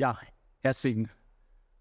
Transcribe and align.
Ja, 0.00 0.18
herzlichen 0.60 1.10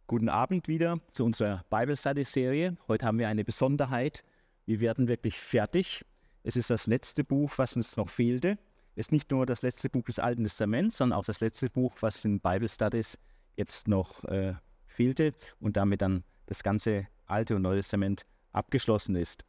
guten 0.05 0.28
Abend 0.28 0.68
wieder 0.68 1.00
zu 1.14 1.23
unserer 1.23 1.64
Bible 1.70 1.96
Study 1.96 2.26
Serie. 2.26 2.76
Heute 2.89 3.05
haben 3.05 3.18
wir 3.18 3.30
eine 3.30 3.46
Besonderheit. 3.46 4.26
Wir 4.66 4.82
werden 4.82 5.07
wirklich 5.07 5.39
fertig. 5.39 6.04
Es 6.43 6.57
ist 6.57 6.70
das 6.70 6.86
letzte 6.86 7.24
Buch, 7.24 7.54
was 7.55 7.78
uns 7.78 7.96
noch 7.96 8.10
fehlte. 8.10 8.57
Es 8.97 9.05
ist 9.05 9.11
nicht 9.14 9.32
nur 9.32 9.46
das 9.46 9.61
letzte 9.61 9.89
Buch 9.89 10.04
des 10.04 10.20
Alten 10.20 10.43
Testaments, 10.43 10.97
sondern 10.97 11.18
auch 11.18 11.24
das 11.24 11.39
letzte 11.39 11.70
Buch, 11.70 11.96
was 12.02 12.25
in 12.25 12.42
Bible 12.42 12.68
Studies 12.68 13.18
jetzt 13.55 13.88
noch 13.88 14.25
äh, 14.25 14.54
fehlte 14.86 15.33
und 15.61 15.78
damit 15.78 16.01
dann 16.01 16.25
das 16.47 16.61
ganze 16.61 17.07
Alte 17.25 17.56
und 17.56 17.61
Neue 17.61 17.78
Testament 17.78 18.25
abgeschlossen 18.51 19.15
ist. 19.15 19.46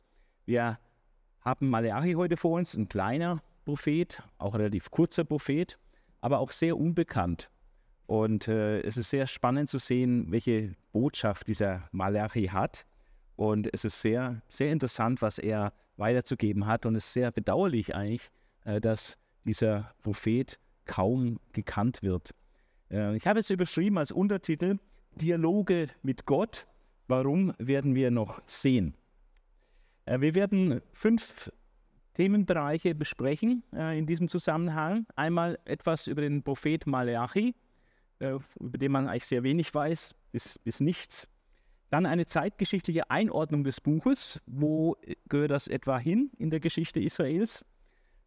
Wir 0.46 0.78
haben 1.40 1.70
Malachi 1.70 2.12
heute 2.12 2.36
vor 2.36 2.52
uns, 2.52 2.74
ein 2.74 2.88
kleiner 2.88 3.42
Prophet, 3.64 4.22
auch 4.38 4.54
relativ 4.54 4.92
kurzer 4.92 5.24
Prophet, 5.24 5.76
aber 6.20 6.38
auch 6.38 6.52
sehr 6.52 6.78
unbekannt. 6.78 7.50
Und 8.10 8.48
äh, 8.48 8.80
es 8.80 8.96
ist 8.96 9.10
sehr 9.10 9.28
spannend 9.28 9.68
zu 9.68 9.78
sehen, 9.78 10.32
welche 10.32 10.74
Botschaft 10.90 11.46
dieser 11.46 11.88
Malachi 11.92 12.46
hat. 12.48 12.84
Und 13.36 13.72
es 13.72 13.84
ist 13.84 14.02
sehr, 14.02 14.42
sehr 14.48 14.72
interessant, 14.72 15.22
was 15.22 15.38
er 15.38 15.72
weiterzugeben 15.96 16.66
hat. 16.66 16.86
Und 16.86 16.96
es 16.96 17.06
ist 17.06 17.12
sehr 17.12 17.30
bedauerlich 17.30 17.94
eigentlich, 17.94 18.28
äh, 18.64 18.80
dass 18.80 19.16
dieser 19.44 19.94
Prophet 20.02 20.58
kaum 20.86 21.38
gekannt 21.52 22.02
wird. 22.02 22.34
Äh, 22.90 23.14
ich 23.14 23.28
habe 23.28 23.38
es 23.38 23.48
überschrieben 23.48 23.96
als 23.96 24.10
Untertitel 24.10 24.78
Dialoge 25.14 25.86
mit 26.02 26.26
Gott. 26.26 26.66
Warum 27.06 27.54
werden 27.58 27.94
wir 27.94 28.10
noch 28.10 28.42
sehen? 28.44 28.96
Äh, 30.06 30.20
wir 30.20 30.34
werden 30.34 30.82
fünf 30.94 31.52
Themenbereiche 32.14 32.96
besprechen 32.96 33.62
äh, 33.72 33.96
in 33.96 34.06
diesem 34.06 34.26
Zusammenhang. 34.26 35.06
Einmal 35.14 35.60
etwas 35.64 36.08
über 36.08 36.22
den 36.22 36.42
Prophet 36.42 36.88
Malachi 36.88 37.54
äh, 38.20 38.38
über 38.58 38.78
den 38.78 38.92
man 38.92 39.08
eigentlich 39.08 39.26
sehr 39.26 39.42
wenig 39.42 39.74
weiß, 39.74 40.14
bis, 40.32 40.58
bis 40.58 40.80
nichts. 40.80 41.28
Dann 41.90 42.06
eine 42.06 42.24
zeitgeschichtliche 42.24 43.10
Einordnung 43.10 43.64
des 43.64 43.80
Buches. 43.80 44.40
Wo 44.46 44.96
gehört 45.28 45.50
das 45.50 45.66
etwa 45.66 45.98
hin 45.98 46.30
in 46.38 46.50
der 46.50 46.60
Geschichte 46.60 47.00
Israels? 47.00 47.64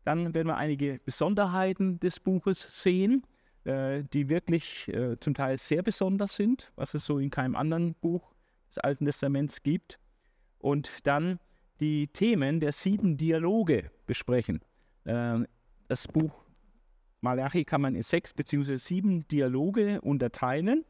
Dann 0.04 0.36
werden 0.36 0.48
wir 0.48 0.58
einige 0.58 1.00
Besonderheiten 1.06 2.00
des 2.00 2.20
Buches 2.20 2.84
sehen, 2.84 3.26
äh, 3.64 4.04
die 4.14 4.30
wirklich 4.30 4.90
äh, 4.90 5.18
zum 5.20 5.34
Teil 5.34 5.58
sehr 5.58 5.82
besonders 5.82 6.36
sind, 6.36 6.74
was 6.76 6.94
es 6.94 7.06
so 7.06 7.20
in 7.20 7.30
keinem 7.30 7.56
anderen 7.56 7.96
Buch 7.96 8.34
des 8.68 8.80
Alten 8.80 9.06
Testaments 9.06 9.64
gibt. 9.64 9.98
Und 10.60 11.08
dann 11.08 11.40
die 11.80 12.08
Themen 12.08 12.60
der 12.60 12.74
sieben 12.74 13.16
Dialoge 13.16 13.92
besprechen. 14.06 14.60
Äh, 15.06 15.40
das 15.88 16.08
Buch 16.10 16.43
Malachi 17.24 17.64
kann 17.64 17.82
man 17.82 17.96
in 17.96 18.04
sechs 18.04 18.34
bzw. 18.34 18.76
sieben 18.76 19.26
Dialoge 19.30 20.02
unterteilen 20.02 20.84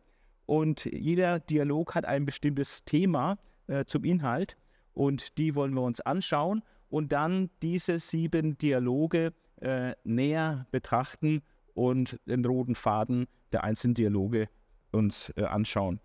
und 0.47 0.85
jeder 0.85 1.39
Dialog 1.39 1.93
hat 1.93 2.05
ein 2.05 2.25
bestimmtes 2.25 2.83
Thema 2.85 3.37
äh, 3.67 3.85
zum 3.85 4.03
Inhalt 4.03 4.57
und 4.93 5.37
die 5.37 5.53
wollen 5.53 5.75
wir 5.75 5.83
uns 5.83 6.01
anschauen 6.01 6.63
und 6.89 7.11
dann 7.11 7.51
diese 7.61 7.99
sieben 7.99 8.57
Dialoge 8.57 9.31
äh, 9.61 9.93
näher 10.03 10.65
betrachten 10.71 11.43
und 11.75 12.19
den 12.25 12.43
roten 12.43 12.73
Faden 12.73 13.27
der 13.51 13.63
einzelnen 13.63 13.93
Dialoge 13.93 14.49
uns 14.91 15.31
äh, 15.35 15.43
anschauen. 15.43 15.99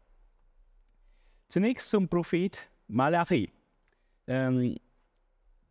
Zunächst 1.48 1.88
zum 1.88 2.06
Prophet 2.06 2.70
Malachi. 2.86 3.50
Ähm, 4.26 4.76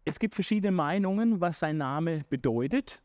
es 0.04 0.18
gibt 0.18 0.34
verschiedene 0.34 0.72
Meinungen, 0.72 1.42
was 1.42 1.60
sein 1.60 1.78
Name 1.78 2.26
bedeutet. 2.28 3.04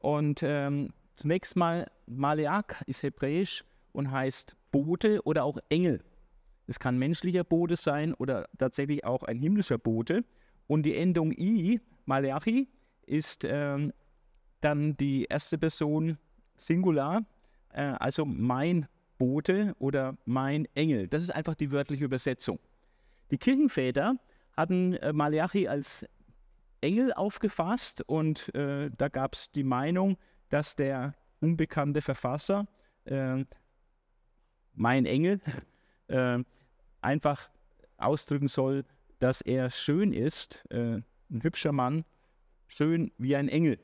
Und 0.00 0.42
ähm, 0.42 0.92
zunächst 1.16 1.56
mal, 1.56 1.90
Maleak 2.06 2.82
ist 2.86 3.02
hebräisch 3.02 3.64
und 3.92 4.10
heißt 4.10 4.56
Bote 4.72 5.22
oder 5.24 5.44
auch 5.44 5.58
Engel. 5.68 6.02
Es 6.66 6.78
kann 6.78 6.98
menschlicher 6.98 7.44
Bote 7.44 7.76
sein 7.76 8.14
oder 8.14 8.48
tatsächlich 8.58 9.04
auch 9.04 9.22
ein 9.24 9.38
himmlischer 9.38 9.78
Bote. 9.78 10.24
Und 10.66 10.84
die 10.84 10.96
Endung 10.96 11.32
i, 11.32 11.80
Malachi, 12.06 12.68
ist 13.06 13.44
ähm, 13.44 13.92
dann 14.60 14.96
die 14.96 15.24
erste 15.24 15.58
Person 15.58 16.16
Singular, 16.56 17.24
äh, 17.72 17.82
also 17.98 18.24
mein 18.24 18.86
Bote 19.18 19.74
oder 19.80 20.16
mein 20.26 20.66
Engel. 20.74 21.08
Das 21.08 21.22
ist 21.22 21.30
einfach 21.30 21.54
die 21.54 21.72
wörtliche 21.72 22.04
Übersetzung. 22.04 22.58
Die 23.30 23.38
Kirchenväter 23.38 24.14
hatten 24.56 24.94
äh, 24.94 25.12
Malachi 25.12 25.66
als 25.66 26.06
Engel 26.80 27.12
aufgefasst 27.12 28.02
und 28.06 28.54
äh, 28.54 28.90
da 28.96 29.08
gab 29.08 29.34
es 29.34 29.50
die 29.50 29.64
Meinung, 29.64 30.16
dass 30.48 30.76
der 30.76 31.14
unbekannte 31.40 32.00
Verfasser, 32.00 32.66
äh, 33.04 33.44
mein 34.74 35.06
Engel, 35.06 35.40
äh, 36.08 36.38
einfach 37.00 37.50
ausdrücken 37.96 38.48
soll, 38.48 38.84
dass 39.18 39.40
er 39.40 39.70
schön 39.70 40.12
ist, 40.12 40.64
äh, 40.70 41.00
ein 41.30 41.42
hübscher 41.42 41.72
Mann, 41.72 42.04
schön 42.66 43.12
wie 43.18 43.36
ein 43.36 43.48
Engel. 43.48 43.78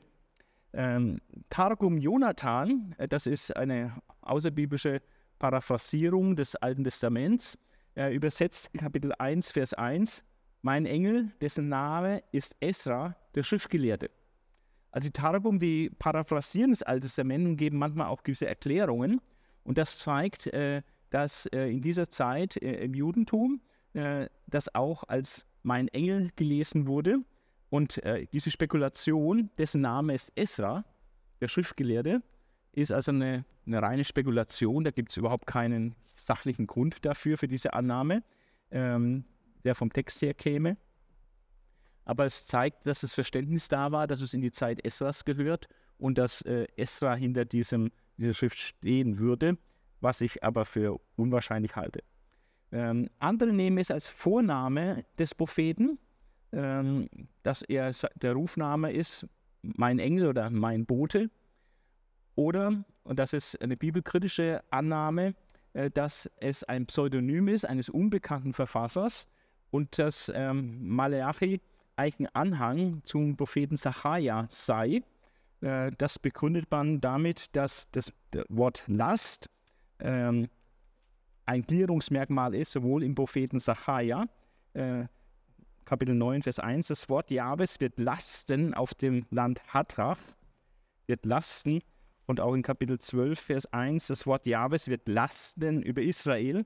Ähm, 0.73 1.19
Targum 1.49 1.97
Jonathan, 1.97 2.95
äh, 2.97 3.07
das 3.07 3.27
ist 3.27 3.55
eine 3.55 3.93
außerbiblische 4.21 5.01
Paraphrasierung 5.39 6.35
des 6.35 6.55
Alten 6.55 6.83
Testaments, 6.83 7.57
übersetzt 7.95 8.71
Kapitel 8.73 9.11
1, 9.17 9.51
Vers 9.51 9.73
1, 9.73 10.23
mein 10.61 10.85
Engel, 10.85 11.31
dessen 11.41 11.69
Name 11.69 12.23
ist 12.31 12.55
Esra, 12.59 13.15
der 13.35 13.43
Schriftgelehrte. 13.43 14.09
Also 14.91 15.07
die 15.07 15.13
Targum, 15.13 15.59
die 15.59 15.89
paraphrasieren 15.89 16.71
das 16.71 16.83
Alte 16.83 17.07
Testament 17.07 17.45
und 17.45 17.57
geben 17.57 17.77
manchmal 17.77 18.07
auch 18.07 18.23
gewisse 18.23 18.47
Erklärungen. 18.47 19.21
Und 19.63 19.77
das 19.77 19.99
zeigt, 19.99 20.47
äh, 20.47 20.81
dass 21.09 21.45
äh, 21.47 21.67
in 21.69 21.81
dieser 21.81 22.09
Zeit 22.09 22.57
äh, 22.57 22.83
im 22.83 22.93
Judentum 22.93 23.61
das 24.45 24.75
auch 24.75 25.05
als 25.07 25.47
mein 25.63 25.87
Engel 25.87 26.29
gelesen 26.35 26.85
wurde. 26.85 27.17
Und 27.71 27.99
diese 28.31 28.51
Spekulation, 28.51 29.49
dessen 29.57 29.81
Name 29.81 30.13
ist 30.13 30.31
Esra, 30.35 30.85
der 31.41 31.47
Schriftgelehrte, 31.47 32.21
ist 32.73 32.91
also 32.91 33.11
eine, 33.11 33.43
eine 33.65 33.81
reine 33.81 34.03
Spekulation. 34.03 34.83
Da 34.83 34.91
gibt 34.91 35.09
es 35.09 35.17
überhaupt 35.17 35.47
keinen 35.47 35.95
sachlichen 36.03 36.67
Grund 36.67 37.03
dafür, 37.05 37.37
für 37.37 37.47
diese 37.47 37.73
Annahme. 37.73 38.21
Ähm, 38.69 39.25
der 39.63 39.75
vom 39.75 39.91
Text 39.91 40.21
her 40.21 40.33
käme. 40.33 40.77
Aber 42.05 42.25
es 42.25 42.45
zeigt, 42.45 42.87
dass 42.87 43.01
das 43.01 43.13
Verständnis 43.13 43.67
da 43.67 43.91
war, 43.91 44.07
dass 44.07 44.21
es 44.21 44.33
in 44.33 44.41
die 44.41 44.51
Zeit 44.51 44.83
Esras 44.85 45.25
gehört 45.25 45.67
und 45.97 46.17
dass 46.17 46.41
äh, 46.43 46.67
Esra 46.77 47.15
hinter 47.15 47.43
diesem, 47.45 47.91
dieser 48.17 48.33
Schrift 48.33 48.57
stehen 48.57 49.19
würde, 49.19 49.57
was 49.99 50.21
ich 50.21 50.43
aber 50.43 50.63
für 50.65 50.99
unwahrscheinlich 51.15 51.75
halte. 51.75 52.01
Ähm, 52.71 53.09
andere 53.19 53.53
nehmen 53.53 53.77
es 53.77 53.91
als 53.91 54.09
Vorname 54.09 55.05
des 55.17 55.33
Propheten, 55.33 55.99
ähm, 56.51 57.07
dass 57.43 57.61
er 57.61 57.91
der 58.15 58.33
Rufname 58.33 58.91
ist, 58.91 59.27
mein 59.61 59.99
Engel 59.99 60.27
oder 60.27 60.49
mein 60.49 60.85
Bote. 60.85 61.29
Oder, 62.35 62.85
und 63.03 63.19
das 63.19 63.33
ist 63.33 63.61
eine 63.61 63.77
bibelkritische 63.77 64.63
Annahme, 64.69 65.33
äh, 65.73 65.89
dass 65.89 66.29
es 66.37 66.63
ein 66.63 66.85
Pseudonym 66.85 67.47
ist 67.47 67.65
eines 67.65 67.89
unbekannten 67.89 68.53
Verfassers, 68.53 69.27
und 69.71 69.97
dass 69.97 70.31
ähm, 70.33 70.87
Maleachi 70.87 71.61
ein 71.95 72.27
Anhang 72.33 73.01
zum 73.03 73.35
Propheten 73.35 73.75
Sacharja 73.75 74.47
sei. 74.49 75.01
Äh, 75.61 75.91
das 75.97 76.19
begründet 76.19 76.65
man 76.69 77.01
damit, 77.01 77.55
dass 77.55 77.89
das 77.91 78.13
Wort 78.49 78.83
Last 78.87 79.49
ähm, 79.99 80.47
ein 81.45 81.63
Gliederungsmerkmal 81.63 82.53
ist, 82.53 82.71
sowohl 82.71 83.03
im 83.03 83.15
Propheten 83.15 83.59
Sacharja, 83.59 84.27
äh, 84.73 85.05
Kapitel 85.85 86.15
9, 86.15 86.41
Vers 86.41 86.59
1, 86.59 86.87
das 86.87 87.07
Wort 87.09 87.31
Jahwes 87.31 87.79
wird 87.79 87.97
lasten 87.97 88.73
auf 88.73 88.93
dem 88.93 89.25
Land 89.31 89.61
Hatrach, 89.73 90.19
wird 91.07 91.25
lasten, 91.25 91.81
und 92.27 92.41
auch 92.41 92.53
in 92.53 92.61
Kapitel 92.61 92.99
12, 92.99 93.39
Vers 93.39 93.73
1, 93.73 94.07
das 94.07 94.27
Wort 94.27 94.45
Jahwes 94.45 94.89
wird 94.89 95.07
lasten 95.07 95.81
über 95.81 96.01
Israel. 96.01 96.65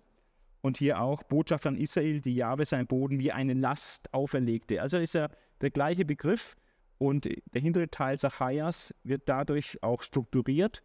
Und 0.62 0.78
hier 0.78 1.02
auch 1.02 1.24
Botschaft 1.24 1.66
an 1.66 1.76
Israel, 1.76 2.22
die 2.22 2.36
Jahwe 2.36 2.66
sein 2.66 2.86
Boden 2.86 3.20
wie 3.20 3.32
eine 3.32 3.54
Last 3.54 4.14
auferlegte. 4.14 4.82
Also 4.82 4.98
ist 4.98 5.16
er 5.16 5.32
der 5.62 5.72
gleiche 5.72 6.06
Begriff 6.06 6.56
und 7.00 7.26
der 7.26 7.62
hintere 7.62 7.90
Teil 7.90 8.20
Zacharias 8.20 8.94
wird 9.04 9.24
dadurch 9.28 9.82
auch 9.82 10.04
strukturiert. 10.04 10.84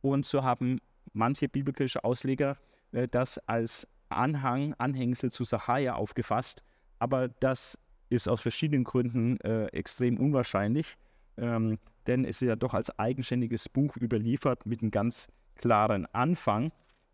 Und 0.00 0.24
so 0.24 0.44
haben 0.44 0.80
manche 1.12 1.48
biblische 1.48 2.04
Ausleger 2.04 2.56
äh, 2.92 3.08
das 3.08 3.38
als 3.48 3.88
Anhang, 4.08 4.74
Anhängsel 4.74 5.32
zu 5.32 5.42
Sachaja 5.42 5.94
aufgefasst. 5.94 6.62
Aber 7.00 7.28
das 7.28 7.78
ist 8.08 8.28
aus 8.28 8.40
verschiedenen 8.40 8.84
Gründen 8.84 9.40
äh, 9.40 9.66
extrem 9.66 10.18
unwahrscheinlich, 10.18 10.96
ähm, 11.36 11.78
denn 12.06 12.24
es 12.24 12.40
ist 12.40 12.48
ja 12.48 12.56
doch 12.56 12.72
als 12.72 12.96
eigenständiges 12.98 13.68
Buch 13.68 13.96
überliefert 13.96 14.64
mit 14.64 14.80
einem 14.80 14.92
ganz 14.92 15.26
klaren 15.56 16.06
Anfang. 16.14 16.70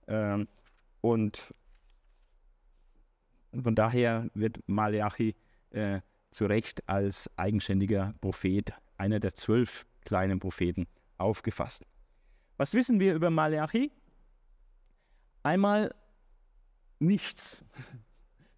Ähm, 0.06 0.46
und 1.00 1.54
von 3.60 3.74
daher 3.74 4.30
wird 4.34 4.58
Malachi 4.66 5.34
äh, 5.70 6.00
zu 6.30 6.46
Recht 6.46 6.88
als 6.88 7.30
eigenständiger 7.36 8.14
Prophet, 8.20 8.72
einer 8.96 9.20
der 9.20 9.34
zwölf 9.34 9.86
kleinen 10.04 10.40
Propheten, 10.40 10.86
aufgefasst. 11.18 11.84
Was 12.56 12.74
wissen 12.74 13.00
wir 13.00 13.14
über 13.14 13.30
Malachi? 13.30 13.92
Einmal 15.42 15.94
nichts. 16.98 17.64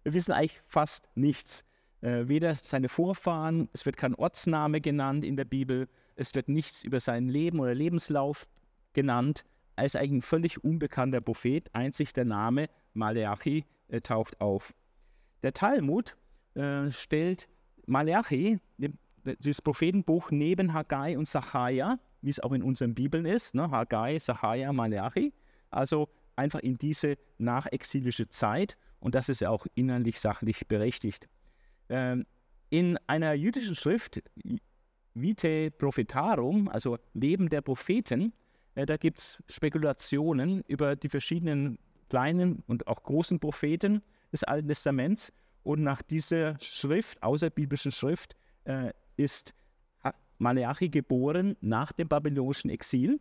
Wir 0.03 0.13
wissen 0.13 0.31
eigentlich 0.31 0.61
fast 0.67 1.09
nichts. 1.15 1.65
Äh, 2.01 2.27
weder 2.27 2.53
seine 2.55 2.89
Vorfahren, 2.89 3.67
es 3.73 3.85
wird 3.85 3.97
kein 3.97 4.13
Ortsname 4.15 4.81
genannt 4.81 5.25
in 5.25 5.35
der 5.35 5.45
Bibel, 5.45 5.87
es 6.15 6.33
wird 6.35 6.49
nichts 6.49 6.83
über 6.83 6.99
sein 6.99 7.27
Leben 7.27 7.59
oder 7.59 7.73
Lebenslauf 7.73 8.47
genannt. 8.93 9.43
Er 9.75 9.85
ist 9.85 9.97
eigentlich 9.97 10.11
ein 10.11 10.21
völlig 10.21 10.63
unbekannter 10.63 11.19
Prophet. 11.19 11.73
Einzig 11.73 12.13
der 12.13 12.25
Name 12.25 12.69
Maleachi 12.93 13.65
äh, 13.87 13.99
taucht 13.99 14.39
auf. 14.39 14.73
Der 15.45 15.53
Talmud 15.53 16.17
äh, 16.55 16.89
stellt 16.89 17.47
Maleachi, 17.85 18.59
das 19.23 19.61
Prophetenbuch, 19.61 20.31
neben 20.31 20.73
Haggai 20.73 21.19
und 21.19 21.27
Sacharja, 21.27 21.99
wie 22.23 22.31
es 22.31 22.39
auch 22.39 22.51
in 22.51 22.63
unseren 22.63 22.95
Bibeln 22.95 23.27
ist, 23.27 23.53
ne? 23.53 23.69
Haggai, 23.69 24.17
Sacharja, 24.17 24.73
Maleachi, 24.73 25.33
also 25.69 26.09
einfach 26.35 26.61
in 26.61 26.79
diese 26.79 27.19
nachexilische 27.37 28.27
Zeit 28.27 28.75
und 28.99 29.13
das 29.13 29.29
ist 29.29 29.41
ja 29.41 29.51
auch 29.51 29.67
innerlich 29.75 30.19
sachlich 30.19 30.65
berechtigt. 30.67 31.29
Ähm, 31.89 32.25
in 32.71 32.97
einer 33.05 33.33
jüdischen 33.33 33.75
Schrift, 33.75 34.23
Vitae 35.13 35.69
Prophetarum, 35.69 36.69
also 36.69 36.97
Leben 37.13 37.49
der 37.49 37.61
Propheten, 37.61 38.33
äh, 38.73 38.87
da 38.87 38.97
gibt 38.97 39.19
es 39.19 39.43
Spekulationen 39.47 40.63
über 40.67 40.95
die 40.95 41.09
verschiedenen 41.09 41.77
kleinen 42.09 42.63
und 42.65 42.87
auch 42.87 43.03
großen 43.03 43.39
Propheten 43.39 44.01
des 44.35 44.43
Alten 44.43 44.67
Testaments. 44.67 45.33
Und 45.63 45.81
nach 45.81 46.01
dieser 46.01 46.59
Schrift, 46.59 47.21
außerbiblischen 47.23 47.91
Schrift, 47.91 48.35
äh, 48.65 48.91
ist 49.17 49.55
Maleachi 50.37 50.89
geboren 50.89 51.55
nach 51.61 51.91
dem 51.91 52.07
babylonischen 52.07 52.69
Exil, 52.69 53.19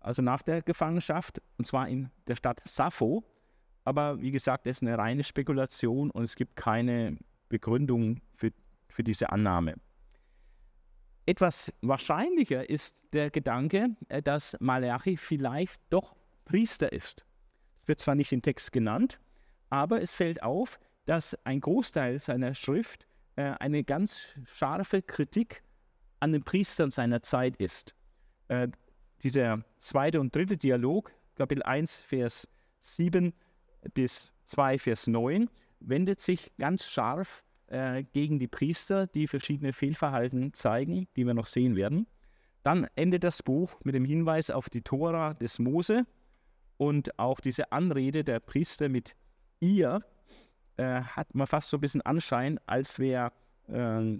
also 0.00 0.22
nach 0.22 0.42
der 0.42 0.62
Gefangenschaft, 0.62 1.42
und 1.58 1.66
zwar 1.66 1.88
in 1.88 2.10
der 2.26 2.36
Stadt 2.36 2.60
Sappho. 2.64 3.24
Aber 3.84 4.20
wie 4.20 4.30
gesagt, 4.30 4.66
das 4.66 4.78
ist 4.78 4.82
eine 4.82 4.96
reine 4.96 5.24
Spekulation 5.24 6.10
und 6.10 6.22
es 6.22 6.36
gibt 6.36 6.56
keine 6.56 7.18
Begründung 7.48 8.20
für, 8.34 8.52
für 8.88 9.02
diese 9.02 9.30
Annahme. 9.30 9.74
Etwas 11.26 11.72
wahrscheinlicher 11.82 12.68
ist 12.70 13.02
der 13.12 13.30
Gedanke, 13.30 13.96
äh, 14.08 14.22
dass 14.22 14.56
Malachi 14.60 15.16
vielleicht 15.16 15.80
doch 15.90 16.16
Priester 16.44 16.92
ist. 16.92 17.26
Es 17.78 17.88
wird 17.88 18.00
zwar 18.00 18.14
nicht 18.14 18.32
im 18.32 18.42
Text 18.42 18.72
genannt, 18.72 19.20
aber 19.70 20.02
es 20.02 20.14
fällt 20.14 20.42
auf, 20.42 20.78
dass 21.04 21.36
ein 21.44 21.60
Großteil 21.60 22.18
seiner 22.18 22.54
Schrift 22.54 23.06
äh, 23.36 23.54
eine 23.60 23.84
ganz 23.84 24.38
scharfe 24.44 25.02
Kritik 25.02 25.62
an 26.20 26.32
den 26.32 26.42
Priestern 26.42 26.90
seiner 26.90 27.22
Zeit 27.22 27.56
ist. 27.56 27.94
Äh, 28.48 28.68
dieser 29.22 29.64
zweite 29.78 30.20
und 30.20 30.34
dritte 30.34 30.56
Dialog, 30.56 31.12
Kapitel 31.34 31.62
1, 31.62 32.00
Vers 32.00 32.48
7 32.80 33.32
bis 33.94 34.32
2, 34.44 34.78
Vers 34.78 35.06
9, 35.06 35.48
wendet 35.80 36.20
sich 36.20 36.52
ganz 36.56 36.86
scharf 36.86 37.44
äh, 37.68 38.02
gegen 38.12 38.38
die 38.38 38.48
Priester, 38.48 39.06
die 39.06 39.26
verschiedene 39.26 39.72
Fehlverhalten 39.72 40.52
zeigen, 40.54 41.08
die 41.16 41.24
wir 41.24 41.34
noch 41.34 41.46
sehen 41.46 41.76
werden. 41.76 42.06
Dann 42.62 42.86
endet 42.96 43.24
das 43.24 43.42
Buch 43.42 43.78
mit 43.84 43.94
dem 43.94 44.04
Hinweis 44.04 44.50
auf 44.50 44.68
die 44.68 44.82
Tora 44.82 45.34
des 45.34 45.58
Mose 45.58 46.04
und 46.76 47.18
auch 47.18 47.40
diese 47.40 47.72
Anrede 47.72 48.24
der 48.24 48.40
Priester 48.40 48.88
mit 48.88 49.14
ihr 49.60 50.00
äh, 50.76 51.00
hat 51.02 51.34
man 51.34 51.46
fast 51.46 51.68
so 51.68 51.76
ein 51.76 51.80
bisschen 51.80 52.02
Anschein, 52.02 52.58
als 52.66 52.98
wäre 52.98 53.32
äh, 53.68 54.18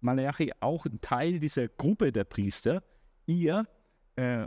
Malachi 0.00 0.52
auch 0.60 0.86
ein 0.86 1.00
Teil 1.00 1.38
dieser 1.38 1.68
Gruppe 1.68 2.12
der 2.12 2.24
Priester, 2.24 2.82
ihr, 3.26 3.66
äh, 4.16 4.46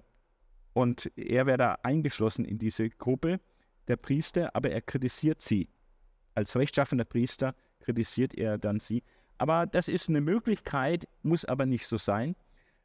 und 0.73 1.11
er 1.17 1.45
wäre 1.45 1.57
da 1.57 1.77
eingeschlossen 1.83 2.45
in 2.45 2.57
diese 2.57 2.89
Gruppe 2.89 3.39
der 3.87 3.97
Priester, 3.97 4.55
aber 4.55 4.71
er 4.71 4.81
kritisiert 4.81 5.41
sie. 5.41 5.67
Als 6.35 6.55
rechtschaffener 6.55 7.03
Priester 7.03 7.53
kritisiert 7.81 8.33
er 8.35 8.57
dann 8.57 8.79
sie. 8.79 9.03
Aber 9.37 9.65
das 9.65 9.89
ist 9.89 10.07
eine 10.07 10.21
Möglichkeit, 10.21 11.07
muss 11.23 11.43
aber 11.43 11.65
nicht 11.65 11.87
so 11.87 11.97
sein. 11.97 12.35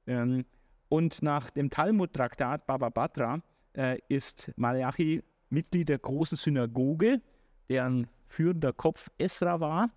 Ähm, 0.07 0.45
und 0.89 1.23
nach 1.23 1.51
dem 1.51 1.71
Talmud-Traktat 1.71 2.67
Baba 2.67 2.89
Batra 2.89 3.43
äh, 3.75 3.99
ist 4.09 4.53
Malachi 4.57 5.23
Mitglied 5.51 5.89
der 5.89 5.99
großen 5.99 6.37
Synagoge, 6.37 7.21
deren 7.69 8.09
führender 8.29 8.73
Kopf 8.73 9.09
Esra 9.19 9.61
war 9.61 9.91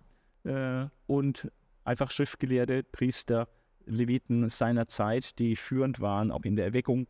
äh, 0.44 0.86
und 1.06 1.50
einfach 1.84 2.10
schriftgelehrte 2.10 2.82
Priester, 2.84 3.48
Leviten 3.86 4.48
seiner 4.50 4.86
Zeit, 4.86 5.38
die 5.38 5.56
führend 5.56 6.00
waren, 6.00 6.30
auch 6.30 6.42
in 6.42 6.54
der 6.54 6.66
Erweckung 6.66 7.06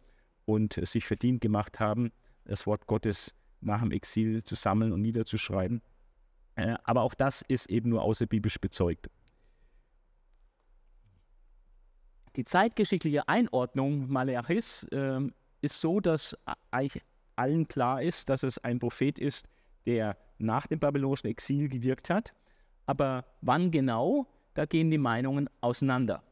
und 0.46 0.80
sich 0.86 1.04
verdient 1.04 1.40
gemacht 1.40 1.78
haben, 1.78 2.12
das 2.44 2.66
Wort 2.66 2.86
Gottes 2.86 3.34
nach 3.60 3.80
dem 3.80 3.92
Exil 3.92 4.42
zu 4.42 4.54
sammeln 4.54 4.92
und 4.92 5.02
niederzuschreiben. 5.02 5.82
Äh, 6.54 6.76
aber 6.84 7.02
auch 7.02 7.14
das 7.14 7.42
ist 7.42 7.70
eben 7.70 7.90
nur 7.90 8.02
außerbiblisch 8.02 8.58
bezeugt. 8.60 9.10
Die 12.36 12.44
zeitgeschichtliche 12.44 13.28
Einordnung 13.28 14.08
Malachis 14.10 14.84
äh, 14.84 15.20
ist 15.62 15.80
so, 15.80 16.00
dass 16.00 16.36
eigentlich 16.70 17.02
allen 17.40 17.66
klar 17.66 18.02
ist, 18.02 18.28
dass 18.28 18.42
es 18.42 18.58
ein 18.58 18.78
Prophet 18.78 19.18
ist, 19.18 19.48
der 19.86 20.16
nach 20.38 20.66
dem 20.66 20.78
babylonischen 20.78 21.30
Exil 21.30 21.68
gewirkt 21.68 22.10
hat. 22.10 22.34
Aber 22.86 23.24
wann 23.40 23.70
genau, 23.70 24.26
da 24.54 24.66
gehen 24.66 24.90
die 24.90 24.98
Meinungen 24.98 25.48
auseinander. 25.60 26.22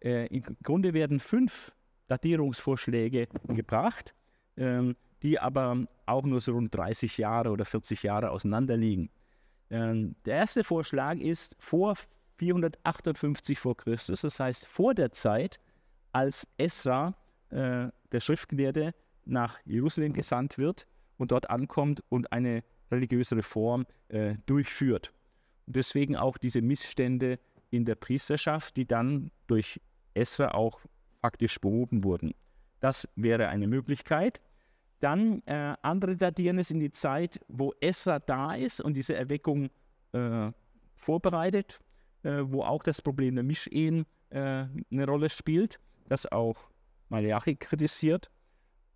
Äh, 0.00 0.26
Im 0.28 0.42
Grunde 0.62 0.94
werden 0.94 1.20
fünf 1.20 1.72
Datierungsvorschläge 2.08 3.28
gebracht, 3.48 4.14
äh, 4.56 4.94
die 5.22 5.38
aber 5.38 5.84
auch 6.06 6.24
nur 6.24 6.40
so 6.40 6.52
rund 6.52 6.74
30 6.74 7.18
Jahre 7.18 7.50
oder 7.50 7.64
40 7.64 8.02
Jahre 8.02 8.30
auseinander 8.30 8.76
liegen. 8.76 9.10
Ähm, 9.70 10.14
der 10.26 10.36
erste 10.36 10.64
Vorschlag 10.64 11.18
ist 11.18 11.56
vor 11.58 11.96
458 12.38 13.58
vor 13.58 13.76
Christus, 13.76 14.22
das 14.22 14.38
heißt 14.38 14.66
vor 14.66 14.94
der 14.94 15.12
Zeit, 15.12 15.60
als 16.12 16.46
Esra, 16.58 17.14
äh, 17.50 17.88
der 18.10 18.20
Schriftgelehrte, 18.20 18.94
nach 19.24 19.60
Jerusalem 19.64 20.12
gesandt 20.12 20.58
wird 20.58 20.86
und 21.16 21.32
dort 21.32 21.50
ankommt 21.50 22.02
und 22.08 22.32
eine 22.32 22.62
religiöse 22.90 23.36
Reform 23.36 23.86
äh, 24.08 24.36
durchführt. 24.46 25.12
Und 25.66 25.76
deswegen 25.76 26.16
auch 26.16 26.38
diese 26.38 26.60
Missstände 26.60 27.38
in 27.70 27.84
der 27.84 27.94
Priesterschaft, 27.94 28.76
die 28.76 28.86
dann 28.86 29.30
durch 29.46 29.80
Esra 30.14 30.48
auch 30.52 30.80
faktisch 31.20 31.60
behoben 31.60 32.04
wurden. 32.04 32.34
Das 32.80 33.08
wäre 33.14 33.48
eine 33.48 33.66
Möglichkeit. 33.66 34.40
Dann 35.00 35.42
äh, 35.46 35.74
andere 35.82 36.16
datieren 36.16 36.58
es 36.58 36.70
in 36.70 36.80
die 36.80 36.90
Zeit, 36.90 37.40
wo 37.48 37.72
Esra 37.80 38.18
da 38.18 38.54
ist 38.54 38.80
und 38.80 38.94
diese 38.94 39.14
Erweckung 39.14 39.70
äh, 40.12 40.50
vorbereitet, 40.96 41.80
äh, 42.22 42.42
wo 42.44 42.62
auch 42.62 42.82
das 42.82 43.00
Problem 43.00 43.36
der 43.36 43.44
Mischehen 43.44 44.04
äh, 44.30 44.66
eine 44.90 45.06
Rolle 45.06 45.28
spielt, 45.28 45.78
das 46.08 46.30
auch 46.30 46.70
Malachi 47.08 47.56
kritisiert. 47.56 48.30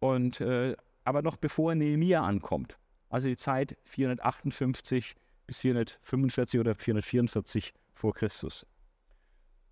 Und, 0.07 0.41
äh, 0.41 0.77
aber 1.05 1.23
noch 1.23 1.37
bevor 1.37 1.75
Nehemiah 1.75 2.23
ankommt, 2.23 2.79
also 3.09 3.29
die 3.29 3.37
Zeit 3.37 3.77
458 3.85 5.15
bis 5.47 5.61
445 5.61 6.61
oder 6.61 6.75
444 6.75 7.73
vor 7.95 8.15
Christus. 8.15 8.67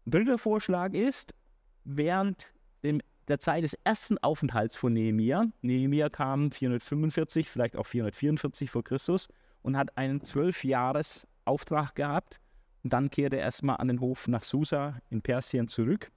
Dritter 0.07 0.39
Vorschlag 0.39 0.93
ist, 0.93 1.35
während 1.85 2.53
dem 2.83 3.01
der 3.29 3.39
Zeit 3.39 3.65
des 3.65 3.75
ersten 3.85 4.19
Aufenthalts 4.19 4.77
von 4.77 4.93
Nehemia. 4.93 5.47
Nehemia 5.63 6.11
kam 6.11 6.51
445, 6.53 7.49
vielleicht 7.49 7.77
auch 7.77 7.87
444 7.87 8.71
vor 8.71 8.85
Christus 8.85 9.29
und 9.63 9.77
hat 9.77 9.97
einen 9.97 10.23
Zwölfjahres-Auftrag 10.23 11.95
gehabt. 11.95 12.41
Und 12.83 12.93
dann 12.93 13.11
kehrte 13.11 13.39
er 13.39 13.45
erstmal 13.45 13.79
an 13.79 13.89
den 13.89 14.01
Hof 14.01 14.29
nach 14.29 14.43
Susa 14.43 15.01
in 15.09 15.23
Persien 15.23 15.69
zurück. 15.69 16.11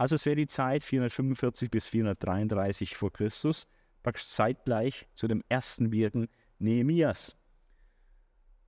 Also 0.00 0.14
es 0.14 0.24
wäre 0.24 0.36
die 0.36 0.46
Zeit 0.46 0.82
445 0.82 1.70
bis 1.70 1.86
433 1.88 2.96
vor 2.96 3.12
Christus, 3.12 3.68
praktisch 4.02 4.28
zeitgleich 4.28 5.06
zu 5.14 5.28
dem 5.28 5.44
ersten 5.50 5.92
Wirken 5.92 6.28
Nehemias. 6.58 7.36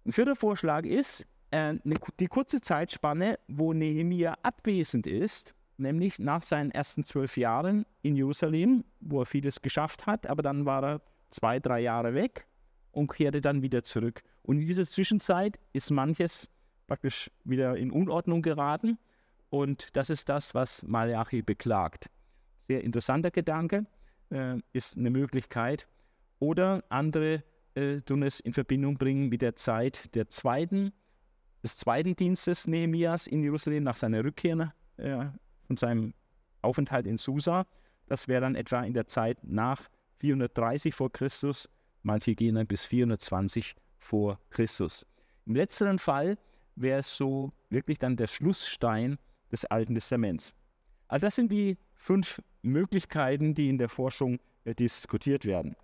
Ein 0.05 0.13
vierter 0.13 0.37
Vorschlag 0.37 0.85
ist, 0.85 1.25
äh, 1.51 1.77
die 2.21 2.27
kurze 2.27 2.61
Zeitspanne, 2.61 3.39
wo 3.49 3.73
Nehemia 3.73 4.35
abwesend 4.43 5.07
ist, 5.07 5.55
nämlich 5.79 6.19
nach 6.19 6.43
seinen 6.43 6.71
ersten 6.71 7.03
zwölf 7.03 7.39
Jahren 7.39 7.87
in 8.03 8.15
Jerusalem, 8.15 8.85
wo 9.01 9.21
er 9.21 9.27
vieles 9.27 9.63
geschafft 9.63 10.05
hat, 10.05 10.27
aber 10.27 10.43
dann 10.43 10.67
war 10.67 10.85
er 10.85 11.01
zwei, 11.31 11.61
drei 11.61 11.81
Jahre 11.81 12.13
weg 12.13 12.47
und 12.91 13.11
kehrte 13.11 13.41
dann 13.41 13.63
wieder 13.63 13.83
zurück. 13.83 14.23
Und 14.43 14.59
in 14.59 14.67
dieser 14.67 14.85
Zwischenzeit 14.85 15.59
ist 15.73 15.91
manches 15.91 16.51
praktisch 16.87 17.31
wieder 17.45 17.75
in 17.79 17.91
Unordnung 17.91 18.43
geraten 18.43 18.99
und 19.53 19.97
das 19.97 20.09
ist 20.09 20.31
das, 20.31 20.55
was 20.55 20.83
Malachi 20.83 21.43
beklagt. 21.43 22.09
Sehr 22.69 22.83
interessanter 22.83 23.31
Gedanke, 23.31 23.85
äh, 24.31 24.57
ist 24.73 24.97
eine 24.97 25.11
Möglichkeit. 25.11 25.87
Oder 26.39 26.83
andere 26.89 27.45
äh, 27.75 28.01
tun 28.01 28.23
es 28.23 28.41
in 28.41 28.55
Verbindung 28.55 28.97
bringen 28.97 29.29
mit 29.29 29.43
der 29.43 29.55
Zeit 29.55 30.15
der 30.15 30.31
zweiten, 30.31 30.95
des 31.63 31.77
zweiten 31.77 32.17
Dienstes 32.17 32.67
Nehemias 32.67 33.27
in 33.27 33.43
Jerusalem 33.43 33.85
nach 33.85 33.97
seiner 33.97 34.25
Rückkehr 34.25 34.73
äh, 34.97 35.27
von 35.67 35.77
seinem 35.77 36.15
Aufenthalt 36.63 37.07
in 37.07 37.19
Susa. 37.19 37.67
Das 38.07 38.29
wäre 38.29 38.41
dann 38.41 38.55
etwa 38.55 38.83
in 38.83 38.95
der 38.95 39.07
Zeit 39.07 39.37
nach 39.43 39.83
430 40.21 40.95
vor 40.95 41.13
Christus, 41.13 41.69
manche 42.03 42.35
gehen 42.35 42.55
dann 42.55 42.67
bis 42.67 42.87
420 42.87 43.75
vor 43.99 44.41
Christus. 44.49 45.05
Im 45.45 45.57
letzteren 45.57 45.99
Fall 45.99 46.39
wäre 46.75 47.01
es 47.01 47.15
so 47.15 47.53
wirklich 47.69 47.99
dann 47.99 48.17
der 48.17 48.29
Schlussstein 48.29 49.19
des 49.53 49.65
Alten 49.67 49.95
Testaments. 49.95 50.55
Also 51.09 51.27
das 51.27 51.37
sind 51.37 51.53
die 51.53 51.77
fünf 51.95 52.43
Möglichkeiten, 52.63 53.55
die 53.55 53.69
in 53.69 53.79
der 53.79 53.89
Forschung 53.89 54.41
äh, 54.65 54.75
diskutiert 54.75 55.45
werden. 55.45 55.77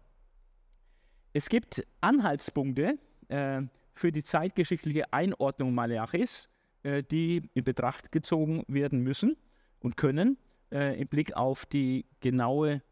Es 1.35 1.49
gibt 1.49 1.83
Anhaltspunkte 2.01 2.99
äh, 3.29 3.63
für 3.93 4.11
die 4.11 4.25
zeitgeschichtliche 4.25 5.13
Einordnung 5.13 5.75
Malachis, 5.75 6.49
äh, 6.83 7.03
die 7.03 7.43
in 7.55 7.65
Betracht 7.65 8.11
gezogen 8.11 8.65
werden 8.69 9.01
müssen 9.01 9.37
und 9.81 9.97
können 9.97 10.39
äh, 10.73 11.01
im 11.01 11.09
Blick 11.09 11.37
auf 11.37 11.67
die 11.67 12.07
genaue 12.21 12.83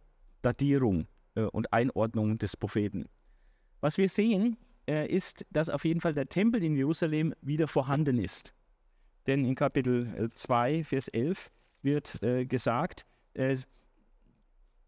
Datierung 0.42 1.06
äh, 1.34 1.42
und 1.42 1.72
Einordnung 1.72 2.38
des 2.38 2.56
Propheten. 2.56 3.06
Was 3.80 3.98
wir 3.98 4.08
sehen, 4.08 4.56
äh, 4.88 5.06
ist, 5.08 5.46
dass 5.50 5.68
auf 5.68 5.84
jeden 5.84 6.00
Fall 6.00 6.12
der 6.12 6.28
Tempel 6.28 6.62
in 6.62 6.76
Jerusalem 6.76 7.34
wieder 7.40 7.68
vorhanden 7.68 8.18
ist. 8.18 8.54
Denn 9.26 9.44
in 9.44 9.54
Kapitel 9.54 10.30
2, 10.32 10.84
Vers 10.84 11.08
11 11.08 11.50
wird 11.82 12.20
gesagt, 12.48 13.04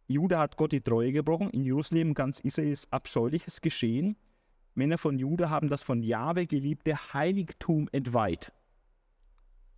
Juda 0.07 0.39
hat 0.39 0.57
Gott 0.57 0.73
die 0.73 0.81
Treue 0.81 1.13
gebrochen, 1.13 1.51
in 1.51 1.65
Jerusalem 1.65 2.15
ganz 2.15 2.41
Israel 2.41 2.73
ist 2.73 2.93
Abscheuliches 2.93 3.61
geschehen. 3.61 4.17
Männer 4.75 4.97
von 4.97 5.19
Juda 5.19 5.51
haben 5.51 5.69
das 5.69 5.83
von 5.83 6.03
Jahwe 6.03 6.47
geliebte 6.47 7.13
Heiligtum 7.13 7.89
entweiht. 7.93 8.53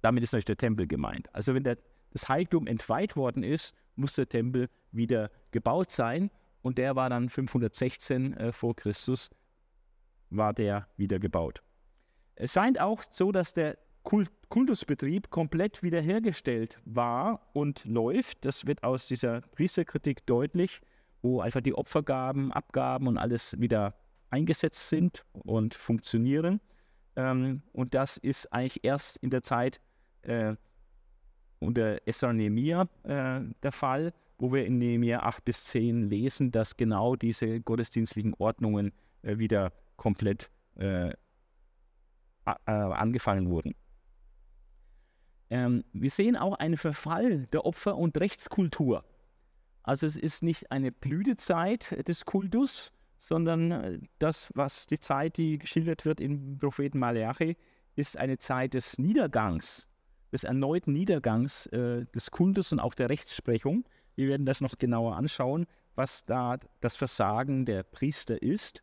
Damit 0.03 0.23
ist 0.23 0.33
natürlich 0.33 0.45
der 0.45 0.57
Tempel 0.57 0.87
gemeint. 0.87 1.35
Also 1.35 1.55
wenn 1.55 1.65
der, 1.65 1.79
das 2.13 2.29
Heiligtum 2.29 2.67
entweiht 2.67 3.17
worden 3.17 3.43
ist, 3.43 3.75
muss 3.97 4.15
der 4.15 4.29
Tempel 4.29 4.69
wieder 4.93 5.31
gebaut 5.51 5.91
sein. 5.91 6.31
Und 6.63 6.79
der 6.79 6.95
war 6.95 7.11
dann 7.11 7.29
516 7.29 8.35
äh, 8.35 8.53
vor 8.53 8.77
Christus, 8.77 9.31
war 10.29 10.53
der 10.53 10.87
wieder 10.97 11.19
gebaut. 11.19 11.63
Es 12.37 12.53
scheint 12.53 12.79
auch 12.79 13.03
so, 13.09 13.33
dass 13.33 13.55
der 13.55 13.79
Kult 14.03 14.31
Kultusbetrieb 14.51 15.31
komplett 15.31 15.83
wiederhergestellt 15.83 16.81
war 16.85 17.41
und 17.53 17.85
läuft. 17.85 18.45
Das 18.45 18.67
wird 18.67 18.83
aus 18.83 19.07
dieser 19.07 19.41
Priesterkritik 19.41 20.27
deutlich, 20.27 20.81
wo 21.23 21.41
einfach 21.41 21.61
die 21.61 21.75
Opfergaben, 21.75 22.53
Abgaben 22.53 23.07
und 23.07 23.17
alles 23.17 23.59
wieder 23.61 23.95
eingesetzt 24.31 24.89
sind 24.89 25.25
und 25.33 25.75
funktionieren. 25.75 26.61
Ähm, 27.17 27.63
und 27.73 27.95
das 27.95 28.17
ist 28.17 28.53
eigentlich 28.53 28.85
erst 28.85 29.19
in 29.19 29.31
der 29.31 29.43
Zeit 29.43 29.81
äh, 30.23 30.57
unter 31.61 31.99
Esra 32.07 32.33
Nehemiah 32.33 32.89
äh, 33.05 33.41
der 33.63 33.73
Fall, 33.73 34.13
wo 34.39 34.53
wir 34.53 34.67
in 34.67 34.79
Nehemiah 34.79 35.21
8 35.21 35.45
bis 35.45 35.65
10 35.67 36.09
lesen, 36.09 36.51
dass 36.51 36.77
genau 36.77 37.15
diese 37.15 37.61
gottesdienstlichen 37.61 38.35
Ordnungen 38.39 38.93
äh, 39.23 39.39
wieder 39.39 39.73
komplett 39.97 40.51
äh, 40.77 41.13
angefangen 42.65 43.51
wurden. 43.51 43.75
Ähm, 45.51 45.85
wir 45.93 46.11
sehen 46.11 46.37
auch 46.37 46.55
einen 46.55 46.77
Verfall 46.77 47.47
der 47.49 47.67
Opfer- 47.67 47.97
und 47.97 48.19
Rechtskultur. 48.19 49.05
Also 49.83 50.07
es 50.07 50.17
ist 50.17 50.43
nicht 50.43 50.71
eine 50.71 50.93
Blütezeit 50.93 52.07
des 52.07 52.25
Kultus, 52.25 52.93
sondern 53.19 53.71
äh, 53.73 53.99
das, 54.19 54.51
was 54.55 54.87
die 54.87 54.99
Zeit, 54.99 55.37
die 55.37 55.59
geschildert 55.59 56.05
wird 56.05 56.21
im 56.21 56.59
Propheten 56.59 57.01
Malachi, 57.01 57.57
ist 57.97 58.17
eine 58.17 58.39
Zeit 58.39 58.75
des 58.75 58.99
Niedergangs, 58.99 59.89
des 60.33 60.45
erneuten 60.45 60.93
Niedergangs 60.93 61.67
äh, 61.67 62.07
des 62.15 62.31
Kultus 62.31 62.73
und 62.73 62.79
auch 62.79 62.95
der 62.95 63.11
Rechtsprechung. 63.11 63.85
Wir 64.15 64.29
werden 64.29 64.47
das 64.47 64.61
noch 64.61 64.79
genauer 64.79 65.17
anschauen, 65.17 65.67
was 65.97 66.25
da 66.25 66.59
das 66.81 66.95
Versagen 66.95 67.67
der 67.67 67.83
Priester 67.83 68.41
ist. 68.41 68.83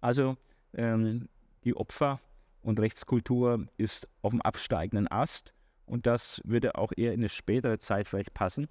Also 0.00 0.36
ähm, 0.74 1.28
die 1.64 1.74
Opfer- 1.74 2.20
und 2.62 2.78
Rechtskultur 2.78 3.66
ist 3.76 4.08
auf 4.22 4.30
dem 4.30 4.42
absteigenden 4.42 5.08
Ast 5.08 5.52
und 5.88 6.06
das 6.06 6.40
würde 6.44 6.76
auch 6.76 6.92
eher 6.96 7.12
in 7.12 7.20
eine 7.20 7.28
spätere 7.28 7.78
Zeit 7.78 8.06
vielleicht 8.06 8.34
passen. 8.34 8.68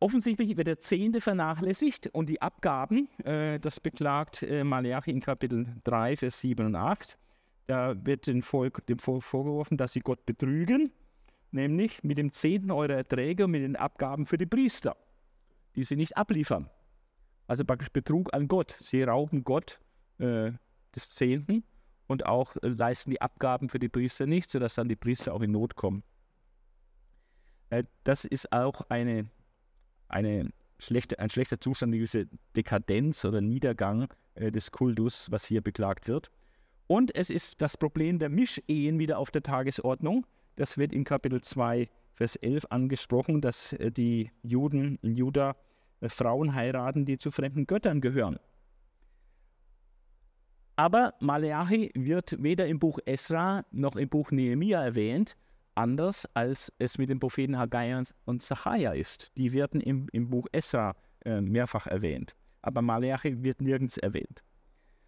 Offensichtlich 0.00 0.56
wird 0.56 0.66
der 0.66 0.80
Zehnte 0.80 1.20
vernachlässigt 1.20 2.08
und 2.08 2.28
die 2.28 2.42
Abgaben, 2.42 3.08
äh, 3.24 3.58
das 3.58 3.80
beklagt 3.80 4.42
äh, 4.42 4.64
Malachi 4.64 5.10
in 5.10 5.20
Kapitel 5.20 5.66
3, 5.84 6.16
Vers 6.16 6.40
7 6.40 6.66
und 6.66 6.76
8. 6.76 7.16
Da 7.66 7.94
wird 8.04 8.26
dem 8.26 8.42
Volk, 8.42 8.84
dem 8.86 8.98
Volk 8.98 9.22
vorgeworfen, 9.22 9.78
dass 9.78 9.92
sie 9.94 10.00
Gott 10.00 10.26
betrügen, 10.26 10.92
nämlich 11.52 12.04
mit 12.04 12.18
dem 12.18 12.32
Zehnten 12.32 12.70
eurer 12.70 12.94
Erträge 12.94 13.46
und 13.46 13.52
mit 13.52 13.62
den 13.62 13.76
Abgaben 13.76 14.26
für 14.26 14.36
die 14.36 14.46
Priester, 14.46 14.96
die 15.74 15.84
sie 15.84 15.96
nicht 15.96 16.16
abliefern. 16.16 16.68
Also 17.46 17.64
praktisch 17.64 17.90
Betrug 17.90 18.34
an 18.34 18.48
Gott. 18.48 18.76
Sie 18.78 19.02
rauben 19.02 19.44
Gott 19.44 19.80
äh, 20.18 20.52
des 20.94 21.10
Zehnten 21.10 21.64
und 22.06 22.26
auch 22.26 22.56
äh, 22.56 22.68
leisten 22.68 23.10
die 23.10 23.20
Abgaben 23.20 23.68
für 23.68 23.78
die 23.78 23.88
Priester 23.88 24.26
nicht, 24.26 24.50
sodass 24.50 24.74
dann 24.74 24.88
die 24.88 24.96
Priester 24.96 25.32
auch 25.34 25.42
in 25.42 25.52
Not 25.52 25.76
kommen. 25.76 26.02
Äh, 27.70 27.84
das 28.04 28.24
ist 28.24 28.52
auch 28.52 28.82
eine, 28.88 29.26
eine 30.08 30.50
schlechte, 30.78 31.18
ein 31.18 31.30
schlechter 31.30 31.60
Zustand, 31.60 31.94
diese 31.94 32.26
Dekadenz 32.56 33.24
oder 33.24 33.40
Niedergang 33.40 34.12
äh, 34.34 34.50
des 34.50 34.70
Kultus, 34.70 35.30
was 35.30 35.44
hier 35.44 35.62
beklagt 35.62 36.08
wird. 36.08 36.30
Und 36.86 37.14
es 37.14 37.30
ist 37.30 37.62
das 37.62 37.76
Problem 37.76 38.18
der 38.18 38.28
Mischehen 38.28 38.98
wieder 38.98 39.18
auf 39.18 39.30
der 39.30 39.42
Tagesordnung. 39.42 40.26
Das 40.56 40.76
wird 40.76 40.92
in 40.92 41.04
Kapitel 41.04 41.40
2, 41.40 41.88
Vers 42.12 42.36
11 42.36 42.66
angesprochen, 42.68 43.40
dass 43.40 43.74
die 43.80 44.30
Juden 44.42 44.98
in 45.02 45.16
Juda 45.16 45.56
Frauen 46.02 46.54
heiraten, 46.54 47.06
die 47.06 47.16
zu 47.16 47.30
fremden 47.30 47.66
Göttern 47.66 48.00
gehören. 48.00 48.38
Aber 50.76 51.14
Maleachi 51.20 51.92
wird 51.94 52.42
weder 52.42 52.66
im 52.66 52.80
Buch 52.80 52.98
Esra 53.04 53.64
noch 53.70 53.94
im 53.94 54.08
Buch 54.08 54.32
Nehemia 54.32 54.82
erwähnt, 54.82 55.36
anders 55.76 56.28
als 56.34 56.72
es 56.78 56.98
mit 56.98 57.10
den 57.10 57.20
Propheten 57.20 57.56
Haggai 57.56 58.02
und 58.24 58.42
Zachariah 58.42 58.92
ist. 58.92 59.30
Die 59.36 59.52
werden 59.52 59.80
im, 59.80 60.08
im 60.12 60.30
Buch 60.30 60.46
Esra 60.50 60.96
äh, 61.24 61.40
mehrfach 61.40 61.86
erwähnt, 61.86 62.34
aber 62.62 62.82
Maleachi 62.82 63.42
wird 63.44 63.60
nirgends 63.60 63.98
erwähnt. 63.98 64.42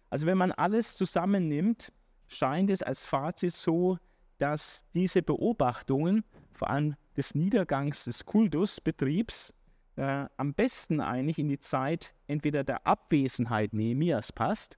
Also 0.09 0.25
wenn 0.25 0.37
man 0.37 0.53
alles 0.53 0.95
zusammennimmt, 0.95 1.91
scheint 2.27 2.69
es 2.69 2.81
als 2.81 3.05
Fazit 3.05 3.53
so, 3.53 3.97
dass 4.37 4.85
diese 4.93 5.21
Beobachtungen, 5.21 6.23
vor 6.53 6.69
allem 6.69 6.95
des 7.17 7.35
Niedergangs 7.35 8.05
des 8.05 8.25
Kultusbetriebs, 8.25 9.53
äh, 9.97 10.27
am 10.37 10.53
besten 10.53 11.01
eigentlich 11.01 11.39
in 11.39 11.49
die 11.49 11.59
Zeit 11.59 12.13
entweder 12.27 12.63
der 12.63 12.87
Abwesenheit 12.87 13.73
Nehemias 13.73 14.31
passt 14.31 14.77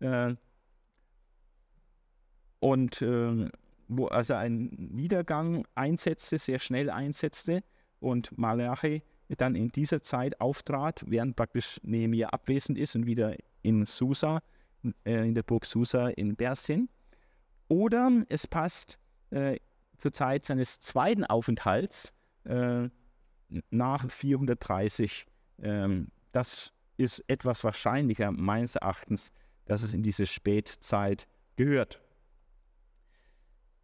äh, 0.00 0.34
und 2.60 3.02
äh, 3.02 3.48
wo 3.88 4.06
also 4.06 4.34
ein 4.34 4.70
Niedergang 4.92 5.66
einsetzte, 5.74 6.38
sehr 6.38 6.58
schnell 6.58 6.90
einsetzte 6.90 7.62
und 7.98 8.36
Malachi 8.38 9.02
dann 9.36 9.54
in 9.54 9.68
dieser 9.68 10.02
Zeit 10.02 10.40
auftrat, 10.40 11.04
während 11.06 11.36
praktisch 11.36 11.80
Nehemiah 11.82 12.28
abwesend 12.28 12.78
ist 12.78 12.96
und 12.96 13.06
wieder 13.06 13.36
in 13.62 13.86
Susa, 13.86 14.42
äh, 15.04 15.26
in 15.26 15.34
der 15.34 15.42
Burg 15.42 15.64
Susa 15.64 16.08
in 16.08 16.36
Persien. 16.36 16.88
Oder 17.68 18.10
es 18.28 18.46
passt 18.46 18.98
äh, 19.30 19.58
zur 19.96 20.12
Zeit 20.12 20.44
seines 20.44 20.80
zweiten 20.80 21.24
Aufenthalts 21.24 22.12
äh, 22.44 22.88
nach 23.70 24.10
430. 24.10 25.26
Ähm, 25.62 26.08
das 26.32 26.72
ist 26.96 27.24
etwas 27.28 27.62
wahrscheinlicher 27.64 28.32
meines 28.32 28.76
Erachtens 28.76 29.32
dass 29.70 29.84
es 29.84 29.94
in 29.94 30.02
diese 30.02 30.26
Spätzeit 30.26 31.28
gehört. 31.54 32.00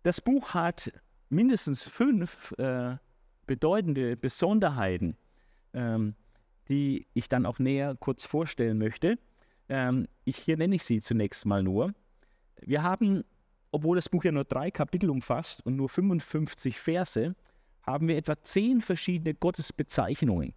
Das 0.02 0.21
Buch 0.21 0.52
hat 0.52 0.90
mindestens 1.28 1.85
fünf 1.85 2.52
äh, 2.59 2.97
bedeutende 3.47 4.16
Besonderheiten, 4.16 5.16
ähm, 5.75 6.16
die 6.69 7.07
ich 7.14 7.28
dann 7.28 7.47
auch 7.47 7.61
näher 7.61 7.95
kurz 7.95 8.25
vorstellen 8.25 8.78
möchte. 8.78 9.16
Ähm, 9.69 10.09
ich, 10.25 10.38
hier 10.38 10.57
nenne 10.57 10.75
ich 10.75 10.83
sie 10.83 11.00
zunächst 11.00 11.47
mal 11.47 11.62
nur. 11.62 11.95
Wir 12.62 12.83
haben, 12.83 13.23
obwohl 13.71 13.95
das 13.95 14.09
Buch 14.09 14.25
ja 14.25 14.33
nur 14.33 14.45
drei 14.45 14.73
Kapitel 14.73 15.09
umfasst 15.09 15.64
und 15.64 15.76
nur 15.76 15.88
55 15.88 16.81
Verse, 16.81 17.37
haben 17.83 18.09
wir 18.09 18.16
etwa 18.16 18.43
zehn 18.43 18.81
verschiedene 18.81 19.35
Gottesbezeichnungen. 19.35 20.52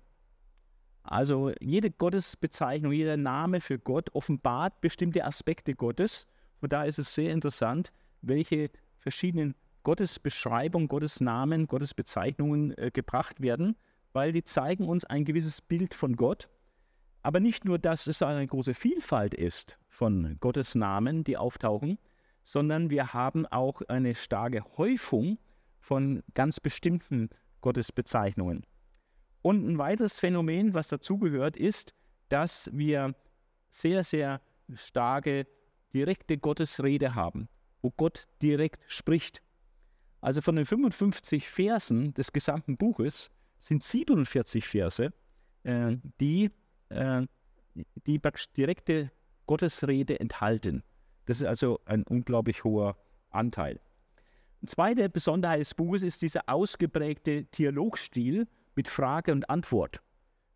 Also 1.10 1.52
jede 1.60 1.90
Gottesbezeichnung, 1.90 2.92
jeder 2.92 3.18
Name 3.18 3.62
für 3.62 3.80
Gott 3.80 4.14
offenbart 4.14 4.80
bestimmte 4.80 5.26
Aspekte 5.26 5.74
Gottes. 5.74 6.28
Und 6.62 6.72
da 6.72 6.84
ist 6.84 7.00
es 7.00 7.16
sehr 7.16 7.34
interessant, 7.34 7.92
welche 8.22 8.70
verschiedenen 9.00 9.56
Gottesbeschreibungen, 9.82 10.88
Gottesnamen, 10.88 11.66
Gottesbezeichnungen 11.66 12.78
äh, 12.78 12.92
gebracht 12.94 13.42
werden, 13.42 13.76
weil 14.14 14.34
die 14.34 14.44
zeigen 14.44 14.88
uns 14.88 15.04
ein 15.04 15.26
gewisses 15.26 15.62
Bild 15.62 15.96
von 15.96 16.16
Gott. 16.16 16.48
Aber 17.24 17.40
nicht 17.40 17.66
nur, 17.66 17.80
dass 17.80 18.06
es 18.06 18.22
eine 18.22 18.46
große 18.46 18.76
Vielfalt 18.76 19.34
ist 19.34 19.80
von 19.88 20.38
Gottesnamen, 20.40 21.24
die 21.24 21.38
auftauchen, 21.38 21.98
sondern 22.44 22.92
wir 22.92 23.14
haben 23.14 23.48
auch 23.48 23.82
eine 23.88 24.14
starke 24.14 24.64
Häufung 24.78 25.40
von 25.80 26.22
ganz 26.36 26.60
bestimmten 26.60 27.30
Gottesbezeichnungen. 27.62 28.64
Und 29.42 29.68
ein 29.68 29.78
weiteres 29.78 30.20
Phänomen, 30.20 30.74
was 30.74 30.90
dazugehört, 30.90 31.58
ist, 31.58 31.94
dass 32.28 32.70
wir 32.74 33.16
sehr, 33.70 34.04
sehr 34.04 34.42
starke, 34.74 35.48
direkte 35.94 36.38
Gottesrede 36.38 37.16
haben, 37.16 37.48
wo 37.82 37.92
Gott 37.92 38.28
direkt 38.42 38.82
spricht. 38.88 39.42
Also 40.22 40.42
von 40.42 40.56
den 40.56 40.66
55 40.66 41.50
Versen 41.50 42.14
des 42.14 42.34
gesamten 42.34 42.78
Buches 42.78 43.30
sind 43.60 43.84
47 43.84 44.68
Verse, 44.68 45.14
äh, 45.64 45.98
die, 46.20 46.52
äh, 46.90 47.26
die 48.06 48.22
direkte 48.58 49.12
Gottesrede 49.48 50.20
enthalten. 50.20 50.84
Das 51.26 51.42
ist 51.42 51.48
also 51.48 51.80
ein 51.86 52.04
unglaublich 52.04 52.64
hoher 52.64 52.98
Anteil. 53.30 53.80
Eine 54.62 54.68
zweite 54.68 55.10
Besonderheit 55.10 55.62
des 55.62 55.74
Buches 55.74 56.04
ist 56.04 56.22
dieser 56.22 56.44
ausgeprägte 56.48 57.46
Dialogstil 57.46 58.48
mit 58.80 58.88
Frage 58.88 59.34
und 59.34 59.50
Antwort. 59.50 60.00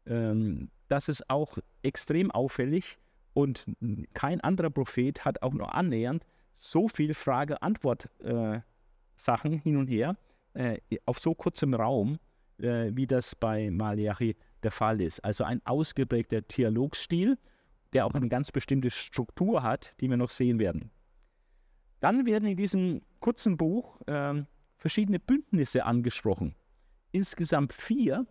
Ähm, 0.08 0.70
das 0.88 1.10
ist 1.10 1.30
auch 1.30 1.58
extrem 1.82 2.32
auffällig 2.32 2.98
und 3.34 3.66
kein 4.14 4.40
anderer 4.40 4.70
Prophet 4.70 5.26
hat 5.26 5.42
auch 5.42 5.52
nur 5.52 5.76
annähernd 5.76 6.24
so 6.54 6.88
viel 6.88 7.14
Frage-Antwort-Sachen 7.14 9.54
äh, 9.54 9.58
hin 9.58 9.76
und 9.76 9.88
her 9.88 10.16
äh, 10.54 10.78
auf 11.06 11.20
so 11.20 11.36
kurzem 11.36 11.74
Raum, 11.74 12.18
äh, 12.60 12.92
wie 12.94 13.08
das 13.08 13.36
bei 13.36 13.70
Malachi 13.70 14.38
der 14.64 14.72
Fall 14.72 15.02
ist. 15.02 15.20
Also 15.26 15.44
ein 15.44 15.62
ausgeprägter 15.66 16.44
Dialogstil, 16.44 17.38
der 17.92 18.06
auch 18.06 18.14
eine 18.14 18.30
ganz 18.30 18.54
bestimmte 18.54 18.90
Struktur 18.90 19.64
hat, 19.64 19.94
die 20.00 20.10
wir 20.10 20.16
noch 20.16 20.30
sehen 20.30 20.60
werden. 20.60 20.92
Dann 22.00 22.26
werden 22.26 22.48
in 22.48 22.56
diesem 22.56 23.02
kurzen 23.20 23.58
Buch 23.58 24.00
äh, 24.08 24.46
verschiedene 24.78 25.20
Bündnisse 25.20 25.84
angesprochen. 25.84 26.56
Insgesamt 27.14 27.74
vier, 27.74 28.26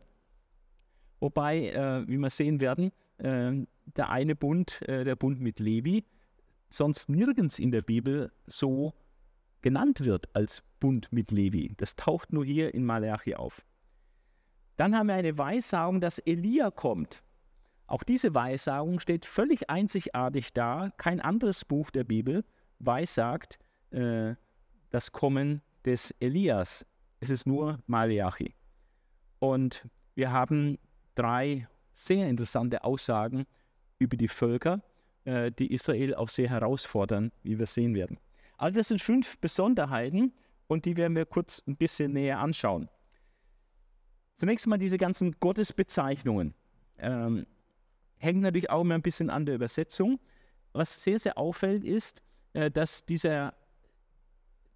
wobei, 1.20 1.68
äh, 1.70 2.06
wie 2.08 2.18
wir 2.18 2.30
sehen 2.30 2.60
werden, 2.60 2.92
äh, 3.18 3.64
der 3.96 4.10
eine 4.10 4.36
Bund, 4.36 4.82
äh, 4.88 5.04
der 5.04 5.16
Bund 5.16 5.40
mit 5.40 5.60
Levi, 5.60 6.04
sonst 6.68 7.08
nirgends 7.08 7.58
in 7.58 7.70
der 7.70 7.82
Bibel 7.82 8.32
so 8.46 8.92
genannt 9.62 10.04
wird 10.04 10.28
als 10.34 10.62
Bund 10.80 11.12
mit 11.12 11.30
Levi. 11.30 11.72
Das 11.76 11.94
taucht 11.94 12.32
nur 12.32 12.44
hier 12.44 12.74
in 12.74 12.84
Malachi 12.84 13.36
auf. 13.36 13.64
Dann 14.76 14.96
haben 14.96 15.06
wir 15.06 15.14
eine 15.14 15.38
Weissagung, 15.38 16.00
dass 16.00 16.18
Elia 16.18 16.72
kommt. 16.72 17.22
Auch 17.86 18.02
diese 18.02 18.34
Weissagung 18.34 18.98
steht 18.98 19.24
völlig 19.24 19.70
einzigartig 19.70 20.52
da. 20.52 20.90
Kein 20.96 21.20
anderes 21.20 21.64
Buch 21.64 21.90
der 21.90 22.04
Bibel 22.04 22.44
weissagt, 22.80 23.60
äh, 23.90 24.34
das 24.90 25.12
Kommen 25.12 25.62
des 25.84 26.12
Elias. 26.20 26.84
Es 27.20 27.30
ist 27.30 27.46
nur 27.46 27.78
Malachi. 27.86 28.54
Und 29.42 29.88
wir 30.14 30.30
haben 30.30 30.78
drei 31.16 31.66
sehr 31.92 32.28
interessante 32.28 32.84
Aussagen 32.84 33.44
über 33.98 34.16
die 34.16 34.28
Völker, 34.28 34.84
äh, 35.24 35.50
die 35.50 35.74
Israel 35.74 36.14
auch 36.14 36.28
sehr 36.28 36.48
herausfordern, 36.48 37.32
wie 37.42 37.58
wir 37.58 37.66
sehen 37.66 37.96
werden. 37.96 38.20
Also 38.56 38.78
das 38.78 38.86
sind 38.86 39.02
fünf 39.02 39.40
Besonderheiten 39.40 40.32
und 40.68 40.84
die 40.84 40.96
werden 40.96 41.16
wir 41.16 41.26
kurz 41.26 41.60
ein 41.66 41.74
bisschen 41.74 42.12
näher 42.12 42.38
anschauen. 42.38 42.88
Zunächst 44.34 44.68
mal 44.68 44.78
diese 44.78 44.96
ganzen 44.96 45.32
Gottesbezeichnungen. 45.40 46.54
Ähm, 46.98 47.44
hängen 48.18 48.42
natürlich 48.42 48.70
auch 48.70 48.82
immer 48.82 48.94
ein 48.94 49.02
bisschen 49.02 49.28
an 49.28 49.44
der 49.44 49.56
Übersetzung. 49.56 50.20
Was 50.72 51.02
sehr, 51.02 51.18
sehr 51.18 51.36
auffällt, 51.36 51.82
ist, 51.82 52.22
äh, 52.52 52.70
dass 52.70 53.04
dieser 53.04 53.54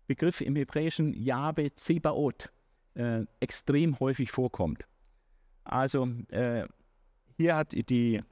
Begriff 0.08 0.40
im 0.40 0.56
Hebräischen 0.56 1.14
Jahwe 1.14 1.72
Zebaot 1.72 2.50
äh, 2.96 3.24
extrem 3.40 3.98
häufig 4.00 4.30
vorkommt. 4.30 4.86
Also 5.64 6.08
äh, 6.30 6.66
hier 7.36 7.56
hat 7.56 7.72
die 7.72 8.22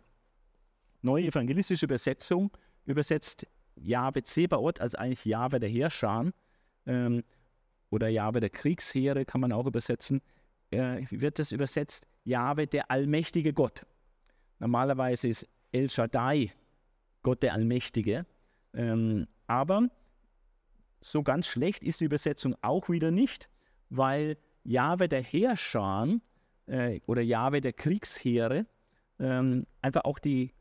neue 1.02 1.26
evangelistische 1.26 1.86
Übersetzung 1.86 2.50
übersetzt 2.86 3.46
Jahwe 3.76 4.22
Zebaot 4.22 4.80
als 4.80 4.94
eigentlich 4.94 5.24
Jahwe 5.24 5.60
der 5.60 5.68
Herrscher 5.68 6.32
ähm, 6.86 7.22
oder 7.90 8.08
Jahwe 8.08 8.40
der 8.40 8.50
Kriegsheere 8.50 9.24
kann 9.24 9.40
man 9.40 9.52
auch 9.52 9.66
übersetzen, 9.66 10.22
äh, 10.70 11.04
wird 11.10 11.38
das 11.38 11.52
übersetzt 11.52 12.06
Jahwe 12.24 12.66
der 12.66 12.90
allmächtige 12.90 13.52
Gott. 13.52 13.84
Normalerweise 14.58 15.28
ist 15.28 15.48
El 15.72 15.90
Shaddai 15.90 16.52
Gott 17.22 17.42
der 17.42 17.52
Allmächtige, 17.54 18.26
ähm, 18.74 19.26
aber 19.46 19.88
so 21.00 21.22
ganz 21.22 21.46
schlecht 21.46 21.82
ist 21.82 22.00
die 22.00 22.06
Übersetzung 22.06 22.56
auch 22.62 22.88
wieder 22.88 23.10
nicht, 23.10 23.48
weil 23.90 24.36
Jahwe 24.64 25.08
der 25.08 25.22
Herrscher 25.22 26.08
äh, 26.66 27.00
oder 27.06 27.22
Jahwe 27.22 27.60
der 27.60 27.72
Kriegsheere 27.72 28.66
ähm, 29.18 29.66
einfach 29.82 30.04
auch 30.04 30.18
die 30.18 30.52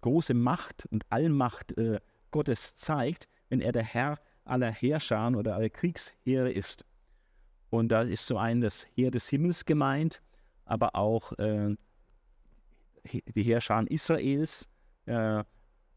große 0.00 0.34
Macht 0.34 0.86
und 0.86 1.04
Allmacht 1.10 1.76
äh, 1.78 2.00
Gottes 2.30 2.74
zeigt, 2.76 3.28
wenn 3.48 3.60
er 3.60 3.72
der 3.72 3.84
Herr 3.84 4.18
aller 4.44 4.70
Herrscher 4.70 5.36
oder 5.36 5.56
aller 5.56 5.70
Kriegsheere 5.70 6.50
ist. 6.50 6.84
Und 7.70 7.88
da 7.88 8.02
ist 8.02 8.26
so 8.26 8.36
ein 8.36 8.60
das 8.60 8.86
Heer 8.94 9.10
des 9.10 9.28
Himmels 9.28 9.64
gemeint, 9.64 10.22
aber 10.64 10.94
auch 10.94 11.32
äh, 11.38 11.74
die 13.04 13.42
Herrscher 13.42 13.84
Israels. 13.90 14.68
Äh, 15.06 15.44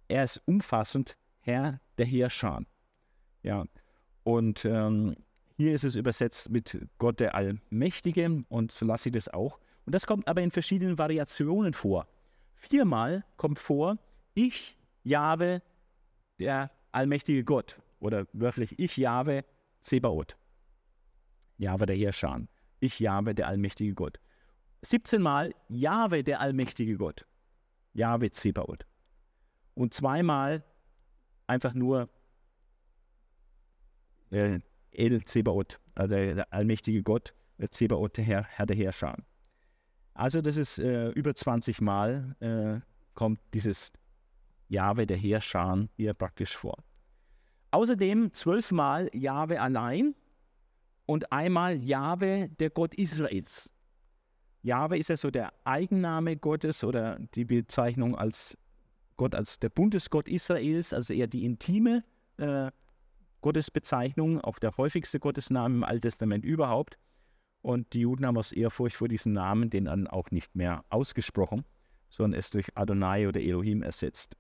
er 0.08 0.23
ist 0.23 0.41
umfassend 0.45 1.17
Herr 1.39 1.79
der 1.97 2.05
Herrscher. 2.05 2.62
Ja, 3.43 3.65
und 4.23 4.65
ähm, 4.65 5.15
hier 5.57 5.73
ist 5.73 5.83
es 5.83 5.95
übersetzt 5.95 6.49
mit 6.49 6.77
Gott 6.97 7.19
der 7.19 7.35
Allmächtige 7.35 8.43
und 8.49 8.71
so 8.71 8.85
lasse 8.85 9.09
ich 9.09 9.13
das 9.13 9.29
auch. 9.29 9.59
Und 9.85 9.95
das 9.95 10.05
kommt 10.05 10.27
aber 10.27 10.41
in 10.41 10.51
verschiedenen 10.51 10.97
Variationen 10.97 11.73
vor. 11.73 12.07
Viermal 12.55 13.23
kommt 13.37 13.59
vor, 13.59 13.97
ich, 14.33 14.77
Jahwe, 15.03 15.61
der 16.39 16.71
allmächtige 16.91 17.43
Gott. 17.43 17.79
Oder 17.99 18.27
wörtlich, 18.33 18.77
ich, 18.79 18.97
Jahwe, 18.97 19.45
Zebaoth. 19.81 20.35
Jahwe 21.57 21.85
der 21.85 21.95
Herrscher. 21.95 22.47
Ich, 22.79 22.99
Jahwe, 22.99 23.33
der 23.33 23.47
allmächtige 23.47 23.93
Gott. 23.93 24.19
17 24.81 25.21
Mal 25.21 25.53
Jahwe, 25.69 26.23
der 26.23 26.41
allmächtige 26.41 26.97
Gott. 26.97 27.25
Jahwe, 27.93 28.29
Zebaoth. 28.31 28.85
Und 29.73 29.93
zweimal 29.93 30.63
einfach 31.47 31.73
nur 31.73 32.09
äh, 34.31 34.59
El 34.97 35.23
Zebaoth, 35.23 35.79
also 35.95 36.15
der, 36.15 36.51
allmächtige 36.53 37.03
Gott, 37.03 37.34
Zebaoth, 37.69 38.17
der 38.17 38.23
Herr, 38.23 38.43
Herr 38.43 38.65
der 38.65 38.75
Herrscher. 38.75 39.15
Also 40.13 40.41
das 40.41 40.58
ist 40.58 40.79
äh, 40.79 41.10
über 41.10 41.36
20 41.36 41.81
Mal 41.81 42.36
äh, 42.39 42.79
kommt 43.13 43.39
dieses 43.53 43.91
Jahwe 44.69 45.05
der 45.05 45.17
Herrscher 45.17 45.88
hier 45.97 46.13
praktisch 46.13 46.55
vor. 46.55 46.77
Außerdem 47.71 48.34
zwölfmal 48.34 49.10
Jahwe 49.13 49.60
allein 49.60 50.15
und 51.05 51.31
einmal 51.31 51.84
Jahwe 51.84 52.49
der 52.60 52.69
Gott 52.69 52.95
Israels. 52.95 53.73
Jahwe 54.62 54.97
ist 54.97 55.10
ja 55.10 55.17
so 55.17 55.29
der 55.29 55.53
Eigenname 55.65 56.38
Gottes 56.38 56.84
oder 56.84 57.19
die 57.36 57.45
Bezeichnung 57.45 58.15
als 58.15 58.58
Gott 59.17 59.36
als 59.36 59.60
der 59.60 59.69
Bundesgott 59.69 60.27
Israels, 60.27 60.93
also 60.93 61.13
eher 61.13 61.27
die 61.27 61.45
intime 61.45 62.03
äh, 62.38 62.71
Gottesbezeichnung, 63.45 64.41
auch 64.41 64.58
der 64.58 64.75
häufigste 64.75 65.19
Gottesname 65.19 65.75
im 65.75 65.84
Alten 65.84 66.01
Testament 66.01 66.43
überhaupt. 66.43 66.97
Und 67.62 67.93
die 67.93 67.99
Juden 67.99 68.25
haben 68.25 68.39
aus 68.39 68.51
Ehrfurcht 68.51 68.95
vor 68.95 69.08
diesem 69.08 69.34
Namen 69.34 69.69
den 69.69 69.86
dann 69.86 70.08
auch 70.08 70.31
nicht 70.31 70.55
mehr 70.55 70.84
ausgesprochen, 70.89 71.63
sondern 72.10 72.39
es 72.39 72.49
durch 72.49 72.69
Adonai 72.73 73.27
oder 73.27 73.39
Elohim 73.39 73.84
ersetzt. 73.84 74.36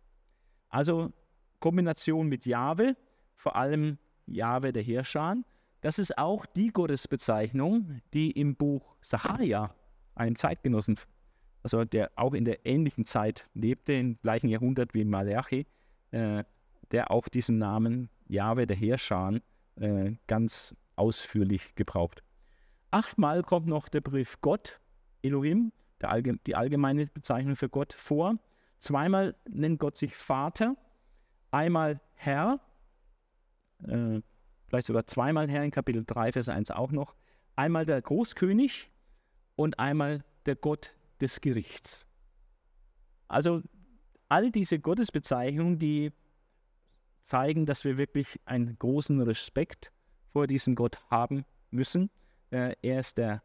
Also 0.69 1.13
Kombination 1.59 2.29
mit 2.29 2.47
Jahwe, 2.47 2.97
vor 3.35 3.55
allem 3.55 3.99
Jahwe 4.25 4.73
der 4.73 4.81
Herrscher. 4.81 5.35
Das 5.81 5.99
ist 5.99 6.17
auch 6.17 6.47
die 6.47 6.69
Gottesbezeichnung, 6.69 8.01
die 8.11 8.31
im 8.31 8.55
Buch 8.55 8.95
Saharia, 9.01 9.75
einem 10.15 10.35
Zeitgenossen, 10.35 10.97
also 11.61 11.85
der 11.85 12.09
auch 12.15 12.33
in 12.33 12.43
der 12.43 12.65
ähnlichen 12.65 13.05
Zeit 13.05 13.47
lebte, 13.53 13.93
im 13.93 14.17
gleichen 14.23 14.49
Jahrhundert 14.49 14.95
wie 14.95 15.05
Malachi, 15.05 15.67
äh, 16.09 16.43
der 16.91 17.11
auch 17.11 17.27
diesen 17.27 17.59
Namen 17.59 18.09
Jahwe, 18.27 18.67
der 18.67 18.75
Heerscharen, 18.75 19.41
äh, 19.75 20.13
ganz 20.27 20.75
ausführlich 20.95 21.75
gebraucht. 21.75 22.23
Achtmal 22.91 23.43
kommt 23.43 23.67
noch 23.67 23.89
der 23.89 24.01
Begriff 24.01 24.39
Gott, 24.41 24.79
Elohim, 25.21 25.71
Allge 26.01 26.37
die 26.45 26.55
allgemeine 26.55 27.07
Bezeichnung 27.07 27.55
für 27.55 27.69
Gott, 27.69 27.93
vor. 27.93 28.37
Zweimal 28.77 29.35
nennt 29.49 29.79
Gott 29.79 29.97
sich 29.97 30.15
Vater, 30.15 30.75
einmal 31.49 31.99
Herr, 32.13 32.59
äh, 33.87 34.21
vielleicht 34.67 34.87
sogar 34.87 35.05
zweimal 35.07 35.49
Herr 35.49 35.63
in 35.63 35.71
Kapitel 35.71 36.03
3, 36.05 36.33
Vers 36.33 36.49
1 36.49 36.71
auch 36.71 36.91
noch. 36.91 37.15
Einmal 37.55 37.85
der 37.85 38.01
Großkönig 38.01 38.91
und 39.55 39.79
einmal 39.79 40.23
der 40.45 40.55
Gott 40.55 40.93
des 41.21 41.41
Gerichts. 41.41 42.07
Also 43.27 43.61
all 44.29 44.51
diese 44.51 44.79
Gottesbezeichnungen, 44.79 45.79
die 45.79 46.11
zeigen, 47.25 47.65
dass 47.65 47.83
wir 47.83 47.97
wirklich 47.97 48.39
einen 48.45 48.77
großen 48.77 49.19
Respekt 49.21 49.91
vor 50.31 50.47
diesem 50.47 50.75
Gott 50.75 50.99
haben 51.09 51.43
müssen. 51.71 52.09
Äh, 52.51 52.75
er 52.81 52.99
ist 52.99 53.17
der 53.17 53.41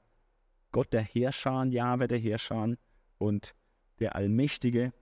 Gott 0.73 0.93
der 0.93 1.03
Herrscher, 1.03 1.64
Jahwe 1.64 2.07
der 2.07 2.19
Herrscher 2.19 2.75
und 3.19 3.55
der 3.99 4.14
Allmächtige, 4.14 4.93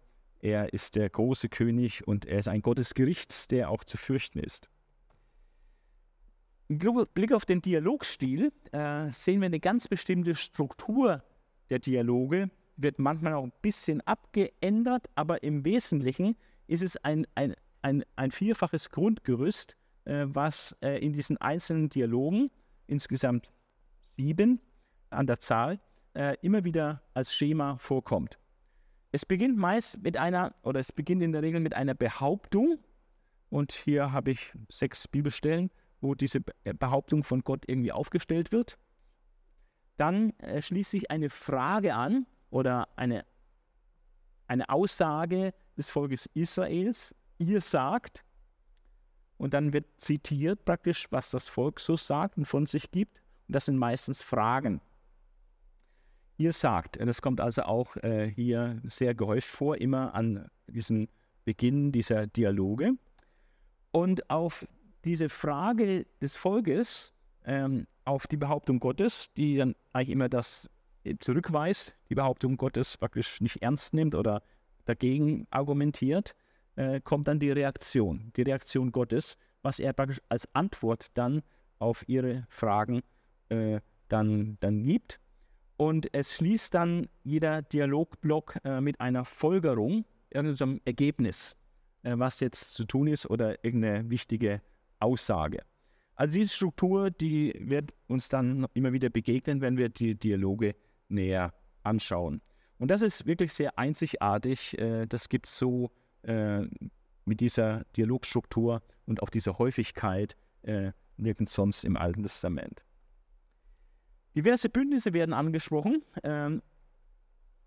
Er 0.41 0.73
ist 0.73 0.95
der 0.95 1.11
große 1.11 1.49
König 1.49 2.07
und 2.07 2.25
er 2.25 2.39
ist 2.39 2.49
ein 2.49 2.63
Gott 2.63 2.79
des 2.79 2.95
Gerichts, 2.95 3.49
der 3.49 3.71
auch 3.71 3.83
zu 3.83 3.97
fürchten 3.97 4.39
ist. 4.39 4.71
Im 6.69 6.79
Blick 7.15 7.33
auf 7.33 7.45
den 7.45 7.61
Dialogstil 7.61 8.53
äh, 8.73 9.11
sehen 9.11 9.41
wir 9.41 9.47
eine 9.47 9.61
ganz 9.61 9.89
bestimmte 9.89 10.35
Struktur 10.35 11.25
der 11.71 11.81
Dialoge, 11.81 12.51
wird 12.77 12.99
manchmal 12.99 13.35
auch 13.35 13.45
ein 13.45 13.53
bisschen 13.63 14.01
abgeändert, 14.03 15.11
aber 15.17 15.43
im 15.43 15.65
Wesentlichen 15.65 16.37
ist 16.67 16.83
es 16.83 16.97
ein, 16.99 17.27
ein, 17.35 17.55
ein, 17.89 18.05
ein 18.17 18.31
vierfaches 18.31 18.91
Grundgerüst, 18.91 19.77
äh, 20.05 20.27
was 20.27 20.77
äh, 20.83 20.99
in 21.05 21.13
diesen 21.13 21.39
einzelnen 21.39 21.89
Dialogen, 21.89 22.51
insgesamt 22.87 23.51
sieben 24.17 24.61
an 25.11 25.27
der 25.27 25.41
Zahl, 25.41 25.81
äh, 26.15 26.37
immer 26.43 26.65
wieder 26.65 27.03
als 27.15 27.35
Schema 27.35 27.79
vorkommt. 27.79 28.39
Es 29.11 29.25
beginnt 29.25 29.57
meist 29.57 30.03
mit 30.03 30.19
einer, 30.19 30.55
oder 30.63 30.81
es 30.81 30.93
beginnt 30.93 31.23
in 31.23 31.33
der 31.33 31.43
Regel 31.43 31.61
mit 31.61 31.75
einer 31.75 31.95
Behauptung. 31.95 32.79
Und 33.49 33.73
hier 33.73 34.13
habe 34.13 34.33
ich 34.33 34.53
sechs 34.69 35.09
Bibelstellen, 35.09 35.71
wo 36.03 36.15
diese 36.15 36.41
äh, 36.65 36.75
Behauptung 36.75 37.25
von 37.25 37.41
Gott 37.41 37.65
irgendwie 37.67 37.93
aufgestellt 37.93 38.53
wird. 38.53 38.77
Dann 39.97 40.39
äh, 40.41 40.61
schließt 40.61 40.91
sich 40.91 41.11
eine 41.11 41.31
Frage 41.31 41.95
an 41.95 42.27
oder 42.51 42.89
eine, 42.97 43.25
eine 44.47 44.69
Aussage 44.69 45.55
des 45.79 45.89
Volkes 45.89 46.27
Israels. 46.35 47.15
Ihr 47.39 47.61
sagt, 47.61 48.25
und 49.39 49.55
dann 49.55 49.73
wird 49.73 49.87
zitiert 49.97 50.65
praktisch, 50.65 51.07
was 51.11 51.31
das 51.31 51.49
Volk 51.49 51.81
so 51.81 51.97
sagt 51.97 52.37
und 52.37 52.45
von 52.45 52.67
sich 52.67 52.91
gibt. 52.91 53.23
Und 53.47 53.55
das 53.55 53.67
sind 53.67 53.79
meistens 53.79 54.21
Fragen. 54.21 54.81
Ihr 56.37 56.53
sagt, 56.53 56.99
das 57.01 57.23
kommt 57.23 57.41
also 57.41 57.63
auch 57.63 57.97
äh, 57.97 58.31
hier 58.31 58.81
sehr 58.85 59.15
gehäuft 59.15 59.49
vor, 59.49 59.77
immer 59.77 60.15
an 60.15 60.49
diesen 60.67 61.09
Beginn 61.45 61.93
dieser 61.93 62.27
Dialoge. 62.27 62.93
Und 63.93 64.29
auf 64.29 64.67
diese 65.05 65.29
Frage 65.29 66.07
des 66.21 66.37
Volkes, 66.37 67.13
ähm, 67.45 67.87
auf 68.05 68.27
die 68.27 68.37
Behauptung 68.37 68.81
Gottes, 68.81 69.33
die 69.35 69.57
dann 69.57 69.75
eigentlich 69.93 70.11
immer 70.11 70.29
das 70.29 70.69
zurückweist, 71.21 71.97
die 72.11 72.15
Behauptung 72.15 72.57
Gottes 72.57 72.97
praktisch 72.97 73.41
nicht 73.41 73.63
ernst 73.63 73.95
nimmt 73.95 74.15
oder 74.15 74.43
dagegen 74.85 75.47
argumentiert, 75.51 76.35
äh, 76.79 77.01
kommt 77.01 77.27
dann 77.27 77.41
die 77.41 77.51
Reaktion, 77.51 78.33
die 78.37 78.43
Reaktion 78.43 78.93
Gottes, 78.93 79.37
was 79.63 79.81
er 79.81 79.93
praktisch 79.93 80.21
als 80.29 80.49
Antwort 80.55 81.09
dann 81.15 81.43
auf 81.81 82.09
ihre 82.09 82.47
Fragen 82.49 83.03
äh, 83.49 83.81
dann, 84.09 84.57
dann 84.61 84.85
gibt. 84.85 85.19
Und 85.77 86.13
es 86.15 86.37
schließt 86.37 86.73
dann 86.75 87.09
jeder 87.25 87.63
Dialogblock 87.63 88.59
äh, 88.65 88.81
mit 88.81 89.01
einer 89.01 89.25
Folgerung, 89.25 90.05
irgendeinem 90.31 90.81
Ergebnis, 90.85 91.57
äh, 92.05 92.15
was 92.17 92.39
jetzt 92.41 92.75
zu 92.75 92.85
tun 92.85 93.09
ist 93.09 93.29
oder 93.29 93.65
irgendeine 93.65 94.09
wichtige 94.09 94.63
Aussage. 95.01 95.63
Also 96.15 96.35
diese 96.35 96.55
Struktur, 96.55 97.11
die 97.11 97.55
wird 97.59 97.93
uns 98.07 98.29
dann 98.29 98.67
immer 98.75 98.93
wieder 98.93 99.11
begegnen, 99.11 99.61
wenn 99.61 99.79
wir 99.79 99.89
die 99.89 100.15
Dialoge 100.15 100.77
näher 101.09 101.53
anschauen. 101.83 102.41
Und 102.79 102.91
das 102.91 103.03
ist 103.03 103.27
wirklich 103.27 103.53
sehr 103.53 103.77
einzigartig. 103.79 104.79
Äh, 104.79 105.07
das 105.07 105.29
gibt 105.29 105.47
es 105.47 105.59
so 105.59 105.91
äh, 106.23 106.63
mit 107.25 107.41
dieser 107.41 107.85
Dialogstruktur 107.97 108.83
und 109.07 109.23
auch 109.23 109.31
dieser 109.31 109.59
Häufigkeit 109.59 110.37
äh, 110.63 110.93
nirgends 111.17 111.55
sonst 111.55 111.85
im 111.85 111.97
Alten 111.97 112.23
Testament. 112.23 112.83
Diverse 114.35 114.69
Bündnisse 114.69 115.13
werden 115.13 115.33
angesprochen. 115.33 116.03
Ähm, 116.23 116.63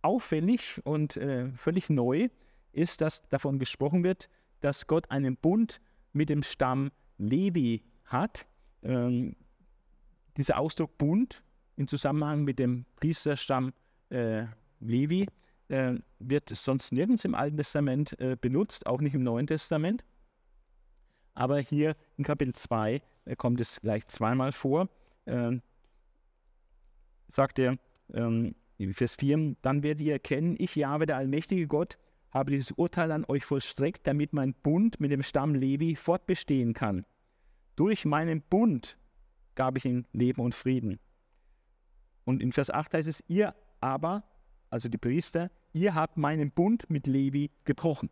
auffällig 0.03 0.81
und 0.83 1.19
völlig 1.55 1.91
neu 1.91 2.29
ist, 2.71 3.01
dass 3.01 3.21
davon 3.29 3.59
gesprochen 3.59 4.03
wird, 4.03 4.29
dass 4.61 4.87
Gott 4.87 5.11
einen 5.11 5.37
Bund 5.37 5.79
mit 6.13 6.29
dem 6.29 6.41
Stamm 6.41 6.91
Levi 7.17 7.83
hat. 8.05 8.47
Ähm, 8.83 9.35
dieser 10.37 10.57
Ausdruck 10.57 10.97
Bund 10.97 11.43
im 11.75 11.87
Zusammenhang 11.87 12.43
mit 12.43 12.59
dem 12.59 12.85
Priesterstamm 12.95 13.73
äh, 14.09 14.45
Levi 14.79 15.27
äh, 15.71 15.95
wird 16.19 16.49
sonst 16.49 16.91
nirgends 16.91 17.25
im 17.25 17.33
Alten 17.33 17.57
Testament 17.57 18.19
äh, 18.19 18.35
benutzt, 18.39 18.85
auch 18.85 19.01
nicht 19.01 19.13
im 19.13 19.23
Neuen 19.23 19.47
Testament. 19.47 20.03
Aber 21.33 21.59
hier 21.59 21.95
in 22.17 22.23
Kapitel 22.23 22.53
2 22.53 23.01
äh, 23.25 23.35
kommt 23.35 23.61
es 23.61 23.79
gleich 23.81 24.05
zweimal 24.07 24.51
vor. 24.51 24.89
Ähm, 25.25 25.61
sagt 27.27 27.59
er, 27.59 27.77
ähm, 28.13 28.55
Vers 28.91 29.15
4, 29.15 29.55
dann 29.61 29.83
werdet 29.83 30.01
ihr 30.01 30.13
erkennen, 30.13 30.55
ich, 30.57 30.75
Jahwe, 30.75 31.05
der 31.05 31.17
allmächtige 31.17 31.67
Gott, 31.67 31.97
habe 32.31 32.51
dieses 32.51 32.71
Urteil 32.71 33.11
an 33.11 33.25
euch 33.27 33.45
vollstreckt, 33.45 34.07
damit 34.07 34.33
mein 34.33 34.53
Bund 34.53 34.99
mit 34.99 35.11
dem 35.11 35.21
Stamm 35.21 35.53
Levi 35.53 35.95
fortbestehen 35.95 36.73
kann. 36.73 37.05
Durch 37.75 38.05
meinen 38.05 38.41
Bund 38.41 38.97
gab 39.55 39.77
ich 39.77 39.85
ihnen 39.85 40.07
Leben 40.13 40.41
und 40.41 40.55
Frieden. 40.55 40.99
Und 42.25 42.41
in 42.41 42.51
Vers 42.51 42.71
8 42.71 42.93
heißt 42.93 43.07
es, 43.07 43.23
ihr 43.27 43.53
aber, 43.79 44.23
also 44.69 44.89
die 44.89 44.97
Priester, 44.97 45.51
ihr 45.73 45.95
habt 45.95 46.17
meinen 46.17 46.51
Bund 46.51 46.89
mit 46.89 47.07
Levi 47.07 47.51
gebrochen. 47.65 48.09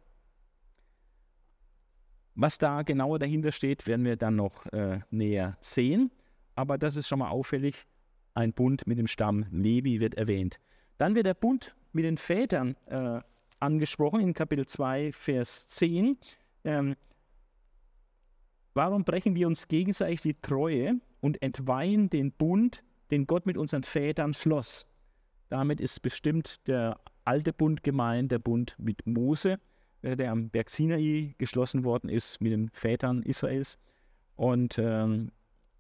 Was 2.36 2.58
da 2.58 2.84
genauer 2.84 3.20
dahinter 3.20 3.52
steht, 3.52 3.86
werden 3.88 4.06
wir 4.06 4.16
dann 4.16 4.36
noch 4.36 4.66
äh, 4.68 5.00
näher 5.10 5.58
sehen. 5.60 6.12
Aber 6.56 6.78
das 6.78 6.96
ist 6.96 7.08
schon 7.08 7.20
mal 7.20 7.30
auffällig. 7.30 7.86
Ein 8.34 8.54
Bund 8.54 8.88
mit 8.88 8.98
dem 8.98 9.08
Stamm 9.08 9.46
Levi 9.52 10.00
wird 10.00 10.16
erwähnt. 10.16 10.60
Dann 10.98 11.16
wird 11.16 11.26
der 11.26 11.34
Bund 11.34 11.76
mit 11.92 12.06
den 12.06 12.18
Vätern 12.18 12.76
äh, 12.86 13.20
angesprochen 13.60 14.22
in 14.22 14.34
Kapitel 14.34 14.66
2, 14.66 15.12
Vers 15.12 15.68
10. 15.68 16.18
Ähm, 16.64 16.96
Warum 18.74 19.04
brechen 19.04 19.36
wir 19.36 19.48
uns 19.48 19.68
gegenseitig 19.68 20.22
die 20.22 20.40
Treue 20.42 21.02
und 21.20 21.42
entweihen 21.42 22.10
den 22.10 22.32
Bund, 22.32 22.84
den 23.12 23.28
Gott 23.28 23.46
mit 23.46 23.58
unseren 23.58 23.84
Vätern 23.84 24.34
schloss? 24.34 24.86
Damit 25.50 25.82
ist 25.82 26.02
bestimmt 26.02 26.66
der 26.68 26.98
alte 27.30 27.54
Bund 27.54 27.84
gemeint, 27.84 28.32
der 28.32 28.40
Bund 28.40 28.76
mit 28.80 29.06
Mose, 29.06 29.60
äh, 30.02 30.16
der 30.16 30.32
am 30.32 30.50
Berg 30.50 30.70
Sinai 30.70 31.36
geschlossen 31.38 31.84
worden 31.84 32.10
ist 32.10 32.42
mit 32.42 32.52
den 32.52 32.70
Vätern 32.70 33.22
Israels. 33.22 33.78
Und 34.36 34.80
ähm, 34.80 35.32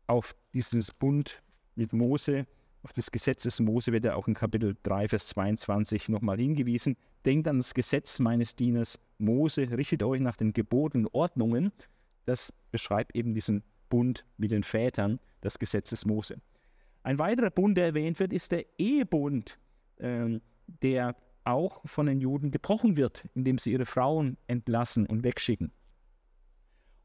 auf 0.06 0.36
diesen 0.54 0.84
Bund 1.00 1.42
mit 1.76 1.92
Mose, 1.92 2.46
auf 2.84 2.94
das 2.94 3.10
Gesetz 3.10 3.44
des 3.44 3.60
Mose 3.60 3.92
wird 3.92 4.06
er 4.06 4.16
auch 4.16 4.28
in 4.28 4.36
Kapitel 4.36 4.78
3, 4.84 5.08
Vers 5.08 5.30
22 5.30 6.10
nochmal 6.10 6.38
hingewiesen. 6.38 6.96
Denkt 7.26 7.48
an 7.48 7.58
das 7.58 7.74
Gesetz 7.74 8.20
meines 8.20 8.56
Dieners 8.56 9.00
Mose, 9.18 9.72
richtet 9.72 10.04
euch 10.04 10.22
nach 10.22 10.36
den 10.36 10.54
Geboten 10.54 11.06
und 11.06 11.14
Ordnungen, 11.16 11.72
das 12.26 12.54
beschreibt 12.72 13.16
eben 13.16 13.34
diesen 13.34 13.64
Bund 13.90 14.24
mit 14.38 14.52
den 14.52 14.62
Vätern, 14.64 15.20
das 15.42 15.58
Gesetz 15.58 15.90
des 15.90 16.06
Mose. 16.06 16.40
Ein 17.02 17.18
weiterer 17.18 17.50
Bund, 17.50 17.76
der 17.76 17.88
erwähnt 17.88 18.20
wird, 18.20 18.34
ist 18.34 18.52
der 18.52 18.66
Ehebund, 18.78 19.58
äh, 19.98 20.40
der 20.84 21.16
auch 21.44 21.82
von 21.86 22.06
den 22.06 22.20
Juden 22.20 22.52
gebrochen 22.52 22.98
wird, 22.98 23.28
indem 23.34 23.58
sie 23.58 23.72
ihre 23.72 23.86
Frauen 23.86 24.38
entlassen 24.48 25.06
und 25.06 25.24
wegschicken. 25.24 25.72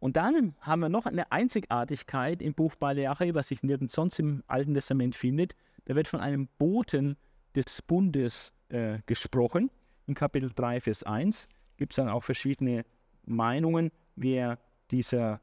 Und 0.01 0.17
dann 0.17 0.55
haben 0.61 0.81
wir 0.81 0.91
noch 0.91 1.07
eine 1.07 1.33
Einzigartigkeit 1.33 2.43
im 2.43 2.53
Buch 2.53 2.75
Baleachi, 2.75 3.35
was 3.35 3.49
sich 3.49 3.63
nirgends 3.63 3.95
sonst 3.95 4.19
im 4.19 4.43
Alten 4.47 4.75
Testament 4.75 5.15
findet. 5.15 5.55
Da 5.87 5.95
wird 5.95 6.09
von 6.09 6.21
einem 6.21 6.49
Boten 6.59 7.17
des 7.55 7.81
Bundes 7.81 8.53
äh, 8.69 8.99
gesprochen. 9.07 9.71
In 10.07 10.15
Kapitel 10.15 10.51
3, 10.55 10.81
Vers 10.81 11.05
1 11.05 11.49
gibt 11.79 11.93
es 11.93 11.97
dann 11.97 12.09
auch 12.09 12.23
verschiedene 12.23 12.85
Meinungen, 13.25 13.91
wer 14.17 14.59
dieser 14.91 15.41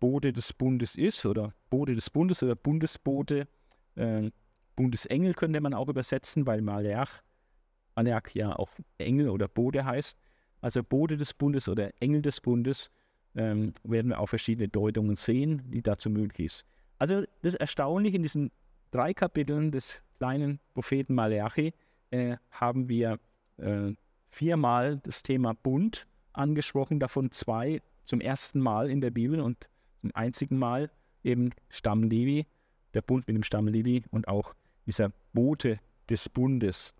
Bote 0.00 0.32
des 0.32 0.52
Bundes 0.52 0.94
ist 0.94 1.26
oder 1.26 1.52
Bote 1.70 1.94
des 1.94 2.08
Bundes 2.08 2.42
oder 2.42 2.56
Bundesbote. 2.56 3.46
Äh, 3.96 4.30
Bundesengel 4.76 5.34
könnte 5.34 5.60
man 5.60 5.74
auch 5.74 5.88
übersetzen, 5.88 6.46
weil 6.46 6.62
Maleach, 6.62 7.22
Maleach 7.98 8.34
ja 8.34 8.56
auch 8.56 8.70
Engel 8.98 9.28
oder 9.28 9.48
Bote 9.48 9.84
heißt. 9.84 10.16
Also 10.60 10.82
Bote 10.82 11.16
des 11.16 11.34
Bundes 11.34 11.68
oder 11.68 11.90
Engel 12.00 12.22
des 12.22 12.40
Bundes 12.40 12.90
ähm, 13.34 13.72
werden 13.82 14.10
wir 14.10 14.20
auch 14.20 14.28
verschiedene 14.28 14.68
Deutungen 14.68 15.16
sehen, 15.16 15.62
die 15.66 15.82
dazu 15.82 16.08
möglich 16.08 16.46
ist. 16.46 16.64
Also 16.98 17.24
das 17.42 17.54
Erstaunliche 17.54 18.16
in 18.16 18.22
diesen 18.22 18.50
drei 18.90 19.14
Kapiteln 19.14 19.70
des 19.70 20.02
kleinen 20.18 20.60
Propheten 20.74 21.14
Malachi 21.14 21.74
äh, 22.10 22.36
haben 22.50 22.88
wir 22.88 23.18
äh, 23.58 23.92
viermal 24.30 24.98
das 24.98 25.22
Thema 25.22 25.54
Bund 25.54 26.06
angesprochen, 26.32 27.00
davon 27.00 27.30
zwei 27.32 27.80
zum 28.04 28.20
ersten 28.20 28.60
Mal 28.60 28.90
in 28.90 29.00
der 29.00 29.10
Bibel 29.10 29.40
und 29.40 29.68
zum 30.00 30.10
einzigen 30.14 30.56
Mal 30.56 30.90
eben 31.24 31.50
Stamm 31.68 32.04
Levi, 32.04 32.46
der 32.94 33.02
Bund 33.02 33.26
mit 33.26 33.36
dem 33.36 33.42
Stamm 33.42 33.66
Levi 33.66 34.04
und 34.10 34.28
auch 34.28 34.54
dieser 34.86 35.10
Bote 35.32 35.78
des 36.08 36.28
Bundes. 36.28 36.94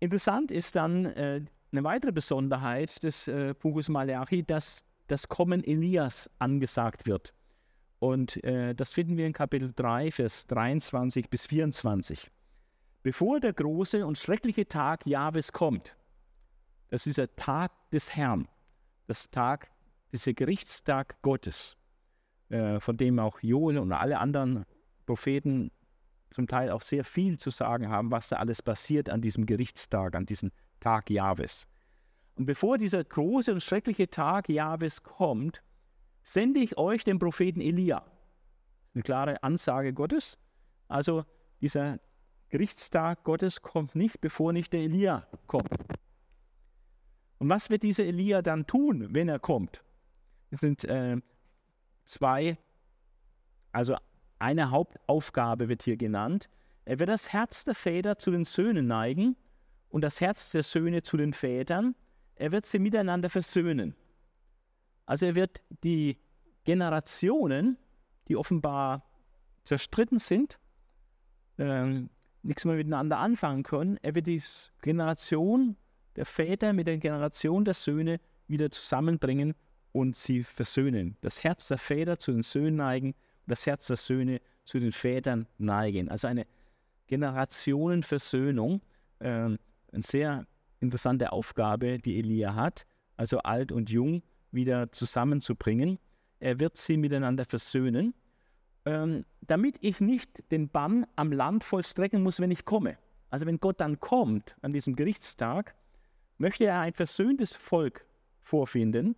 Interessant 0.00 0.50
ist 0.50 0.76
dann 0.76 1.04
äh, 1.06 1.42
eine 1.72 1.84
weitere 1.84 2.10
Besonderheit 2.12 3.02
des 3.02 3.28
äh, 3.28 3.54
Buches 3.58 3.88
Malachi, 3.88 4.42
dass 4.42 4.84
das 5.06 5.28
Kommen 5.28 5.62
Elias 5.62 6.30
angesagt 6.38 7.06
wird. 7.06 7.34
Und 7.98 8.42
äh, 8.44 8.74
das 8.74 8.94
finden 8.94 9.18
wir 9.18 9.26
in 9.26 9.34
Kapitel 9.34 9.70
3, 9.74 10.10
Vers 10.10 10.46
23 10.46 11.28
bis 11.28 11.46
24. 11.46 12.30
Bevor 13.02 13.40
der 13.40 13.52
große 13.52 14.06
und 14.06 14.16
schreckliche 14.18 14.66
Tag 14.66 15.06
Jahwes 15.06 15.52
kommt, 15.52 15.96
Das 16.88 17.06
ist 17.06 17.18
der 17.18 17.34
Tag 17.36 17.70
des 17.90 18.16
Herrn, 18.16 18.48
das 19.06 19.30
Tag, 19.30 19.70
dieser 20.12 20.32
Gerichtstag 20.32 21.20
Gottes, 21.22 21.76
äh, 22.48 22.80
von 22.80 22.96
dem 22.96 23.18
auch 23.18 23.40
Joel 23.42 23.78
und 23.78 23.92
alle 23.92 24.18
anderen 24.18 24.64
Propheten 25.06 25.70
zum 26.30 26.46
Teil 26.46 26.70
auch 26.70 26.82
sehr 26.82 27.04
viel 27.04 27.38
zu 27.38 27.50
sagen 27.50 27.88
haben, 27.88 28.10
was 28.10 28.28
da 28.28 28.36
alles 28.36 28.62
passiert 28.62 29.08
an 29.08 29.20
diesem 29.20 29.46
Gerichtstag, 29.46 30.14
an 30.14 30.26
diesem 30.26 30.52
Tag 30.78 31.10
Jahwes. 31.10 31.66
Und 32.36 32.46
bevor 32.46 32.78
dieser 32.78 33.04
große 33.04 33.52
und 33.52 33.62
schreckliche 33.62 34.08
Tag 34.08 34.48
Jahwes 34.48 35.02
kommt, 35.02 35.62
sende 36.22 36.60
ich 36.60 36.78
euch 36.78 37.04
den 37.04 37.18
Propheten 37.18 37.60
Elia. 37.60 38.04
Eine 38.94 39.02
klare 39.02 39.42
Ansage 39.42 39.92
Gottes. 39.92 40.38
Also 40.88 41.24
dieser 41.60 42.00
Gerichtstag 42.48 43.24
Gottes 43.24 43.62
kommt 43.62 43.94
nicht, 43.94 44.20
bevor 44.20 44.52
nicht 44.52 44.72
der 44.72 44.80
Elia 44.80 45.26
kommt. 45.46 45.70
Und 47.38 47.48
was 47.48 47.70
wird 47.70 47.82
dieser 47.82 48.04
Elia 48.04 48.42
dann 48.42 48.66
tun, 48.66 49.08
wenn 49.14 49.28
er 49.28 49.38
kommt? 49.38 49.82
Es 50.50 50.60
sind 50.60 50.84
äh, 50.84 51.16
zwei, 52.04 52.58
also 53.72 53.96
eine 54.40 54.70
Hauptaufgabe 54.70 55.68
wird 55.68 55.82
hier 55.82 55.96
genannt. 55.96 56.48
Er 56.84 56.98
wird 56.98 57.08
das 57.08 57.32
Herz 57.32 57.64
der 57.64 57.74
Väter 57.74 58.18
zu 58.18 58.30
den 58.30 58.44
Söhnen 58.44 58.86
neigen 58.86 59.36
und 59.90 60.02
das 60.02 60.20
Herz 60.20 60.50
der 60.50 60.62
Söhne 60.62 61.02
zu 61.02 61.16
den 61.16 61.32
Vätern. 61.32 61.94
Er 62.36 62.52
wird 62.52 62.66
sie 62.66 62.78
miteinander 62.78 63.28
versöhnen. 63.28 63.94
Also 65.06 65.26
er 65.26 65.34
wird 65.34 65.60
die 65.84 66.18
Generationen, 66.64 67.76
die 68.28 68.36
offenbar 68.36 69.04
zerstritten 69.64 70.18
sind, 70.18 70.58
äh, 71.58 72.02
nichts 72.42 72.64
mehr 72.64 72.76
miteinander 72.76 73.18
anfangen 73.18 73.62
können, 73.62 73.98
er 74.02 74.14
wird 74.14 74.26
die 74.26 74.42
Generation 74.80 75.76
der 76.16 76.24
Väter 76.24 76.72
mit 76.72 76.86
der 76.86 76.98
Generation 76.98 77.64
der 77.64 77.74
Söhne 77.74 78.20
wieder 78.46 78.70
zusammenbringen 78.70 79.54
und 79.92 80.16
sie 80.16 80.42
versöhnen. 80.42 81.16
Das 81.20 81.44
Herz 81.44 81.68
der 81.68 81.78
Väter 81.78 82.18
zu 82.18 82.32
den 82.32 82.42
Söhnen 82.42 82.76
neigen 82.76 83.14
das 83.50 83.66
Herz 83.66 83.86
der 83.86 83.96
Söhne 83.96 84.40
zu 84.64 84.78
den 84.78 84.92
Vätern 84.92 85.46
neigen. 85.58 86.08
Also 86.08 86.26
eine 86.28 86.46
Generationenversöhnung, 87.06 88.80
äh, 89.18 89.28
eine 89.28 89.58
sehr 90.02 90.46
interessante 90.80 91.32
Aufgabe, 91.32 91.98
die 91.98 92.18
Elia 92.18 92.54
hat, 92.54 92.86
also 93.16 93.38
alt 93.40 93.72
und 93.72 93.90
jung 93.90 94.22
wieder 94.52 94.90
zusammenzubringen. 94.92 95.98
Er 96.38 96.58
wird 96.58 96.76
sie 96.76 96.96
miteinander 96.96 97.44
versöhnen, 97.44 98.14
ähm, 98.86 99.24
damit 99.42 99.76
ich 99.80 100.00
nicht 100.00 100.30
den 100.50 100.68
Bann 100.68 101.06
am 101.16 101.32
Land 101.32 101.64
vollstrecken 101.64 102.22
muss, 102.22 102.40
wenn 102.40 102.50
ich 102.50 102.64
komme. 102.64 102.96
Also 103.28 103.46
wenn 103.46 103.58
Gott 103.58 103.80
dann 103.80 104.00
kommt 104.00 104.56
an 104.62 104.72
diesem 104.72 104.96
Gerichtstag, 104.96 105.74
möchte 106.38 106.64
er 106.64 106.80
ein 106.80 106.94
versöhntes 106.94 107.54
Volk 107.54 108.06
vorfinden, 108.40 109.16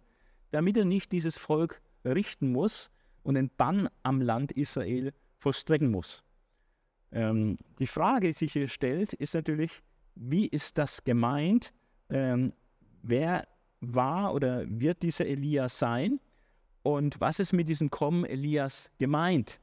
damit 0.50 0.76
er 0.76 0.84
nicht 0.84 1.12
dieses 1.12 1.38
Volk 1.38 1.80
richten 2.04 2.50
muss, 2.50 2.90
und 3.22 3.34
den 3.34 3.50
Bann 3.56 3.88
am 4.02 4.20
Land 4.20 4.52
Israel 4.52 5.12
vollstrecken 5.38 5.90
muss. 5.90 6.22
Ähm, 7.12 7.58
die 7.78 7.86
Frage, 7.86 8.28
die 8.28 8.32
sich 8.32 8.52
hier 8.52 8.68
stellt, 8.68 9.12
ist 9.12 9.34
natürlich, 9.34 9.82
wie 10.14 10.46
ist 10.46 10.78
das 10.78 11.04
gemeint? 11.04 11.72
Ähm, 12.10 12.52
wer 13.02 13.46
war 13.80 14.34
oder 14.34 14.64
wird 14.66 15.02
dieser 15.02 15.26
Elia 15.26 15.68
sein? 15.68 16.20
Und 16.82 17.20
was 17.20 17.38
ist 17.38 17.52
mit 17.52 17.68
diesem 17.68 17.90
Kommen 17.90 18.24
Elias 18.24 18.90
gemeint? 18.98 19.60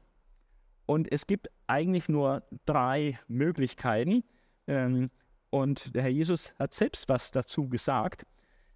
Und 0.86 1.12
es 1.12 1.26
gibt 1.26 1.48
eigentlich 1.66 2.08
nur 2.08 2.42
drei 2.66 3.18
Möglichkeiten. 3.28 4.24
Ähm, 4.66 5.10
und 5.50 5.94
der 5.94 6.02
Herr 6.02 6.10
Jesus 6.10 6.52
hat 6.58 6.72
selbst 6.72 7.08
was 7.08 7.30
dazu 7.30 7.68
gesagt. 7.68 8.24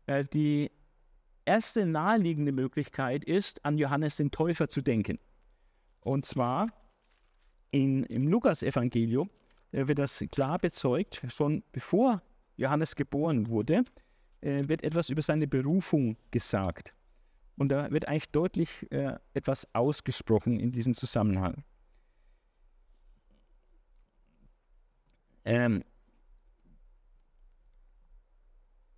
Äh, 0.06 0.24
die 0.24 0.70
erste 1.44 1.86
naheliegende 1.86 2.52
Möglichkeit 2.52 3.24
ist, 3.24 3.64
an 3.64 3.78
Johannes 3.78 4.16
den 4.16 4.30
Täufer 4.30 4.68
zu 4.68 4.82
denken. 4.82 5.18
Und 6.00 6.26
zwar 6.26 6.68
in, 7.70 8.04
im 8.04 8.28
Lukas-Evangelium 8.28 9.30
wird 9.72 9.98
das 9.98 10.24
klar 10.30 10.58
bezeugt, 10.58 11.22
schon 11.28 11.64
bevor 11.72 12.22
Johannes 12.56 12.94
geboren 12.94 13.48
wurde, 13.48 13.84
äh, 14.40 14.68
wird 14.68 14.84
etwas 14.84 15.10
über 15.10 15.22
seine 15.22 15.48
Berufung 15.48 16.16
gesagt. 16.30 16.94
Und 17.56 17.70
da 17.70 17.90
wird 17.90 18.06
eigentlich 18.06 18.30
deutlich 18.30 18.90
äh, 18.92 19.16
etwas 19.32 19.66
ausgesprochen 19.74 20.60
in 20.60 20.72
diesem 20.72 20.94
Zusammenhang. 20.94 21.64
Ähm, 25.44 25.84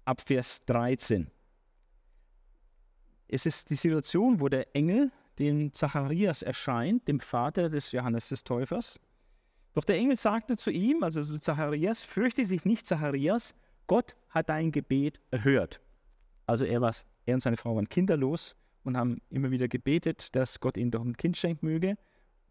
ab 0.05 0.21
Vers 0.21 0.65
13. 0.67 1.31
Es 3.29 3.47
ist 3.47 3.71
die 3.71 3.75
Situation, 3.75 4.41
wo 4.41 4.49
der 4.49 4.75
Engel 4.75 5.11
dem 5.39 5.73
Zacharias 5.73 6.43
erscheint, 6.43 7.07
dem 7.09 7.21
Vater 7.21 7.69
des 7.69 7.93
Johannes 7.93 8.29
des 8.29 8.45
Täufers. 8.45 9.01
Doch 9.75 9.85
der 9.85 9.97
Engel 9.97 10.17
sagte 10.17 10.57
zu 10.57 10.71
ihm, 10.71 11.03
also 11.03 11.25
zu 11.25 11.39
Zacharias, 11.39 12.03
fürchte 12.03 12.45
dich 12.45 12.65
nicht, 12.65 12.87
Zacharias, 12.87 13.55
Gott 13.87 14.17
hat 14.31 14.49
dein 14.49 14.73
Gebet 14.73 15.21
erhört. 15.31 15.81
Also 16.47 16.65
er, 16.65 16.81
war, 16.81 16.95
er 17.27 17.35
und 17.35 17.41
seine 17.41 17.57
Frau 17.57 17.77
waren 17.77 17.89
kinderlos 17.89 18.57
und 18.85 18.97
haben 18.97 19.21
immer 19.31 19.51
wieder 19.51 19.69
gebetet, 19.69 20.35
dass 20.35 20.61
Gott 20.61 20.77
ihnen 20.77 20.91
doch 20.91 21.05
ein 21.05 21.17
Kind 21.17 21.37
schenken 21.37 21.67
möge. 21.67 21.99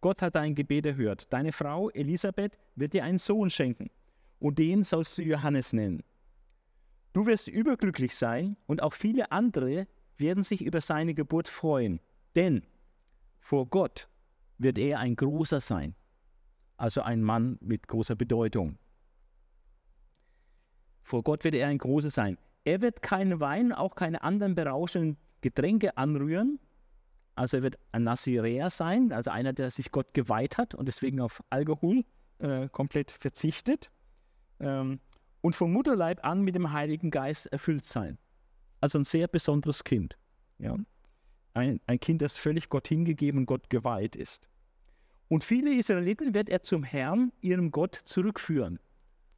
Gott 0.02 0.22
hat 0.22 0.36
dein 0.36 0.54
Gebet 0.54 0.86
erhört. 0.86 1.32
Deine 1.34 1.52
Frau 1.52 1.90
Elisabeth 1.90 2.58
wird 2.76 2.94
dir 2.94 3.04
einen 3.04 3.18
Sohn 3.18 3.50
schenken 3.50 3.90
und 4.40 4.60
den 4.60 4.84
sollst 4.84 5.18
du 5.18 5.24
Johannes 5.24 5.74
nennen. 5.74 6.04
Du 7.14 7.26
wirst 7.26 7.48
überglücklich 7.48 8.16
sein 8.16 8.58
und 8.68 8.84
auch 8.84 8.94
viele 8.94 9.32
andere 9.32 9.88
werden 10.18 10.44
sich 10.44 10.64
über 10.64 10.82
seine 10.82 11.14
Geburt 11.14 11.48
freuen, 11.48 12.00
denn 12.36 12.64
vor 13.40 13.68
Gott 13.68 14.08
wird 14.58 14.78
er 14.78 15.00
ein 15.00 15.16
großer 15.16 15.62
sein, 15.62 15.96
also 16.78 17.02
ein 17.02 17.22
Mann 17.22 17.58
mit 17.62 17.88
großer 17.88 18.16
Bedeutung. 18.16 18.78
Vor 21.04 21.24
Gott 21.24 21.44
wird 21.44 21.56
er 21.56 21.68
ein 21.68 21.78
großer 21.78 22.10
sein. 22.10 22.38
Er 22.64 22.82
wird 22.82 23.04
keinen 23.04 23.40
Wein, 23.40 23.72
auch 23.72 23.96
keine 23.96 24.24
anderen 24.24 24.56
berauschenden 24.56 25.18
Getränke 25.42 25.98
anrühren. 25.98 26.60
Also 27.36 27.58
er 27.58 27.64
wird 27.64 27.78
ein 27.92 28.04
Naziräer 28.04 28.70
sein, 28.72 29.12
also 29.12 29.30
einer, 29.30 29.54
der 29.54 29.70
sich 29.70 29.92
Gott 29.92 30.14
geweiht 30.14 30.58
hat 30.58 30.74
und 30.74 30.88
deswegen 30.88 31.22
auf 31.22 31.44
Alkohol 31.52 32.04
äh, 32.40 32.68
komplett 32.70 33.12
verzichtet. 33.12 33.92
Ähm, 34.60 35.00
und 35.42 35.56
vom 35.56 35.72
Mutterleib 35.74 36.26
an 36.26 36.42
mit 36.42 36.56
dem 36.56 36.72
Heiligen 36.72 37.12
Geist 37.12 37.46
erfüllt 37.48 37.86
sein. 37.86 38.18
Also 38.86 39.00
ein 39.00 39.04
sehr 39.04 39.28
besonderes 39.28 39.84
Kind. 39.84 40.16
Ja? 40.60 40.78
Ein, 41.56 41.82
ein 41.88 42.00
Kind, 42.00 42.22
das 42.22 42.38
völlig 42.38 42.70
Gott 42.70 42.88
hingegeben 42.88 43.40
und 43.40 43.46
Gott 43.48 43.72
geweiht 43.72 44.16
ist. 44.16 44.48
Und 45.28 45.44
viele 45.44 45.74
Israeliten 45.74 46.36
wird 46.36 46.50
er 46.50 46.62
zum 46.62 46.84
Herrn, 46.84 47.32
ihrem 47.42 47.72
Gott, 47.72 48.00
zurückführen. 48.04 48.78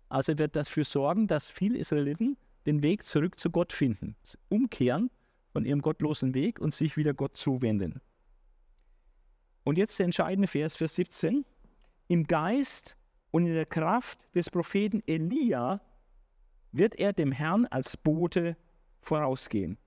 Also 0.09 0.33
er 0.33 0.39
wird 0.39 0.57
dafür 0.57 0.83
sorgen, 0.83 1.27
dass 1.27 1.49
viele 1.49 1.77
Israeliten 1.77 2.35
den 2.65 2.83
Weg 2.83 3.03
zurück 3.03 3.39
zu 3.39 3.49
Gott 3.49 3.71
finden, 3.71 4.17
umkehren 4.49 5.09
von 5.53 5.63
ihrem 5.63 5.81
gottlosen 5.81 6.33
Weg 6.33 6.59
und 6.59 6.73
sich 6.73 6.97
wieder 6.97 7.13
Gott 7.13 7.37
zuwenden. 7.37 8.01
Und 9.63 9.77
jetzt 9.77 9.97
der 9.97 10.07
entscheidende 10.07 10.49
Vers, 10.49 10.75
Vers 10.75 10.95
17. 10.95 11.45
Im 12.09 12.27
Geist 12.27 12.97
und 13.31 13.45
in 13.45 13.53
der 13.53 13.65
Kraft 13.65 14.19
des 14.35 14.49
Propheten 14.49 15.01
Elia 15.07 15.79
wird 16.73 16.95
er 16.95 17.13
dem 17.13 17.31
Herrn 17.31 17.65
als 17.67 17.95
Bote 17.95 18.57
vorausgehen. 19.07 19.77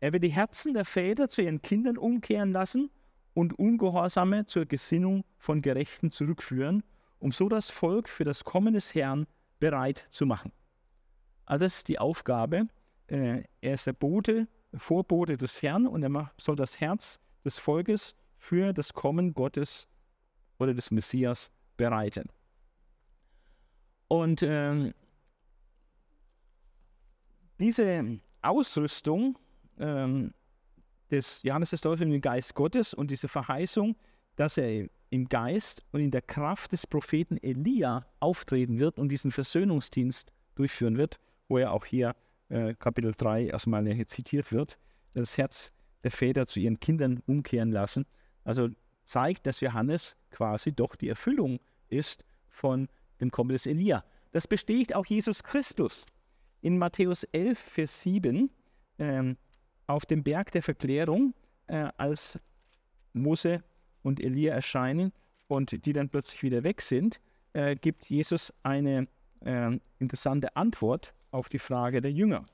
Er 0.00 0.12
wird 0.12 0.24
die 0.24 0.32
Herzen 0.32 0.74
der 0.74 0.84
Väter 0.84 1.28
zu 1.28 1.42
ihren 1.42 1.62
Kindern 1.62 1.96
umkehren 1.96 2.52
lassen 2.52 2.90
und 3.32 3.58
Ungehorsame 3.58 4.44
zur 4.46 4.66
Gesinnung 4.66 5.24
von 5.38 5.62
Gerechten 5.62 6.10
zurückführen, 6.10 6.82
um 7.20 7.32
so 7.32 7.48
das 7.48 7.70
Volk 7.70 8.08
für 8.08 8.24
das 8.24 8.44
Kommen 8.44 8.74
des 8.74 8.94
Herrn 8.94 9.26
bereit 9.60 10.06
zu 10.10 10.26
machen. 10.26 10.52
Also 11.46 11.64
das 11.64 11.78
ist 11.78 11.88
die 11.88 11.98
Aufgabe. 11.98 12.66
Äh, 13.06 13.44
er 13.60 13.74
ist 13.74 13.86
der 13.86 13.92
Bote, 13.92 14.48
Vorbote 14.74 15.36
des 15.36 15.62
Herrn 15.62 15.86
und 15.86 16.02
er 16.02 16.32
soll 16.36 16.56
das 16.56 16.80
Herz 16.80 17.20
des 17.44 17.58
Volkes 17.58 18.16
für 18.36 18.72
das 18.72 18.92
Kommen 18.92 19.32
Gottes 19.32 19.86
oder 20.58 20.74
des 20.74 20.90
Messias 20.90 21.52
bereiten. 21.76 22.28
Und 24.08 24.42
ähm, 24.42 24.92
diese 27.64 28.20
Ausrüstung 28.42 29.38
ähm, 29.78 30.34
des 31.10 31.42
Johannes 31.44 31.70
des 31.70 31.80
Täufers 31.80 32.00
dem 32.00 32.20
Geist 32.20 32.54
Gottes 32.54 32.92
und 32.92 33.10
diese 33.10 33.26
Verheißung, 33.26 33.96
dass 34.36 34.58
er 34.58 34.86
im 35.08 35.28
Geist 35.30 35.82
und 35.92 36.00
in 36.00 36.10
der 36.10 36.20
Kraft 36.20 36.72
des 36.72 36.86
Propheten 36.86 37.38
Elia 37.38 38.04
auftreten 38.20 38.80
wird 38.80 38.98
und 38.98 39.08
diesen 39.08 39.30
Versöhnungsdienst 39.30 40.30
durchführen 40.56 40.98
wird, 40.98 41.18
wo 41.48 41.56
er 41.56 41.72
auch 41.72 41.86
hier 41.86 42.14
äh, 42.50 42.74
Kapitel 42.74 43.14
3 43.16 43.46
erstmal 43.46 44.06
zitiert 44.08 44.52
wird, 44.52 44.78
das 45.14 45.38
Herz 45.38 45.72
der 46.02 46.10
Väter 46.10 46.46
zu 46.46 46.60
ihren 46.60 46.78
Kindern 46.80 47.22
umkehren 47.26 47.72
lassen. 47.72 48.04
Also 48.44 48.68
zeigt, 49.04 49.46
dass 49.46 49.62
Johannes 49.62 50.16
quasi 50.30 50.72
doch 50.72 50.96
die 50.96 51.08
Erfüllung 51.08 51.60
ist 51.88 52.24
von 52.50 52.88
dem 53.20 53.30
Kommen 53.30 53.50
des 53.50 53.64
Elia. 53.64 54.04
Das 54.32 54.46
bestätigt 54.46 54.94
auch 54.94 55.06
Jesus 55.06 55.42
Christus 55.42 56.04
in 56.64 56.78
Matthäus 56.78 57.24
11, 57.24 57.58
Vers 57.58 58.02
7 58.02 58.50
äh, 58.96 59.34
auf 59.86 60.06
dem 60.06 60.22
Berg 60.22 60.50
der 60.50 60.62
Verklärung, 60.62 61.34
äh, 61.66 61.90
als 61.98 62.40
Mose 63.12 63.62
und 64.02 64.18
Elia 64.18 64.54
erscheinen 64.54 65.12
und 65.46 65.84
die 65.84 65.92
dann 65.92 66.08
plötzlich 66.08 66.42
wieder 66.42 66.64
weg 66.64 66.80
sind, 66.80 67.20
äh, 67.52 67.76
gibt 67.76 68.06
Jesus 68.06 68.50
eine 68.62 69.08
äh, 69.44 69.78
interessante 69.98 70.56
Antwort 70.56 71.12
auf 71.32 71.50
die 71.50 71.58
Frage 71.58 72.00
der 72.00 72.12
Jünger. 72.12 72.46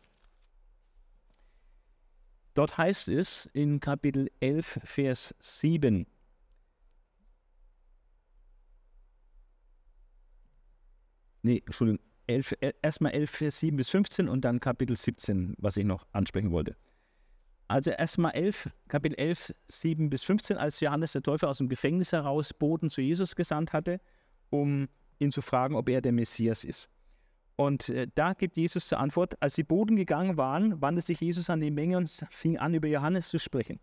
Dort 2.54 2.76
heißt 2.76 3.08
es 3.10 3.46
in 3.52 3.78
Kapitel 3.78 4.28
11, 4.40 4.80
Vers 4.82 5.36
7, 5.38 6.04
nee, 11.42 11.62
Entschuldigung, 11.64 12.09
11, 12.30 12.54
erstmal 12.82 13.12
11, 13.12 13.30
Vers 13.30 13.60
7 13.60 13.76
bis 13.76 13.90
15 13.90 14.28
und 14.28 14.44
dann 14.44 14.60
Kapitel 14.60 14.96
17, 14.96 15.54
was 15.58 15.76
ich 15.76 15.84
noch 15.84 16.06
ansprechen 16.12 16.52
wollte. 16.52 16.76
Also 17.66 17.90
erstmal 17.90 18.32
11, 18.32 18.70
Kapitel 18.88 19.16
11, 19.18 19.54
7 19.68 20.10
bis 20.10 20.22
15, 20.24 20.56
als 20.56 20.80
Johannes 20.80 21.12
der 21.12 21.22
Täufer 21.22 21.48
aus 21.48 21.58
dem 21.58 21.68
Gefängnis 21.68 22.12
heraus 22.12 22.52
Boten 22.54 22.90
zu 22.90 23.00
Jesus 23.00 23.36
gesandt 23.36 23.72
hatte, 23.72 24.00
um 24.50 24.88
ihn 25.18 25.32
zu 25.32 25.42
fragen, 25.42 25.74
ob 25.74 25.88
er 25.88 26.00
der 26.00 26.12
Messias 26.12 26.64
ist. 26.64 26.88
Und 27.56 27.88
äh, 27.90 28.08
da 28.14 28.32
gibt 28.32 28.56
Jesus 28.56 28.88
zur 28.88 28.98
Antwort, 28.98 29.40
als 29.42 29.54
die 29.54 29.64
Boden 29.64 29.96
gegangen 29.96 30.36
waren, 30.36 30.80
wandte 30.80 31.02
sich 31.02 31.20
Jesus 31.20 31.50
an 31.50 31.60
die 31.60 31.70
Menge 31.70 31.98
und 31.98 32.08
fing 32.30 32.58
an, 32.58 32.74
über 32.74 32.88
Johannes 32.88 33.28
zu 33.28 33.38
sprechen. 33.38 33.78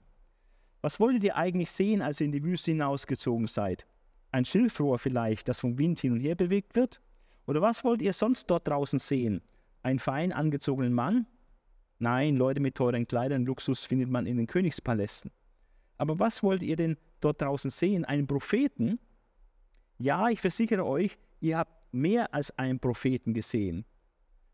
Was 0.82 1.00
wolltet 1.00 1.24
ihr 1.24 1.36
eigentlich 1.36 1.72
sehen, 1.72 2.02
als 2.02 2.20
ihr 2.20 2.26
in 2.26 2.32
die 2.32 2.44
Wüste 2.44 2.72
hinausgezogen 2.72 3.48
seid? 3.48 3.86
Ein 4.32 4.46
Schilfrohr 4.46 5.00
vielleicht, 5.00 5.48
das 5.48 5.60
vom 5.60 5.78
Wind 5.78 6.00
hin 6.00 6.14
und 6.14 6.20
her 6.20 6.36
bewegt 6.36 6.76
wird? 6.76 7.02
Oder 7.48 7.62
was 7.62 7.84
wollt 7.84 8.02
ihr 8.02 8.14
sonst 8.14 8.48
dort 8.48 8.68
draußen 8.68 9.00
sehen? 9.00 9.42
Einen 9.82 10.00
fein 10.00 10.32
angezogenen 10.32 10.94
Mann? 10.94 11.26
Nein, 11.98 12.36
Leute 12.36 12.60
mit 12.60 12.76
teuren 12.76 13.08
Kleidern, 13.08 13.46
Luxus 13.46 13.86
findet 13.86 14.10
man 14.10 14.28
in 14.28 14.38
den 14.38 14.48
Königspalästen. 14.48 15.32
Aber 15.98 16.20
was 16.20 16.44
wollt 16.44 16.62
ihr 16.62 16.76
denn 16.76 16.98
dort 17.22 17.42
draußen 17.42 17.72
sehen? 17.72 18.06
Einen 18.06 18.28
Propheten? 18.28 19.00
Ja, 19.98 20.30
ich 20.30 20.42
versichere 20.42 20.86
euch, 20.86 21.18
ihr 21.40 21.58
habt 21.58 21.92
mehr 21.94 22.34
als 22.34 22.56
einen 22.60 22.80
Propheten 22.80 23.34
gesehen. 23.34 23.86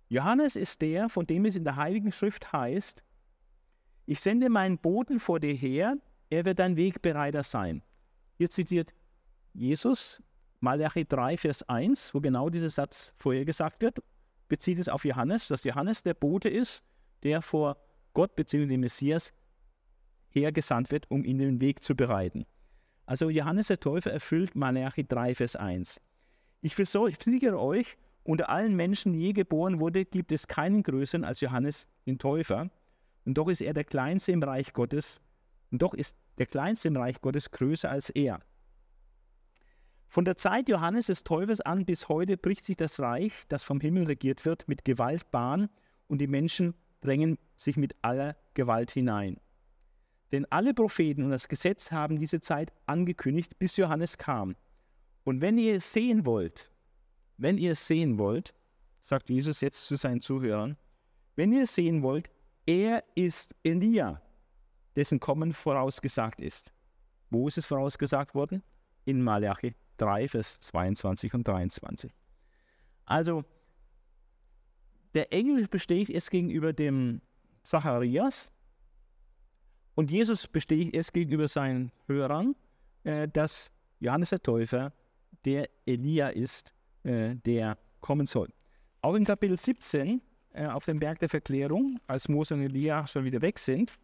Johannes 0.07 0.55
ist 0.55 0.81
der, 0.81 1.09
von 1.09 1.25
dem 1.25 1.45
es 1.45 1.55
in 1.55 1.63
der 1.63 1.75
Heiligen 1.75 2.11
Schrift 2.11 2.53
heißt, 2.53 3.03
ich 4.05 4.19
sende 4.19 4.49
meinen 4.49 4.77
Boten 4.77 5.19
vor 5.19 5.39
dir 5.39 5.53
her, 5.53 5.97
er 6.29 6.45
wird 6.45 6.59
dein 6.59 6.75
Wegbereiter 6.75 7.43
sein. 7.43 7.81
Hier 8.37 8.49
zitiert 8.49 8.93
Jesus 9.53 10.21
Malachi 10.63 11.03
3, 11.03 11.35
Vers 11.35 11.63
1, 11.63 12.15
wo 12.15 12.21
genau 12.21 12.49
dieser 12.49 12.69
Satz 12.69 13.11
vorher 13.17 13.43
gesagt 13.43 13.81
wird, 13.81 14.01
bezieht 14.47 14.79
es 14.79 14.87
auf 14.87 15.03
Johannes, 15.03 15.49
dass 15.49 15.65
Johannes 15.65 16.03
der 16.03 16.13
Bote 16.13 16.47
ist, 16.47 16.85
der 17.23 17.41
vor 17.41 17.75
Gott 18.13 18.37
bzw. 18.37 18.67
dem 18.67 18.79
Messias 18.79 19.33
hergesandt 20.29 20.89
wird, 20.89 21.11
um 21.11 21.25
ihnen 21.25 21.39
den 21.39 21.61
Weg 21.61 21.83
zu 21.83 21.97
bereiten. 21.97 22.45
Also 23.05 23.29
Johannes 23.29 23.67
der 23.67 23.81
Täufer 23.81 24.13
erfüllt 24.13 24.55
Malachi 24.55 25.05
3, 25.05 25.35
Vers 25.35 25.57
1. 25.57 25.99
Ich 26.61 26.75
versichere 26.75 27.59
euch, 27.59 27.97
unter 28.23 28.47
allen 28.47 28.77
Menschen, 28.77 29.11
die 29.11 29.19
je 29.19 29.33
geboren 29.33 29.81
wurde, 29.81 30.05
gibt 30.05 30.31
es 30.31 30.47
keinen 30.47 30.81
größeren 30.81 31.25
als 31.25 31.41
Johannes 31.41 31.89
den 32.05 32.19
Täufer. 32.19 32.69
Und 33.25 33.37
doch 33.37 33.49
ist 33.49 33.59
er 33.59 33.73
der 33.73 33.83
Kleinste 33.83 34.31
im 34.31 34.41
Reich 34.41 34.71
Gottes. 34.71 35.19
Und 35.71 35.81
doch 35.81 35.93
ist 35.93 36.15
der 36.37 36.45
Kleinste 36.45 36.87
im 36.87 36.95
Reich 36.95 37.19
Gottes 37.19 37.51
größer 37.51 37.91
als 37.91 38.09
er. 38.11 38.39
Von 40.13 40.25
der 40.25 40.35
Zeit 40.35 40.69
Johannes 40.69 41.07
des 41.07 41.23
Täufers 41.23 41.59
an 41.59 41.85
bis 41.85 42.07
heute 42.07 42.37
bricht 42.37 42.65
sich 42.65 42.77
das 42.77 42.99
Reich, 42.99 43.33
das 43.47 43.63
vom 43.63 43.81
Himmel 43.81 44.05
regiert 44.05 44.45
wird, 44.45 44.67
mit 44.67 44.85
Gewalt 44.85 45.31
Bahn 45.31 45.69
und 46.05 46.19
die 46.19 46.27
Menschen 46.27 46.75
drängen 47.01 47.39
sich 47.55 47.77
mit 47.77 47.95
aller 48.03 48.37
Gewalt 48.53 48.91
hinein. 48.91 49.39
Denn 50.31 50.45
alle 50.51 50.75
Propheten 50.75 51.23
und 51.23 51.31
das 51.31 51.47
Gesetz 51.47 51.91
haben 51.91 52.19
diese 52.19 52.39
Zeit 52.39 52.71
angekündigt, 52.85 53.57
bis 53.57 53.75
Johannes 53.75 54.19
kam. 54.19 54.55
Und 55.23 55.41
wenn 55.41 55.57
ihr 55.57 55.73
es 55.73 55.91
sehen 55.91 56.27
wollt, 56.27 56.69
wenn 57.37 57.57
ihr 57.57 57.71
es 57.71 57.87
sehen 57.87 58.19
wollt, 58.19 58.53
sagt 59.01 59.31
Jesus 59.31 59.61
jetzt 59.61 59.83
zu 59.83 59.95
seinen 59.95 60.21
Zuhörern, 60.21 60.77
wenn 61.35 61.51
ihr 61.53 61.63
es 61.63 61.73
sehen 61.73 62.03
wollt, 62.03 62.29
er 62.67 63.03
ist 63.15 63.55
Elia, 63.63 64.21
dessen 64.95 65.19
Kommen 65.19 65.53
vorausgesagt 65.53 66.39
ist. 66.39 66.71
Wo 67.31 67.47
ist 67.47 67.57
es 67.57 67.65
vorausgesagt 67.65 68.35
worden? 68.35 68.61
In 69.05 69.19
Malachi 69.19 69.73
3, 69.97 70.27
Vers 70.27 70.59
22 70.61 71.33
und 71.33 71.47
23. 71.47 72.11
Also, 73.05 73.43
der 75.13 75.31
Engel 75.31 75.67
besteht 75.67 76.09
es 76.09 76.29
gegenüber 76.29 76.73
dem 76.73 77.21
Zacharias 77.63 78.51
und 79.95 80.09
Jesus 80.09 80.47
besteht 80.47 80.95
es 80.95 81.11
gegenüber 81.11 81.47
seinen 81.47 81.91
Hörern, 82.07 82.55
äh, 83.03 83.27
dass 83.27 83.71
Johannes 83.99 84.29
der 84.29 84.41
Täufer 84.41 84.93
der 85.45 85.69
Elia 85.85 86.29
ist, 86.29 86.73
äh, 87.03 87.35
der 87.35 87.77
kommen 88.01 88.25
soll. 88.25 88.49
Auch 89.01 89.15
in 89.15 89.25
Kapitel 89.25 89.57
17 89.57 90.21
äh, 90.53 90.67
auf 90.67 90.85
dem 90.85 90.99
Berg 90.99 91.19
der 91.19 91.29
Verklärung, 91.29 91.99
als 92.07 92.27
Mose 92.27 92.53
und 92.53 92.61
Elia 92.61 93.05
schon 93.05 93.25
wieder 93.25 93.41
weg 93.41 93.59
sind, 93.59 93.97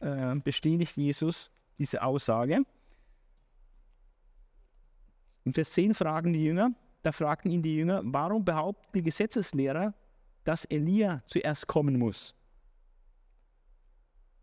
äh, 0.00 0.34
bestätigt 0.36 0.96
Jesus 0.96 1.50
diese 1.78 2.02
Aussage. 2.02 2.62
In 5.44 5.52
Vers 5.52 5.72
10 5.72 5.94
fragen 5.94 6.32
die 6.32 6.44
Jünger, 6.44 6.72
da 7.02 7.12
fragten 7.12 7.50
ihn 7.50 7.62
die 7.62 7.76
Jünger, 7.76 8.00
warum 8.04 8.44
behaupten 8.44 8.88
die 8.94 9.02
Gesetzeslehrer, 9.02 9.94
dass 10.44 10.64
Elia 10.64 11.22
zuerst 11.26 11.66
kommen 11.66 11.98
muss? 11.98 12.34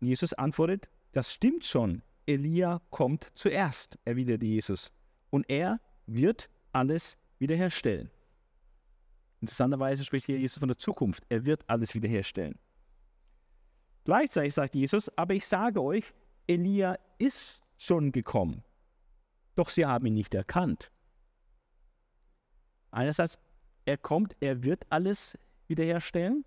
Und 0.00 0.08
Jesus 0.08 0.32
antwortet, 0.32 0.88
das 1.12 1.32
stimmt 1.32 1.64
schon, 1.64 2.02
Elia 2.26 2.80
kommt 2.90 3.30
zuerst, 3.34 3.98
erwiderte 4.04 4.46
Jesus. 4.46 4.92
Und 5.30 5.48
er 5.48 5.80
wird 6.06 6.48
alles 6.72 7.16
wiederherstellen. 7.38 8.10
Interessanterweise 9.40 10.04
spricht 10.04 10.26
hier 10.26 10.38
Jesus 10.38 10.60
von 10.60 10.68
der 10.68 10.78
Zukunft. 10.78 11.24
Er 11.28 11.44
wird 11.44 11.68
alles 11.68 11.94
wiederherstellen. 11.94 12.58
Gleichzeitig 14.04 14.54
sagt 14.54 14.74
Jesus, 14.74 15.10
aber 15.18 15.34
ich 15.34 15.46
sage 15.46 15.82
euch, 15.82 16.14
Elia 16.46 16.96
ist 17.18 17.62
schon 17.76 18.12
gekommen. 18.12 18.62
Doch 19.62 19.70
sie 19.70 19.86
haben 19.86 20.06
ihn 20.06 20.14
nicht 20.14 20.34
erkannt. 20.34 20.90
Einerseits, 22.90 23.38
er 23.84 23.96
kommt, 23.96 24.34
er 24.40 24.64
wird 24.64 24.84
alles 24.90 25.38
wiederherstellen. 25.68 26.44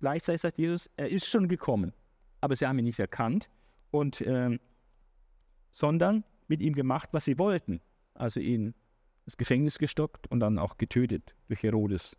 Gleichzeitig 0.00 0.42
sagt 0.42 0.58
Jesus, 0.58 0.90
er 0.98 1.08
ist 1.08 1.24
schon 1.24 1.48
gekommen, 1.48 1.94
aber 2.42 2.54
sie 2.54 2.66
haben 2.66 2.78
ihn 2.78 2.84
nicht 2.84 2.98
erkannt, 2.98 3.48
und, 3.90 4.20
äh, 4.20 4.58
sondern 5.70 6.24
mit 6.46 6.60
ihm 6.60 6.74
gemacht, 6.74 7.08
was 7.12 7.24
sie 7.24 7.38
wollten. 7.38 7.80
Also 8.12 8.38
ihn 8.38 8.74
das 9.24 9.38
Gefängnis 9.38 9.78
gestockt 9.78 10.30
und 10.30 10.40
dann 10.40 10.58
auch 10.58 10.76
getötet 10.76 11.34
durch 11.48 11.62
Herodes. 11.62 12.18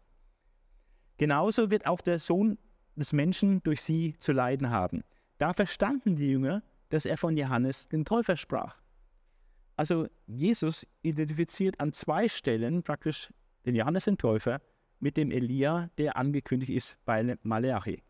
Genauso 1.20 1.70
wird 1.70 1.86
auch 1.86 2.02
der 2.02 2.18
Sohn 2.18 2.58
des 2.96 3.14
Menschen 3.14 3.62
durch 3.62 3.84
sie 3.84 4.16
zu 4.18 4.32
leiden 4.32 4.72
haben. 4.72 5.04
Da 5.38 5.54
verstanden 5.54 6.16
die 6.16 6.32
Jünger, 6.32 6.64
dass 6.90 7.06
er 7.06 7.18
von 7.18 7.38
Johannes 7.38 7.88
den 7.88 8.04
Täufer 8.04 8.36
sprach. 8.36 8.83
Also 9.76 10.08
Jesus 10.28 10.86
identifiziert 11.02 11.80
an 11.80 11.92
zwei 11.94 12.30
Stellen 12.30 12.84
praktisch 12.84 13.34
den 13.66 13.76
Johannes 13.76 14.06
den 14.06 14.18
Täufer 14.18 14.62
mit 15.00 15.18
dem 15.18 15.32
Elia, 15.32 15.90
der 15.98 16.16
angekündigt 16.18 16.72
ist 16.72 16.98
bei 17.06 17.38
Malachi. 17.44 18.04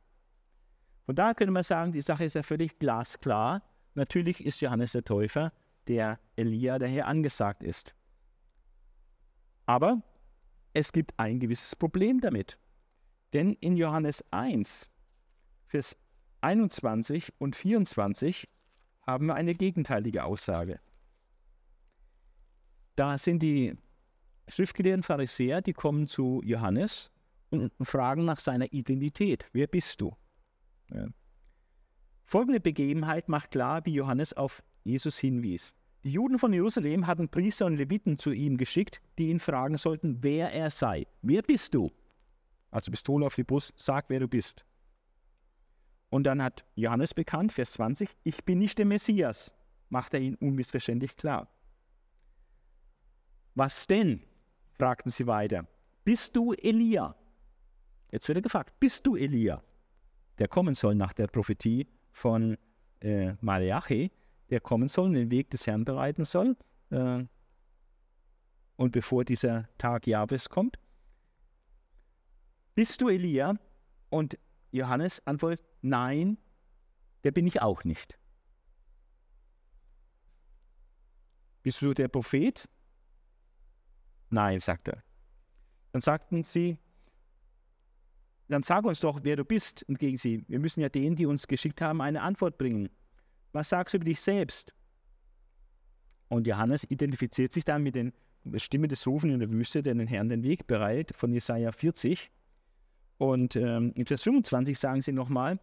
Von 1.05 1.15
daher 1.15 1.35
könnte 1.35 1.51
man 1.51 1.63
sagen, 1.63 1.91
die 1.91 2.01
Sache 2.01 2.25
ist 2.25 2.35
ja 2.35 2.43
völlig 2.43 2.79
glasklar. 2.79 3.61
Natürlich 3.93 4.45
ist 4.45 4.61
Johannes 4.61 4.93
der 4.93 5.03
Täufer 5.03 5.51
der 5.87 6.19
Elia, 6.35 6.79
der 6.79 6.87
hier 6.87 7.07
angesagt 7.07 7.63
ist. 7.63 7.93
Aber 9.65 10.01
es 10.73 10.91
gibt 10.91 11.13
ein 11.17 11.39
gewisses 11.39 11.75
Problem 11.75 12.19
damit. 12.19 12.57
Denn 13.33 13.53
in 13.53 13.75
Johannes 13.75 14.23
1, 14.31 14.91
Vers 15.67 15.97
21 16.41 17.33
und 17.39 17.55
24 17.55 18.47
haben 19.01 19.27
wir 19.27 19.35
eine 19.35 19.55
gegenteilige 19.55 20.23
Aussage. 20.23 20.79
Da 22.95 23.17
sind 23.17 23.41
die 23.41 23.75
schriftgelehrten 24.47 25.03
Pharisäer, 25.03 25.61
die 25.61 25.73
kommen 25.73 26.07
zu 26.07 26.41
Johannes 26.43 27.11
und 27.49 27.71
fragen 27.81 28.25
nach 28.25 28.39
seiner 28.39 28.71
Identität. 28.71 29.47
Wer 29.53 29.67
bist 29.67 30.01
du? 30.01 30.15
Ja. 30.91 31.07
Folgende 32.25 32.59
Begebenheit 32.59 33.29
macht 33.29 33.51
klar, 33.51 33.85
wie 33.85 33.93
Johannes 33.93 34.33
auf 34.33 34.63
Jesus 34.83 35.17
hinwies. 35.17 35.75
Die 36.03 36.11
Juden 36.11 36.37
von 36.37 36.51
Jerusalem 36.51 37.07
hatten 37.07 37.29
Priester 37.29 37.65
und 37.65 37.77
Leviten 37.77 38.17
zu 38.17 38.31
ihm 38.31 38.57
geschickt, 38.57 39.01
die 39.17 39.29
ihn 39.29 39.39
fragen 39.39 39.77
sollten, 39.77 40.21
wer 40.21 40.51
er 40.51 40.69
sei. 40.69 41.07
Wer 41.21 41.41
bist 41.41 41.73
du? 41.73 41.91
Also 42.71 42.91
Pistole 42.91 43.25
auf 43.25 43.35
die 43.35 43.43
Brust, 43.43 43.73
sag, 43.77 44.09
wer 44.09 44.19
du 44.19 44.27
bist. 44.27 44.65
Und 46.09 46.23
dann 46.25 46.43
hat 46.43 46.65
Johannes 46.75 47.13
bekannt, 47.13 47.53
Vers 47.53 47.73
20, 47.73 48.09
ich 48.23 48.43
bin 48.43 48.59
nicht 48.59 48.77
der 48.77 48.85
Messias, 48.85 49.55
macht 49.89 50.13
er 50.13 50.19
ihn 50.19 50.35
unmissverständlich 50.35 51.15
klar. 51.15 51.47
Was 53.55 53.87
denn? 53.87 54.23
fragten 54.77 55.11
sie 55.11 55.27
weiter. 55.27 55.67
Bist 56.03 56.35
du 56.35 56.53
Elia? 56.53 57.15
Jetzt 58.11 58.27
wird 58.27 58.37
er 58.37 58.41
gefragt, 58.41 58.79
bist 58.79 59.05
du 59.07 59.15
Elia, 59.15 59.63
der 60.37 60.47
kommen 60.47 60.73
soll 60.73 60.95
nach 60.95 61.13
der 61.13 61.27
Prophetie 61.27 61.87
von 62.11 62.57
äh, 62.99 63.33
Malachi, 63.41 64.11
der 64.49 64.59
kommen 64.59 64.87
soll 64.87 65.05
und 65.05 65.13
den 65.13 65.31
Weg 65.31 65.49
des 65.49 65.65
Herrn 65.65 65.85
bereiten 65.85 66.25
soll? 66.25 66.57
Äh, 66.89 67.23
und 68.75 68.91
bevor 68.91 69.23
dieser 69.23 69.69
Tag 69.77 70.07
Jahwes 70.07 70.49
kommt? 70.49 70.77
Bist 72.75 73.01
du 73.01 73.09
Elia? 73.09 73.55
Und 74.09 74.37
Johannes 74.71 75.25
antwortet, 75.25 75.63
nein, 75.81 76.37
der 77.23 77.31
bin 77.31 77.47
ich 77.47 77.61
auch 77.61 77.83
nicht. 77.83 78.17
Bist 81.61 81.81
du 81.81 81.93
der 81.93 82.09
Prophet? 82.09 82.67
Nein, 84.33 84.59
sagt 84.59 84.87
er. 84.87 85.03
Dann 85.91 86.01
sagten 86.01 86.43
sie, 86.43 86.79
dann 88.47 88.63
sag 88.63 88.83
uns 88.83 88.99
doch, 88.99 89.19
wer 89.21 89.35
du 89.35 89.45
bist, 89.45 89.87
entgegen 89.87 90.17
sie. 90.17 90.43
Wir 90.47 90.57
müssen 90.57 90.81
ja 90.81 90.89
denen, 90.89 91.15
die 91.15 91.27
uns 91.27 91.47
geschickt 91.47 91.81
haben, 91.81 92.01
eine 92.01 92.23
Antwort 92.23 92.57
bringen. 92.57 92.89
Was 93.51 93.69
sagst 93.69 93.93
du 93.93 93.97
über 93.97 94.05
dich 94.05 94.19
selbst? 94.19 94.73
Und 96.29 96.47
Johannes 96.47 96.83
identifiziert 96.89 97.53
sich 97.53 97.63
dann 97.63 97.83
mit 97.83 97.95
der 97.95 98.11
Stimme 98.57 98.87
des 98.87 99.05
Rufen 99.05 99.29
in 99.29 99.39
der 99.39 99.51
Wüste, 99.51 99.83
der 99.83 99.93
den 99.93 100.07
Herrn 100.07 100.29
den 100.29 100.41
Weg 100.41 100.65
bereitet, 100.65 101.15
von 101.15 101.31
Jesaja 101.31 101.71
40. 101.71 102.31
Und 103.19 103.55
ähm, 103.55 103.91
in 103.93 104.07
Vers 104.07 104.23
25 104.23 104.79
sagen 104.79 105.03
sie 105.03 105.11
nochmal, 105.11 105.59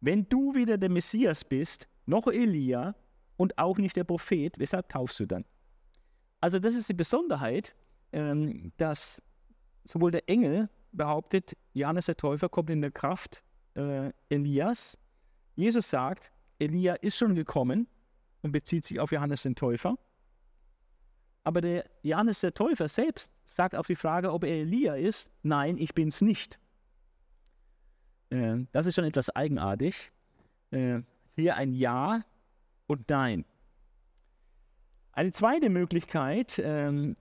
wenn 0.00 0.28
du 0.28 0.54
wieder 0.54 0.78
der 0.78 0.90
Messias 0.90 1.44
bist, 1.44 1.88
noch 2.06 2.28
Elia 2.28 2.94
und 3.36 3.58
auch 3.58 3.78
nicht 3.78 3.96
der 3.96 4.04
Prophet, 4.04 4.56
weshalb 4.60 4.90
taufst 4.90 5.18
du 5.18 5.26
dann? 5.26 5.44
Also 6.40 6.60
das 6.60 6.76
ist 6.76 6.88
die 6.88 6.94
Besonderheit, 6.94 7.74
ähm, 8.12 8.72
dass 8.76 9.22
sowohl 9.84 10.10
der 10.10 10.28
Engel 10.28 10.68
behauptet, 10.92 11.56
Johannes 11.74 12.06
der 12.06 12.16
Täufer 12.16 12.48
kommt 12.48 12.70
in 12.70 12.80
der 12.80 12.90
Kraft 12.90 13.42
äh, 13.74 14.10
Elias. 14.28 14.98
Jesus 15.54 15.90
sagt, 15.90 16.32
Elia 16.58 16.94
ist 16.94 17.16
schon 17.16 17.34
gekommen 17.34 17.86
und 18.42 18.52
bezieht 18.52 18.84
sich 18.84 19.00
auf 19.00 19.12
Johannes 19.12 19.42
den 19.42 19.54
Täufer. 19.54 19.96
Aber 21.44 21.60
der 21.60 21.84
Johannes 22.02 22.40
der 22.40 22.54
Täufer 22.54 22.88
selbst 22.88 23.32
sagt 23.44 23.76
auf 23.76 23.86
die 23.86 23.94
Frage, 23.94 24.32
ob 24.32 24.44
er 24.44 24.50
Elia 24.50 24.96
ist, 24.96 25.30
nein, 25.42 25.76
ich 25.76 25.94
bin 25.94 26.08
es 26.08 26.20
nicht. 26.20 26.58
Äh, 28.30 28.64
das 28.72 28.86
ist 28.86 28.96
schon 28.96 29.04
etwas 29.04 29.30
eigenartig. 29.30 30.10
Äh, 30.70 31.02
hier 31.36 31.56
ein 31.56 31.72
Ja 31.72 32.24
und 32.86 33.08
Nein. 33.08 33.44
Eine 35.12 35.30
zweite 35.30 35.70
Möglichkeit 35.70 36.60
ähm, 36.62 37.16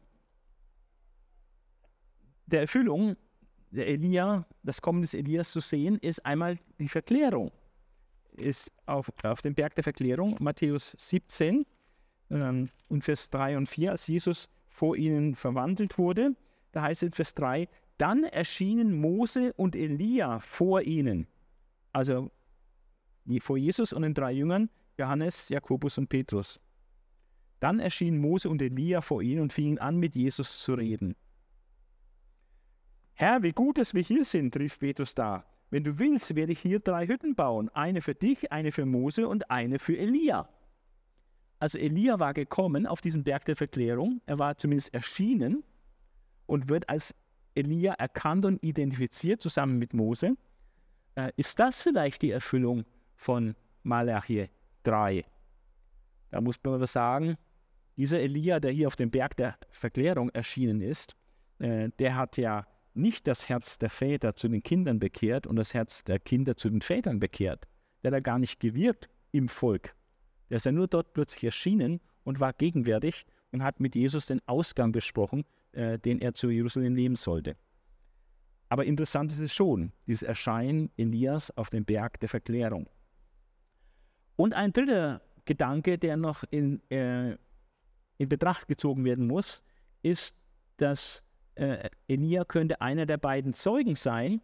der 2.48 2.62
Erfüllung 2.62 3.16
der 3.72 3.88
Elia, 3.88 4.46
das 4.64 4.82
Kommen 4.82 5.02
des 5.02 5.14
Elias 5.14 5.52
zu 5.52 5.60
sehen, 5.60 5.98
ist 6.00 6.26
einmal 6.26 6.58
die 6.80 6.88
Verklärung. 6.88 7.52
Ist 8.38 8.72
auf, 8.86 9.12
auf 9.24 9.42
dem 9.42 9.54
Berg 9.54 9.76
der 9.76 9.84
Verklärung, 9.84 10.36
Matthäus 10.40 10.96
17 10.98 11.66
ähm, 12.32 12.70
und 12.90 13.04
Vers 13.04 13.30
3 13.30 13.58
und 13.58 13.68
4, 13.68 13.92
als 13.92 14.08
Jesus 14.08 14.50
vor 14.68 14.96
ihnen 14.98 15.36
verwandelt 15.36 15.98
wurde, 15.98 16.36
da 16.72 16.84
heißt 16.84 17.04
es 17.04 17.08
in 17.08 17.14
Vers 17.14 17.34
3, 17.36 17.68
dann 17.98 18.26
erschienen 18.26 19.00
Mose 19.00 19.54
und 19.54 19.76
Elia 19.76 20.40
vor 20.40 20.82
ihnen. 20.82 21.28
Also 21.94 22.30
vor 23.40 23.58
Jesus 23.58 23.94
und 23.94 24.02
den 24.02 24.14
drei 24.14 24.34
Jüngern, 24.34 24.70
Johannes, 24.98 25.50
Jakobus 25.50 25.98
und 25.98 26.10
Petrus. 26.10 26.60
Dann 27.62 27.80
erschienen 27.80 28.20
Mose 28.20 28.50
und 28.50 28.62
Elia 28.62 29.00
vor 29.00 29.22
ihnen 29.22 29.42
und 29.42 29.54
fingen 29.54 29.80
an, 29.80 29.98
mit 29.98 30.16
Jesus 30.16 30.62
zu 30.62 30.74
reden. 30.74 31.16
Herr, 33.18 33.42
wie 33.44 33.54
gut, 33.54 33.78
dass 33.78 33.94
wir 33.94 34.02
hier 34.02 34.26
sind, 34.26 34.58
rief 34.58 34.78
Petrus 34.78 35.16
da. 35.16 35.46
Wenn 35.70 35.86
du 35.86 35.98
willst, 36.00 36.36
werde 36.36 36.52
ich 36.52 36.60
hier 36.60 36.80
drei 36.80 37.08
Hütten 37.08 37.34
bauen. 37.34 37.70
Eine 37.70 38.02
für 38.02 38.14
dich, 38.14 38.52
eine 38.52 38.74
für 38.74 38.86
Mose 38.86 39.28
und 39.28 39.50
eine 39.50 39.80
für 39.80 39.98
Elia. 39.98 40.50
Also 41.60 41.78
Elia 41.78 42.20
war 42.20 42.34
gekommen 42.34 42.86
auf 42.86 43.00
diesem 43.00 43.24
Berg 43.24 43.46
der 43.46 43.56
Verklärung. 43.56 44.22
Er 44.26 44.38
war 44.38 44.58
zumindest 44.58 44.94
erschienen 44.94 45.64
und 46.46 46.68
wird 46.68 46.90
als 46.90 47.16
Elia 47.56 47.94
erkannt 47.94 48.46
und 48.46 48.62
identifiziert 48.62 49.42
zusammen 49.42 49.80
mit 49.80 49.94
Mose. 49.94 50.36
Äh, 51.16 51.32
ist 51.38 51.58
das 51.58 51.82
vielleicht 51.82 52.22
die 52.22 52.32
Erfüllung 52.32 52.84
von 53.16 53.56
Malachi 53.84 54.50
3? 54.84 55.24
Da 56.32 56.42
muss 56.42 56.60
man 56.64 56.74
aber 56.76 56.88
sagen, 56.88 57.38
dieser 57.96 58.20
Elia, 58.20 58.60
der 58.60 58.72
hier 58.72 58.88
auf 58.88 58.98
dem 58.98 59.10
Berg 59.10 59.38
der 59.38 59.58
Verklärung 59.70 60.30
erschienen 60.32 60.82
ist, 60.82 61.16
äh, 61.60 61.90
der 61.98 62.18
hat 62.18 62.36
ja 62.36 62.68
nicht 62.96 63.28
das 63.28 63.50
Herz 63.50 63.78
der 63.78 63.90
Väter 63.90 64.36
zu 64.36 64.48
den 64.48 64.64
Kindern 64.64 65.00
bekehrt 65.00 65.48
und 65.48 65.56
das 65.56 65.74
Herz 65.74 66.04
der 66.04 66.20
Kinder 66.20 66.56
zu 66.56 66.70
den 66.70 66.82
Vätern 66.82 67.20
bekehrt. 67.20 67.68
Der 68.04 68.12
hat 68.12 68.24
gar 68.24 68.40
nicht 68.40 68.60
gewirkt 68.60 69.10
im 69.32 69.50
Volk. 69.50 69.96
Der 70.50 70.58
ist 70.58 70.66
ja 70.66 70.72
nur 70.72 70.88
dort 70.88 71.14
plötzlich 71.14 71.44
erschienen 71.44 72.00
und 72.24 72.40
war 72.40 72.54
gegenwärtig 72.54 73.26
und 73.52 73.64
hat 73.64 73.80
mit 73.80 73.96
Jesus 73.96 74.28
den 74.28 74.42
Ausgang 74.48 74.92
besprochen, 74.92 75.44
äh, 75.72 76.00
den 76.00 76.20
er 76.20 76.34
zu 76.34 76.50
Jerusalem 76.50 76.94
nehmen 76.94 77.16
sollte. 77.16 77.56
Aber 78.70 78.86
interessant 78.86 79.32
ist 79.32 79.40
es 79.40 79.54
schon, 79.54 79.92
dieses 80.08 80.24
Erscheinen 80.24 80.92
Elias 80.98 81.56
auf 81.58 81.70
dem 81.70 81.86
Berg 81.86 82.20
der 82.20 82.30
Verklärung. 82.30 82.90
Und 84.36 84.54
ein 84.54 84.74
dritter 84.74 85.22
Gedanke, 85.46 85.98
der 85.98 86.18
noch 86.18 86.44
in, 86.50 86.82
äh, 86.90 87.38
in 88.18 88.30
Betracht 88.30 88.68
gezogen 88.68 89.06
werden 89.06 89.28
muss, 89.28 89.64
ist, 90.02 90.36
dass 90.78 91.24
äh, 91.56 91.90
Elia 92.08 92.46
könnte 92.46 92.82
einer 92.82 93.06
der 93.06 93.18
beiden 93.18 93.54
Zeugen 93.54 93.96
sein, 93.96 94.42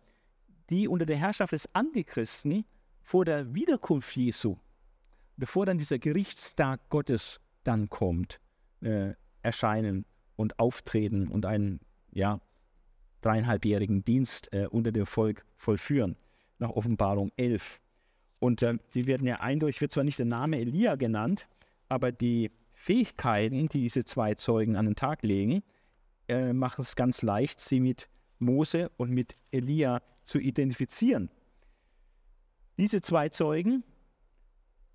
die 0.69 0.87
unter 0.87 1.05
der 1.05 1.17
Herrschaft 1.17 1.53
des 1.53 1.73
Antichristen 1.75 2.65
vor 3.03 3.25
der 3.25 3.53
Wiederkunft 3.53 4.15
Jesu, 4.15 4.57
bevor 5.37 5.65
dann 5.65 5.77
dieser 5.77 5.99
Gerichtstag 5.99 6.79
Gottes 6.89 7.41
dann 7.63 7.89
kommt, 7.89 8.39
äh, 8.81 9.13
erscheinen 9.41 10.05
und 10.35 10.59
auftreten 10.59 11.27
und 11.27 11.45
einen 11.45 11.79
ja, 12.11 12.39
dreieinhalbjährigen 13.21 14.03
Dienst 14.03 14.53
äh, 14.53 14.67
unter 14.67 14.91
dem 14.91 15.05
Volk 15.05 15.45
vollführen, 15.57 16.15
nach 16.59 16.69
Offenbarung 16.69 17.31
11. 17.37 17.81
Und 18.39 18.61
äh, 18.61 18.77
sie 18.89 19.07
werden 19.07 19.27
ja 19.27 19.39
eindeutig, 19.39 19.81
wird 19.81 19.91
zwar 19.91 20.03
nicht 20.03 20.19
der 20.19 20.25
Name 20.25 20.57
Elia 20.57 20.95
genannt, 20.95 21.47
aber 21.89 22.11
die 22.11 22.51
Fähigkeiten, 22.73 23.67
die 23.67 23.81
diese 23.81 24.03
zwei 24.05 24.33
Zeugen 24.35 24.75
an 24.75 24.85
den 24.85 24.95
Tag 24.95 25.23
legen, 25.23 25.63
äh, 26.31 26.53
machen 26.53 26.81
es 26.81 26.95
ganz 26.95 27.21
leicht, 27.21 27.59
sie 27.59 27.79
mit 27.79 28.07
Mose 28.39 28.89
und 28.97 29.11
mit 29.11 29.35
Elia 29.51 30.01
zu 30.23 30.39
identifizieren. 30.39 31.29
Diese 32.77 33.01
zwei 33.01 33.29
Zeugen 33.29 33.83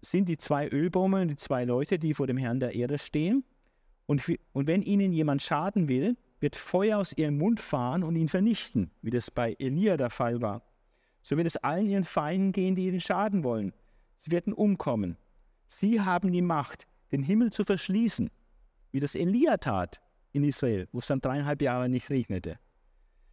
sind 0.01 0.29
die 0.29 0.39
zwei 0.39 0.69
Ölbäume 0.69 1.23
und 1.23 1.29
die 1.29 1.37
zwei 1.37 1.65
Leute, 1.65 1.99
die 1.99 2.15
vor 2.15 2.27
dem 2.27 2.37
Herrn 2.39 2.59
der 2.59 2.75
Erde 2.75 2.99
stehen. 2.99 3.45
Und, 4.07 4.23
und 4.53 4.67
wenn 4.67 4.83
ihnen 4.83 5.13
jemand 5.13 5.43
schaden 5.43 5.89
will, 5.89 6.17
wird 6.41 6.57
Feuer 6.57 6.99
aus 6.99 7.13
ihrem 7.13 7.39
Mund 7.39 7.61
fahren 7.61 8.03
und 8.03 8.17
ihn 8.17 8.29
vernichten, 8.29 8.91
wie 9.03 9.11
das 9.11 9.31
bei 9.31 9.55
Elia 9.59 9.97
der 9.97 10.11
Fall 10.11 10.41
war. 10.41 10.63
So 11.23 11.37
wird 11.37 11.47
es 11.47 11.57
allen 11.57 11.87
ihren 11.87 12.05
Feinden 12.05 12.53
gehen, 12.53 12.77
die 12.77 12.87
ihnen 12.89 13.01
schaden 13.01 13.45
wollen. 13.45 13.73
Sie 14.17 14.31
werden 14.31 14.53
umkommen. 14.53 15.17
Sie 15.67 16.01
haben 16.01 16.33
die 16.33 16.43
Macht, 16.43 16.87
den 17.13 17.23
Himmel 17.23 17.51
zu 17.51 17.65
verschließen, 17.65 18.31
wie 18.93 19.01
das 19.01 19.15
Elia 19.15 19.57
tat 19.57 20.01
in 20.37 20.45
Israel, 20.45 20.87
wo 20.93 20.99
es 20.99 21.07
dann 21.07 21.21
dreieinhalb 21.21 21.63
Jahre 21.63 21.89
nicht 21.89 22.11
regnete. 22.11 22.59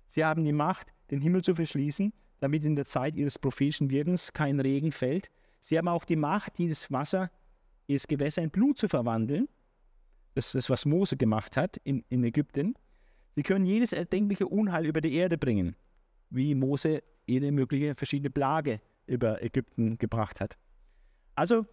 Sie 0.07 0.23
haben 0.23 0.45
die 0.45 0.53
Macht, 0.53 0.93
den 1.11 1.21
Himmel 1.21 1.43
zu 1.43 1.53
verschließen, 1.53 2.13
damit 2.39 2.63
in 2.63 2.75
der 2.75 2.85
Zeit 2.85 3.15
ihres 3.15 3.37
prophetischen 3.37 3.89
Wirkens 3.89 4.33
kein 4.33 4.59
Regen 4.59 4.91
fällt. 4.91 5.29
Sie 5.59 5.77
haben 5.77 5.87
auch 5.87 6.05
die 6.05 6.15
Macht, 6.15 6.57
dieses 6.57 6.91
Wasser, 6.91 7.29
dieses 7.87 8.07
Gewässer 8.07 8.41
in 8.41 8.49
Blut 8.49 8.77
zu 8.77 8.87
verwandeln. 8.87 9.47
Das 10.33 10.47
ist 10.47 10.55
das, 10.55 10.69
was 10.69 10.85
Mose 10.85 11.17
gemacht 11.17 11.57
hat 11.57 11.77
in, 11.83 12.03
in 12.09 12.23
Ägypten. 12.23 12.75
Sie 13.35 13.43
können 13.43 13.65
jedes 13.65 13.93
erdenkliche 13.93 14.47
Unheil 14.47 14.85
über 14.85 15.01
die 15.01 15.13
Erde 15.13 15.37
bringen, 15.37 15.75
wie 16.29 16.55
Mose 16.55 17.03
jede 17.25 17.51
mögliche 17.51 17.95
verschiedene 17.95 18.29
Plage 18.29 18.79
über 19.07 19.41
Ägypten 19.43 19.97
gebracht 19.97 20.39
hat. 20.39 20.57
Also 21.35 21.65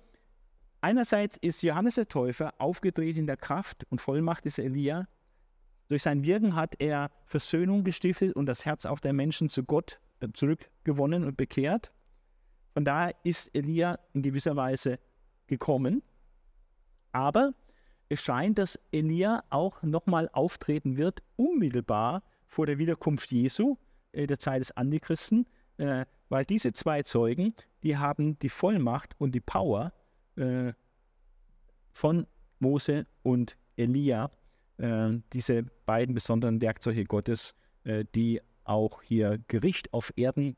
einerseits 0.80 1.36
ist 1.36 1.62
Johannes 1.62 1.96
der 1.96 2.08
Täufer 2.08 2.54
aufgedreht 2.58 3.16
in 3.16 3.26
der 3.26 3.36
Kraft 3.36 3.86
und 3.90 4.00
Vollmacht 4.00 4.44
des 4.44 4.58
Elia, 4.58 5.06
durch 5.90 6.04
sein 6.04 6.24
Wirken 6.24 6.54
hat 6.54 6.80
er 6.80 7.10
Versöhnung 7.24 7.82
gestiftet 7.82 8.36
und 8.36 8.46
das 8.46 8.64
Herz 8.64 8.86
auch 8.86 9.00
der 9.00 9.12
Menschen 9.12 9.48
zu 9.48 9.64
Gott 9.64 9.98
äh, 10.20 10.28
zurückgewonnen 10.32 11.24
und 11.24 11.36
bekehrt. 11.36 11.92
Von 12.74 12.84
daher 12.84 13.12
ist 13.24 13.52
Elia 13.56 13.98
in 14.12 14.22
gewisser 14.22 14.54
Weise 14.54 15.00
gekommen. 15.48 16.04
Aber 17.10 17.54
es 18.08 18.22
scheint, 18.22 18.58
dass 18.58 18.78
Elia 18.92 19.42
auch 19.50 19.82
nochmal 19.82 20.30
auftreten 20.32 20.96
wird, 20.96 21.24
unmittelbar 21.34 22.22
vor 22.46 22.66
der 22.66 22.78
Wiederkunft 22.78 23.32
Jesu, 23.32 23.76
äh, 24.12 24.28
der 24.28 24.38
Zeit 24.38 24.60
des 24.60 24.70
Antichristen, 24.76 25.44
äh, 25.78 26.06
weil 26.28 26.44
diese 26.44 26.72
zwei 26.72 27.02
Zeugen, 27.02 27.52
die 27.82 27.96
haben 27.96 28.38
die 28.38 28.48
Vollmacht 28.48 29.16
und 29.18 29.34
die 29.34 29.40
Power 29.40 29.92
von 31.92 32.26
Mose 32.60 33.06
und 33.22 33.58
Elia, 33.76 34.30
diese 35.32 35.64
beiden 35.84 36.14
besonderen 36.14 36.60
Werkzeuge 36.60 37.04
Gottes, 37.04 37.54
äh, 37.84 38.04
die 38.14 38.40
auch 38.64 39.02
hier 39.02 39.38
Gericht 39.48 39.92
auf 39.92 40.12
Erden 40.16 40.56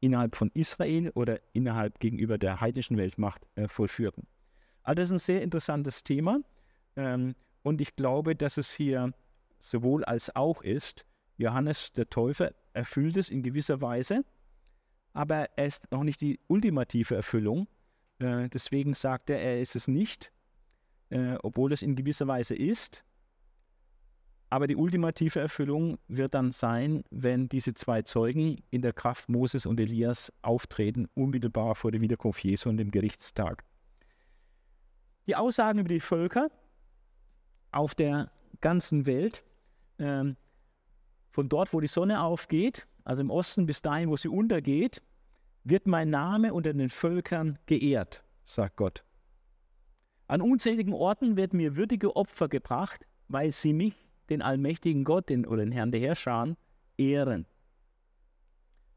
innerhalb 0.00 0.36
von 0.36 0.50
Israel 0.54 1.10
oder 1.14 1.40
innerhalb 1.52 2.00
gegenüber 2.00 2.36
der 2.36 2.60
heidnischen 2.60 2.96
Weltmacht 2.96 3.46
äh, 3.54 3.68
vollführen. 3.68 4.26
Also 4.82 4.96
das 4.96 5.04
ist 5.06 5.12
ein 5.12 5.18
sehr 5.18 5.42
interessantes 5.42 6.02
Thema 6.02 6.40
ähm, 6.96 7.34
und 7.62 7.80
ich 7.80 7.94
glaube, 7.94 8.34
dass 8.34 8.56
es 8.56 8.72
hier 8.72 9.12
sowohl 9.60 10.04
als 10.04 10.34
auch 10.34 10.62
ist. 10.62 11.06
Johannes 11.36 11.92
der 11.92 12.10
Täufer 12.10 12.52
erfüllt 12.72 13.16
es 13.16 13.28
in 13.28 13.42
gewisser 13.42 13.80
Weise, 13.80 14.24
aber 15.12 15.46
er 15.56 15.66
ist 15.66 15.90
noch 15.92 16.02
nicht 16.02 16.20
die 16.20 16.40
ultimative 16.48 17.14
Erfüllung. 17.14 17.68
Äh, 18.18 18.48
deswegen 18.48 18.94
sagt 18.94 19.30
er, 19.30 19.40
er 19.40 19.60
ist 19.60 19.76
es 19.76 19.86
nicht, 19.86 20.32
äh, 21.12 21.36
obwohl 21.42 21.72
es 21.72 21.82
in 21.82 21.94
gewisser 21.94 22.26
Weise 22.26 22.56
ist. 22.56 23.04
Aber 24.48 24.66
die 24.66 24.76
ultimative 24.76 25.40
Erfüllung 25.40 25.98
wird 26.08 26.34
dann 26.34 26.52
sein, 26.52 27.04
wenn 27.10 27.48
diese 27.48 27.74
zwei 27.74 28.02
Zeugen 28.02 28.62
in 28.70 28.82
der 28.82 28.92
Kraft 28.92 29.28
Moses 29.28 29.64
und 29.64 29.78
Elias 29.78 30.32
auftreten, 30.42 31.08
unmittelbar 31.14 31.74
vor 31.74 31.90
der 31.90 32.00
Wiederkunft 32.00 32.42
Jesu 32.44 32.68
und 32.68 32.78
dem 32.78 32.90
Gerichtstag. 32.90 33.64
Die 35.26 35.36
Aussagen 35.36 35.78
über 35.78 35.88
die 35.88 36.00
Völker 36.00 36.50
auf 37.70 37.94
der 37.94 38.30
ganzen 38.60 39.06
Welt, 39.06 39.44
ähm, 39.98 40.36
von 41.30 41.48
dort, 41.48 41.72
wo 41.72 41.80
die 41.80 41.86
Sonne 41.86 42.22
aufgeht, 42.22 42.86
also 43.04 43.22
im 43.22 43.30
Osten 43.30 43.66
bis 43.66 43.80
dahin, 43.80 44.10
wo 44.10 44.16
sie 44.16 44.28
untergeht, 44.28 45.02
wird 45.64 45.86
mein 45.86 46.10
Name 46.10 46.52
unter 46.52 46.74
den 46.74 46.90
Völkern 46.90 47.58
geehrt, 47.66 48.22
sagt 48.44 48.76
Gott. 48.76 49.04
An 50.32 50.40
unzähligen 50.40 50.94
Orten 50.94 51.36
wird 51.36 51.52
mir 51.52 51.76
würdige 51.76 52.16
Opfer 52.16 52.48
gebracht, 52.48 53.04
weil 53.28 53.52
sie 53.52 53.74
mich 53.74 53.92
den 54.30 54.40
allmächtigen 54.40 55.04
Gott 55.04 55.28
den, 55.28 55.44
oder 55.44 55.62
den 55.62 55.72
Herrn 55.72 55.92
der 55.92 56.00
Herrscher 56.00 56.56
ehren. 56.96 57.46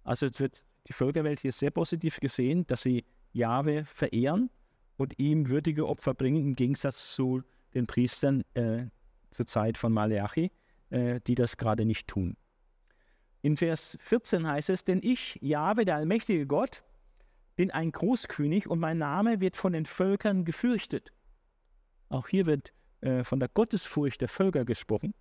Also 0.06 0.28
jetzt 0.28 0.40
wird 0.40 0.64
die 0.88 0.94
Völkerwelt 0.94 1.42
hier 1.42 1.52
sehr 1.52 1.72
positiv 1.72 2.22
gesehen, 2.22 2.66
dass 2.68 2.84
sie 2.84 3.04
Jahwe 3.34 3.84
verehren 3.84 4.50
und 4.96 5.20
ihm 5.20 5.50
würdige 5.50 5.86
Opfer 5.86 6.14
bringen, 6.14 6.42
im 6.42 6.56
Gegensatz 6.56 7.14
zu 7.14 7.44
den 7.74 7.86
Priestern 7.86 8.46
äh, 8.54 8.86
zur 9.30 9.46
Zeit 9.46 9.78
von 9.78 9.92
Maleachi, 9.92 10.54
äh, 10.90 11.20
die 11.28 11.36
das 11.36 11.58
gerade 11.58 11.84
nicht 11.84 12.08
tun. 12.08 12.38
In 13.42 13.58
Vers 13.58 13.98
14 14.00 14.48
heißt 14.48 14.70
es, 14.70 14.86
denn 14.86 15.02
ich, 15.04 15.38
Jahwe, 15.42 15.84
der 15.84 15.98
allmächtige 15.98 16.48
Gott, 16.48 16.82
bin 17.58 17.72
ein 17.72 17.92
Großkönig 17.92 18.70
und 18.70 18.80
mein 18.80 19.00
Name 19.00 19.42
wird 19.42 19.58
von 19.58 19.74
den 19.74 19.86
Völkern 19.86 20.46
gefürchtet. 20.46 21.12
Auch 22.10 22.28
hier 22.28 22.45
wird 22.45 22.74
äh, 23.01 23.24
von 23.24 23.39
der 23.39 23.49
Gottesfurcht 23.49 24.22
der 24.22 24.28
Völker 24.28 24.66
gesprochen. 24.66 25.14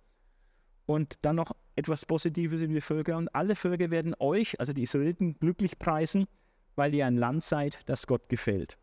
Und 0.85 1.15
dann 1.21 1.35
noch 1.35 1.55
etwas 1.75 2.05
Positives 2.05 2.61
über 2.61 2.73
die 2.73 2.81
Völker. 2.81 3.17
Und 3.17 3.29
alle 3.33 3.55
Völker 3.55 3.89
werden 3.91 4.15
euch, 4.19 4.59
also 4.59 4.73
die 4.73 4.83
Israeliten, 4.83 5.37
glücklich 5.39 5.79
preisen, 5.79 6.27
weil 6.75 6.93
ihr 6.93 7.05
ein 7.05 7.17
Land 7.17 7.43
seid, 7.43 7.79
das 7.87 8.05
Gott 8.07 8.29
gefällt. 8.29 8.77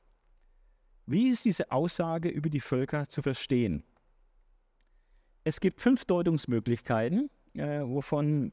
Wie 1.07 1.29
ist 1.29 1.45
diese 1.45 1.71
Aussage 1.71 2.29
über 2.29 2.49
die 2.49 2.61
Völker 2.61 3.09
zu 3.09 3.23
verstehen? 3.23 3.85
Es 5.45 5.61
gibt 5.61 5.81
fünf 5.81 6.05
Deutungsmöglichkeiten, 6.05 7.31
äh, 7.55 7.81
wovon 7.81 8.53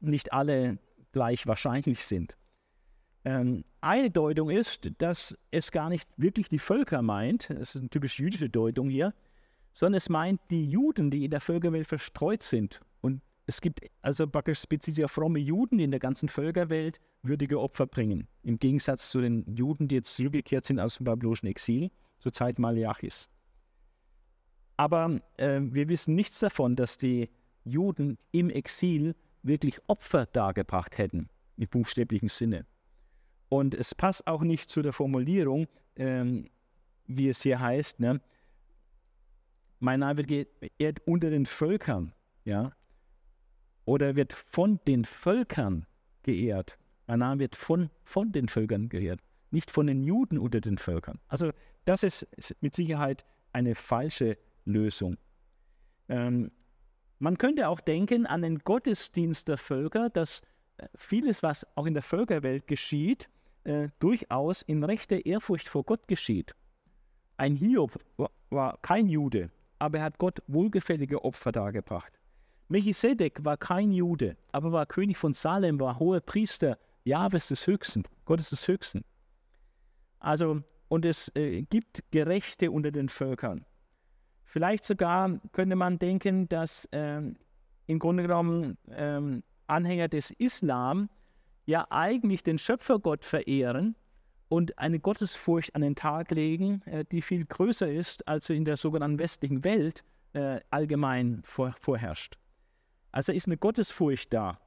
nicht 0.00 0.32
alle 0.32 0.78
gleich 1.12 1.46
wahrscheinlich 1.46 2.04
sind. 2.04 2.36
Ähm, 3.24 3.64
eine 3.80 4.10
Deutung 4.10 4.50
ist, 4.50 4.90
dass 4.98 5.36
es 5.50 5.70
gar 5.70 5.88
nicht 5.88 6.08
wirklich 6.16 6.48
die 6.48 6.58
Völker 6.58 7.02
meint, 7.02 7.50
das 7.50 7.74
ist 7.74 7.76
eine 7.76 7.88
typisch 7.88 8.18
jüdische 8.18 8.50
Deutung 8.50 8.88
hier, 8.88 9.14
sondern 9.72 9.96
es 9.96 10.08
meint 10.08 10.40
die 10.50 10.66
Juden, 10.66 11.10
die 11.10 11.24
in 11.24 11.30
der 11.30 11.40
Völkerwelt 11.40 11.86
verstreut 11.86 12.42
sind. 12.42 12.80
Und 13.00 13.22
es 13.46 13.60
gibt 13.60 13.80
also 14.02 14.26
praktisch 14.26 14.60
speziell 14.60 15.08
fromme 15.08 15.38
Juden, 15.38 15.78
die 15.78 15.84
in 15.84 15.90
der 15.90 16.00
ganzen 16.00 16.28
Völkerwelt 16.28 17.00
würdige 17.22 17.58
Opfer 17.58 17.86
bringen. 17.86 18.28
Im 18.42 18.58
Gegensatz 18.58 19.10
zu 19.10 19.20
den 19.20 19.44
Juden, 19.56 19.88
die 19.88 19.96
jetzt 19.96 20.14
zurückgekehrt 20.14 20.66
sind 20.66 20.78
aus 20.78 20.96
dem 20.96 21.04
babylonischen 21.04 21.48
Exil 21.48 21.90
zur 22.18 22.32
Zeit 22.32 22.58
Maleachis. 22.58 23.30
Aber 24.76 25.20
äh, 25.36 25.60
wir 25.62 25.88
wissen 25.88 26.14
nichts 26.14 26.40
davon, 26.40 26.76
dass 26.76 26.98
die 26.98 27.30
Juden 27.64 28.18
im 28.32 28.50
Exil 28.50 29.14
wirklich 29.42 29.78
Opfer 29.88 30.26
dargebracht 30.26 30.98
hätten, 30.98 31.28
im 31.56 31.68
buchstäblichen 31.68 32.28
Sinne. 32.28 32.66
Und 33.54 33.72
es 33.72 33.94
passt 33.94 34.26
auch 34.26 34.42
nicht 34.42 34.68
zu 34.68 34.82
der 34.82 34.92
Formulierung, 34.92 35.68
ähm, 35.94 36.50
wie 37.06 37.28
es 37.28 37.42
hier 37.42 37.60
heißt, 37.60 38.00
ne? 38.00 38.20
mein 39.78 40.00
Name 40.00 40.18
wird 40.18 40.50
geehrt 40.60 41.02
unter 41.06 41.30
den 41.30 41.46
Völkern, 41.46 42.12
ja, 42.44 42.72
oder 43.84 44.16
wird 44.16 44.32
von 44.32 44.80
den 44.88 45.04
Völkern 45.04 45.86
geehrt. 46.24 46.78
Mein 47.06 47.20
Name 47.20 47.42
wird 47.42 47.54
von, 47.54 47.90
von 48.02 48.32
den 48.32 48.48
Völkern 48.48 48.88
geehrt, 48.88 49.20
nicht 49.52 49.70
von 49.70 49.86
den 49.86 50.02
Juden 50.02 50.36
unter 50.36 50.60
den 50.60 50.76
Völkern. 50.76 51.20
Also 51.28 51.52
das 51.84 52.02
ist 52.02 52.26
mit 52.60 52.74
Sicherheit 52.74 53.24
eine 53.52 53.76
falsche 53.76 54.36
Lösung. 54.64 55.16
Ähm, 56.08 56.50
man 57.20 57.38
könnte 57.38 57.68
auch 57.68 57.80
denken 57.80 58.26
an 58.26 58.42
den 58.42 58.58
Gottesdienst 58.58 59.46
der 59.46 59.58
Völker, 59.58 60.10
dass 60.10 60.42
äh, 60.78 60.88
vieles, 60.96 61.44
was 61.44 61.64
auch 61.76 61.86
in 61.86 61.94
der 61.94 62.02
Völkerwelt 62.02 62.66
geschieht, 62.66 63.28
äh, 63.64 63.88
durchaus 63.98 64.62
in 64.62 64.84
rechter 64.84 65.24
Ehrfurcht 65.26 65.68
vor 65.68 65.84
Gott 65.84 66.06
geschieht. 66.08 66.54
Ein 67.36 67.56
Hiob 67.56 67.98
war, 68.50 68.78
kein 68.82 69.08
Jude, 69.08 69.50
aber 69.78 69.98
er 69.98 70.04
hat 70.04 70.18
Gott 70.18 70.42
wohlgefällige 70.46 71.24
Opfer 71.24 71.52
dargebracht. 71.52 72.12
Melchisedek 72.68 73.44
war 73.44 73.56
kein 73.56 73.92
Jude, 73.92 74.36
aber 74.52 74.72
war 74.72 74.86
König 74.86 75.18
von 75.18 75.34
Salem, 75.34 75.78
war 75.80 75.98
hoher 75.98 76.20
Priester 76.20 76.78
Jahwes 77.04 77.48
des 77.48 77.66
Höchsten, 77.66 78.04
Gottes 78.24 78.50
des 78.50 78.66
Höchsten. 78.66 79.04
Also, 80.20 80.62
und 80.88 81.04
es 81.04 81.30
äh, 81.34 81.62
gibt 81.62 82.02
Gerechte 82.10 82.70
unter 82.70 82.90
den 82.90 83.08
Völkern. 83.08 83.66
Vielleicht 84.44 84.84
sogar 84.84 85.40
könnte 85.52 85.76
man 85.76 85.98
denken, 85.98 86.48
dass 86.48 86.88
ähm, 86.92 87.36
im 87.86 87.98
Grunde 87.98 88.22
genommen 88.22 88.78
ähm, 88.90 89.42
Anhänger 89.66 90.08
des 90.08 90.30
Islam 90.30 91.08
ja 91.66 91.86
eigentlich 91.90 92.42
den 92.42 92.58
Schöpfergott 92.58 93.24
verehren 93.24 93.96
und 94.48 94.78
eine 94.78 95.00
Gottesfurcht 95.00 95.74
an 95.74 95.82
den 95.82 95.96
Tag 95.96 96.30
legen, 96.30 96.82
äh, 96.86 97.04
die 97.10 97.22
viel 97.22 97.44
größer 97.44 97.90
ist, 97.90 98.26
als 98.28 98.50
in 98.50 98.64
der 98.64 98.76
sogenannten 98.76 99.18
westlichen 99.18 99.64
Welt 99.64 100.04
äh, 100.32 100.60
allgemein 100.70 101.42
vor, 101.44 101.74
vorherrscht. 101.80 102.38
Also 103.12 103.32
ist 103.32 103.46
eine 103.46 103.56
Gottesfurcht 103.56 104.32
da. 104.32 104.58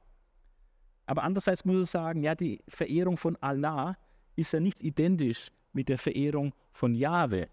Aber 1.06 1.22
andererseits 1.22 1.64
muss 1.64 1.76
man 1.76 1.84
sagen, 1.84 2.22
ja, 2.22 2.34
die 2.34 2.62
Verehrung 2.68 3.16
von 3.16 3.36
Allah 3.36 3.96
ist 4.36 4.52
ja 4.52 4.60
nicht 4.60 4.82
identisch 4.82 5.48
mit 5.72 5.88
der 5.88 5.98
Verehrung 5.98 6.54
von 6.72 6.94
Jahwe. 6.94 7.48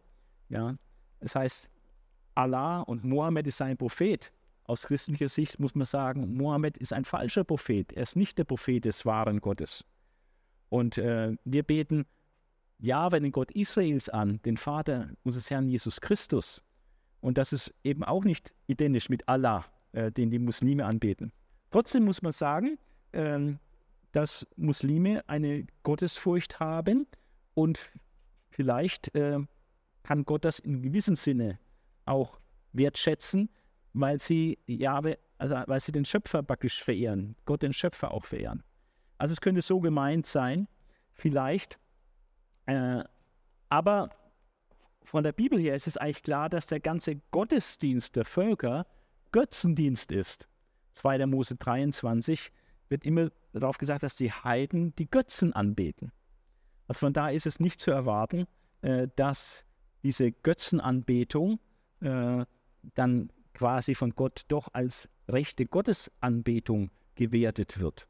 Ja? 0.49 0.75
Das 1.19 1.35
heißt, 1.35 1.69
Allah 2.35 2.81
und 2.81 3.03
Mohammed 3.03 3.47
ist 3.47 3.57
sein 3.57 3.77
Prophet. 3.77 4.31
Aus 4.65 4.87
christlicher 4.87 5.29
Sicht 5.29 5.59
muss 5.59 5.75
man 5.75 5.85
sagen, 5.85 6.35
Mohammed 6.35 6.77
ist 6.77 6.91
ein 6.91 7.05
falscher 7.05 7.43
Prophet. 7.43 7.93
Er 7.93 8.03
ist 8.03 8.15
nicht 8.15 8.37
der 8.37 8.45
Prophet 8.45 8.83
des 8.83 9.05
wahren 9.05 9.39
Gottes. 9.39 9.85
Und 10.69 10.97
äh, 10.97 11.35
wir 11.45 11.63
beten 11.63 12.05
Jahwe, 12.79 13.21
den 13.21 13.31
Gott 13.31 13.51
Israels 13.51 14.09
an, 14.09 14.41
den 14.43 14.57
Vater 14.57 15.11
unseres 15.23 15.49
Herrn 15.49 15.67
Jesus 15.67 16.01
Christus. 16.01 16.63
Und 17.21 17.37
das 17.37 17.53
ist 17.53 17.73
eben 17.83 18.03
auch 18.03 18.23
nicht 18.23 18.53
identisch 18.67 19.09
mit 19.09 19.27
Allah, 19.29 19.65
äh, 19.93 20.11
den 20.11 20.31
die 20.31 20.39
Muslime 20.39 20.85
anbeten. 20.85 21.31
Trotzdem 21.69 22.05
muss 22.05 22.21
man 22.21 22.31
sagen, 22.31 22.79
äh, 23.11 23.53
dass 24.11 24.47
Muslime 24.55 25.27
eine 25.27 25.67
Gottesfurcht 25.83 26.59
haben 26.59 27.05
und 27.53 27.91
vielleicht 28.49 29.13
äh, 29.15 29.39
kann 30.03 30.25
Gott 30.25 30.43
das 30.43 30.59
in 30.59 30.81
gewissem 30.81 31.15
Sinne 31.15 31.59
auch 32.05 32.39
wertschätzen, 32.73 33.49
weil 33.95 34.19
sie 34.19 34.59
Jahwe, 34.67 35.17
also 35.37 35.55
weil 35.65 35.79
sie 35.79 35.91
den 35.91 36.05
Schöpfer 36.05 36.43
praktisch 36.43 36.83
verehren, 36.83 37.35
Gott 37.45 37.63
den 37.63 37.73
Schöpfer 37.73 38.11
auch 38.11 38.25
verehren. 38.25 38.63
Also 39.17 39.33
es 39.33 39.41
könnte 39.41 39.61
so 39.61 39.79
gemeint 39.79 40.25
sein, 40.25 40.67
vielleicht 41.13 41.79
äh, 42.65 43.03
aber 43.69 44.09
von 45.03 45.23
der 45.23 45.33
Bibel 45.33 45.59
her 45.59 45.75
ist 45.75 45.87
es 45.87 45.97
eigentlich 45.97 46.23
klar, 46.23 46.49
dass 46.49 46.67
der 46.67 46.79
ganze 46.79 47.17
Gottesdienst 47.31 48.15
der 48.15 48.25
Völker 48.25 48.87
Götzendienst 49.31 50.11
ist. 50.11 50.47
2. 50.93 51.25
Mose 51.25 51.55
23 51.55 52.51
wird 52.89 53.05
immer 53.05 53.29
darauf 53.53 53.77
gesagt, 53.77 54.03
dass 54.03 54.15
die 54.15 54.31
Heiden 54.31 54.95
die 54.95 55.09
Götzen 55.09 55.53
anbeten. 55.53 56.11
Also 56.87 56.99
von 56.99 57.13
da 57.13 57.29
ist 57.29 57.45
es 57.45 57.59
nicht 57.59 57.79
zu 57.79 57.91
erwarten, 57.91 58.45
äh, 58.81 59.07
dass 59.15 59.65
diese 60.03 60.31
Götzenanbetung 60.31 61.59
äh, 62.01 62.45
dann 62.93 63.31
quasi 63.55 63.95
von 63.95 64.11
Gott 64.11 64.45
doch 64.49 64.67
als 64.73 65.09
rechte 65.27 65.65
Gottesanbetung 65.65 66.91
gewertet 67.15 67.79
wird. 67.79 68.07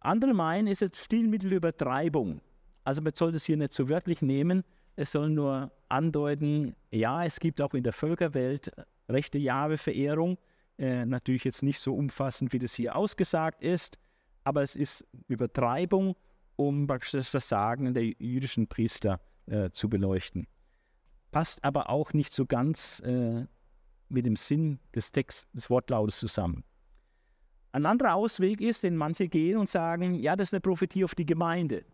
Andere 0.00 0.34
meinen, 0.34 0.68
es 0.68 0.82
ist 0.82 0.96
Stilmittelübertreibung. 0.96 2.42
Also 2.84 3.00
man 3.00 3.14
soll 3.14 3.32
das 3.32 3.44
hier 3.44 3.56
nicht 3.56 3.72
so 3.72 3.88
wörtlich 3.88 4.20
nehmen. 4.20 4.62
Es 4.96 5.12
soll 5.12 5.30
nur 5.30 5.72
andeuten, 5.88 6.76
ja, 6.90 7.24
es 7.24 7.40
gibt 7.40 7.62
auch 7.62 7.72
in 7.72 7.82
der 7.82 7.94
Völkerwelt 7.94 8.70
rechte 9.08 9.38
Jahwe-Verehrung, 9.38 10.36
Äh, 10.76 11.06
natürlich 11.06 11.44
jetzt 11.44 11.62
nicht 11.62 11.78
so 11.78 11.94
umfassend, 11.94 12.52
wie 12.52 12.58
das 12.58 12.74
hier 12.74 12.96
ausgesagt 12.96 13.62
ist, 13.62 14.00
aber 14.42 14.60
es 14.60 14.74
ist 14.74 15.06
Übertreibung, 15.28 16.16
um 16.56 16.88
das 16.88 17.28
Versagen 17.28 17.94
der 17.94 18.02
jüdischen 18.18 18.66
Priester 18.66 19.20
äh, 19.46 19.70
zu 19.70 19.88
beleuchten. 19.88 20.48
Passt 21.30 21.62
aber 21.62 21.90
auch 21.90 22.12
nicht 22.12 22.32
so 22.32 22.44
ganz 22.44 22.98
äh, 23.06 23.46
mit 24.14 24.26
dem 24.26 24.36
Sinn 24.36 24.78
des 24.94 25.12
Texts, 25.12 25.50
des 25.52 25.68
Wortlautes 25.68 26.18
zusammen. 26.18 26.64
Ein 27.72 27.86
anderer 27.86 28.14
Ausweg 28.14 28.60
ist, 28.60 28.84
den 28.84 28.96
manche 28.96 29.28
gehen 29.28 29.58
und 29.58 29.68
sagen, 29.68 30.14
ja, 30.14 30.36
das 30.36 30.48
ist 30.48 30.54
eine 30.54 30.60
Prophetie 30.60 31.04
auf 31.04 31.14
die 31.14 31.26
Gemeinde. 31.26 31.84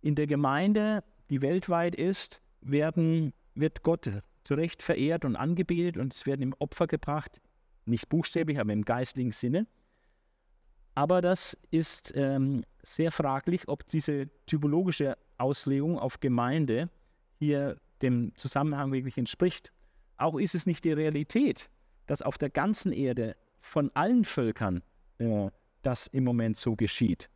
In 0.00 0.14
der 0.14 0.26
Gemeinde, 0.28 1.02
die 1.30 1.42
weltweit 1.42 1.96
ist, 1.96 2.40
werden, 2.60 3.32
wird 3.54 3.82
Gott 3.82 4.08
zu 4.44 4.54
Recht 4.54 4.82
verehrt 4.82 5.24
und 5.24 5.34
angebetet 5.34 5.96
und 5.96 6.14
es 6.14 6.26
werden 6.26 6.42
ihm 6.42 6.54
Opfer 6.60 6.86
gebracht, 6.86 7.40
nicht 7.84 8.08
buchstäblich, 8.08 8.60
aber 8.60 8.72
im 8.72 8.84
geistlichen 8.84 9.32
Sinne. 9.32 9.66
Aber 10.94 11.20
das 11.20 11.58
ist 11.70 12.12
ähm, 12.16 12.64
sehr 12.82 13.10
fraglich, 13.10 13.68
ob 13.68 13.84
diese 13.86 14.30
typologische 14.46 15.18
Auslegung 15.38 15.98
auf 15.98 16.20
Gemeinde 16.20 16.88
hier 17.38 17.76
dem 18.00 18.32
Zusammenhang 18.36 18.92
wirklich 18.92 19.18
entspricht. 19.18 19.72
Auch 20.16 20.38
ist 20.38 20.54
es 20.54 20.66
nicht 20.66 20.84
die 20.84 20.92
Realität, 20.92 21.68
dass 22.06 22.22
auf 22.22 22.38
der 22.38 22.50
ganzen 22.50 22.92
Erde 22.92 23.36
von 23.60 23.90
allen 23.94 24.24
Völkern 24.24 24.82
äh, 25.18 25.50
das 25.82 26.06
im 26.08 26.24
Moment 26.24 26.56
so 26.56 26.76
geschieht. 26.76 27.28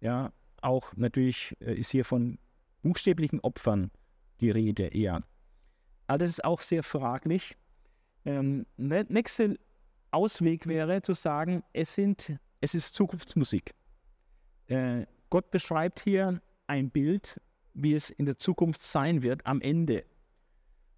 Ja, 0.00 0.32
auch 0.60 0.94
natürlich 0.96 1.56
äh, 1.60 1.74
ist 1.74 1.90
hier 1.90 2.04
von 2.04 2.38
buchstäblichen 2.82 3.40
Opfern 3.40 3.90
die 4.40 4.50
Rede 4.50 4.86
eher. 4.86 5.22
Aber 6.06 6.18
das 6.18 6.30
ist 6.30 6.44
auch 6.44 6.62
sehr 6.62 6.82
fraglich. 6.82 7.56
Ähm, 8.24 8.66
ne, 8.76 9.04
nächster 9.08 9.54
Ausweg 10.10 10.66
wäre 10.66 11.02
zu 11.02 11.12
sagen, 11.12 11.62
es, 11.72 11.94
sind, 11.94 12.38
es 12.60 12.74
ist 12.74 12.94
Zukunftsmusik. 12.94 13.74
Äh, 14.68 15.06
Gott 15.30 15.50
beschreibt 15.50 16.00
hier 16.00 16.40
ein 16.66 16.90
Bild, 16.90 17.40
wie 17.74 17.94
es 17.94 18.10
in 18.10 18.26
der 18.26 18.38
Zukunft 18.38 18.82
sein 18.82 19.22
wird, 19.22 19.46
am 19.46 19.60
Ende. 19.60 20.04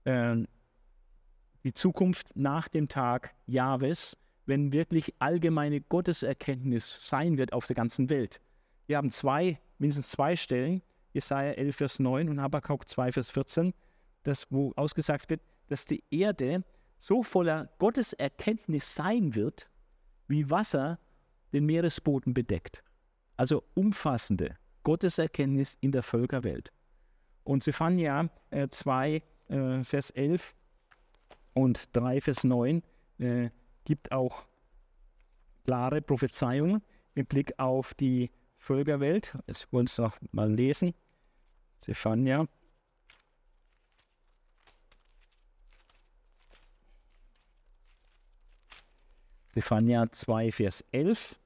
Äh, 0.04 0.44
die 1.64 1.74
Zukunft 1.74 2.30
nach 2.34 2.68
dem 2.68 2.88
Tag 2.88 3.34
Jahwes, 3.46 4.16
wenn 4.46 4.72
wirklich 4.72 5.14
allgemeine 5.18 5.80
Gotteserkenntnis 5.80 6.98
sein 7.00 7.38
wird 7.38 7.52
auf 7.52 7.66
der 7.66 7.76
ganzen 7.76 8.10
Welt. 8.10 8.40
Wir 8.86 8.96
haben 8.96 9.10
zwei, 9.10 9.60
mindestens 9.78 10.10
zwei 10.10 10.36
Stellen, 10.36 10.82
Jesaja 11.12 11.52
11, 11.52 11.76
Vers 11.76 11.98
9 11.98 12.28
und 12.28 12.40
Habakkuk 12.40 12.88
2, 12.88 13.12
Vers 13.12 13.30
14, 13.30 13.74
das, 14.22 14.46
wo 14.50 14.72
ausgesagt 14.76 15.28
wird, 15.30 15.42
dass 15.68 15.86
die 15.86 16.02
Erde 16.10 16.64
so 16.98 17.22
voller 17.22 17.70
Gotteserkenntnis 17.78 18.94
sein 18.94 19.34
wird, 19.34 19.68
wie 20.28 20.50
Wasser 20.50 20.98
den 21.52 21.66
Meeresboden 21.66 22.34
bedeckt. 22.34 22.82
Also 23.36 23.64
umfassende 23.74 24.56
Gotteserkenntnis 24.82 25.76
in 25.80 25.92
der 25.92 26.02
Völkerwelt. 26.02 26.70
Und 27.44 27.62
Zephania 27.62 28.28
äh, 28.50 28.68
2, 28.68 29.22
äh, 29.48 29.82
Vers 29.82 30.10
11 30.10 30.54
und 31.54 31.94
3, 31.96 32.20
Vers 32.20 32.44
9 32.44 32.82
äh, 33.18 33.50
gibt 33.84 34.12
auch 34.12 34.46
klare 35.64 36.02
Prophezeiungen 36.02 36.82
im 37.14 37.26
Blick 37.26 37.58
auf 37.58 37.94
die 37.94 38.30
Völkerwelt. 38.58 39.36
Jetzt 39.46 39.72
wollen 39.72 39.86
wir 39.86 39.90
es 39.90 39.98
noch 39.98 40.16
mal 40.32 40.50
lesen. 40.50 40.94
Zephania. 41.78 42.46
Zephania 49.52 50.10
2, 50.10 50.52
Vers 50.52 50.84
11. 50.92 51.38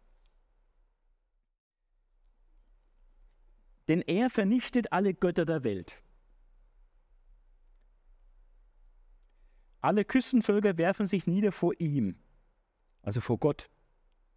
Denn 3.88 4.02
er 4.02 4.30
vernichtet 4.30 4.92
alle 4.92 5.14
Götter 5.14 5.44
der 5.44 5.64
Welt. 5.64 6.03
Alle 9.84 10.06
Küstenvölker 10.06 10.78
werfen 10.78 11.04
sich 11.04 11.26
nieder 11.26 11.52
vor 11.52 11.74
ihm, 11.78 12.16
also 13.02 13.20
vor 13.20 13.36
Gott, 13.36 13.68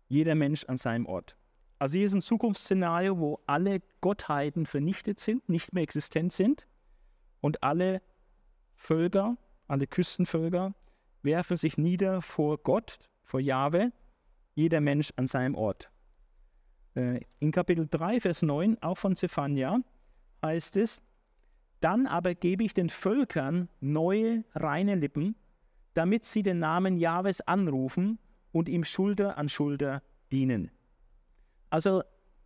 jeder 0.09 0.35
Mensch 0.35 0.65
an 0.65 0.75
seinem 0.75 1.05
Ort. 1.05 1.37
Also 1.79 1.95
hier 1.97 2.05
ist 2.05 2.13
ein 2.13 2.21
Zukunftsszenario, 2.21 3.17
wo 3.17 3.39
alle 3.45 3.79
Gottheiten 4.01 4.65
vernichtet 4.65 5.21
sind, 5.21 5.47
nicht 5.47 5.71
mehr 5.71 5.83
existent 5.83 6.33
sind 6.33 6.67
und 7.39 7.63
alle 7.63 8.01
Völker, 8.75 9.37
alle 9.69 9.87
Küstenvölker 9.87 10.75
werfen 11.21 11.55
sich 11.55 11.77
nieder 11.77 12.21
vor 12.21 12.57
Gott, 12.57 13.07
vor 13.23 13.39
Jahwe, 13.39 13.93
jeder 14.53 14.81
Mensch 14.81 15.13
an 15.15 15.27
seinem 15.27 15.55
Ort. 15.55 15.89
Äh, 16.95 17.21
in 17.39 17.53
Kapitel 17.53 17.87
3, 17.89 18.19
Vers 18.19 18.41
9, 18.41 18.83
auch 18.83 18.97
von 18.97 19.15
Zephania, 19.15 19.79
heißt 20.43 20.75
es, 20.75 21.01
dann 21.79 22.07
aber 22.07 22.35
gebe 22.35 22.63
ich 22.63 22.73
den 22.73 22.89
Völkern 22.89 23.69
neue, 23.79 24.43
reine 24.55 24.95
Lippen, 24.95 25.35
damit 25.93 26.25
sie 26.25 26.43
den 26.43 26.59
Namen 26.59 26.97
Jahwes 26.97 27.41
anrufen 27.41 28.19
und 28.51 28.69
ihm 28.69 28.83
Schulter 28.83 29.37
an 29.37 29.49
Schulter 29.49 30.01
dienen. 30.31 30.71
Also 31.69 32.03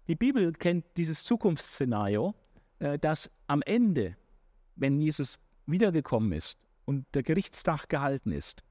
die 0.07 0.15
Bibel 0.15 0.51
kennt 0.53 0.85
dieses 0.97 1.23
Zukunftsszenario, 1.23 2.33
äh, 2.79 2.97
dass 2.97 3.29
am 3.47 3.61
Ende, 3.61 4.17
wenn 4.75 4.99
Jesus 4.99 5.39
wiedergekommen 5.65 6.31
ist 6.33 6.59
und 6.85 7.05
der 7.13 7.23
Gerichtstag 7.23 7.87
gehalten 7.87 8.31
ist 8.31 8.63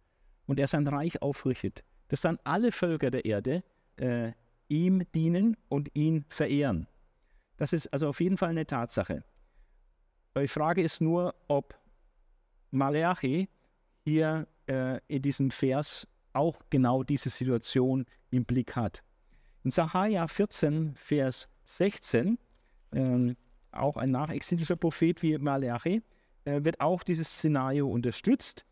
und 0.47 0.59
er 0.59 0.67
sein 0.67 0.87
Reich 0.87 1.23
aufrichtet, 1.23 1.85
dass 2.09 2.23
dann 2.23 2.39
alle 2.45 2.73
Völker 2.73 3.11
der 3.11 3.25
Erde 3.25 3.63
äh, 3.97 4.33
ihm 4.69 5.05
dienen 5.15 5.57
und 5.69 5.91
ihn 5.95 6.25
verehren. 6.29 6.87
Das 7.57 7.73
ist 7.73 7.87
also 7.93 8.09
auf 8.09 8.21
jeden 8.21 8.37
Fall 8.37 8.51
eine 8.51 8.67
Tatsache. 8.67 9.23
Die 10.39 10.47
Frage 10.47 10.83
ist 10.83 11.01
nur, 11.01 11.35
ob 11.49 11.75
Malachi 12.71 13.49
hier 14.05 14.47
äh, 14.69 15.01
in 15.09 15.23
diesem 15.23 15.51
Vers 15.51 16.07
auch 16.33 16.61
genau 16.71 17.03
diese 17.03 17.31
Situation 17.31 18.07
im 18.31 18.45
Blick 18.45 18.77
hat. 18.77 19.03
In 19.65 19.73
Sacharja 19.73 20.29
14, 20.29 20.95
Vers 20.95 21.49
16, 21.65 22.39
äh, 22.93 23.35
auch 23.73 23.97
ein 23.97 24.13
nachexilischer 24.13 24.77
Prophet 24.77 25.21
wie 25.23 25.37
Malachi, 25.37 26.03
äh, 26.45 26.63
wird 26.63 26.81
auch 26.81 27.03
dieses 27.03 27.29
Szenario 27.29 27.89
unterstützt. 27.89 28.65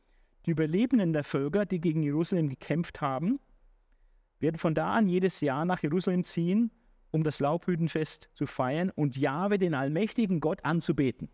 Die 0.47 0.53
Überlebenden 0.53 1.13
der 1.13 1.25
Völker, 1.25 1.67
die 1.67 1.81
gegen 1.81 2.05
Jerusalem 2.05 2.49
gekämpft 2.49 3.01
haben, 3.01 3.41
werden 4.39 4.59
von 4.59 4.75
da 4.75 4.93
an 4.93 5.09
jedes 5.09 5.41
Jahr 5.41 5.65
nach 5.65 5.83
Jerusalem 5.83 6.23
ziehen, 6.23 6.71
um 7.11 7.25
das 7.25 7.41
Laubhütenfest 7.41 8.31
zu 8.35 8.47
feiern 8.47 8.91
und 8.91 9.17
Jahwe, 9.17 9.59
den 9.59 9.75
allmächtigen 9.75 10.39
Gott, 10.39 10.65
anzubeten. 10.65 11.29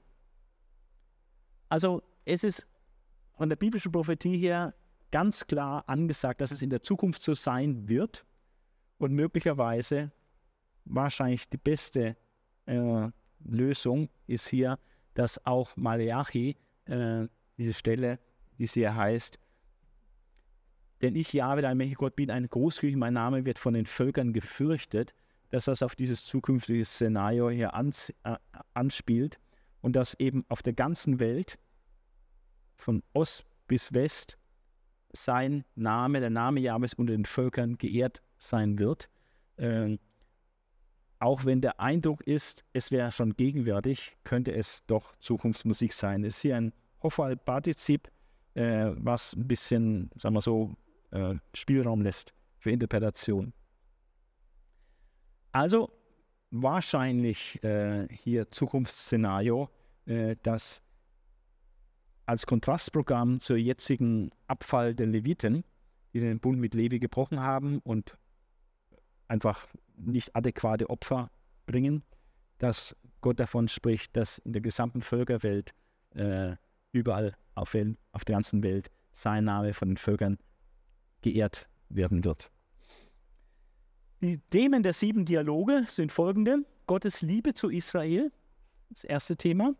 Also 1.75 2.05
es 2.25 2.45
ist 2.45 2.68
von 3.33 3.49
der 3.49 3.57
biblischen 3.57 3.91
Prophetie 3.91 4.39
her 4.39 4.75
ganz 5.11 5.45
klar 5.45 5.83
angesagt, 5.89 6.41
dass 6.41 6.53
es 6.53 6.62
in 6.62 6.70
der 6.70 6.85
Zukunft 6.85 7.20
so 7.20 7.35
sein 7.35 7.89
wird 7.89 8.25
und 8.99 9.12
möglicherweise 9.12 10.12
wahrscheinlich 10.85 11.49
die 11.49 11.57
beste 11.57 12.16
äh, 12.66 13.09
Lösung 13.45 14.09
ist 14.29 14.47
hier, 14.47 14.79
dass 15.14 15.45
auch 15.45 15.77
Malachi, 15.77 16.57
äh, 16.85 17.27
diese 17.59 17.72
Stelle, 17.72 18.20
die 18.57 18.68
sie 18.68 18.89
heißt, 18.89 19.41
denn 21.03 21.16
ich, 21.16 21.33
Jahwe, 21.33 21.62
dein 21.62 21.77
mächtiger 21.77 21.99
Gott, 21.99 22.14
bin 22.14 22.31
ein 22.31 22.49
Großküche, 22.49 22.97
mein 22.97 23.14
Name 23.14 23.45
wird 23.47 23.59
von 23.59 23.75
den 23.75 23.87
Völkern 23.87 24.33
gefürchtet, 24.33 25.12
dass 25.51 25.64
das 25.64 25.83
auf 25.83 25.97
dieses 25.97 26.25
zukünftige 26.25 26.85
Szenario 26.85 27.51
hier 27.51 27.75
ans, 27.75 28.11
äh, 28.22 28.37
anspielt 28.75 29.41
und 29.81 29.97
dass 29.97 30.14
eben 30.20 30.45
auf 30.49 30.62
der 30.62 30.72
ganzen 30.72 31.18
Welt, 31.18 31.59
von 32.75 33.03
Ost 33.12 33.45
bis 33.66 33.95
West, 33.95 34.39
sein 35.12 35.64
Name, 35.75 36.20
der 36.20 36.31
Name 36.31 36.61
Jahwes 36.61 36.95
unter 36.95 37.12
den 37.12 37.25
Völkern 37.25 37.79
geehrt 37.79 38.20
sein 38.39 38.79
wird. 38.79 39.09
Ähm, 39.59 39.99
auch 41.20 41.45
wenn 41.45 41.61
der 41.61 41.81
Eindruck 41.81 42.22
ist, 42.22 42.64
es 42.72 42.91
wäre 42.91 43.11
schon 43.12 43.37
gegenwärtig, 43.37 44.16
könnte 44.25 44.53
es 44.53 44.85
doch 44.87 45.16
Zukunftsmusik 45.20 45.93
sein. 45.93 46.25
Es 46.25 46.37
ist 46.37 46.43
hier 46.43 46.57
ein 46.57 46.72
Hofal-Partizip, 47.03 48.11
äh, 48.55 48.91
was 48.97 49.35
ein 49.35 49.47
bisschen, 49.47 50.11
sagen 50.16 50.35
wir 50.35 50.41
so, 50.41 50.75
äh, 51.12 51.37
Spielraum 51.55 52.03
lässt 52.03 52.35
für 52.59 52.72
Interpretation. 52.72 53.53
Also 55.53 55.91
wahrscheinlich 56.51 57.62
äh, 57.62 58.09
hier 58.11 58.51
Zukunftsszenario, 58.51 59.70
äh, 60.07 60.37
das 60.43 60.83
als 62.27 62.47
Kontrastprogramm 62.47 63.41
zur 63.41 63.57
jetzigen 63.57 64.31
Abfall 64.47 64.95
der 64.95 65.07
Leviten, 65.07 65.64
die 66.12 66.20
den 66.20 66.41
Bund 66.41 66.59
mit 66.59 66.75
Levi 66.75 66.99
gebrochen 66.99 67.41
haben 67.41 67.81
und 67.81 68.16
einfach 69.29 69.66
nicht 69.97 70.35
adäquate 70.35 70.89
Opfer 70.91 71.31
bringen, 71.66 72.03
dass 72.59 72.97
Gott 73.20 73.41
davon 73.41 73.68
spricht, 73.68 74.16
dass 74.16 74.39
in 74.39 74.53
der 74.53 74.62
gesamten 74.62 75.03
Völkerwelt 75.03 75.72
äh, 76.14 76.57
überall 76.93 77.37
auf, 77.55 77.77
auf 78.12 78.25
der 78.25 78.35
ganzen 78.35 78.62
Welt 78.62 78.91
sein 79.12 79.45
Name 79.45 79.75
von 79.75 79.89
den 79.89 79.97
Völkern 79.97 80.39
geehrt 81.22 81.68
werden 81.89 82.25
wird. 82.25 82.51
Die 84.20 84.39
Themen 84.51 84.83
der 84.83 84.93
sieben 84.93 85.25
Dialoge 85.25 85.85
sind 85.89 86.12
folgende. 86.12 86.64
Gottes 86.87 87.22
Liebe 87.22 87.55
zu 87.55 87.70
Israel, 87.70 88.33
das 88.91 89.05
erste 89.05 89.37
Thema. 89.37 89.75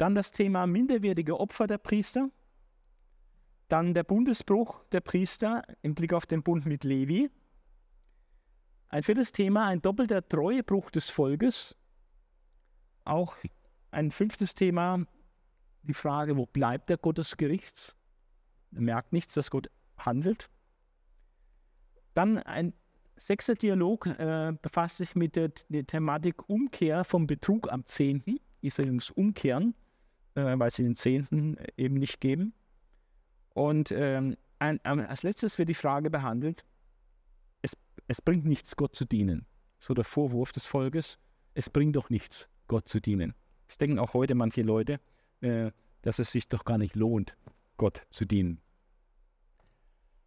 Dann 0.00 0.14
das 0.14 0.32
Thema 0.32 0.66
minderwertige 0.66 1.38
Opfer 1.38 1.66
der 1.66 1.76
Priester. 1.76 2.30
Dann 3.68 3.92
der 3.92 4.02
Bundesbruch 4.02 4.82
der 4.92 5.02
Priester 5.02 5.62
im 5.82 5.94
Blick 5.94 6.14
auf 6.14 6.24
den 6.24 6.42
Bund 6.42 6.64
mit 6.64 6.84
Levi. 6.84 7.30
Ein 8.88 9.02
viertes 9.02 9.30
Thema, 9.30 9.66
ein 9.66 9.82
doppelter 9.82 10.26
Treuebruch 10.26 10.90
des 10.90 11.10
Volkes. 11.10 11.76
Auch 13.04 13.36
ein 13.90 14.10
fünftes 14.10 14.54
Thema, 14.54 15.04
die 15.82 15.92
Frage, 15.92 16.34
wo 16.38 16.46
bleibt 16.46 16.88
der 16.88 16.96
Gott 16.96 17.18
des 17.18 17.36
Gerichts? 17.36 17.94
Er 18.72 18.80
merkt 18.80 19.12
nichts, 19.12 19.34
dass 19.34 19.50
Gott 19.50 19.70
handelt. 19.98 20.48
Dann 22.14 22.38
ein 22.38 22.72
sechster 23.16 23.54
Dialog 23.54 24.06
äh, 24.06 24.54
befasst 24.62 24.96
sich 24.96 25.14
mit 25.14 25.36
der, 25.36 25.50
der, 25.68 25.86
Thematik 25.86 26.48
Umkehr 26.48 27.04
vom 27.04 27.26
Betrug 27.26 27.70
am 27.70 27.84
Zehnten. 27.84 28.40
Israel 28.62 28.92
muss 28.92 29.10
umkehren, 29.10 29.74
äh, 30.34 30.58
weil 30.58 30.70
sie 30.70 30.82
den 30.82 30.96
Zehnten 30.96 31.56
eben 31.76 31.94
nicht 31.94 32.20
geben. 32.20 32.54
Und 33.54 33.92
ähm, 33.92 34.36
ein, 34.58 34.80
als 34.84 35.22
letztes 35.22 35.58
wird 35.58 35.68
die 35.68 35.74
Frage 35.74 36.10
behandelt, 36.10 36.64
es, 37.62 37.72
es 38.08 38.22
bringt 38.22 38.44
nichts, 38.44 38.76
Gott 38.76 38.94
zu 38.94 39.04
dienen. 39.04 39.46
So 39.78 39.94
der 39.94 40.04
Vorwurf 40.04 40.52
des 40.52 40.66
Volkes, 40.66 41.18
es 41.54 41.70
bringt 41.70 41.96
doch 41.96 42.10
nichts, 42.10 42.48
Gott 42.68 42.88
zu 42.88 43.00
dienen. 43.00 43.34
Das 43.66 43.78
denken 43.78 43.98
auch 43.98 44.14
heute 44.14 44.34
manche 44.34 44.62
Leute, 44.62 45.00
äh, 45.40 45.70
dass 46.02 46.18
es 46.18 46.30
sich 46.30 46.48
doch 46.48 46.64
gar 46.64 46.78
nicht 46.78 46.96
lohnt, 46.96 47.36
Gott 47.76 48.02
zu 48.10 48.24
dienen. 48.24 48.60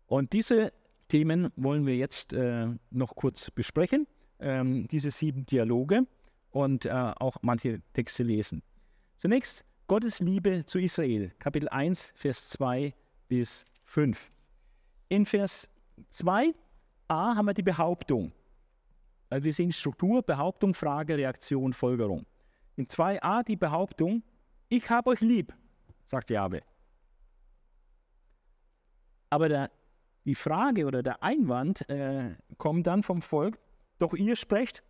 Und 0.07 0.33
diese 0.33 0.73
Themen 1.07 1.51
wollen 1.55 1.85
wir 1.85 1.95
jetzt 1.95 2.33
äh, 2.33 2.67
noch 2.89 3.15
kurz 3.15 3.51
besprechen, 3.51 4.07
ähm, 4.39 4.87
diese 4.87 5.11
sieben 5.11 5.45
Dialoge 5.45 6.07
und 6.51 6.85
äh, 6.85 6.91
auch 6.91 7.37
manche 7.41 7.81
Texte 7.93 8.23
lesen. 8.23 8.63
Zunächst 9.15 9.65
Gottes 9.87 10.21
Liebe 10.21 10.65
zu 10.65 10.79
Israel, 10.79 11.31
Kapitel 11.39 11.67
1, 11.67 12.13
Vers 12.15 12.49
2 12.51 12.93
bis 13.27 13.65
5. 13.83 14.31
In 15.09 15.25
Vers 15.25 15.69
2a 16.13 16.53
haben 17.09 17.45
wir 17.45 17.53
die 17.53 17.63
Behauptung. 17.63 18.31
Also 19.29 19.43
wir 19.43 19.51
sehen 19.51 19.73
Struktur, 19.73 20.21
Behauptung, 20.23 20.73
Frage, 20.73 21.17
Reaktion, 21.17 21.73
Folgerung. 21.73 22.25
In 22.77 22.87
2a 22.87 23.43
die 23.43 23.57
Behauptung, 23.57 24.23
ich 24.69 24.89
habe 24.89 25.09
euch 25.09 25.19
lieb, 25.19 25.53
sagt 26.05 26.29
Jahwe. 26.29 26.61
Aber 29.29 29.49
der, 29.49 29.69
die 30.23 30.35
Frage 30.35 30.85
oder 30.85 31.03
der 31.03 31.21
Einwand 31.21 31.89
äh, 31.89 32.35
kommt 32.57 32.87
dann 32.87 33.03
vom 33.03 33.21
Volk, 33.21 33.59
doch 33.99 34.13
ihr 34.13 34.37
sprecht, 34.37 34.81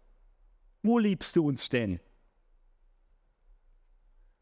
wo 0.84 1.00
liebst 1.00 1.36
du 1.36 1.48
uns 1.48 1.68
denn? 1.68 2.00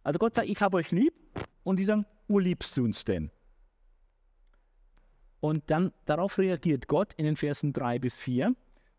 Also 0.03 0.19
Gott 0.19 0.35
sagt, 0.35 0.49
ich 0.49 0.59
habe 0.61 0.77
euch 0.77 0.91
lieb 0.91 1.13
und 1.63 1.77
die 1.77 1.85
sagen, 1.85 2.05
wo 2.27 2.39
liebst 2.39 2.75
du 2.77 2.83
uns 2.83 3.05
denn? 3.05 3.31
Und 5.39 5.69
dann 5.71 5.91
darauf 6.05 6.37
reagiert 6.37 6.87
Gott 6.87 7.13
in 7.13 7.25
den 7.25 7.35
Versen 7.35 7.73
3 7.73 7.99
bis 7.99 8.19
4 8.19 8.55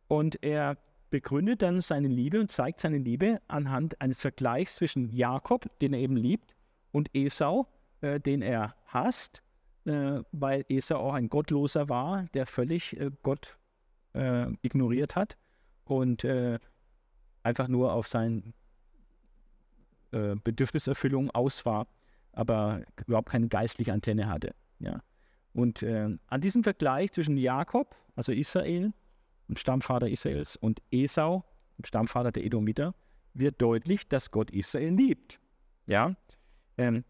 und 0.09 0.43
er 0.43 0.77
begründet 1.11 1.63
dann 1.63 1.81
seine 1.81 2.09
Liebe 2.09 2.41
und 2.41 2.51
zeigt 2.51 2.81
seine 2.81 2.99
Liebe 2.99 3.41
anhand 3.47 4.01
eines 4.01 4.21
Vergleichs 4.21 4.77
zwischen 4.77 5.11
Jakob, 5.13 5.67
den 5.81 5.93
er 5.93 6.01
eben 6.01 6.17
liebt, 6.17 6.57
und 6.91 7.11
Esau, 7.15 7.69
äh, 8.01 8.19
den 8.19 8.43
er 8.43 8.75
hasst, 8.87 9.43
äh, 9.85 10.21
weil 10.33 10.65
Esau 10.69 10.97
auch 10.97 11.15
ein 11.15 11.29
Gottloser 11.29 11.89
war, 11.89 12.27
der 12.35 12.47
völlig 12.47 12.99
äh, 12.99 13.11
Gott 13.23 13.59
äh, 14.15 14.51
ignoriert 14.63 15.17
hat 15.17 15.37
und 15.85 16.25
äh, 16.25 16.59
einfach 17.43 17.69
nur 17.69 17.93
auf 17.93 18.09
seine 18.09 18.43
äh, 20.13 20.37
Bedürfniserfüllung 20.43 21.31
aus 21.31 21.65
war, 21.67 21.87
aber 22.33 22.83
überhaupt 23.07 23.31
keine 23.31 23.49
geistliche 23.49 23.93
Antenne 23.93 24.29
hatte. 24.29 24.55
Ja. 24.79 25.01
Und 25.53 25.83
äh, 25.83 26.17
an 26.27 26.41
diesem 26.41 26.63
Vergleich 26.63 27.13
zwischen 27.13 27.37
Jakob, 27.37 27.95
also 28.17 28.33
Israel, 28.33 28.93
dem 29.49 29.57
Stammvater 29.57 30.09
Israels, 30.09 30.57
und 30.57 30.81
Esau, 30.91 31.45
dem 31.79 31.85
Stammvater 31.85 32.33
der 32.33 32.45
Edomiter, 32.45 32.95
wird 33.35 33.61
deutlich, 33.61 34.09
dass 34.09 34.31
Gott 34.31 34.51
Israel 34.51 34.95
liebt. 34.95 35.39
Ja? 35.87 36.15
Ähm, 36.79 37.05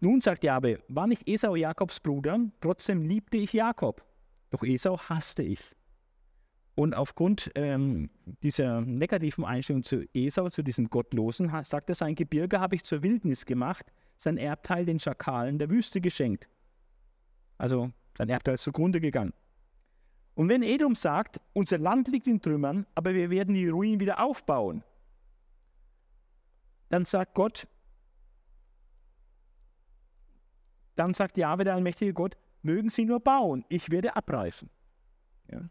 nun 0.00 0.20
sagt 0.20 0.44
Jabe, 0.44 0.82
war 0.88 1.06
nicht 1.06 1.28
Esau 1.28 1.54
Jakobs 1.54 2.00
Bruder, 2.00 2.38
trotzdem 2.60 3.02
liebte 3.02 3.36
ich 3.36 3.52
Jakob, 3.52 4.02
doch 4.50 4.62
Esau 4.62 4.98
hasste 4.98 5.42
ich. 5.42 5.60
Und 6.74 6.94
aufgrund 6.94 7.50
ähm, 7.54 8.08
dieser 8.42 8.80
negativen 8.80 9.44
Einstellung 9.44 9.82
zu 9.82 10.06
Esau, 10.14 10.48
zu 10.48 10.62
diesem 10.62 10.88
Gottlosen, 10.88 11.52
sagt 11.64 11.90
er, 11.90 11.94
sein 11.94 12.14
Gebirge 12.14 12.60
habe 12.60 12.76
ich 12.76 12.84
zur 12.84 13.02
Wildnis 13.02 13.44
gemacht, 13.44 13.92
sein 14.16 14.38
Erbteil 14.38 14.86
den 14.86 14.98
Schakalen 14.98 15.58
der 15.58 15.68
Wüste 15.68 16.00
geschenkt. 16.00 16.48
Also 17.58 17.92
sein 18.16 18.28
Erbteil 18.30 18.54
ist 18.54 18.62
zugrunde 18.62 19.00
gegangen. 19.00 19.34
Und 20.34 20.48
wenn 20.48 20.62
Edom 20.62 20.94
sagt, 20.94 21.40
unser 21.52 21.76
Land 21.76 22.08
liegt 22.08 22.26
in 22.26 22.40
Trümmern, 22.40 22.86
aber 22.94 23.12
wir 23.12 23.28
werden 23.28 23.54
die 23.54 23.68
Ruinen 23.68 24.00
wieder 24.00 24.24
aufbauen, 24.24 24.82
dann 26.88 27.04
sagt 27.04 27.34
Gott, 27.34 27.66
dann 30.96 31.12
sagt 31.12 31.36
Jahwe, 31.36 31.64
der 31.64 31.74
allmächtige 31.74 32.14
Gott, 32.14 32.36
mögen 32.62 32.88
sie 32.88 33.04
nur 33.04 33.20
bauen, 33.20 33.64
ich 33.68 33.90
werde 33.90 34.16
abreißen. 34.16 34.70
Ja. 35.50 35.68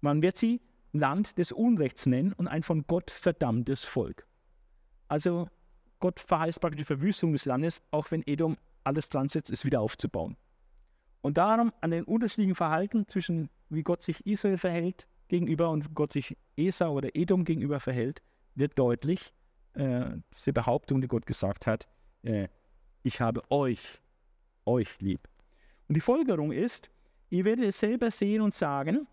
Man 0.00 0.22
wird 0.22 0.36
sie 0.36 0.60
Land 0.92 1.38
des 1.38 1.52
Unrechts 1.52 2.06
nennen 2.06 2.32
und 2.32 2.48
ein 2.48 2.62
von 2.62 2.86
Gott 2.86 3.10
verdammtes 3.10 3.84
Volk. 3.84 4.26
Also 5.08 5.48
Gott 6.00 6.20
verheißt 6.20 6.60
praktisch 6.60 6.78
die 6.78 6.84
Verwüstung 6.84 7.32
des 7.32 7.44
Landes, 7.44 7.82
auch 7.90 8.10
wenn 8.10 8.22
Edom 8.26 8.56
alles 8.84 9.08
dran 9.08 9.28
setzt, 9.28 9.50
es 9.50 9.64
wieder 9.64 9.80
aufzubauen. 9.80 10.36
Und 11.22 11.38
darum 11.38 11.72
an 11.80 11.90
den 11.90 12.04
unterschiedlichen 12.04 12.54
Verhalten 12.54 13.08
zwischen 13.08 13.50
wie 13.68 13.82
Gott 13.82 14.02
sich 14.02 14.24
Israel 14.26 14.58
verhält 14.58 15.06
gegenüber 15.28 15.70
und 15.70 15.94
Gott 15.94 16.12
sich 16.12 16.36
Esau 16.56 16.92
oder 16.92 17.14
Edom 17.14 17.44
gegenüber 17.44 17.80
verhält, 17.80 18.22
wird 18.54 18.78
deutlich, 18.78 19.34
äh, 19.74 20.04
diese 20.32 20.52
Behauptung, 20.52 21.00
die 21.00 21.08
Gott 21.08 21.26
gesagt 21.26 21.66
hat, 21.66 21.88
äh, 22.22 22.48
ich 23.02 23.20
habe 23.20 23.42
euch, 23.50 24.00
euch 24.64 25.00
lieb. 25.00 25.28
Und 25.88 25.96
die 25.96 26.00
Folgerung 26.00 26.52
ist, 26.52 26.90
ihr 27.30 27.44
werdet 27.44 27.66
es 27.66 27.80
selber 27.80 28.10
sehen 28.10 28.40
und 28.40 28.54
sagen, 28.54 29.06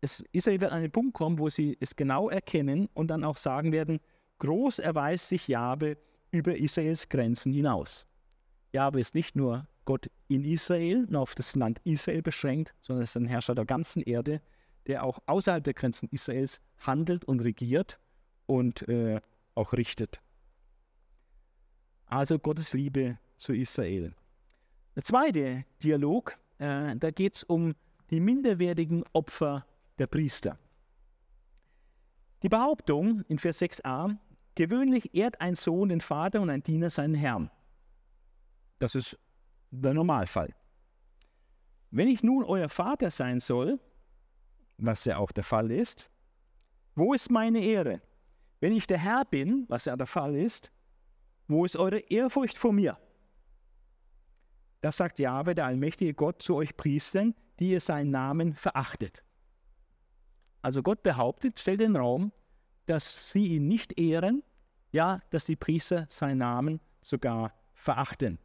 es, 0.00 0.24
Israel 0.32 0.60
wird 0.60 0.72
an 0.72 0.82
den 0.82 0.90
Punkt 0.90 1.14
kommen, 1.14 1.38
wo 1.38 1.48
sie 1.48 1.76
es 1.80 1.96
genau 1.96 2.28
erkennen 2.30 2.88
und 2.94 3.08
dann 3.08 3.24
auch 3.24 3.36
sagen 3.36 3.72
werden, 3.72 4.00
Groß 4.38 4.78
erweist 4.78 5.28
sich 5.28 5.48
Jabe 5.48 5.98
über 6.30 6.56
Israels 6.56 7.08
Grenzen 7.08 7.52
hinaus. 7.52 8.06
Jabe 8.72 9.00
ist 9.00 9.14
nicht 9.14 9.36
nur 9.36 9.66
Gott 9.84 10.10
in 10.28 10.44
Israel 10.44 11.04
und 11.06 11.16
auf 11.16 11.34
das 11.34 11.56
Land 11.56 11.80
Israel 11.84 12.22
beschränkt, 12.22 12.74
sondern 12.80 13.04
ist 13.04 13.16
ein 13.16 13.26
Herrscher 13.26 13.54
der 13.54 13.66
ganzen 13.66 14.02
Erde, 14.02 14.40
der 14.86 15.04
auch 15.04 15.18
außerhalb 15.26 15.62
der 15.62 15.74
Grenzen 15.74 16.08
Israels 16.10 16.60
handelt 16.78 17.24
und 17.24 17.40
regiert 17.40 17.98
und 18.46 18.88
äh, 18.88 19.20
auch 19.54 19.72
richtet. 19.72 20.20
Also 22.06 22.38
Gottes 22.38 22.72
Liebe 22.72 23.18
zu 23.36 23.52
Israel. 23.52 24.14
Der 24.96 25.02
zweite 25.02 25.64
Dialog, 25.82 26.38
äh, 26.58 26.96
da 26.96 27.10
geht 27.10 27.36
es 27.36 27.42
um 27.42 27.74
die 28.10 28.20
minderwertigen 28.20 29.04
Opfer 29.12 29.66
der 30.00 30.08
Priester. 30.08 30.58
Die 32.42 32.48
Behauptung 32.48 33.22
in 33.28 33.38
Vers 33.38 33.60
6a, 33.60 34.16
Gewöhnlich 34.56 35.14
ehrt 35.14 35.40
ein 35.40 35.54
Sohn 35.54 35.88
den 35.88 36.00
Vater 36.00 36.40
und 36.40 36.50
ein 36.50 36.62
Diener 36.62 36.90
seinen 36.90 37.14
Herrn. 37.14 37.50
Das 38.78 38.94
ist 38.94 39.18
der 39.70 39.94
Normalfall. 39.94 40.54
Wenn 41.90 42.08
ich 42.08 42.22
nun 42.22 42.44
euer 42.44 42.68
Vater 42.68 43.10
sein 43.10 43.40
soll, 43.40 43.78
was 44.76 45.04
ja 45.04 45.18
auch 45.18 45.32
der 45.32 45.44
Fall 45.44 45.70
ist, 45.70 46.10
wo 46.94 47.14
ist 47.14 47.30
meine 47.30 47.60
Ehre? 47.60 48.02
Wenn 48.60 48.72
ich 48.72 48.86
der 48.86 48.98
Herr 48.98 49.24
bin, 49.24 49.64
was 49.68 49.84
ja 49.84 49.96
der 49.96 50.06
Fall 50.06 50.34
ist, 50.34 50.70
wo 51.48 51.64
ist 51.64 51.76
eure 51.76 51.98
Ehrfurcht 51.98 52.58
vor 52.58 52.72
mir? 52.72 52.98
Das 54.80 54.96
sagt 54.96 55.18
Jahwe, 55.18 55.54
der 55.54 55.66
allmächtige 55.66 56.14
Gott, 56.14 56.42
zu 56.42 56.56
euch 56.56 56.76
Priestern, 56.76 57.34
die 57.58 57.70
ihr 57.70 57.80
seinen 57.80 58.10
Namen 58.10 58.54
verachtet. 58.54 59.22
Also 60.62 60.82
Gott 60.82 61.02
behauptet, 61.02 61.58
stellt 61.58 61.80
den 61.80 61.96
Raum, 61.96 62.32
dass 62.86 63.30
sie 63.30 63.56
ihn 63.56 63.68
nicht 63.68 63.98
ehren, 63.98 64.42
ja, 64.92 65.20
dass 65.30 65.46
die 65.46 65.56
Priester 65.56 66.06
seinen 66.08 66.38
Namen 66.38 66.80
sogar 67.00 67.54
verachten. 67.72 68.38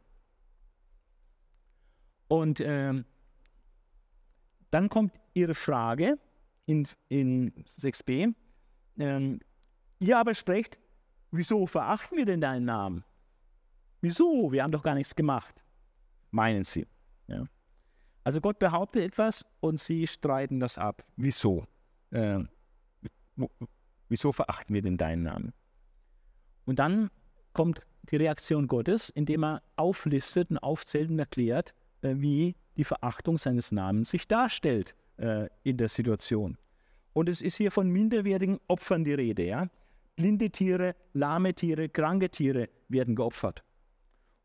Und 2.28 2.60
ähm, 2.60 3.04
dann 4.70 4.88
kommt 4.88 5.12
ihre 5.34 5.54
Frage 5.54 6.18
in, 6.66 6.88
in 7.08 7.52
6b. 7.64 8.34
Ähm, 8.98 9.40
ihr 9.98 10.18
aber 10.18 10.34
sprecht, 10.34 10.78
wieso 11.30 11.66
verachten 11.66 12.16
wir 12.16 12.24
denn 12.24 12.40
deinen 12.40 12.64
Namen? 12.64 13.04
Wieso? 14.00 14.52
Wir 14.52 14.62
haben 14.62 14.72
doch 14.72 14.82
gar 14.82 14.94
nichts 14.94 15.14
gemacht, 15.14 15.62
meinen 16.30 16.64
sie. 16.64 16.86
Ja. 17.26 17.44
Also 18.24 18.40
Gott 18.40 18.58
behauptet 18.58 19.02
etwas 19.02 19.44
und 19.60 19.78
sie 19.80 20.06
streiten 20.06 20.60
das 20.60 20.78
ab. 20.78 21.04
Wieso? 21.16 21.66
Äh, 22.10 22.40
wieso 24.08 24.32
verachten 24.32 24.74
wir 24.74 24.82
denn 24.82 24.96
deinen 24.96 25.24
Namen? 25.24 25.52
Und 26.64 26.78
dann 26.78 27.10
kommt 27.52 27.80
die 28.10 28.16
Reaktion 28.16 28.66
Gottes, 28.66 29.10
indem 29.10 29.44
er 29.44 29.62
auflistet 29.76 30.50
und 30.50 30.58
aufzählt 30.58 31.10
und 31.10 31.18
erklärt, 31.18 31.74
äh, 32.02 32.14
wie 32.16 32.54
die 32.76 32.84
Verachtung 32.84 33.38
seines 33.38 33.72
Namens 33.72 34.10
sich 34.10 34.28
darstellt 34.28 34.94
äh, 35.16 35.48
in 35.62 35.76
der 35.76 35.88
Situation. 35.88 36.58
Und 37.12 37.28
es 37.28 37.40
ist 37.40 37.56
hier 37.56 37.70
von 37.70 37.88
minderwertigen 37.88 38.60
Opfern 38.68 39.04
die 39.04 39.14
Rede. 39.14 39.46
Ja? 39.46 39.68
Blinde 40.16 40.50
Tiere, 40.50 40.94
lahme 41.14 41.54
Tiere, 41.54 41.88
kranke 41.88 42.28
Tiere 42.30 42.68
werden 42.88 43.16
geopfert. 43.16 43.64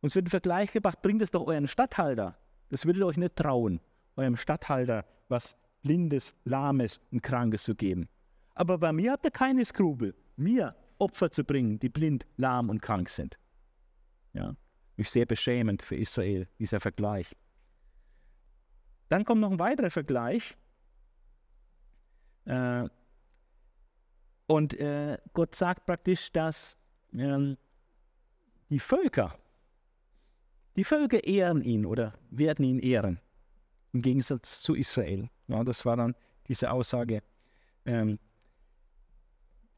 Und 0.01 0.07
es 0.07 0.15
wird 0.15 0.27
ein 0.27 0.29
Vergleich 0.29 0.71
gebracht, 0.71 1.01
bringt 1.01 1.21
es 1.21 1.31
doch 1.31 1.45
euren 1.45 1.67
Statthalter. 1.67 2.37
Das 2.69 2.85
würdet 2.85 3.01
ihr 3.01 3.07
euch 3.07 3.17
nicht 3.17 3.35
trauen, 3.35 3.81
eurem 4.15 4.37
Statthalter 4.37 5.05
was 5.27 5.55
Blindes, 5.81 6.33
Lahmes 6.45 6.99
und 7.11 7.21
Krankes 7.21 7.63
zu 7.63 7.75
geben. 7.75 8.07
Aber 8.55 8.77
bei 8.77 8.91
mir 8.91 9.13
habt 9.13 9.25
ihr 9.25 9.31
keine 9.31 9.65
Skrupel, 9.65 10.15
mir 10.35 10.75
Opfer 10.99 11.31
zu 11.31 11.43
bringen, 11.43 11.79
die 11.79 11.89
blind, 11.89 12.25
lahm 12.37 12.69
und 12.69 12.81
krank 12.81 13.09
sind. 13.09 13.37
Ja, 14.33 14.55
ist 14.97 15.11
sehr 15.11 15.25
beschämend 15.25 15.81
für 15.81 15.95
Israel, 15.95 16.47
dieser 16.59 16.79
Vergleich. 16.79 17.35
Dann 19.09 19.25
kommt 19.25 19.41
noch 19.41 19.51
ein 19.51 19.59
weiterer 19.59 19.89
Vergleich. 19.89 20.55
Äh, 22.45 22.87
und 24.47 24.73
äh, 24.79 25.17
Gott 25.33 25.55
sagt 25.55 25.85
praktisch, 25.85 26.31
dass 26.31 26.77
ähm, 27.13 27.57
die 28.69 28.79
Völker, 28.79 29.37
die 30.75 30.83
Völker 30.83 31.23
ehren 31.23 31.61
ihn 31.61 31.85
oder 31.85 32.13
werden 32.29 32.63
ihn 32.63 32.79
ehren, 32.79 33.19
im 33.93 34.01
Gegensatz 34.01 34.61
zu 34.61 34.75
Israel. 34.75 35.29
Ja, 35.51 35.63
das 35.63 35.85
war 35.85 35.97
dann 35.97 36.15
diese 36.47 36.71
Aussage. 36.71 37.21
Ähm, 37.85 38.19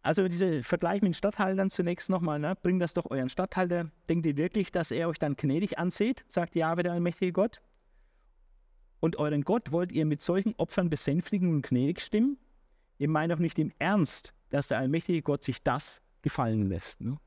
also 0.04 0.28
dieser 0.28 0.64
Vergleich 0.64 1.02
mit 1.02 1.10
den 1.10 1.14
Stadthaltern 1.14 1.70
zunächst 1.70 2.10
nochmal, 2.10 2.38
ne? 2.38 2.56
bringt 2.62 2.82
das 2.82 2.94
doch 2.94 3.10
euren 3.10 3.30
Stadthalter. 3.30 3.90
Denkt 4.10 4.26
ihr 4.26 4.38
wirklich, 4.38 4.72
dass 4.72 4.92
er 4.92 5.08
euch 5.08 5.18
dann 5.18 5.36
gnädig 5.36 5.80
ansieht, 5.80 6.26
sagt 6.28 6.56
Jahwe, 6.56 6.84
der 6.84 6.92
allmächtige 6.92 7.32
Gott? 7.32 7.62
Und 9.00 9.18
euren 9.18 9.44
Gott 9.44 9.72
wollt 9.72 9.92
ihr 9.92 10.06
mit 10.06 10.22
solchen 10.22 10.54
Opfern 10.58 10.90
besänftigen 10.90 11.50
und 11.50 11.66
gnädig 11.66 12.02
stimmen? 12.02 12.38
Ihr 13.00 13.10
meint 13.10 13.32
doch 13.32 13.40
nicht 13.40 13.58
im 13.60 13.72
Ernst, 13.80 14.34
dass 14.50 14.68
der 14.68 14.78
allmächtige 14.78 15.22
Gott 15.22 15.44
sich 15.44 15.64
das 15.64 16.02
gefallen 16.22 16.70
lässt. 16.70 17.02
Ne? 17.02 17.18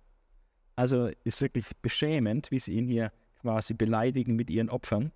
Also 0.77 1.11
ist 1.25 1.41
wirklich 1.41 1.67
beschämend, 1.83 2.51
wie 2.51 2.59
sie 2.59 2.75
ihn 2.75 2.87
hier 2.87 3.11
quasi 3.41 3.75
beleidigen 3.75 4.37
mit 4.37 4.51
ihren 4.51 4.71
Opfern. 4.71 5.13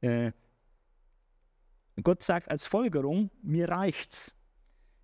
Äh, 0.00 0.32
Gott 2.02 2.22
sagt 2.22 2.50
als 2.50 2.66
Folgerung, 2.66 3.30
mir 3.42 3.68
reicht's. 3.68 4.34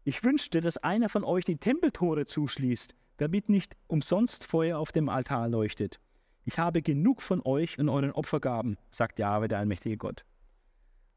Ich 0.05 0.23
wünschte, 0.23 0.61
dass 0.61 0.77
einer 0.77 1.09
von 1.09 1.25
euch 1.25 1.45
die 1.45 1.57
Tempeltore 1.57 2.27
zuschließt, 2.27 2.95
damit 3.17 3.49
nicht 3.49 3.77
umsonst 3.87 4.47
Feuer 4.47 4.79
auf 4.79 4.93
dem 4.93 5.09
Altar 5.09 5.49
leuchtet. 5.49 5.99
Ich 6.45 6.59
habe 6.59 6.83
genug 6.83 7.23
von 7.23 7.41
euch 7.45 7.79
und 7.79 7.89
euren 7.89 8.13
Opfergaben, 8.13 8.77
sagt 8.91 9.19
Jahwe, 9.19 9.49
der 9.49 9.59
allmächtige 9.59 9.97
Gott. 9.97 10.25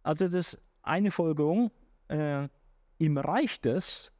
Also 0.03 0.29
das 0.29 0.57
eine 0.83 1.11
Folgerung, 1.11 1.69
äh, 2.07 2.47
ihm 2.97 3.17
reicht 3.17 3.65
es 3.65 4.11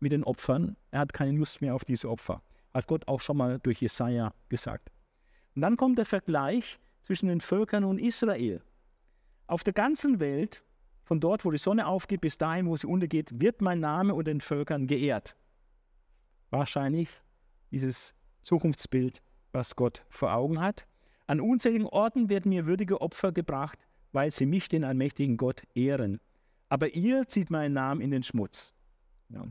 mit 0.00 0.12
den 0.12 0.24
Opfern, 0.24 0.76
er 0.90 1.00
hat 1.00 1.12
keine 1.12 1.38
Lust 1.38 1.60
mehr 1.60 1.74
auf 1.74 1.84
diese 1.84 2.10
Opfer. 2.10 2.42
Hat 2.74 2.86
Gott 2.86 3.06
auch 3.06 3.20
schon 3.20 3.36
mal 3.36 3.60
durch 3.60 3.80
Jesaja 3.80 4.34
gesagt. 4.48 4.90
Und 5.54 5.62
dann 5.62 5.76
kommt 5.76 5.98
der 5.98 6.04
Vergleich 6.04 6.78
zwischen 7.02 7.28
den 7.28 7.40
Völkern 7.40 7.84
und 7.84 7.98
Israel. 7.98 8.60
Auf 9.46 9.64
der 9.64 9.72
ganzen 9.72 10.20
Welt 10.20 10.64
von 11.08 11.20
dort, 11.20 11.46
wo 11.46 11.50
die 11.50 11.56
Sonne 11.56 11.86
aufgeht, 11.86 12.20
bis 12.20 12.36
dahin, 12.36 12.66
wo 12.66 12.76
sie 12.76 12.86
untergeht, 12.86 13.40
wird 13.40 13.62
mein 13.62 13.80
Name 13.80 14.14
unter 14.14 14.30
den 14.30 14.42
Völkern 14.42 14.86
geehrt. 14.86 15.36
Wahrscheinlich 16.50 17.08
dieses 17.70 18.14
Zukunftsbild, 18.42 19.22
was 19.52 19.74
Gott 19.74 20.04
vor 20.10 20.34
Augen 20.34 20.60
hat. 20.60 20.86
An 21.26 21.40
unzähligen 21.40 21.86
Orten 21.86 22.28
werden 22.28 22.50
mir 22.50 22.66
würdige 22.66 23.00
Opfer 23.00 23.32
gebracht, 23.32 23.78
weil 24.12 24.30
sie 24.30 24.44
mich, 24.44 24.68
den 24.68 24.84
allmächtigen 24.84 25.38
Gott, 25.38 25.62
ehren. 25.74 26.20
Aber 26.68 26.94
ihr 26.94 27.26
zieht 27.26 27.48
meinen 27.48 27.72
Namen 27.72 28.02
in 28.02 28.10
den 28.10 28.22
Schmutz. 28.22 28.74
Ja. 29.30 29.46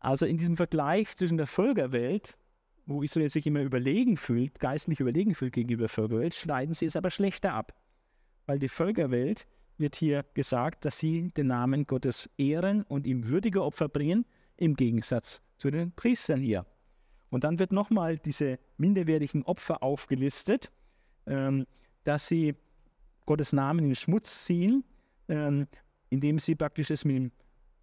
Also 0.00 0.26
in 0.26 0.36
diesem 0.36 0.56
Vergleich 0.56 1.14
zwischen 1.14 1.36
der 1.36 1.46
Völkerwelt, 1.46 2.36
wo 2.86 3.04
Israel 3.04 3.28
sich 3.28 3.46
immer 3.46 3.62
überlegen 3.62 4.16
fühlt, 4.16 4.58
geistlich 4.58 4.98
überlegen 4.98 5.36
fühlt 5.36 5.52
gegenüber 5.52 5.82
der 5.82 5.90
Völkerwelt, 5.90 6.34
schneiden 6.34 6.74
sie 6.74 6.86
es 6.86 6.96
aber 6.96 7.12
schlechter 7.12 7.52
ab. 7.52 7.72
Weil 8.46 8.58
die 8.58 8.68
Völkerwelt 8.68 9.46
wird 9.78 9.96
hier 9.96 10.24
gesagt, 10.34 10.84
dass 10.84 10.98
sie 10.98 11.30
den 11.30 11.48
Namen 11.48 11.86
Gottes 11.86 12.28
ehren 12.36 12.82
und 12.82 13.06
ihm 13.06 13.28
würdige 13.28 13.62
Opfer 13.62 13.88
bringen, 13.88 14.26
im 14.56 14.74
Gegensatz 14.74 15.40
zu 15.56 15.70
den 15.70 15.92
Priestern 15.92 16.40
hier. 16.40 16.66
Und 17.30 17.44
dann 17.44 17.58
wird 17.58 17.72
nochmal 17.72 18.18
diese 18.18 18.58
minderwertigen 18.76 19.42
Opfer 19.44 19.82
aufgelistet, 19.82 20.70
ähm, 21.26 21.66
dass 22.04 22.26
sie 22.26 22.56
Gottes 23.26 23.52
Namen 23.52 23.80
in 23.80 23.90
den 23.90 23.96
Schmutz 23.96 24.44
ziehen, 24.44 24.84
ähm, 25.28 25.66
indem 26.10 26.38
sie 26.38 26.54
praktisch 26.54 26.90
es 26.90 27.04
mit 27.04 27.16
dem 27.16 27.32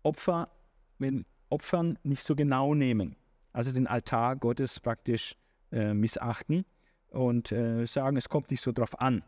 Opfer, 0.03 0.49
mit 0.97 1.11
den 1.11 1.25
Opfern 1.49 1.99
nicht 2.03 2.23
so 2.23 2.35
genau 2.35 2.73
nehmen. 2.73 3.15
Also 3.53 3.71
den 3.71 3.87
Altar 3.87 4.35
Gottes 4.35 4.79
praktisch 4.79 5.35
äh, 5.71 5.93
missachten 5.93 6.65
und 7.09 7.51
äh, 7.51 7.85
sagen, 7.85 8.17
es 8.17 8.27
kommt 8.27 8.51
nicht 8.51 8.61
so 8.61 8.71
drauf 8.71 8.99
an. 8.99 9.23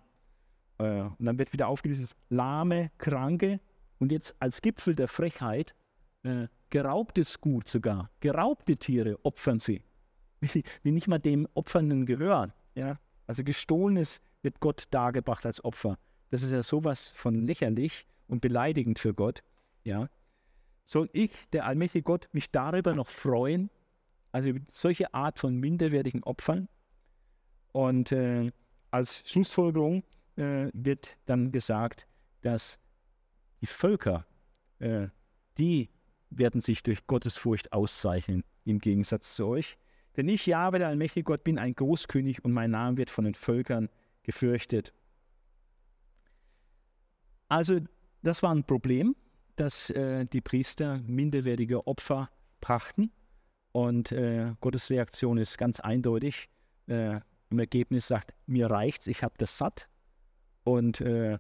Äh, 0.80 1.02
und 1.02 1.26
dann 1.26 1.38
wird 1.38 1.54
wieder 1.54 1.68
aufgelistet, 1.68 2.16
lahme, 2.30 2.92
kranke 2.98 3.60
und 4.00 4.12
jetzt 4.12 4.36
als 4.40 4.62
Gipfel 4.62 4.96
der 4.96 5.08
Frechheit 5.08 5.76
äh, 6.24 6.48
geraubtes 6.70 7.40
Gut 7.42 7.68
sogar. 7.68 8.10
Geraubte 8.20 8.78
Tiere 8.78 9.18
opfern 9.24 9.60
sie, 9.60 9.84
die, 10.42 10.64
die 10.84 10.92
nicht 10.92 11.08
mal 11.08 11.20
dem 11.20 11.48
Opfernden 11.54 12.06
gehören. 12.06 12.54
Ja? 12.76 13.00
Also 13.26 13.44
gestohlenes 13.44 14.22
wird 14.42 14.60
Gott 14.60 14.86
dargebracht 14.92 15.46
als 15.46 15.64
Opfer. 15.64 15.98
Das 16.30 16.44
ist 16.44 16.52
ja 16.52 16.62
sowas 16.62 17.14
von 17.16 17.36
lächerlich 17.36 18.06
und 18.28 18.42
beleidigend 18.42 19.00
für 19.00 19.14
Gott. 19.14 19.44
Ja? 19.84 20.10
Soll 20.84 21.10
ich, 21.14 21.32
der 21.54 21.66
allmächtige 21.66 22.04
Gott, 22.04 22.30
mich 22.32 22.52
darüber 22.52 22.94
noch 22.94 23.08
freuen? 23.08 23.70
Also 24.32 24.52
solche 24.68 25.14
Art 25.14 25.40
von 25.40 25.56
minderwertigen 25.56 26.24
Opfern. 26.24 26.68
Und 27.72 28.12
äh, 28.12 28.52
als 28.92 29.24
Schlussfolgerung 29.30 30.04
äh, 30.38 30.70
wird 30.74 31.18
dann 31.26 31.52
gesagt, 31.52 32.08
dass 32.42 32.80
die 33.62 33.68
Völker, 33.68 34.26
äh, 34.80 35.08
die 35.58 35.90
werden 36.30 36.62
sich 36.62 36.84
durch 36.84 37.08
Gottesfurcht 37.08 37.74
auszeichnen, 37.74 38.44
im 38.66 38.80
Gegensatz 38.80 39.36
zu 39.36 39.48
euch. 39.48 39.78
Denn 40.16 40.28
ich, 40.28 40.46
Jahwe, 40.46 40.80
der 40.80 40.88
allmächtige 40.88 41.24
Gott, 41.24 41.44
bin 41.44 41.60
ein 41.60 41.76
Großkönig 41.76 42.44
und 42.44 42.52
mein 42.52 42.72
Name 42.72 42.98
wird 42.98 43.10
von 43.10 43.26
den 43.26 43.36
Völkern 43.36 43.90
gefürchtet. 44.24 44.94
Also, 47.48 47.80
das 48.24 48.44
war 48.44 48.54
ein 48.54 48.66
Problem, 48.66 49.16
dass 49.56 49.90
äh, 49.92 50.26
die 50.26 50.42
Priester 50.42 51.00
minderwertige 51.06 51.86
Opfer 51.88 52.30
brachten. 52.62 53.12
Und 53.72 54.12
äh, 54.12 54.54
Gottes 54.60 54.90
Reaktion 54.90 55.38
ist 55.38 55.58
ganz 55.58 55.80
eindeutig. 55.80 56.50
Äh, 56.88 57.22
Im 57.50 57.60
Ergebnis 57.60 58.08
sagt, 58.08 58.34
mir 58.48 58.70
reicht's, 58.70 59.08
ich 59.08 59.24
habe 59.24 59.36
das 59.38 59.58
satt. 59.58 59.88
Und 60.68 61.00
äh, 61.00 61.40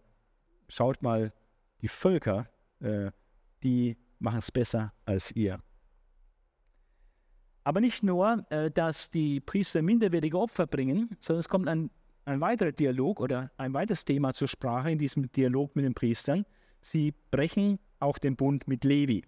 schaut 0.69 1.01
mal, 1.01 1.33
die 1.81 1.89
Völker, 1.89 2.47
äh, 2.79 3.11
die 3.61 3.97
machen 4.19 4.39
es 4.39 4.53
besser 4.53 4.93
als 5.03 5.33
ihr. 5.33 5.59
Aber 7.65 7.81
nicht 7.81 8.03
nur, 8.03 8.45
äh, 8.51 8.71
dass 8.71 9.09
die 9.09 9.41
Priester 9.41 9.81
minderwertige 9.81 10.39
Opfer 10.39 10.65
bringen, 10.65 11.17
sondern 11.19 11.41
es 11.41 11.49
kommt 11.49 11.67
ein, 11.67 11.91
ein 12.23 12.39
weiterer 12.39 12.71
Dialog 12.71 13.19
oder 13.19 13.51
ein 13.57 13.73
weiteres 13.73 14.05
Thema 14.05 14.31
zur 14.31 14.47
Sprache 14.47 14.91
in 14.91 14.97
diesem 14.97 15.29
Dialog 15.33 15.75
mit 15.75 15.83
den 15.83 15.93
Priestern. 15.93 16.45
Sie 16.79 17.13
brechen 17.29 17.79
auch 17.99 18.19
den 18.19 18.37
Bund 18.37 18.65
mit 18.69 18.85
Levi. 18.85 19.25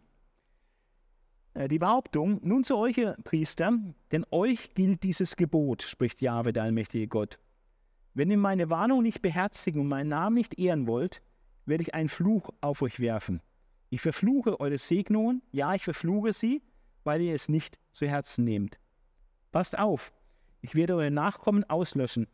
Äh, 1.55 1.67
die 1.67 1.79
Behauptung, 1.79 2.39
nun 2.41 2.63
zu 2.63 2.77
euch, 2.77 2.95
Priester, 3.25 3.77
denn 4.13 4.25
euch 4.31 4.73
gilt 4.75 5.03
dieses 5.03 5.35
Gebot, 5.35 5.81
spricht 5.81 6.21
Jahwe, 6.21 6.53
der 6.53 6.63
allmächtige 6.63 7.09
Gott. 7.09 7.37
Wenn 8.14 8.32
ihr 8.32 8.38
meine 8.38 8.70
Warnung 8.70 9.03
nicht 9.03 9.22
beherzigen 9.22 9.82
und 9.82 9.88
meinen 9.88 10.10
Namen 10.10 10.36
nicht 10.36 10.57
ehren 10.57 10.88
wollt, 10.88 11.22
werde 11.66 11.84
ich 11.84 11.93
einen 11.93 12.10
Fluch 12.10 12.49
auf 12.62 12.82
euch 12.82 12.99
werfen. 12.99 13.41
Ich 13.89 14.01
verfluche 14.01 14.60
eure 14.60 14.78
Segnungen, 14.78 15.41
ja, 15.51 15.74
ich 15.76 15.84
verfluche 15.84 16.34
sie, 16.34 16.62
weil 17.03 17.22
ihr 17.22 17.34
es 17.34 17.49
nicht 17.49 17.80
zu 17.91 18.07
Herzen 18.07 18.43
nehmt. 18.45 18.80
Passt 19.51 19.78
auf, 19.78 20.12
ich 20.62 20.76
werde 20.76 20.95
eure 20.95 21.12
Nachkommen 21.12 21.64
auslöschen. 21.70 22.28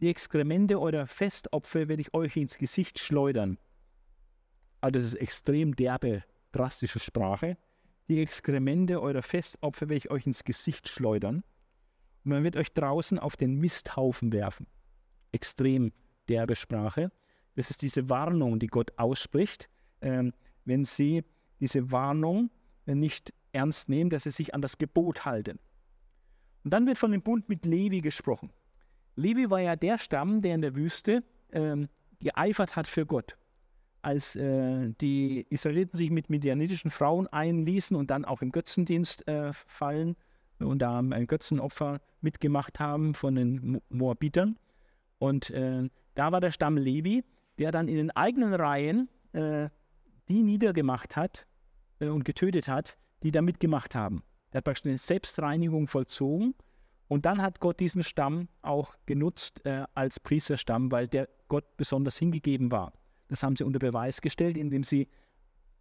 Die 0.00 0.08
Exkremente 0.08 0.80
eurer 0.80 1.06
Festopfer 1.06 1.88
werde 1.88 2.02
ich 2.02 2.14
euch 2.14 2.36
ins 2.36 2.56
Gesicht 2.56 2.98
schleudern. 2.98 3.58
Also 4.80 4.92
das 4.98 5.04
ist 5.04 5.14
extrem 5.14 5.76
derbe, 5.76 6.24
drastische 6.52 7.00
Sprache. 7.00 7.56
Die 8.08 8.20
Exkremente 8.20 9.02
eurer 9.02 9.22
Festopfer 9.22 9.88
werde 9.88 9.96
ich 9.96 10.10
euch 10.10 10.26
ins 10.26 10.44
Gesicht 10.44 10.88
schleudern. 10.88 11.42
Und 12.24 12.30
man 12.30 12.44
wird 12.44 12.56
euch 12.56 12.72
draußen 12.72 13.18
auf 13.18 13.36
den 13.36 13.56
Misthaufen 13.56 14.32
werfen 14.32 14.66
extrem 15.32 15.92
derbe 16.28 16.56
Sprache. 16.56 17.10
Das 17.56 17.70
ist 17.70 17.82
diese 17.82 18.08
Warnung, 18.08 18.58
die 18.58 18.66
Gott 18.68 18.92
ausspricht, 18.96 19.68
ähm, 20.00 20.32
wenn 20.64 20.84
sie 20.84 21.24
diese 21.60 21.90
Warnung 21.90 22.50
nicht 22.86 23.32
ernst 23.52 23.88
nehmen, 23.88 24.10
dass 24.10 24.22
sie 24.24 24.30
sich 24.30 24.54
an 24.54 24.62
das 24.62 24.78
Gebot 24.78 25.24
halten. 25.24 25.58
Und 26.64 26.72
dann 26.72 26.86
wird 26.86 26.98
von 26.98 27.12
dem 27.12 27.22
Bund 27.22 27.48
mit 27.48 27.64
Levi 27.64 28.00
gesprochen. 28.00 28.50
Levi 29.16 29.50
war 29.50 29.60
ja 29.60 29.74
der 29.76 29.98
Stamm, 29.98 30.42
der 30.42 30.54
in 30.54 30.62
der 30.62 30.76
Wüste 30.76 31.24
ähm, 31.52 31.88
geeifert 32.20 32.76
hat 32.76 32.86
für 32.86 33.06
Gott. 33.06 33.36
Als 34.02 34.36
äh, 34.36 34.92
die 35.00 35.46
Israeliten 35.50 35.96
sich 35.96 36.10
mit 36.10 36.30
medianitischen 36.30 36.90
Frauen 36.90 37.26
einließen 37.26 37.96
und 37.96 38.10
dann 38.10 38.24
auch 38.24 38.42
im 38.42 38.52
Götzendienst 38.52 39.26
äh, 39.26 39.52
fallen 39.52 40.16
und 40.60 40.80
da 40.80 40.98
ein 40.98 41.26
Götzenopfer 41.26 42.00
mitgemacht 42.20 42.78
haben 42.80 43.14
von 43.14 43.34
den 43.34 43.80
Moabitern. 43.88 44.58
Und 45.18 45.50
äh, 45.50 45.88
da 46.14 46.32
war 46.32 46.40
der 46.40 46.50
Stamm 46.50 46.76
Levi, 46.76 47.24
der 47.58 47.72
dann 47.72 47.88
in 47.88 47.96
den 47.96 48.10
eigenen 48.10 48.54
Reihen 48.54 49.08
äh, 49.32 49.68
die 50.28 50.42
niedergemacht 50.42 51.16
hat 51.16 51.46
äh, 52.00 52.08
und 52.08 52.24
getötet 52.24 52.68
hat, 52.68 52.96
die 53.22 53.30
da 53.30 53.42
mitgemacht 53.42 53.94
haben. 53.94 54.22
Er 54.50 54.58
hat 54.58 54.64
praktisch 54.64 54.86
eine 54.86 54.98
Selbstreinigung 54.98 55.88
vollzogen 55.88 56.54
und 57.08 57.24
dann 57.26 57.42
hat 57.42 57.60
Gott 57.60 57.80
diesen 57.80 58.02
Stamm 58.02 58.48
auch 58.62 58.94
genutzt 59.06 59.64
äh, 59.66 59.84
als 59.94 60.20
Priesterstamm, 60.20 60.92
weil 60.92 61.08
der 61.08 61.28
Gott 61.48 61.76
besonders 61.76 62.16
hingegeben 62.16 62.70
war. 62.70 62.92
Das 63.28 63.42
haben 63.42 63.56
sie 63.56 63.64
unter 63.64 63.78
Beweis 63.78 64.20
gestellt, 64.20 64.56
indem 64.56 64.84
sie 64.84 65.08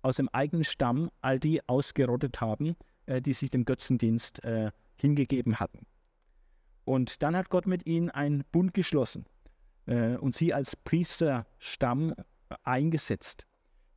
aus 0.01 0.17
dem 0.17 0.29
eigenen 0.29 0.63
Stamm 0.63 1.09
all 1.21 1.39
die 1.39 1.67
ausgerottet 1.67 2.41
haben, 2.41 2.75
äh, 3.05 3.21
die 3.21 3.33
sich 3.33 3.49
dem 3.49 3.65
Götzendienst 3.65 4.43
äh, 4.43 4.71
hingegeben 4.95 5.59
hatten. 5.59 5.85
Und 6.87 7.21
dann 7.21 7.35
hat 7.35 7.49
Gott 7.49 7.67
mit 7.67 7.85
ihnen 7.85 8.09
einen 8.09 8.45
Bund 8.49 8.73
geschlossen 8.73 9.25
äh, 9.87 10.15
und 10.15 10.33
sie 10.33 10.53
als 10.53 10.77
Priesterstamm 10.77 12.15
eingesetzt. 12.63 13.45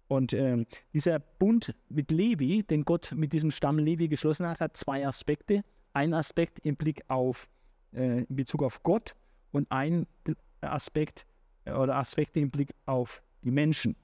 Und 0.09 0.33
äh, 0.33 0.67
dieser 0.93 1.21
Bund 1.21 1.73
mit 1.89 2.11
Levi, 2.11 2.65
den 2.65 2.85
Gott 2.85 3.13
mit 3.15 3.33
diesem 3.33 3.53
Stamm 3.53 3.79
Levi 3.79 4.09
geschlossen 4.09 4.45
hat, 4.49 4.59
hat 4.59 4.77
zwei 4.77 5.07
Aspekte. 5.07 5.63
Ein 5.93 6.15
Aspekt 6.15 6.59
im 6.67 6.75
Blick 6.75 7.05
auf, 7.07 7.49
äh, 7.93 8.25
in 8.25 8.35
Bezug 8.35 8.65
auf 8.65 8.83
Gott 8.83 9.15
und 9.53 9.71
ein 9.71 10.09
Aspekt 10.61 11.27
äh, 11.67 11.71
oder 11.71 11.95
Aspekte 11.95 12.41
im 12.41 12.51
Blick 12.51 12.75
auf 12.87 13.23
die 13.45 13.53
Menschen. 13.53 13.95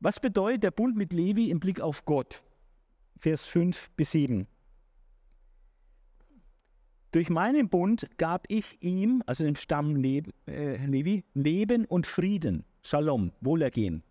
Was 0.00 0.18
bedeutet 0.18 0.62
der 0.62 0.70
Bund 0.70 0.96
mit 0.96 1.12
Levi 1.12 1.50
im 1.50 1.60
Blick 1.60 1.82
auf 1.82 2.06
Gott? 2.06 2.42
Vers 3.18 3.46
5 3.46 3.90
bis 3.96 4.12
7. 4.12 4.46
Durch 7.14 7.30
meinen 7.30 7.68
Bund 7.68 8.08
gab 8.16 8.44
ich 8.48 8.82
ihm, 8.82 9.22
also 9.26 9.44
dem 9.44 9.54
Stamm 9.54 9.94
Levi, 9.94 10.32
äh, 10.48 11.22
Leben 11.34 11.84
und 11.84 12.08
Frieden, 12.08 12.64
Shalom, 12.82 13.30
Wohlergehen. 13.40 14.02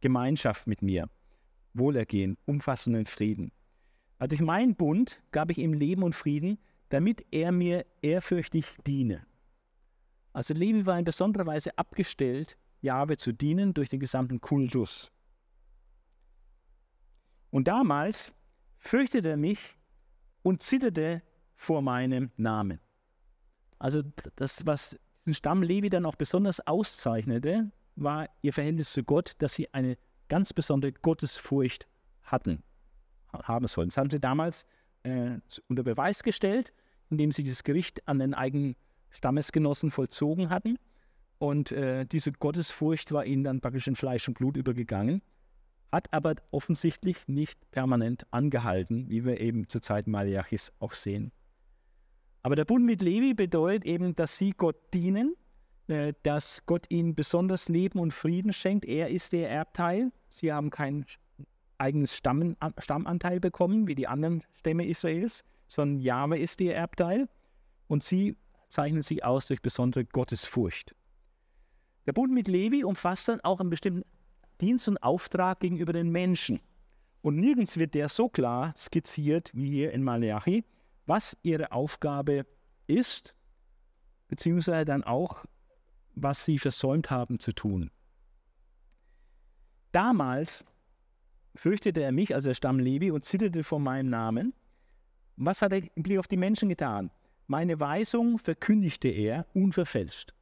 Gemeinschaft 0.00 0.66
mit 0.66 0.82
mir, 0.82 1.08
Wohlergehen, 1.74 2.38
umfassenden 2.44 3.06
Frieden. 3.06 3.52
Also 4.18 4.30
durch 4.30 4.40
meinen 4.40 4.74
Bund 4.74 5.22
gab 5.30 5.52
ich 5.52 5.58
ihm 5.58 5.74
Leben 5.74 6.02
und 6.02 6.16
Frieden, 6.16 6.58
damit 6.88 7.24
er 7.30 7.52
mir 7.52 7.86
ehrfürchtig 8.00 8.66
diene. 8.84 9.24
Also 10.32 10.54
Levi 10.54 10.84
war 10.84 10.98
in 10.98 11.04
besonderer 11.04 11.46
Weise 11.46 11.78
abgestellt, 11.78 12.58
Jahwe 12.80 13.16
zu 13.16 13.30
dienen 13.30 13.74
durch 13.74 13.90
den 13.90 14.00
gesamten 14.00 14.40
Kultus. 14.40 15.12
Und 17.50 17.68
damals 17.68 18.32
fürchtete 18.78 19.28
er 19.28 19.36
mich 19.36 19.76
und 20.42 20.62
zitterte 20.62 21.22
vor 21.62 21.80
meinem 21.80 22.32
Namen. 22.36 22.80
Also 23.78 24.02
das, 24.34 24.66
was 24.66 24.98
den 25.26 25.34
Stamm 25.34 25.62
Levi 25.62 25.88
dann 25.90 26.06
auch 26.06 26.16
besonders 26.16 26.66
auszeichnete, 26.66 27.70
war 27.94 28.28
ihr 28.42 28.52
Verhältnis 28.52 28.92
zu 28.92 29.04
Gott, 29.04 29.34
dass 29.38 29.54
sie 29.54 29.72
eine 29.72 29.96
ganz 30.28 30.52
besondere 30.52 30.92
Gottesfurcht 30.92 31.86
hatten, 32.24 32.64
haben 33.32 33.68
sollen. 33.68 33.90
Das 33.90 33.96
haben 33.96 34.10
sie 34.10 34.18
damals 34.18 34.66
äh, 35.04 35.38
unter 35.68 35.84
Beweis 35.84 36.24
gestellt, 36.24 36.72
indem 37.10 37.30
sie 37.30 37.44
dieses 37.44 37.62
Gericht 37.62 38.06
an 38.08 38.18
den 38.18 38.34
eigenen 38.34 38.74
Stammesgenossen 39.10 39.92
vollzogen 39.92 40.50
hatten. 40.50 40.78
Und 41.38 41.70
äh, 41.70 42.06
diese 42.06 42.32
Gottesfurcht 42.32 43.12
war 43.12 43.24
ihnen 43.24 43.44
dann 43.44 43.60
praktisch 43.60 43.86
in 43.86 43.94
Fleisch 43.94 44.26
und 44.26 44.34
Blut 44.34 44.56
übergegangen, 44.56 45.22
hat 45.92 46.12
aber 46.12 46.34
offensichtlich 46.50 47.28
nicht 47.28 47.70
permanent 47.70 48.26
angehalten, 48.32 49.08
wie 49.10 49.24
wir 49.24 49.40
eben 49.40 49.68
zur 49.68 49.82
Zeit 49.82 50.08
Maliachis 50.08 50.72
auch 50.80 50.94
sehen. 50.94 51.30
Aber 52.42 52.56
der 52.56 52.64
Bund 52.64 52.84
mit 52.84 53.02
Levi 53.02 53.34
bedeutet 53.34 53.84
eben, 53.84 54.14
dass 54.14 54.36
sie 54.36 54.52
Gott 54.52 54.76
dienen 54.92 55.36
äh, 55.88 56.14
dass 56.22 56.64
Gott 56.66 56.86
ihnen 56.90 57.14
besonders 57.14 57.68
Leben 57.68 57.98
und 57.98 58.14
Frieden 58.14 58.52
schenkt. 58.52 58.84
Er 58.84 59.08
ist 59.08 59.32
der 59.32 59.50
Erbteil. 59.50 60.12
Sie 60.28 60.52
haben 60.52 60.70
kein 60.70 61.04
eigenes 61.78 62.16
Stammen, 62.16 62.56
Stammanteil 62.78 63.40
bekommen, 63.40 63.88
wie 63.88 63.96
die 63.96 64.06
anderen 64.06 64.44
Stämme 64.54 64.86
Israels, 64.86 65.44
sondern 65.66 66.00
Jahwe 66.00 66.38
ist 66.38 66.60
ihr 66.60 66.74
Erbteil. 66.74 67.28
Und 67.88 68.04
sie 68.04 68.36
zeichnen 68.68 69.02
sich 69.02 69.24
aus 69.24 69.46
durch 69.46 69.60
besondere 69.60 70.04
Gottesfurcht. 70.04 70.94
Der 72.06 72.12
Bund 72.12 72.32
mit 72.32 72.48
Levi 72.48 72.84
umfasst 72.84 73.28
dann 73.28 73.40
auch 73.40 73.60
einen 73.60 73.70
bestimmten 73.70 74.04
Dienst 74.60 74.88
und 74.88 74.96
Auftrag 74.98 75.60
gegenüber 75.60 75.92
den 75.92 76.10
Menschen. 76.10 76.60
Und 77.22 77.36
nirgends 77.36 77.76
wird 77.76 77.94
der 77.94 78.08
so 78.08 78.28
klar 78.28 78.72
skizziert 78.76 79.50
wie 79.52 79.70
hier 79.70 79.92
in 79.92 80.02
Malachi, 80.02 80.64
was 81.06 81.36
ihre 81.42 81.72
Aufgabe 81.72 82.46
ist, 82.86 83.34
beziehungsweise 84.28 84.84
dann 84.84 85.04
auch, 85.04 85.44
was 86.14 86.44
sie 86.44 86.58
versäumt 86.58 87.10
haben 87.10 87.38
zu 87.38 87.52
tun. 87.52 87.90
Damals 89.92 90.64
fürchtete 91.54 92.02
er 92.02 92.12
mich, 92.12 92.34
also 92.34 92.50
der 92.50 92.54
Stamm 92.54 92.78
Levi, 92.78 93.10
und 93.10 93.24
zitterte 93.24 93.64
vor 93.64 93.78
meinem 93.78 94.08
Namen. 94.08 94.54
Was 95.36 95.62
hat 95.62 95.72
er 95.72 95.82
im 95.96 96.02
Blick 96.02 96.18
auf 96.18 96.28
die 96.28 96.36
Menschen 96.36 96.68
getan? 96.68 97.10
Meine 97.46 97.80
Weisung 97.80 98.38
verkündigte 98.38 99.08
er 99.08 99.46
unverfälscht. 99.54 100.32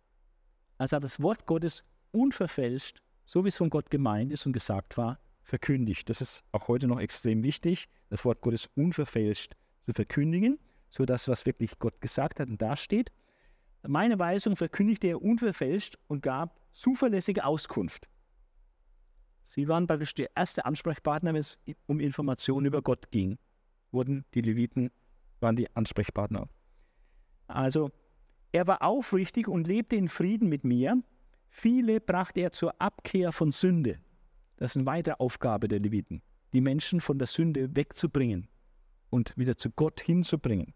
Also 0.79 0.97
hat 0.97 1.05
das 1.05 1.21
Wort 1.21 1.47
Gottes 1.47 1.85
unverfälscht, 2.13 3.03
so 3.25 3.45
wie 3.45 3.49
es 3.49 3.57
von 3.57 3.71
Gott 3.71 3.91
gemeint 3.91 4.33
ist 4.33 4.47
und 4.47 4.53
gesagt 4.53 4.97
war, 4.97 5.19
verkündigt. 5.43 6.09
Das 6.09 6.21
ist 6.21 6.45
auch 6.53 6.69
heute 6.69 6.87
noch 6.87 7.01
extrem 7.01 7.43
wichtig, 7.43 7.89
das 8.09 8.25
Wort 8.25 8.41
Gottes 8.41 8.69
unverfälscht 8.77 9.57
zu 9.85 9.93
verkündigen, 9.93 10.59
so 10.89 11.05
dass 11.05 11.29
was 11.29 11.47
wirklich 11.47 11.79
Gott 11.79 12.01
gesagt 12.01 12.41
hat 12.41 12.49
und 12.49 12.61
dasteht. 12.61 13.11
Meine 13.87 14.19
Weisung 14.19 14.57
verkündigte 14.57 15.09
er 15.09 15.23
unverfälscht 15.23 15.97
und 16.07 16.23
gab 16.23 16.61
zuverlässige 16.73 17.45
Auskunft. 17.45 18.09
Sie 19.43 19.69
waren 19.69 19.87
praktisch 19.87 20.15
der 20.15 20.31
erste 20.37 20.65
Ansprechpartner, 20.65 21.33
wenn 21.33 21.41
es 21.41 21.59
um 21.87 21.99
Informationen 21.99 22.67
über 22.67 22.83
Gott 22.83 23.11
ging. 23.11 23.39
Wurden 23.91 24.25
die 24.35 24.43
Leviten, 24.43 24.91
waren 25.41 25.57
die 25.57 25.75
Ansprechpartner. 25.75 26.49
Also, 27.49 27.91
er 28.53 28.67
war 28.67 28.83
aufrichtig 28.83 29.49
und 29.49 29.67
lebte 29.67 29.97
in 29.97 30.09
Frieden 30.09 30.49
mit 30.49 30.65
mir. 30.65 31.03
Viele 31.49 32.01
brachte 32.01 32.41
er 32.41 32.53
zur 32.53 32.81
Abkehr 32.81 33.33
von 33.33 33.51
Sünde. 33.51 33.99
Das 34.57 34.73
ist 34.73 34.77
eine 34.77 34.87
weitere 34.87 35.15
Aufgabe 35.19 35.67
der 35.67 35.81
Leviten, 35.81 36.23
die 36.53 36.61
Menschen 36.61 37.01
von 37.01 37.19
der 37.19 37.27
Sünde 37.27 37.75
wegzubringen 37.75 38.49
und 39.11 39.37
wieder 39.37 39.57
zu 39.57 39.71
Gott 39.71 40.01
hinzubringen. 40.01 40.75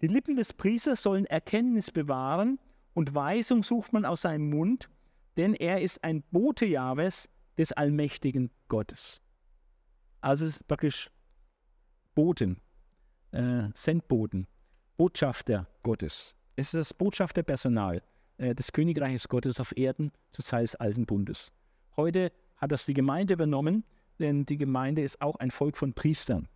Die 0.00 0.06
Lippen 0.06 0.36
des 0.36 0.52
Priesters 0.52 1.02
sollen 1.02 1.26
Erkenntnis 1.26 1.90
bewahren 1.90 2.58
und 2.94 3.14
Weisung 3.14 3.62
sucht 3.62 3.92
man 3.92 4.04
aus 4.04 4.22
seinem 4.22 4.48
Mund, 4.48 4.88
denn 5.36 5.54
er 5.54 5.82
ist 5.82 6.02
ein 6.02 6.22
Bote 6.30 6.64
Jahwes, 6.64 7.28
des 7.60 7.72
allmächtigen 7.72 8.50
Gottes. 8.68 9.20
Also 10.22 10.46
es 10.46 10.56
ist 10.56 10.66
praktisch 10.66 11.10
Boten, 12.14 12.60
äh, 13.32 13.68
Sendboten, 13.74 14.46
Botschafter 14.96 15.68
Gottes. 15.82 16.34
Es 16.56 16.68
ist 16.68 16.74
das 16.74 16.94
Botschafterpersonal 16.94 18.02
äh, 18.38 18.54
des 18.54 18.72
Königreiches 18.72 19.28
Gottes 19.28 19.60
auf 19.60 19.76
Erden 19.76 20.10
zur 20.32 20.44
Zeit 20.44 20.64
des 20.64 20.76
Alten 20.76 21.04
Bundes. 21.04 21.52
Heute 21.96 22.32
hat 22.56 22.72
das 22.72 22.86
die 22.86 22.94
Gemeinde 22.94 23.34
übernommen, 23.34 23.84
denn 24.18 24.46
die 24.46 24.56
Gemeinde 24.56 25.02
ist 25.02 25.20
auch 25.20 25.36
ein 25.36 25.50
Volk 25.50 25.76
von 25.76 25.92
Priestern. 25.92 26.48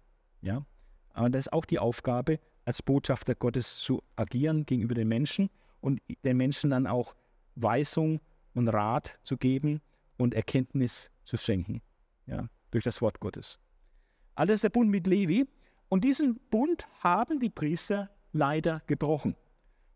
Ja? 0.44 0.64
Aber 1.12 1.30
das 1.30 1.46
ist 1.46 1.52
auch 1.52 1.64
die 1.64 1.78
Aufgabe, 1.78 2.38
als 2.64 2.82
Botschafter 2.82 3.34
Gottes 3.34 3.78
zu 3.78 4.02
agieren 4.16 4.66
gegenüber 4.66 4.94
den 4.94 5.08
Menschen 5.08 5.50
und 5.80 6.00
den 6.24 6.36
Menschen 6.36 6.70
dann 6.70 6.86
auch 6.86 7.14
Weisung 7.56 8.20
und 8.54 8.68
Rat 8.68 9.18
zu 9.22 9.36
geben 9.36 9.80
und 10.16 10.34
Erkenntnis 10.34 11.10
zu 11.22 11.36
schenken, 11.36 11.82
ja, 12.26 12.48
durch 12.70 12.84
das 12.84 13.02
Wort 13.02 13.20
Gottes. 13.20 13.58
Alles 14.34 14.62
der 14.62 14.70
Bund 14.70 14.90
mit 14.90 15.06
Levi. 15.06 15.46
Und 15.88 16.02
diesen 16.02 16.40
Bund 16.50 16.88
haben 17.00 17.38
die 17.38 17.50
Priester 17.50 18.10
leider 18.32 18.82
gebrochen. 18.86 19.36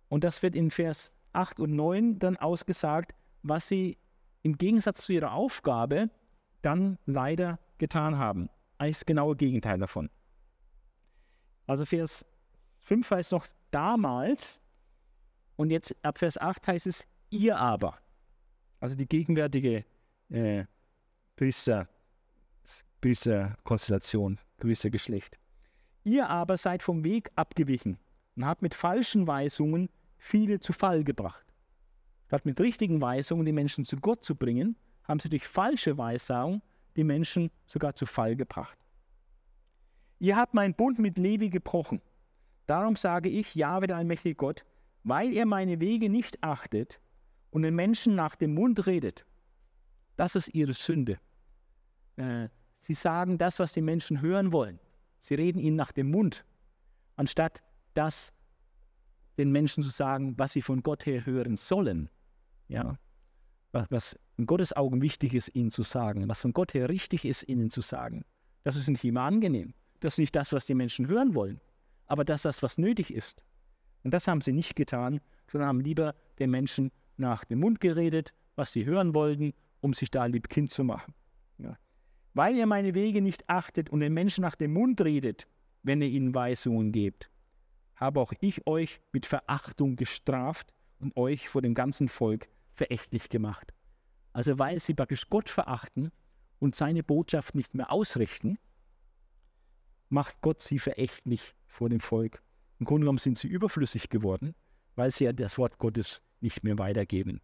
Und 0.08 0.22
das 0.22 0.42
wird 0.42 0.54
in 0.54 0.70
Vers 0.70 1.10
8 1.32 1.58
und 1.60 1.74
9 1.74 2.18
dann 2.18 2.36
ausgesagt, 2.36 3.14
was 3.42 3.68
sie 3.68 3.98
im 4.42 4.56
Gegensatz 4.56 5.06
zu 5.06 5.12
ihrer 5.12 5.32
Aufgabe 5.32 6.10
dann 6.62 6.98
leider 7.06 7.58
getan 7.78 8.18
haben. 8.18 8.48
Eigentlich 8.78 8.98
das 8.98 9.06
genaue 9.06 9.34
Gegenteil 9.34 9.78
davon. 9.78 10.10
Also 11.68 11.84
Vers 11.84 12.24
5 12.78 13.10
heißt 13.10 13.32
noch 13.32 13.46
damals 13.70 14.62
und 15.56 15.70
jetzt 15.70 15.94
ab 16.02 16.18
Vers 16.18 16.38
8 16.38 16.66
heißt 16.66 16.86
es 16.86 17.06
ihr 17.28 17.58
aber. 17.58 17.98
Also 18.80 18.96
die 18.96 19.06
gegenwärtige 19.06 19.84
äh, 20.30 20.64
Priester, 21.36 21.86
Priesterkonstellation, 23.02 24.40
Priestergeschlecht. 24.56 25.38
Ihr 26.04 26.30
aber 26.30 26.56
seid 26.56 26.82
vom 26.82 27.04
Weg 27.04 27.30
abgewichen 27.36 27.98
und 28.34 28.46
habt 28.46 28.62
mit 28.62 28.74
falschen 28.74 29.26
Weisungen 29.26 29.90
viele 30.16 30.60
zu 30.60 30.72
Fall 30.72 31.04
gebracht. 31.04 31.44
Statt 32.28 32.46
mit 32.46 32.58
richtigen 32.60 33.00
Weisungen 33.02 33.44
die 33.44 33.52
Menschen 33.52 33.84
zu 33.84 33.98
Gott 33.98 34.24
zu 34.24 34.34
bringen, 34.34 34.74
haben 35.04 35.20
sie 35.20 35.28
durch 35.28 35.46
falsche 35.46 35.98
Weissagung 35.98 36.62
die 36.96 37.04
Menschen 37.04 37.50
sogar 37.66 37.94
zu 37.94 38.06
Fall 38.06 38.36
gebracht. 38.36 38.77
Ihr 40.18 40.36
habt 40.36 40.54
meinen 40.54 40.74
Bund 40.74 40.98
mit 40.98 41.18
Levi 41.18 41.48
gebrochen. 41.48 42.00
Darum 42.66 42.96
sage 42.96 43.28
ich, 43.28 43.54
Jahwe, 43.54 43.86
der 43.86 43.96
allmächtige 43.96 44.34
Gott, 44.34 44.64
weil 45.04 45.32
ihr 45.32 45.46
meine 45.46 45.80
Wege 45.80 46.08
nicht 46.08 46.42
achtet 46.42 47.00
und 47.50 47.62
den 47.62 47.74
Menschen 47.74 48.14
nach 48.14 48.36
dem 48.36 48.54
Mund 48.54 48.86
redet. 48.86 49.24
Das 50.16 50.34
ist 50.34 50.54
ihre 50.54 50.74
Sünde. 50.74 51.18
Äh, 52.16 52.48
sie 52.80 52.94
sagen 52.94 53.38
das, 53.38 53.58
was 53.58 53.72
die 53.72 53.80
Menschen 53.80 54.20
hören 54.20 54.52
wollen. 54.52 54.80
Sie 55.18 55.34
reden 55.34 55.58
ihnen 55.58 55.76
nach 55.76 55.92
dem 55.92 56.10
Mund, 56.10 56.44
anstatt 57.16 57.62
das 57.94 58.32
den 59.38 59.52
Menschen 59.52 59.82
zu 59.82 59.90
sagen, 59.90 60.34
was 60.36 60.52
sie 60.52 60.62
von 60.62 60.82
Gott 60.82 61.06
her 61.06 61.24
hören 61.24 61.56
sollen. 61.56 62.10
Ja, 62.66 62.98
was, 63.72 63.86
was 63.90 64.18
in 64.36 64.46
Gottes 64.46 64.76
Augen 64.76 65.00
wichtig 65.00 65.34
ist, 65.34 65.54
ihnen 65.54 65.70
zu 65.70 65.82
sagen, 65.82 66.28
was 66.28 66.40
von 66.40 66.52
Gott 66.52 66.74
her 66.74 66.88
richtig 66.88 67.24
ist, 67.24 67.48
ihnen 67.48 67.70
zu 67.70 67.80
sagen. 67.80 68.24
Das 68.64 68.76
ist 68.76 68.88
nicht 68.88 69.04
immer 69.04 69.22
angenehm. 69.22 69.74
Das 70.00 70.14
ist 70.14 70.18
nicht 70.18 70.36
das, 70.36 70.52
was 70.52 70.66
die 70.66 70.74
Menschen 70.74 71.08
hören 71.08 71.34
wollen, 71.34 71.60
aber 72.06 72.24
das 72.24 72.40
ist 72.40 72.44
das, 72.44 72.62
was 72.62 72.78
nötig 72.78 73.12
ist. 73.12 73.42
Und 74.04 74.14
das 74.14 74.28
haben 74.28 74.40
sie 74.40 74.52
nicht 74.52 74.76
getan, 74.76 75.20
sondern 75.46 75.68
haben 75.68 75.80
lieber 75.80 76.14
den 76.38 76.50
Menschen 76.50 76.92
nach 77.16 77.44
dem 77.44 77.60
Mund 77.60 77.80
geredet, 77.80 78.32
was 78.54 78.72
sie 78.72 78.84
hören 78.84 79.14
wollten, 79.14 79.52
um 79.80 79.92
sich 79.92 80.10
da 80.10 80.26
lieb 80.26 80.48
Kind 80.48 80.70
zu 80.70 80.84
machen. 80.84 81.14
Ja. 81.58 81.76
Weil 82.34 82.56
ihr 82.56 82.66
meine 82.66 82.94
Wege 82.94 83.20
nicht 83.20 83.48
achtet 83.48 83.90
und 83.90 84.00
den 84.00 84.14
Menschen 84.14 84.42
nach 84.42 84.54
dem 84.54 84.72
Mund 84.72 85.00
redet, 85.00 85.46
wenn 85.82 86.00
ihr 86.02 86.08
ihnen 86.08 86.34
Weisungen 86.34 86.92
gebt, 86.92 87.30
habe 87.96 88.20
auch 88.20 88.32
ich 88.40 88.66
euch 88.66 89.00
mit 89.12 89.26
Verachtung 89.26 89.96
gestraft 89.96 90.72
und 91.00 91.16
euch 91.16 91.48
vor 91.48 91.62
dem 91.62 91.74
ganzen 91.74 92.08
Volk 92.08 92.48
verächtlich 92.74 93.28
gemacht. 93.28 93.72
Also 94.32 94.58
weil 94.58 94.78
sie 94.78 94.94
praktisch 94.94 95.28
Gott 95.28 95.48
verachten 95.48 96.12
und 96.60 96.74
seine 96.74 97.02
Botschaft 97.02 97.54
nicht 97.54 97.74
mehr 97.74 97.90
ausrichten, 97.90 98.58
macht 100.08 100.40
Gott 100.40 100.60
sie 100.60 100.78
verächtlich 100.78 101.54
vor 101.66 101.88
dem 101.88 102.00
Volk. 102.00 102.42
Im 102.78 102.86
Grunde 102.86 103.04
genommen 103.04 103.18
sind 103.18 103.38
sie 103.38 103.48
überflüssig 103.48 104.08
geworden, 104.08 104.54
weil 104.96 105.10
sie 105.10 105.24
ja 105.24 105.32
das 105.32 105.58
Wort 105.58 105.78
Gottes 105.78 106.22
nicht 106.40 106.64
mehr 106.64 106.78
weitergeben. 106.78 107.40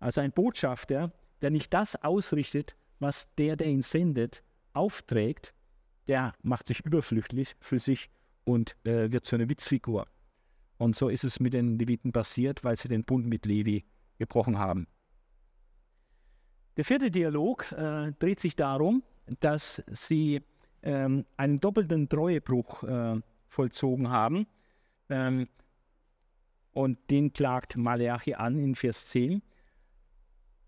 Also 0.00 0.20
ein 0.20 0.32
Botschafter, 0.32 1.12
der 1.40 1.50
nicht 1.50 1.72
das 1.72 1.96
ausrichtet, 2.02 2.76
was 2.98 3.32
der, 3.36 3.56
der 3.56 3.68
ihn 3.68 3.82
sendet, 3.82 4.42
aufträgt, 4.72 5.54
der 6.08 6.34
macht 6.42 6.66
sich 6.68 6.80
überflüssig 6.80 7.56
für 7.60 7.78
sich 7.78 8.10
und 8.44 8.76
äh, 8.84 9.10
wird 9.10 9.24
zu 9.24 9.36
einer 9.36 9.48
Witzfigur. 9.48 10.06
Und 10.78 10.94
so 10.94 11.08
ist 11.08 11.24
es 11.24 11.40
mit 11.40 11.52
den 11.52 11.78
Leviten 11.78 12.12
passiert, 12.12 12.62
weil 12.64 12.76
sie 12.76 12.88
den 12.88 13.04
Bund 13.04 13.26
mit 13.26 13.46
Levi 13.46 13.84
gebrochen 14.18 14.58
haben. 14.58 14.86
Der 16.76 16.84
vierte 16.84 17.10
Dialog 17.10 17.72
äh, 17.72 18.12
dreht 18.18 18.38
sich 18.38 18.54
darum, 18.54 19.02
dass 19.40 19.82
sie 19.90 20.42
ähm, 20.86 21.26
einen 21.36 21.60
doppelten 21.60 22.08
Treuebruch 22.08 22.84
äh, 22.84 23.20
vollzogen 23.48 24.08
haben. 24.08 24.46
Ähm, 25.10 25.48
und 26.72 26.98
den 27.10 27.32
klagt 27.32 27.76
Maleachi 27.76 28.34
an 28.34 28.58
in 28.58 28.74
Vers 28.74 29.06
10. 29.06 29.42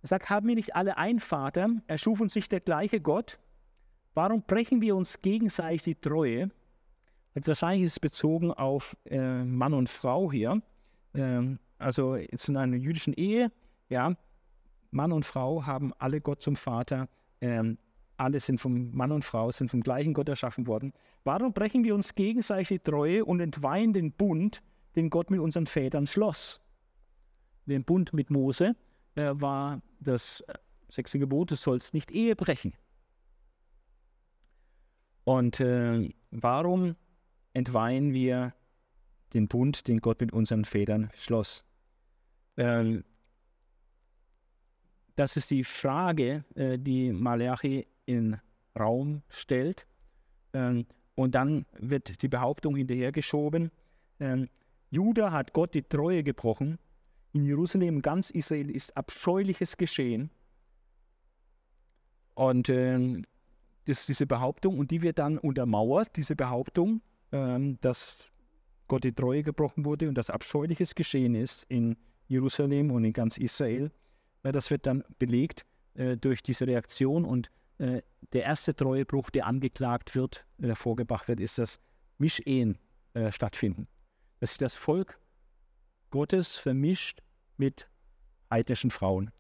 Er 0.03 0.09
sagt, 0.09 0.29
haben 0.31 0.49
wir 0.49 0.55
nicht 0.55 0.75
alle 0.75 0.97
einen 0.97 1.21
Vater? 1.21 1.69
Erschuf 1.87 2.21
uns 2.21 2.35
nicht 2.35 2.51
der 2.51 2.61
gleiche 2.61 3.01
Gott? 3.01 3.39
Warum 4.14 4.43
brechen 4.43 4.81
wir 4.81 4.97
uns 4.97 5.21
gegenseitig 5.21 5.83
die 5.83 5.95
Treue? 5.95 6.51
Also 7.35 7.49
wahrscheinlich 7.49 7.85
ist 7.85 7.93
es 7.93 8.01
bezogen 8.01 8.53
auf 8.53 8.97
äh, 9.05 9.45
Mann 9.45 9.75
und 9.75 9.89
Frau 9.89 10.33
hier. 10.33 10.61
Ähm, 11.14 11.61
also 11.79 12.16
jetzt 12.16 12.49
in 12.49 12.57
einer 12.57 12.77
jüdischen 12.77 13.14
Ehe, 13.14 13.53
ja, 13.89 14.14
Mann 14.91 15.12
und 15.12 15.25
Frau 15.25 15.66
haben 15.66 15.93
alle 15.99 16.21
Gott 16.21 16.43
zum 16.43 16.57
Vater. 16.57 17.09
Ähm, 17.41 17.79
alle 18.19 18.41
sind 18.41 18.61
vom 18.61 18.91
Mann 18.93 19.12
und 19.12 19.25
Frau, 19.25 19.51
sind 19.51 19.71
vom 19.71 19.81
gleichen 19.81 20.12
Gott 20.12 20.29
erschaffen 20.29 20.66
worden. 20.66 20.93
Warum 21.25 21.53
brechen 21.53 21.85
wir 21.85 21.95
uns 21.95 22.14
gegenseitig 22.14 22.69
die 22.69 22.79
Treue 22.79 23.25
und 23.25 23.41
entweihen 23.41 23.93
den 23.93 24.12
Bund, 24.12 24.62
den 24.97 25.09
Gott 25.09 25.31
mit 25.31 25.41
unseren 25.41 25.66
Vätern 25.66 26.07
schloss? 26.07 26.61
Den 27.66 27.85
Bund 27.85 28.12
mit 28.12 28.31
Mose 28.31 28.75
äh, 29.14 29.31
war 29.35 29.81
das 30.01 30.41
äh, 30.43 30.55
sechste 30.89 31.19
Gebot, 31.19 31.51
du 31.51 31.55
sollst 31.55 31.95
nicht 31.95 32.11
Ehe 32.11 32.35
brechen. 32.35 32.75
Und 35.25 35.61
äh, 35.61 36.09
warum 36.31 36.97
entweihen 37.53 38.12
wir 38.14 38.55
den 39.35 39.47
Bund, 39.47 39.87
den 39.87 40.01
Gott 40.01 40.21
mit 40.21 40.33
unseren 40.33 40.64
Vätern 40.64 41.11
schloss? 41.14 41.64
Ähm, 42.57 43.05
das 45.14 45.37
ist 45.37 45.51
die 45.51 45.64
Frage, 45.64 46.45
äh, 46.55 46.79
die 46.79 47.12
Malachi 47.12 47.87
in 48.09 48.38
Raum 48.78 49.22
stellt. 49.28 49.86
Ähm, 50.54 50.86
und 51.14 51.34
dann 51.34 51.66
wird 51.78 52.22
die 52.22 52.28
Behauptung 52.28 52.76
hinterhergeschoben, 52.76 53.70
ähm, 54.20 54.48
Juda 54.90 55.32
hat 55.32 55.52
Gott 55.52 55.74
die 55.74 55.82
Treue 55.82 56.22
gebrochen, 56.22 56.78
in 57.32 57.44
Jerusalem, 57.44 58.00
ganz 58.00 58.30
Israel 58.30 58.70
ist 58.70 58.96
abscheuliches 58.96 59.76
geschehen. 59.76 60.30
Und 62.34 62.70
ähm, 62.70 63.24
das 63.84 64.06
diese 64.06 64.26
Behauptung, 64.26 64.78
und 64.78 64.90
die 64.90 65.02
wird 65.02 65.18
dann 65.18 65.38
untermauert, 65.38 66.16
diese 66.16 66.34
Behauptung, 66.34 67.02
ähm, 67.32 67.78
dass 67.80 68.30
Gott 68.86 69.04
die 69.04 69.12
Treue 69.12 69.42
gebrochen 69.42 69.84
wurde 69.84 70.09
und 70.09 70.16
dass 70.16 70.30
abscheuliches 70.30 70.94
geschehen 70.94 71.34
ist 71.34 71.64
in 71.64 71.96
Jerusalem 72.28 72.90
und 72.90 73.04
in 73.04 73.12
ganz 73.12 73.36
Israel. 73.36 73.90
Äh, 74.42 74.52
das 74.52 74.70
wird 74.70 74.86
dann 74.86 75.04
belegt 75.18 75.66
äh, 75.94 76.16
durch 76.16 76.43
diese 76.43 76.66
Reaktion 76.66 77.24
und 77.24 77.51
äh, 77.78 78.02
der 78.32 78.42
erste 78.44 78.74
Treuebruch, 78.74 79.30
der 79.30 79.46
angeklagt 79.46 80.14
wird, 80.14 80.44
der 80.59 80.76
vorgebracht 80.76 81.28
wird, 81.28 81.40
ist, 81.40 81.59
dass 81.59 81.80
Mischehen 82.18 82.78
äh, 83.14 83.32
stattfinden. 83.32 83.88
Dass 84.40 84.50
sich 84.50 84.59
das 84.59 84.74
Volk 84.74 85.18
Gottes 86.10 86.59
vermischt 86.59 87.22
mit 87.56 87.88
heidnischen 88.50 88.90
Frauen. 88.90 89.30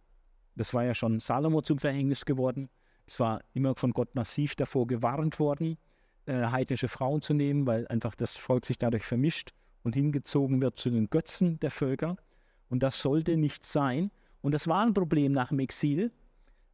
Das 0.54 0.74
war 0.74 0.84
ja 0.84 0.94
schon 0.94 1.20
Salomo 1.20 1.62
zum 1.62 1.78
Verhängnis 1.78 2.24
geworden. 2.24 2.68
Es 3.06 3.20
war 3.20 3.42
immer 3.54 3.74
von 3.74 3.92
Gott 3.92 4.14
massiv 4.14 4.54
davor 4.54 4.86
gewarnt 4.86 5.38
worden, 5.38 5.78
äh, 6.26 6.44
heidnische 6.46 6.88
Frauen 6.88 7.22
zu 7.22 7.32
nehmen, 7.32 7.66
weil 7.66 7.86
einfach 7.88 8.14
das 8.14 8.36
Volk 8.36 8.66
sich 8.66 8.78
dadurch 8.78 9.04
vermischt 9.04 9.52
und 9.82 9.94
hingezogen 9.94 10.60
wird 10.60 10.76
zu 10.76 10.90
den 10.90 11.08
Götzen 11.08 11.58
der 11.60 11.70
Völker. 11.70 12.16
Und 12.68 12.82
das 12.82 13.00
sollte 13.00 13.36
nicht 13.36 13.64
sein. 13.64 14.10
Und 14.42 14.52
das 14.52 14.68
war 14.68 14.84
ein 14.84 14.94
Problem 14.94 15.32
nach 15.32 15.48
dem 15.48 15.60
Exil. 15.60 16.12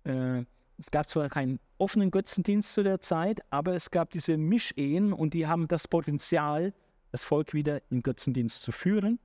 Äh, 0.05 0.45
es 0.79 0.91
gab 0.91 1.09
zwar 1.09 1.29
keinen 1.29 1.61
offenen 1.79 2.11
Götzendienst 2.11 2.73
zu 2.73 2.83
der 2.83 3.01
Zeit, 3.01 3.41
aber 3.51 3.75
es 3.75 3.91
gab 3.91 4.11
diese 4.11 4.37
Mischehen 4.37 5.13
und 5.13 5.35
die 5.35 5.47
haben 5.47 5.69
das 5.69 5.87
Potenzial, 5.89 6.75
das 7.11 7.25
Volk 7.25 7.55
wieder 7.55 7.81
in 7.91 8.03
Götzendienst 8.03 8.63
zu 8.63 8.73
führen. 8.73 9.19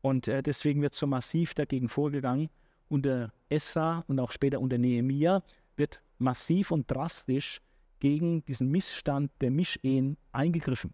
Und 0.00 0.28
äh, 0.28 0.42
deswegen 0.42 0.82
wird 0.82 0.94
so 0.94 1.06
massiv 1.06 1.54
dagegen 1.54 1.88
vorgegangen. 1.88 2.50
Unter 2.88 3.32
Esra 3.48 4.04
und 4.06 4.20
auch 4.20 4.32
später 4.32 4.60
unter 4.60 4.78
Nehemia 4.78 5.42
wird 5.76 6.00
massiv 6.18 6.70
und 6.70 6.90
drastisch 6.90 7.60
gegen 8.00 8.44
diesen 8.44 8.70
Missstand 8.70 9.30
der 9.40 9.50
Mischehen 9.50 10.16
eingegriffen. 10.32 10.92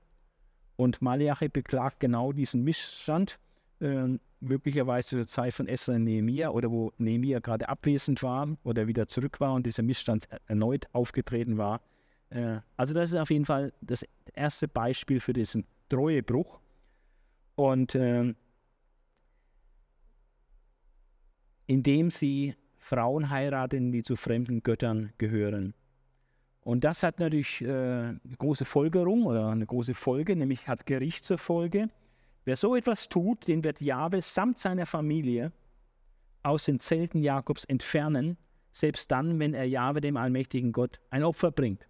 Und 0.77 1.03
Malachi 1.03 1.49
beklagt 1.49 2.01
genau 2.01 2.33
diesen 2.33 2.63
Missstand 2.63 3.39
äh, 3.81 4.19
möglicherweise 4.41 5.17
zur 5.17 5.27
Zeit 5.27 5.55
von 5.55 5.67
Esra 5.67 5.95
und 5.95 6.05
Nehemiah 6.05 6.51
oder 6.51 6.71
wo 6.71 6.93
Nehemiah 6.99 7.41
gerade 7.41 7.69
abwesend 7.69 8.23
war 8.23 8.57
oder 8.65 8.87
wieder 8.87 9.09
zurück 9.09 9.41
war 9.41 9.55
und 9.55 9.67
dieser 9.67 9.83
Missstand 9.83 10.29
erneut 10.47 10.87
aufgetreten 10.93 11.59
war. 11.59 11.81
Äh, 12.31 12.61
also 12.77 12.95
das 12.95 13.11
ist 13.11 13.17
auf 13.17 13.31
jeden 13.31 13.45
Fall 13.45 13.73
das 13.81 14.05
erste 14.35 14.69
Beispiel 14.69 15.21
für 15.21 15.33
diesen 15.33 15.67
Treuebruch. 15.89 16.61
Und 17.57 17.95
äh, 17.95 18.35
indem 21.67 22.11
sie 22.11 22.55
Frauen 22.79 23.31
heiraten, 23.31 23.93
die 23.93 24.03
zu 24.03 24.17
fremden 24.17 24.63
Göttern 24.63 25.13
gehören. 25.19 25.75
Und 26.61 26.85
das 26.85 27.03
hat 27.03 27.19
natürlich 27.19 27.63
äh, 27.63 27.67
eine 27.69 28.21
große 28.39 28.65
Folgerung 28.65 29.25
oder 29.25 29.49
eine 29.49 29.67
große 29.67 29.95
Folge, 29.95 30.37
nämlich 30.37 30.69
hat 30.69 30.87
Gericht 30.87 31.25
zur 31.25 31.39
Folge. 31.39 31.89
Wer 32.49 32.57
so 32.57 32.75
etwas 32.75 33.11
tut, 33.11 33.47
den 33.47 33.63
wird 33.63 33.83
Jahwe 33.83 34.23
samt 34.23 34.59
seiner 34.59 34.87
Familie 34.87 35.53
aus 36.43 36.65
den 36.65 36.81
Zelten 36.81 37.23
Jakobs 37.23 37.67
entfernen, 37.67 38.39
selbst 38.73 39.11
dann, 39.11 39.39
wenn 39.39 39.53
er 39.53 39.69
Jahwe, 39.69 40.01
dem 40.01 40.17
allmächtigen 40.17 40.73
Gott, 40.73 40.99
ein 41.11 41.25
Opfer 41.25 41.51
bringt. 41.51 41.87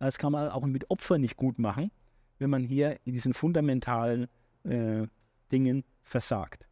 Das 0.00 0.18
kann 0.18 0.32
man 0.32 0.48
auch 0.48 0.66
mit 0.66 0.90
Opfern 0.90 1.20
nicht 1.20 1.36
gut 1.36 1.60
machen, 1.60 1.92
wenn 2.40 2.50
man 2.50 2.64
hier 2.64 2.98
in 3.04 3.12
diesen 3.12 3.32
fundamentalen 3.32 4.26
äh, 4.64 5.06
Dingen 5.52 5.84
versagt. 6.02 6.66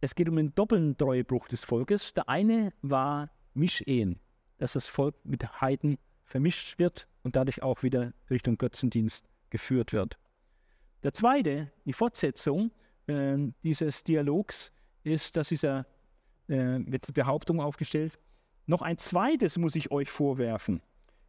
es 0.00 0.14
geht 0.14 0.28
um 0.28 0.36
den 0.36 0.54
doppelten 0.54 0.96
Treuebruch 0.96 1.48
des 1.48 1.64
Volkes. 1.64 2.14
Der 2.14 2.28
eine 2.28 2.72
war 2.80 3.32
Mischehen, 3.54 4.20
dass 4.58 4.74
das 4.74 4.86
Volk 4.86 5.16
mit 5.24 5.60
Heiden 5.60 5.98
vermischt 6.22 6.78
wird 6.78 7.08
und 7.24 7.34
dadurch 7.34 7.60
auch 7.60 7.82
wieder 7.82 8.12
Richtung 8.30 8.56
Götzendienst 8.56 9.28
geführt 9.50 9.92
wird. 9.92 10.16
Der 11.02 11.12
zweite, 11.12 11.70
die 11.84 11.92
Fortsetzung 11.92 12.70
äh, 13.06 13.36
dieses 13.62 14.04
Dialogs, 14.04 14.72
ist, 15.04 15.36
dass 15.36 15.48
dieser, 15.48 15.86
äh, 16.48 16.78
wird 16.86 17.08
die 17.08 17.12
Behauptung 17.12 17.60
aufgestellt, 17.60 18.18
noch 18.66 18.82
ein 18.82 18.98
zweites 18.98 19.58
muss 19.58 19.74
ich 19.74 19.90
euch 19.90 20.08
vorwerfen. 20.08 20.80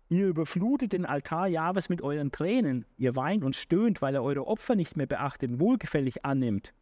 Ihr 0.10 0.28
überflutet 0.28 0.94
den 0.94 1.06
Altar 1.06 1.48
Jahres 1.48 1.90
mit 1.90 2.02
euren 2.04 2.32
Tränen. 2.32 2.86
Ihr 2.98 3.16
weint 3.16 3.44
und 3.44 3.56
stöhnt, 3.56 4.02
weil 4.02 4.14
er 4.14 4.24
eure 4.24 4.46
Opfer 4.46 4.76
nicht 4.76 4.96
mehr 4.96 5.08
beachtet 5.08 5.50
und 5.50 5.60
wohlgefällig 5.60 6.24
annimmt. 6.24 6.74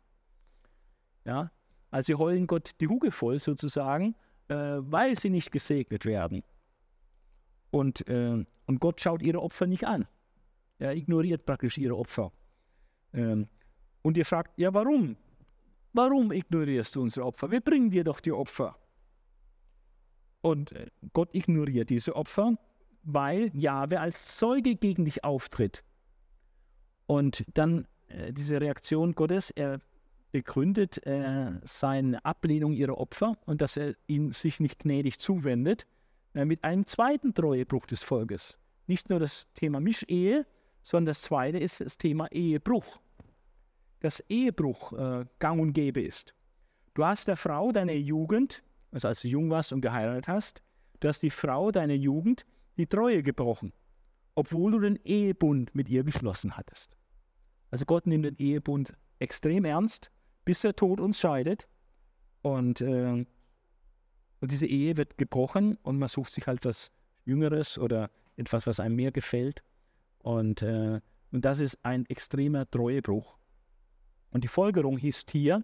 Ja, 1.24 1.52
also 1.92 2.08
sie 2.08 2.16
heulen 2.16 2.48
Gott 2.48 2.72
die 2.82 2.88
Huge 2.88 3.12
voll 3.12 3.40
sozusagen, 3.40 4.16
äh, 4.50 4.56
weil 4.56 5.18
sie 5.18 5.30
nicht 5.30 5.52
gesegnet 5.52 6.06
werden. 6.06 6.44
Und, 7.70 8.06
äh, 8.10 8.44
und 8.66 8.80
Gott 8.80 9.00
schaut 9.00 9.22
ihre 9.22 9.42
Opfer 9.42 9.68
nicht 9.68 9.88
an. 9.88 10.08
Er 10.80 10.96
ignoriert 10.96 11.46
praktisch 11.46 11.78
ihre 11.78 11.96
Opfer. 11.96 12.34
Ähm, 13.14 13.48
und 14.02 14.18
ihr 14.18 14.26
fragt, 14.26 14.58
ja 14.58 14.74
warum? 14.74 15.18
Warum 15.94 16.32
ignorierst 16.32 16.96
du 16.96 17.02
unsere 17.02 17.26
Opfer? 17.26 17.52
Wir 17.52 17.62
bringen 17.62 17.90
dir 17.90 18.04
doch 18.04 18.20
die 18.20 18.32
Opfer. 18.32 18.78
Und 20.42 20.72
äh, 20.72 20.88
Gott 21.14 21.34
ignoriert 21.34 21.90
diese 21.90 22.16
Opfer, 22.16 22.58
weil 23.04 23.52
Jahwe 23.54 24.00
als 24.00 24.38
Zeuge 24.38 24.76
gegen 24.76 25.06
dich 25.06 25.24
auftritt. 25.24 25.84
Und 27.06 27.46
dann 27.54 27.88
äh, 28.08 28.34
diese 28.34 28.62
Reaktion 28.62 29.14
Gottes, 29.14 29.52
er 29.52 29.80
begründet 30.32 31.06
äh, 31.06 31.60
seine 31.64 32.24
Ablehnung 32.24 32.74
ihrer 32.74 32.98
Opfer 32.98 33.38
und 33.46 33.62
dass 33.62 33.78
er 33.78 33.96
ihnen 34.08 34.32
sich 34.32 34.60
nicht 34.60 34.80
gnädig 34.80 35.20
zuwendet, 35.20 35.86
äh, 36.34 36.46
mit 36.46 36.64
einem 36.64 36.86
zweiten 36.86 37.34
Treuebruch 37.34 37.86
des 37.86 38.04
Volkes. 38.04 38.58
Nicht 38.88 39.10
nur 39.10 39.20
das 39.20 39.52
Thema 39.54 39.80
Mischehe, 39.80 40.46
sondern 40.84 41.08
das 41.08 41.22
zweite 41.22 41.58
ist 41.58 41.82
das 41.82 41.98
Thema 41.98 42.32
Ehebruch. 42.32 43.00
Dass 44.00 44.24
Ehebruch 44.30 44.94
äh, 44.94 45.26
gang 45.40 45.62
und 45.62 45.74
gäbe 45.74 46.02
ist. 46.02 46.34
Du 46.94 47.06
hast 47.06 47.28
der 47.28 47.38
Frau 47.38 47.72
deine 47.72 47.96
Jugend, 47.96 48.64
also 48.92 49.08
als 49.08 49.22
du 49.22 49.28
jung 49.28 49.50
warst 49.50 49.72
und 49.72 49.82
geheiratet 49.82 50.28
hast, 50.28 50.62
du 51.00 51.08
hast 51.08 51.22
die 51.24 51.30
Frau 51.30 51.72
deiner 51.72 51.94
Jugend 51.94 52.46
die 52.78 52.88
Treue 52.88 53.24
gebrochen, 53.24 53.74
obwohl 54.36 54.72
du 54.72 54.80
den 54.80 55.00
Ehebund 55.04 55.74
mit 55.76 55.88
ihr 55.90 56.04
geschlossen 56.04 56.58
hattest. 56.58 56.98
Also 57.70 57.86
Gott 57.86 58.08
nimmt 58.08 58.26
den 58.26 58.36
Ehebund 58.36 58.94
extrem 59.20 59.66
ernst, 59.66 60.12
bis 60.44 60.62
der 60.62 60.76
Tod 60.76 61.00
uns 61.00 61.20
scheidet. 61.20 61.68
Und, 62.42 62.82
äh, 62.82 63.26
und 64.40 64.52
diese 64.52 64.66
Ehe 64.66 64.98
wird 64.98 65.18
gebrochen 65.18 65.78
und 65.84 66.00
man 66.00 66.10
sucht 66.10 66.34
sich 66.34 66.48
halt 66.48 66.66
was 66.66 66.92
Jüngeres 67.24 67.78
oder 67.78 68.10
etwas, 68.36 68.66
was 68.66 68.80
einem 68.80 68.96
mehr 68.96 69.12
gefällt. 69.12 69.64
Und, 70.24 70.62
äh, 70.62 71.02
und 71.32 71.46
das 71.46 71.60
ist 71.60 71.84
ein 71.84 72.06
extremer 72.08 72.70
Treuebruch. 72.70 73.38
Und 74.32 74.44
die 74.44 74.48
Folgerung 74.48 74.98
hieß 74.98 75.26
hier, 75.30 75.64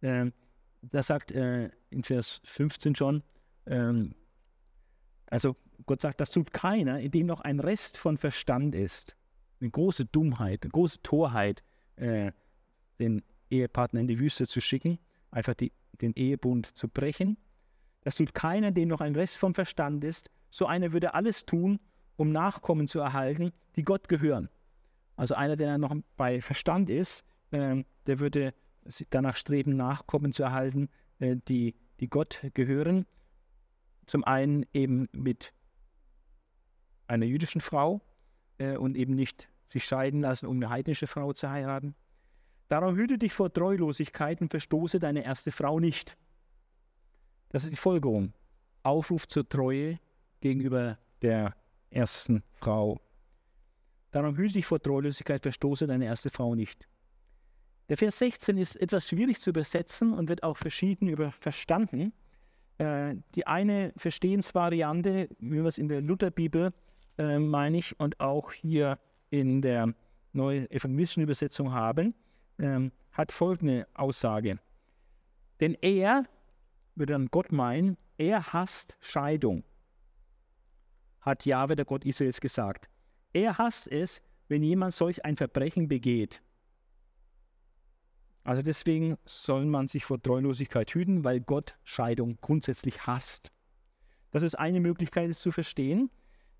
äh, 0.00 0.30
da 0.82 1.02
sagt 1.02 1.32
äh, 1.32 1.70
in 1.90 2.04
Vers 2.04 2.40
15 2.44 2.94
schon, 2.94 3.22
ähm, 3.66 4.14
also 5.26 5.56
Gott 5.86 6.00
sagt, 6.00 6.20
das 6.20 6.30
tut 6.30 6.52
keiner, 6.52 7.00
in 7.00 7.10
dem 7.10 7.26
noch 7.26 7.40
ein 7.40 7.60
Rest 7.60 7.98
von 7.98 8.16
Verstand 8.16 8.74
ist. 8.74 9.16
Eine 9.60 9.70
große 9.70 10.06
Dummheit, 10.06 10.62
eine 10.62 10.70
große 10.70 11.02
Torheit, 11.02 11.62
äh, 11.96 12.32
den 12.98 13.22
Ehepartner 13.50 14.00
in 14.00 14.06
die 14.06 14.18
Wüste 14.18 14.46
zu 14.46 14.60
schicken, 14.60 14.98
einfach 15.30 15.54
die, 15.54 15.72
den 16.00 16.12
Ehebund 16.14 16.66
zu 16.66 16.88
brechen. 16.88 17.36
Das 18.02 18.16
tut 18.16 18.34
keiner, 18.34 18.70
dem 18.70 18.88
noch 18.88 19.00
ein 19.00 19.14
Rest 19.14 19.38
vom 19.38 19.54
Verstand 19.54 20.04
ist. 20.04 20.30
So 20.50 20.66
einer 20.66 20.92
würde 20.92 21.14
alles 21.14 21.44
tun, 21.44 21.80
um 22.16 22.32
Nachkommen 22.32 22.88
zu 22.88 23.00
erhalten, 23.00 23.52
die 23.76 23.82
Gott 23.82 24.08
gehören. 24.08 24.48
Also 25.16 25.34
einer, 25.34 25.56
der 25.56 25.78
noch 25.78 25.94
bei 26.16 26.40
Verstand 26.40 26.90
ist, 26.90 27.24
äh, 27.50 27.84
der 28.06 28.18
würde 28.18 28.54
danach 29.10 29.36
streben, 29.36 29.76
Nachkommen 29.76 30.32
zu 30.32 30.42
erhalten, 30.42 30.88
äh, 31.18 31.36
die, 31.48 31.74
die 32.00 32.08
Gott 32.08 32.42
gehören. 32.54 33.06
Zum 34.06 34.24
einen 34.24 34.66
eben 34.72 35.08
mit 35.12 35.52
einer 37.08 37.26
jüdischen 37.26 37.60
Frau 37.60 38.00
äh, 38.58 38.76
und 38.76 38.96
eben 38.96 39.14
nicht 39.14 39.48
sich 39.64 39.84
scheiden 39.84 40.20
lassen, 40.20 40.46
um 40.46 40.56
eine 40.56 40.70
heidnische 40.70 41.06
Frau 41.06 41.32
zu 41.32 41.50
heiraten. 41.50 41.94
Darum 42.68 42.96
hüte 42.96 43.18
dich 43.18 43.32
vor 43.32 43.52
Treulosigkeit 43.52 44.40
und 44.40 44.50
verstoße 44.50 44.98
deine 44.98 45.24
erste 45.24 45.52
Frau 45.52 45.80
nicht. 45.80 46.16
Das 47.48 47.64
ist 47.64 47.70
die 47.70 47.76
Folgerung. 47.76 48.32
Aufruf 48.82 49.26
zur 49.26 49.48
Treue 49.48 49.98
gegenüber 50.40 50.98
der 51.22 51.54
ersten 51.90 52.42
Frau. 52.54 53.00
Darum 54.10 54.36
hüte 54.36 54.54
dich 54.54 54.66
vor 54.66 54.80
Treulosigkeit, 54.80 55.42
verstoße 55.42 55.86
deine 55.86 56.06
erste 56.06 56.30
Frau 56.30 56.54
nicht. 56.54 56.88
Der 57.88 57.96
Vers 57.96 58.18
16 58.18 58.58
ist 58.58 58.76
etwas 58.76 59.08
schwierig 59.08 59.40
zu 59.40 59.50
übersetzen 59.50 60.12
und 60.12 60.28
wird 60.28 60.42
auch 60.42 60.56
verschieden 60.56 61.08
über 61.08 61.30
verstanden. 61.30 62.12
Äh, 62.78 63.16
die 63.34 63.46
eine 63.46 63.92
Verstehensvariante, 63.96 65.28
wie 65.38 65.56
wir 65.56 65.66
es 65.66 65.78
in 65.78 65.88
der 65.88 66.00
Lutherbibel, 66.00 66.72
äh, 67.18 67.38
meine 67.38 67.78
ich, 67.78 67.98
und 68.00 68.18
auch 68.20 68.52
hier 68.52 68.98
in 69.30 69.62
der 69.62 69.94
neuen 70.32 70.70
evangelistischen 70.70 71.22
Übersetzung 71.22 71.72
haben, 71.72 72.14
ähm, 72.58 72.92
hat 73.12 73.32
folgende 73.32 73.86
Aussage. 73.94 74.58
Denn 75.60 75.74
er, 75.80 76.24
würde 76.94 77.12
dann 77.12 77.28
Gott 77.30 77.52
meinen, 77.52 77.96
er 78.18 78.52
hasst 78.52 78.96
Scheidung, 79.00 79.62
hat 81.26 81.44
Jahwe, 81.44 81.76
der 81.76 81.84
Gott 81.84 82.04
Israels, 82.06 82.40
gesagt. 82.40 82.88
Er 83.32 83.58
hasst 83.58 83.88
es, 83.88 84.22
wenn 84.48 84.62
jemand 84.62 84.94
solch 84.94 85.24
ein 85.24 85.36
Verbrechen 85.36 85.88
begeht. 85.88 86.40
Also 88.44 88.62
deswegen 88.62 89.18
soll 89.24 89.66
man 89.66 89.88
sich 89.88 90.04
vor 90.04 90.22
Treulosigkeit 90.22 90.88
hüten, 90.92 91.24
weil 91.24 91.40
Gott 91.40 91.76
Scheidung 91.82 92.38
grundsätzlich 92.40 93.06
hasst. 93.06 93.50
Das 94.30 94.44
ist 94.44 94.54
eine 94.54 94.80
Möglichkeit, 94.80 95.28
es 95.28 95.40
zu 95.40 95.50
verstehen. 95.50 96.10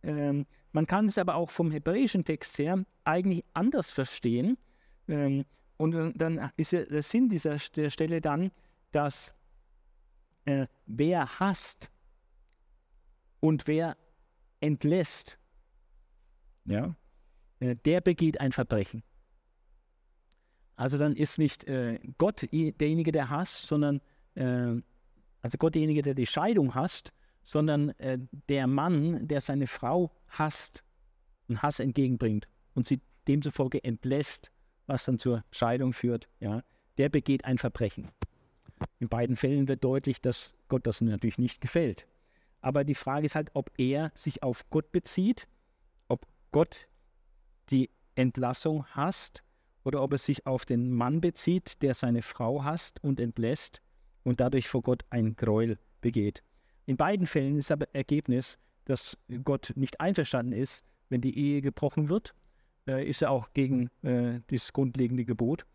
Ähm, 0.03 0.47
man 0.73 0.87
kann 0.87 1.07
es 1.07 1.17
aber 1.17 1.37
auch 1.37 1.51
vom 1.51 1.71
hebräischen 1.71 2.25
Text 2.25 2.59
her 2.59 2.85
eigentlich 3.05 3.45
anders 3.55 3.93
verstehen. 3.93 4.59
Ähm, 5.07 5.45
und 5.77 5.93
dann 6.17 6.51
ist 6.57 6.73
ja 6.73 6.85
der 6.85 7.03
Sinn 7.03 7.29
dieser 7.29 7.57
der 7.77 7.91
Stelle 7.91 8.21
dann, 8.21 8.51
dass 8.91 9.35
äh, 10.47 10.67
wer 10.87 11.39
hasst 11.39 11.91
und 13.41 13.69
wer 13.69 13.97
entlässt, 14.61 15.39
ja, 16.65 16.97
äh, 17.61 17.77
der 17.85 18.01
begeht 18.01 18.41
ein 18.41 18.53
Verbrechen. 18.53 19.03
Also 20.77 20.99
dann 20.99 21.17
ist 21.17 21.39
nicht 21.39 21.65
äh, 21.65 21.99
Gott 22.19 22.43
derjenige, 22.53 23.13
der 23.13 23.31
hasst, 23.31 23.67
sondern 23.67 24.01
äh, 24.35 24.75
also 25.43 25.59
Gott 25.59 25.75
derjenige, 25.75 26.03
der 26.03 26.15
die 26.15 26.27
Scheidung 26.27 26.75
hasst, 26.75 27.13
sondern 27.43 27.91
äh, 27.99 28.19
der 28.49 28.67
Mann, 28.67 29.27
der 29.27 29.41
seine 29.41 29.67
Frau 29.67 30.13
hasst 30.29 30.83
und 31.49 31.63
Hass 31.63 31.81
entgegenbringt 31.81 32.49
und 32.75 32.87
sie 32.87 33.01
demzufolge 33.27 33.83
entlässt 33.85 34.51
was 34.87 35.05
dann 35.05 35.19
zur 35.19 35.45
Scheidung 35.51 35.93
führt, 35.93 36.29
ja, 36.41 36.63
der 36.99 37.09
begeht 37.09 37.45
ein 37.45 37.59
Verbrechen. 37.59 38.09
In 38.99 39.09
beiden 39.09 39.37
Fällen 39.37 39.69
wird 39.69 39.85
deutlich, 39.85 40.21
dass 40.21 40.55
Gott 40.69 40.87
das 40.87 41.01
natürlich 41.01 41.39
nicht 41.39 41.61
gefällt. 41.61 42.07
Aber 42.67 42.83
die 42.83 42.97
Frage 42.97 43.27
ist 43.27 43.37
halt, 43.37 43.51
ob 43.55 43.71
er 43.79 44.11
sich 44.17 44.43
auf 44.43 44.69
Gott 44.71 44.91
bezieht, 44.91 45.47
ob 46.09 46.27
Gott 46.51 46.89
die 47.71 47.91
Entlassung 48.17 48.85
hasst 48.87 49.45
oder 49.85 50.03
ob 50.03 50.13
er 50.13 50.19
sich 50.19 50.47
auf 50.47 50.65
den 50.65 50.91
Mann 50.91 51.21
bezieht, 51.21 51.81
der 51.83 51.95
seine 51.95 52.23
Frau 52.23 52.65
hasst 52.65 53.03
und 53.05 53.21
entlässt 53.21 53.83
und 54.25 54.41
dadurch 54.41 54.67
vor 54.67 54.83
Gott 54.83 55.05
ein 55.11 55.37
Gräuel 55.37 55.79
begeht. 56.01 56.43
In 56.87 56.97
beiden 56.97 57.29
Fällen 57.29 57.57
ist 57.57 57.71
aber 57.71 57.87
Ergebnis, 57.95 58.59
dass 58.85 59.17
Gott 59.45 59.73
nicht 59.77 60.01
einverstanden 60.01 60.53
ist, 60.53 60.85
wenn 61.09 61.21
die 61.21 61.39
Ehe 61.39 61.61
gebrochen 61.61 62.09
wird 62.09 62.35
äh, 62.89 63.09
ist 63.09 63.23
er 63.23 63.31
auch 63.31 63.53
gegen 63.53 63.91
äh, 64.03 64.41
das 64.49 64.73
grundlegende 64.73 65.25
Gebot. 65.25 65.67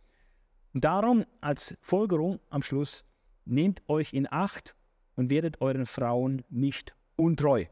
Und 0.73 0.83
darum 0.83 1.25
als 1.41 1.77
Folgerung 1.81 2.39
am 2.49 2.61
Schluss, 2.61 3.05
nehmt 3.45 3.81
euch 3.87 4.13
in 4.13 4.27
Acht 4.31 4.75
und 5.21 5.29
werdet 5.29 5.61
euren 5.61 5.85
Frauen 5.85 6.43
nicht 6.49 6.95
untreu. 7.15 7.65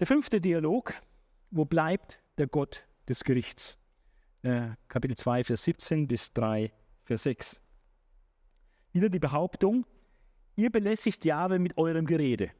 Der 0.00 0.06
fünfte 0.08 0.40
Dialog, 0.40 0.94
wo 1.52 1.64
bleibt 1.64 2.20
der 2.38 2.48
Gott 2.48 2.84
des 3.08 3.22
Gerichts? 3.22 3.78
Äh, 4.42 4.70
Kapitel 4.88 5.16
2, 5.16 5.44
Vers 5.44 5.62
17 5.62 6.08
bis 6.08 6.32
3, 6.32 6.72
Vers 7.04 7.22
6. 7.22 7.60
Wieder 8.92 9.08
die 9.08 9.20
Behauptung, 9.20 9.86
ihr 10.56 10.70
belästigt 10.70 11.24
Jahwe 11.24 11.60
mit 11.60 11.78
eurem 11.78 12.04
Gerede. 12.04 12.50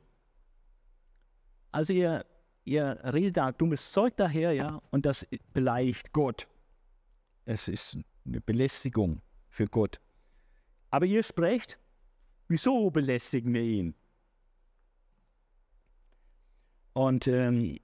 Also 1.72 1.92
ihr 1.92 2.24
ihr 2.64 3.00
redet 3.12 3.38
da 3.38 3.50
dummes 3.50 3.90
Zeug 3.90 4.16
daher, 4.16 4.52
ja, 4.52 4.80
und 4.90 5.04
das 5.04 5.26
beleidigt 5.52 6.12
Gott. 6.12 6.46
Es 7.44 7.66
ist 7.66 7.98
eine 8.24 8.40
Belästigung 8.40 9.20
für 9.48 9.66
Gott. 9.66 9.98
Aber 10.90 11.06
ihr 11.06 11.22
sprecht, 11.22 11.78
wieso 12.48 12.90
belästigen 12.90 13.52
wir 13.54 13.62
ihn? 13.62 13.94
Und 16.94 17.28
ähm, 17.28 17.78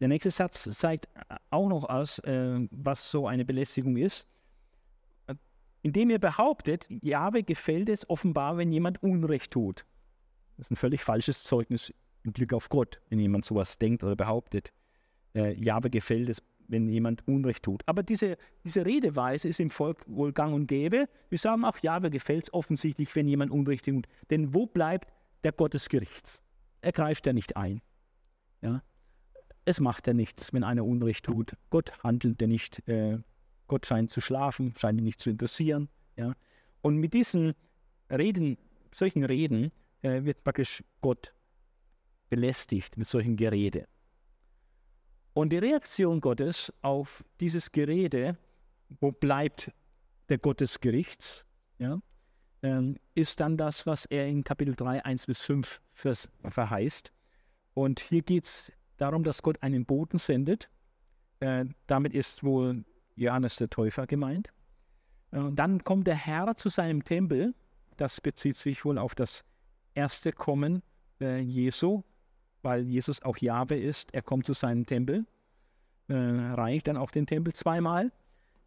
der 0.00 0.08
nächste 0.08 0.30
Satz 0.30 0.62
zeigt 0.78 1.08
auch 1.50 1.68
noch 1.68 1.84
aus, 1.88 2.18
äh, 2.20 2.66
was 2.70 3.10
so 3.10 3.26
eine 3.26 3.44
Belästigung 3.44 3.96
ist. 3.96 4.28
Indem 5.82 6.10
ihr 6.10 6.20
behauptet, 6.20 6.86
Jahwe 7.02 7.42
gefällt 7.42 7.88
es 7.88 8.08
offenbar, 8.08 8.56
wenn 8.56 8.70
jemand 8.70 9.02
Unrecht 9.02 9.50
tut. 9.50 9.84
Das 10.56 10.66
ist 10.66 10.70
ein 10.70 10.76
völlig 10.76 11.02
falsches 11.02 11.42
Zeugnis 11.42 11.92
im 12.22 12.32
Blick 12.32 12.52
auf 12.52 12.68
Gott, 12.68 13.00
wenn 13.08 13.18
jemand 13.18 13.44
sowas 13.44 13.78
denkt 13.78 14.04
oder 14.04 14.14
behauptet. 14.14 14.72
Äh, 15.34 15.54
Jahwe 15.54 15.90
gefällt 15.90 16.28
es, 16.28 16.42
wenn 16.68 16.88
jemand 16.88 17.26
Unrecht 17.26 17.64
tut. 17.64 17.82
Aber 17.86 18.02
diese, 18.02 18.36
diese 18.64 18.84
Redeweise 18.84 19.48
ist 19.48 19.60
im 19.60 19.70
Volk 19.70 20.04
wohl 20.06 20.32
gang 20.32 20.54
und 20.54 20.66
gäbe. 20.66 21.08
Wir 21.28 21.38
sagen 21.38 21.64
auch, 21.64 21.78
Jahwe 21.78 22.10
gefällt 22.10 22.44
es 22.44 22.54
offensichtlich, 22.54 23.14
wenn 23.16 23.28
jemand 23.28 23.50
Unrecht 23.50 23.84
tut. 23.84 24.06
Denn 24.30 24.54
wo 24.54 24.66
bleibt 24.66 25.12
der 25.44 25.52
Gott 25.52 25.74
des 25.74 25.88
Gerichts? 25.88 26.42
Er 26.80 26.92
greift 26.92 27.26
ja 27.26 27.32
nicht 27.32 27.56
ein. 27.56 27.80
Ja? 28.60 28.82
Es 29.64 29.80
macht 29.80 30.06
ja 30.06 30.14
nichts, 30.14 30.52
wenn 30.52 30.64
einer 30.64 30.84
Unrecht 30.84 31.24
tut. 31.24 31.56
Gott 31.70 31.92
handelt 32.02 32.40
ja 32.40 32.46
nicht. 32.46 32.86
Äh, 32.88 33.18
Gott 33.68 33.86
scheint 33.86 34.10
zu 34.10 34.20
schlafen, 34.20 34.74
scheint 34.76 34.98
ihn 34.98 35.04
nicht 35.04 35.20
zu 35.20 35.30
interessieren. 35.30 35.88
Ja? 36.16 36.34
Und 36.80 36.96
mit 36.96 37.14
diesen 37.14 37.54
Reden, 38.10 38.58
solchen 38.90 39.24
Reden, 39.24 39.70
äh, 40.02 40.24
wird 40.24 40.42
praktisch 40.44 40.82
Gott 41.00 41.32
belästigt 42.28 42.96
mit 42.96 43.06
solchen 43.06 43.36
Gerede. 43.36 43.86
Und 45.34 45.50
die 45.50 45.58
Reaktion 45.58 46.20
Gottes 46.20 46.72
auf 46.82 47.24
dieses 47.40 47.72
Gerede, 47.72 48.36
wo 49.00 49.12
bleibt 49.12 49.72
der 50.28 50.38
Gott 50.38 50.60
des 50.60 50.80
Gerichts, 50.80 51.46
ja, 51.78 52.00
ähm, 52.62 52.96
ist 53.14 53.40
dann 53.40 53.56
das, 53.56 53.86
was 53.86 54.04
er 54.06 54.28
in 54.28 54.44
Kapitel 54.44 54.74
3, 54.74 55.04
1 55.04 55.26
bis 55.26 55.42
5 55.42 55.80
verheißt. 55.94 57.12
Und 57.74 58.00
hier 58.00 58.22
geht 58.22 58.44
es 58.44 58.72
darum, 58.98 59.24
dass 59.24 59.42
Gott 59.42 59.62
einen 59.62 59.84
Boten 59.84 60.18
sendet. 60.18 60.68
Äh, 61.40 61.64
damit 61.86 62.14
ist 62.14 62.44
wohl 62.44 62.84
Johannes 63.16 63.56
der 63.56 63.68
Täufer 63.68 64.06
gemeint. 64.06 64.52
Äh, 65.32 65.38
und 65.38 65.56
dann 65.56 65.82
kommt 65.82 66.06
der 66.06 66.14
Herr 66.14 66.54
zu 66.54 66.68
seinem 66.68 67.04
Tempel. 67.04 67.54
Das 67.96 68.20
bezieht 68.20 68.56
sich 68.56 68.84
wohl 68.84 68.98
auf 68.98 69.14
das 69.14 69.44
erste 69.94 70.32
Kommen 70.32 70.82
äh, 71.20 71.40
Jesu, 71.40 72.02
weil 72.62 72.82
Jesus 72.88 73.22
auch 73.22 73.36
Jahwe 73.38 73.76
ist. 73.76 74.14
Er 74.14 74.22
kommt 74.22 74.46
zu 74.46 74.52
seinem 74.52 74.86
Tempel, 74.86 75.26
äh, 76.08 76.14
reinigt 76.14 76.88
dann 76.88 76.96
auch 76.96 77.10
den 77.10 77.26
Tempel 77.26 77.52
zweimal. 77.52 78.12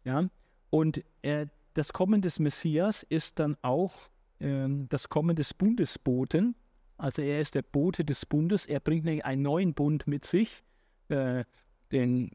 Ja? 0.04 0.28
Und 0.70 1.02
äh, 1.22 1.46
das 1.74 1.92
Kommen 1.92 2.22
des 2.22 2.38
Messias 2.38 3.02
ist 3.02 3.38
dann 3.38 3.56
auch 3.62 3.92
ähm, 4.40 4.88
das 4.88 5.08
Kommen 5.08 5.36
des 5.36 5.54
Bundesboten. 5.54 6.54
Also 6.98 7.22
er 7.22 7.40
ist 7.40 7.54
der 7.54 7.62
Bote 7.62 8.04
des 8.04 8.24
Bundes. 8.24 8.66
Er 8.66 8.80
bringt 8.80 9.06
einen 9.06 9.42
neuen 9.42 9.74
Bund 9.74 10.06
mit 10.06 10.24
sich, 10.24 10.64
äh, 11.08 11.44
den, 11.92 12.30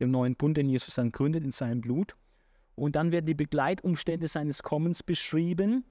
den 0.00 0.10
neuen 0.10 0.34
Bund, 0.34 0.56
den 0.56 0.68
Jesus 0.68 0.96
dann 0.96 1.12
gründet 1.12 1.44
in 1.44 1.52
seinem 1.52 1.80
Blut. 1.80 2.16
Und 2.74 2.96
dann 2.96 3.12
werden 3.12 3.26
die 3.26 3.34
Begleitumstände 3.34 4.28
seines 4.28 4.62
Kommens 4.62 5.02
beschrieben, 5.02 5.84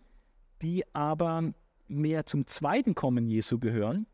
die 0.62 0.84
aber 0.94 1.54
mehr 1.88 2.26
zum 2.26 2.48
zweiten 2.48 2.96
Kommen 2.96 3.28
Jesu 3.28 3.60
gehören. 3.60 4.08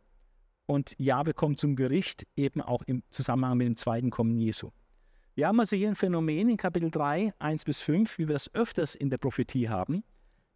Und 0.68 0.94
Jahwe 1.00 1.34
kommt 1.34 1.60
zum 1.60 1.76
Gericht 1.76 2.28
eben 2.36 2.62
auch 2.62 2.84
im 2.84 3.02
Zusammenhang 3.10 3.58
mit 3.58 3.68
dem 3.68 3.76
zweiten 3.76 4.10
Kommen 4.10 4.38
Jesu. 4.38 4.70
Wir 5.34 5.48
haben 5.48 5.60
also 5.60 5.76
hier 5.76 5.88
ein 5.88 5.96
Phänomen 5.96 6.50
in 6.50 6.58
Kapitel 6.58 6.92
3, 6.92 7.34
1 7.40 7.64
bis 7.64 7.80
5, 7.80 8.18
wie 8.18 8.28
wir 8.28 8.34
das 8.34 8.54
öfters 8.54 8.94
in 8.94 9.10
der 9.10 9.18
Prophetie 9.18 9.70
haben, 9.70 10.04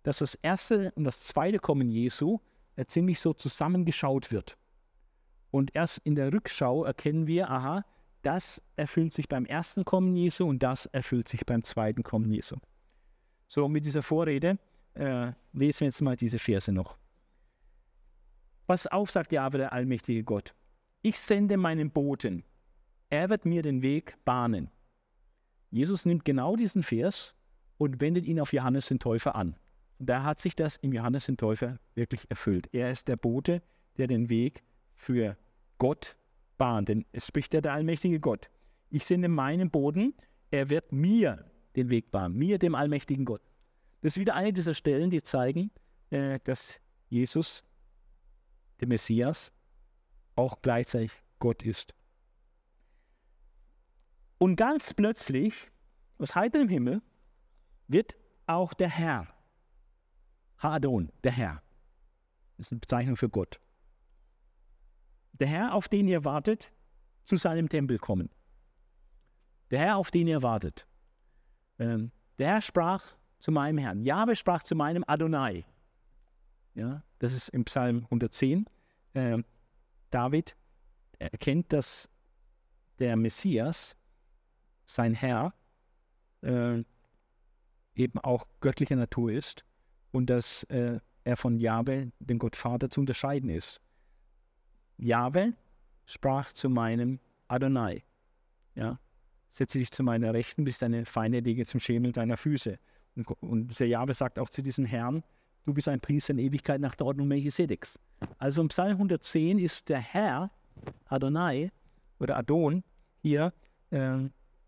dass 0.04 0.20
das 0.20 0.36
erste 0.36 0.92
und 0.96 1.06
das 1.06 1.22
zweite 1.22 1.60
Kommen 1.60 1.90
Jesu 1.90 2.40
äh, 2.76 2.86
ziemlich 2.86 3.20
so 3.20 3.34
zusammengeschaut 3.34 4.32
wird. 4.32 4.58
Und 5.50 5.76
erst 5.76 6.00
in 6.04 6.16
der 6.16 6.34
Rückschau 6.34 6.84
erkennen 6.84 7.28
wir, 7.28 7.50
aha, 7.50 7.86
das 8.22 8.62
erfüllt 8.76 9.14
sich 9.14 9.30
beim 9.30 9.46
ersten 9.46 9.86
Kommen 9.86 10.16
Jesu 10.16 10.46
und 10.48 10.62
das 10.62 10.88
erfüllt 10.88 11.28
sich 11.28 11.46
beim 11.46 11.64
zweiten 11.64 12.04
Kommen 12.04 12.32
Jesu. 12.32 12.58
So, 13.48 13.70
mit 13.70 13.86
dieser 13.86 14.02
Vorrede 14.02 14.60
äh, 14.94 15.32
lesen 15.54 15.82
wir 15.82 15.88
jetzt 15.88 16.02
mal 16.02 16.16
diese 16.16 16.40
Verse 16.40 16.72
noch. 16.72 16.98
Pass 18.72 18.88
auf, 18.88 19.12
sagt 19.12 19.34
Jahwe, 19.34 19.58
der 19.58 19.74
allmächtige 19.74 20.24
Gott. 20.24 20.56
Ich 21.02 21.20
sende 21.20 21.58
meinen 21.58 21.92
Boten. 21.92 22.46
Er 23.10 23.28
wird 23.28 23.44
mir 23.44 23.64
den 23.64 23.82
Weg 23.82 24.16
bahnen. 24.24 24.72
Jesus 25.72 26.06
nimmt 26.06 26.24
genau 26.24 26.56
diesen 26.56 26.82
Vers 26.82 27.36
und 27.78 28.00
wendet 28.00 28.26
ihn 28.26 28.40
auf 28.40 28.54
Johannes 28.54 28.86
den 28.86 28.98
Täufer 28.98 29.36
an. 29.36 29.58
Da 30.00 30.24
hat 30.24 30.40
sich 30.40 30.56
das 30.56 30.78
im 30.78 30.94
Johannes 30.94 31.26
den 31.26 31.36
Täufer 31.36 31.80
wirklich 31.96 32.32
erfüllt. 32.32 32.70
Er 32.72 32.90
ist 32.90 33.10
der 33.10 33.18
Bote, 33.18 33.62
der 33.98 34.08
den 34.08 34.30
Weg 34.30 34.64
für 34.96 35.36
Gott 35.78 36.16
bahnt. 36.58 36.88
Denn 36.88 37.04
es 37.12 37.28
spricht 37.28 37.54
ja 37.54 37.60
der 37.60 37.74
allmächtige 37.74 38.22
Gott. 38.22 38.50
Ich 38.90 39.04
sende 39.04 39.28
meinen 39.28 39.70
Boden, 39.70 40.14
er 40.50 40.70
wird 40.70 40.94
mir 40.94 41.44
den 41.76 41.90
Weg 41.90 42.10
bahnen, 42.10 42.38
mir, 42.38 42.58
dem 42.58 42.76
allmächtigen 42.76 43.26
Gott. 43.26 43.42
Das 44.00 44.14
ist 44.14 44.22
wieder 44.22 44.36
eine 44.36 44.54
dieser 44.54 44.74
Stellen, 44.74 45.10
die 45.10 45.22
zeigen, 45.22 45.72
äh, 46.10 46.40
dass 46.46 46.80
Jesus 47.10 47.66
der 48.82 48.88
Messias, 48.88 49.54
auch 50.36 50.62
gleichzeitig 50.62 51.12
Gott 51.40 51.64
ist. 51.64 51.94
Und 54.38 54.56
ganz 54.56 54.94
plötzlich, 54.94 55.72
aus 56.18 56.36
heiterem 56.36 56.68
Himmel, 56.68 57.02
wird 57.88 58.16
auch 58.48 58.74
der 58.74 58.90
Herr, 58.90 59.28
Hadon, 60.58 61.12
der 61.24 61.32
Herr, 61.32 61.64
das 62.58 62.68
ist 62.68 62.72
eine 62.72 62.80
Bezeichnung 62.80 63.16
für 63.16 63.30
Gott, 63.30 63.60
der 65.34 65.48
Herr, 65.48 65.74
auf 65.74 65.88
den 65.88 66.08
ihr 66.08 66.26
wartet, 66.26 66.72
zu 67.24 67.36
seinem 67.36 67.70
Tempel 67.70 67.98
kommen. 67.98 68.30
Der 69.72 69.80
Herr, 69.80 69.98
auf 69.98 70.12
den 70.12 70.28
ihr 70.28 70.44
wartet. 70.44 70.88
Ähm, 71.80 72.12
der 72.38 72.50
Herr 72.50 72.62
sprach 72.62 73.04
zu 73.40 73.52
meinem 73.52 73.78
Herrn. 73.78 74.04
Jahwe 74.04 74.36
sprach 74.36 74.64
zu 74.64 74.76
meinem 74.76 75.04
Adonai. 75.08 75.66
Ja, 76.74 77.04
das 77.20 77.34
ist 77.34 77.50
im 77.50 77.66
Psalm 77.66 78.04
110. 78.06 78.66
Äh, 79.14 79.40
David 80.10 80.56
erkennt, 81.20 81.72
dass 81.74 82.10
der 83.00 83.16
Messias, 83.16 83.96
sein 84.86 85.14
Herr, 85.14 85.54
äh, 86.42 86.84
eben 87.96 88.20
auch 88.20 88.48
göttlicher 88.62 88.96
Natur 88.96 89.32
ist 89.32 89.66
und 90.12 90.30
dass 90.30 90.64
äh, 90.64 91.00
er 91.24 91.38
von 91.38 91.60
Jahwe, 91.60 92.12
dem 92.20 92.40
Gottvater, 92.40 92.90
zu 92.90 93.02
unterscheiden 93.02 93.50
ist. 93.50 93.82
Jahwe 94.98 95.54
sprach 96.06 96.54
zu 96.54 96.70
meinem 96.70 97.20
Adonai. 97.48 98.04
Ja, 98.76 99.00
setze 99.50 99.78
dich 99.78 99.92
zu 99.92 100.04
meiner 100.04 100.34
Rechten, 100.34 100.64
bis 100.64 100.80
deine 100.80 101.06
Feinde 101.06 101.40
liegen 101.40 101.66
zum 101.66 101.80
Schemel 101.80 102.12
deiner 102.12 102.38
Füße. 102.38 102.80
Und, 103.16 103.30
und 103.42 103.68
dieser 103.68 103.86
Jahwe 103.86 104.14
sagt 104.14 104.40
auch 104.40 104.50
zu 104.50 104.62
diesem 104.62 104.86
Herrn, 104.86 105.24
du 105.66 105.74
bist 105.74 105.88
ein 105.88 106.00
Priester 106.00 106.32
in 106.32 106.40
Ewigkeit 106.40 106.82
nach 106.82 106.96
der 106.96 107.08
Ordnung 107.08 107.28
Melchisedeks. 107.28 108.00
Also 108.38 108.62
im 108.62 108.68
Psalm 108.70 108.94
110 108.94 109.60
ist 109.60 109.90
der 109.90 110.00
Herr, 110.00 110.52
Adonai 111.06 111.72
oder 112.20 112.38
Adon, 112.38 112.84
hier 113.22 113.54
äh, 113.92 114.18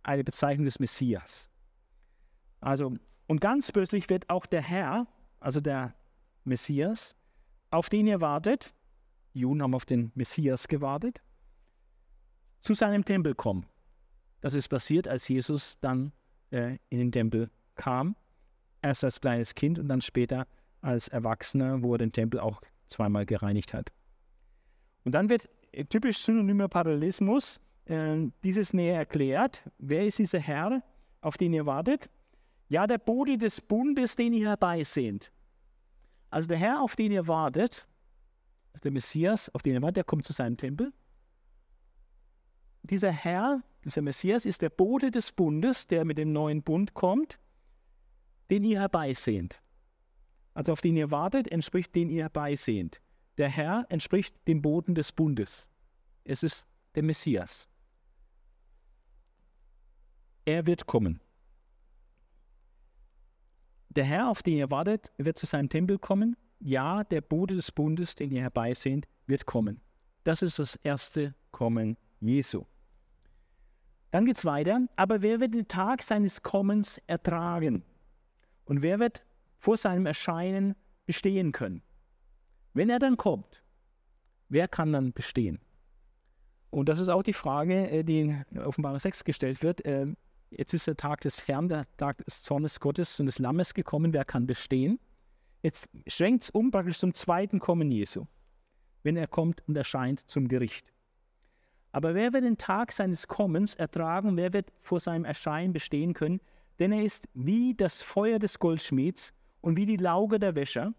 eine 0.03 0.24
Bezeichnung 0.24 0.65
des 0.65 0.80
Messias. 0.80 1.49
Also, 2.60 2.94
und 3.28 3.41
ganz 3.41 3.72
plötzlich 3.72 4.10
wird 4.10 4.30
auch 4.30 4.45
der 4.45 4.61
Herr, 4.61 5.07
also 5.40 5.60
der 5.60 5.94
Messias, 6.44 7.15
auf 7.72 7.90
den 7.90 8.07
ihr 8.07 8.22
wartet, 8.22 8.74
Juden 9.34 9.61
haben 9.64 9.74
auf 9.74 9.86
den 9.86 10.11
Messias 10.15 10.68
gewartet, 10.68 11.22
zu 12.61 12.74
seinem 12.74 13.03
Tempel 13.03 13.34
kommen. 13.36 13.65
Das 14.41 14.53
ist 14.53 14.70
passiert, 14.70 15.07
als 15.07 15.28
Jesus 15.28 15.80
dann 15.80 16.11
äh, 16.52 16.78
in 16.90 16.99
den 16.99 17.11
Tempel 17.11 17.49
kam, 17.76 18.15
erst 18.82 19.03
als 19.03 19.20
kleines 19.20 19.56
Kind 19.56 19.80
und 19.80 19.88
dann 19.88 20.02
später 20.02 20.48
als 20.84 21.07
Erwachsener, 21.07 21.81
wo 21.81 21.93
er 21.95 21.97
den 21.97 22.11
Tempel 22.11 22.39
auch 22.39 22.61
zweimal 22.88 23.26
gereinigt 23.26 23.73
hat. 23.73 23.91
Und 25.05 25.14
dann 25.14 25.30
wird 25.30 25.49
äh, 25.72 25.85
typisch 25.85 26.19
synonymer 26.19 26.68
Parallelismus 26.68 27.60
äh, 27.85 28.27
dieses 28.43 28.73
näher 28.73 28.97
erklärt. 28.97 29.64
Wer 29.77 30.05
ist 30.05 30.19
dieser 30.19 30.39
Herr, 30.39 30.84
auf 31.22 31.38
den 31.38 31.53
ihr 31.53 31.65
wartet? 31.65 32.10
Ja, 32.68 32.88
der 32.88 32.97
Bote 32.97 33.38
des 33.38 33.61
Bundes, 33.61 34.15
den 34.15 34.34
ihr 34.34 34.49
herbeisehnt. 34.49 35.31
Also 36.30 36.47
der 36.47 36.57
Herr, 36.57 36.81
auf 36.81 36.95
den 36.95 37.11
ihr 37.11 37.27
wartet, 37.27 37.88
der 38.84 38.91
Messias, 38.91 39.49
auf 39.53 39.61
den 39.61 39.73
ihr 39.73 39.81
wartet, 39.81 39.97
der 39.97 40.03
kommt 40.03 40.26
zu 40.26 40.34
seinem 40.34 40.57
Tempel. 40.57 40.91
Dieser 42.84 43.11
Herr, 43.11 43.61
dieser 43.85 44.01
Messias 44.01 44.45
ist 44.45 44.61
der 44.61 44.69
Bote 44.69 45.11
des 45.11 45.31
Bundes, 45.31 45.88
der 45.88 46.03
mit 46.03 46.18
dem 46.18 46.34
neuen 46.34 46.64
Bund 46.64 46.93
kommt, 46.93 47.39
den 48.49 48.64
ihr 48.64 48.80
herbeisehnt 48.80 49.62
also 50.53 50.73
auf 50.73 50.81
den 50.81 50.95
ihr 50.95 51.11
wartet, 51.11 51.51
entspricht 51.51 51.95
den 51.95 52.09
ihr 52.09 52.23
herbeisehnt. 52.23 53.01
Der 53.38 53.49
Herr 53.49 53.85
entspricht 53.89 54.35
dem 54.47 54.61
Boden 54.61 54.95
des 54.95 55.11
Bundes. 55.11 55.69
Es 56.23 56.43
ist 56.43 56.67
der 56.95 57.03
Messias. 57.03 57.67
Er 60.45 60.67
wird 60.67 60.85
kommen. 60.85 61.19
der 63.95 64.03
Herr, 64.05 64.30
auf 64.30 64.41
den 64.41 64.57
ihr 64.57 64.71
wartet, 64.71 65.11
wird 65.17 65.38
zu 65.38 65.45
seinem 65.45 65.69
Tempel 65.69 65.99
kommen. 65.99 66.35
Ja, 66.59 67.03
der 67.03 67.21
Bote 67.21 67.55
des 67.55 67.71
Bundes, 67.71 68.15
den 68.15 68.31
ihr 68.31 68.41
herbeisehnt, 68.41 69.05
wird 69.27 69.45
kommen. 69.45 69.81
Das 70.23 70.41
ist 70.41 70.59
das 70.59 70.75
erste 70.77 71.35
Kommen 71.51 71.97
Jesu. 72.19 72.65
Dann 74.11 74.25
geht 74.25 74.38
es 74.38 74.45
weiter. 74.45 74.88
Aber 74.95 75.21
wer 75.21 75.39
wird 75.39 75.53
den 75.53 75.67
Tag 75.67 76.01
seines 76.01 76.41
Kommens 76.41 77.01
ertragen? 77.07 77.84
Und 78.65 78.81
wer 78.81 78.99
wird 78.99 79.23
vor 79.64 79.77
seinem 79.77 80.06
Erscheinen 80.06 80.76
bestehen 81.06 81.53
können? 81.53 81.81
Wenn 82.73 82.90
er 82.90 82.99
dann 82.99 83.15
kommt, 83.15 83.64
wer 84.49 84.68
kann 84.68 84.91
dann 84.91 85.14
bestehen? 85.14 85.60
Und 86.69 86.90
das 86.90 86.99
ist 86.99 87.07
auch 87.07 87.23
die 87.23 87.31
Frage, 87.31 87.90
äh, 87.90 88.03
die 88.03 88.19
in 88.19 88.60
Offenbarung 88.60 88.99
6 88.99 89.23
gestellt 89.23 89.64
wird. 89.64 89.80
Ähm, 89.85 90.18
jetzt 90.49 90.73
ist 90.73 90.88
der 90.88 90.98
Tag 90.98 91.22
des 91.22 91.48
Herrn, 91.48 91.69
der 91.69 91.88
Tag 91.95 92.26
des 92.26 92.44
Zornes 92.44 92.81
Gottes 92.81 93.18
und 93.22 93.27
des 93.27 93.40
Lammes 93.40 93.73
gekommen. 93.73 94.11
Wer 94.11 94.26
kann 94.26 94.45
bestehen? 94.48 94.99
Jetzt 95.61 95.90
schwenkt 96.07 96.44
es 96.44 96.49
um 96.49 96.69
praktisch 96.69 96.99
zum 96.99 97.14
zweiten 97.14 97.60
Kommen 97.60 97.90
Jesu, 97.90 98.26
wenn 99.03 99.15
er 99.15 99.27
kommt 99.27 99.65
und 99.65 99.77
erscheint 99.77 100.19
zum 100.30 100.49
Gericht. 100.49 100.91
Aber 101.94 102.15
wer 102.15 102.34
wird 102.34 102.44
den 102.44 102.57
Tag 102.57 102.91
seines 102.91 103.30
Kommens 103.30 103.76
ertragen? 103.76 104.35
Wer 104.35 104.52
wird 104.52 104.73
vor 104.81 104.99
seinem 104.99 105.23
Erscheinen 105.23 105.72
bestehen 105.72 106.14
können? 106.14 106.41
Denn 106.80 106.91
er 106.91 107.03
ist 107.03 107.30
wie 107.34 107.73
das 107.76 108.02
Feuer 108.02 108.40
des 108.40 108.60
Goldschmieds 108.60 109.31
und 109.64 109.77
wie 109.77 109.85
die 109.85 109.98
Lauge 109.98 110.40
der 110.40 110.56
Wäscher. 110.56 110.94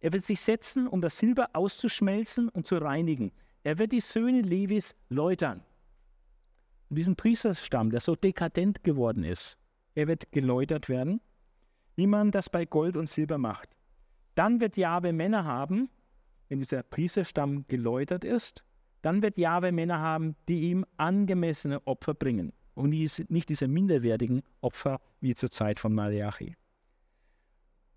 Er 0.00 0.12
wird 0.12 0.24
sich 0.24 0.40
setzen, 0.40 0.86
um 0.86 1.00
das 1.00 1.18
Silber 1.18 1.50
auszuschmelzen 1.52 2.48
und 2.48 2.66
zu 2.66 2.76
reinigen. 2.78 3.32
Er 3.64 3.78
wird 3.78 3.92
die 3.92 4.00
Söhne 4.00 4.40
Levis 4.40 4.94
läutern. 5.08 5.62
Und 6.88 6.96
diesen 6.96 7.16
Priesterstamm, 7.16 7.90
der 7.90 8.00
so 8.00 8.14
dekadent 8.14 8.84
geworden 8.84 9.24
ist, 9.24 9.58
er 9.94 10.06
wird 10.06 10.30
geläutert 10.30 10.88
werden, 10.88 11.20
wie 11.96 12.06
man 12.06 12.30
das 12.30 12.48
bei 12.48 12.64
Gold 12.64 12.96
und 12.96 13.08
Silber 13.08 13.38
macht. 13.38 13.70
Dann 14.34 14.60
wird 14.60 14.76
Jahwe 14.76 15.12
Männer 15.12 15.44
haben, 15.44 15.88
wenn 16.48 16.60
dieser 16.60 16.82
Priesterstamm 16.82 17.66
geläutert 17.66 18.24
ist, 18.24 18.64
dann 19.02 19.22
wird 19.22 19.38
Jahwe 19.38 19.72
Männer 19.72 19.98
haben, 19.98 20.36
die 20.48 20.70
ihm 20.70 20.86
angemessene 20.98 21.84
Opfer 21.86 22.14
bringen 22.14 22.52
und 22.74 22.90
nicht 22.90 23.48
diese 23.48 23.66
minderwertigen 23.66 24.42
Opfer 24.60 25.00
wie 25.20 25.34
zur 25.34 25.50
Zeit 25.50 25.80
von 25.80 25.94
Malachi. 25.94 26.54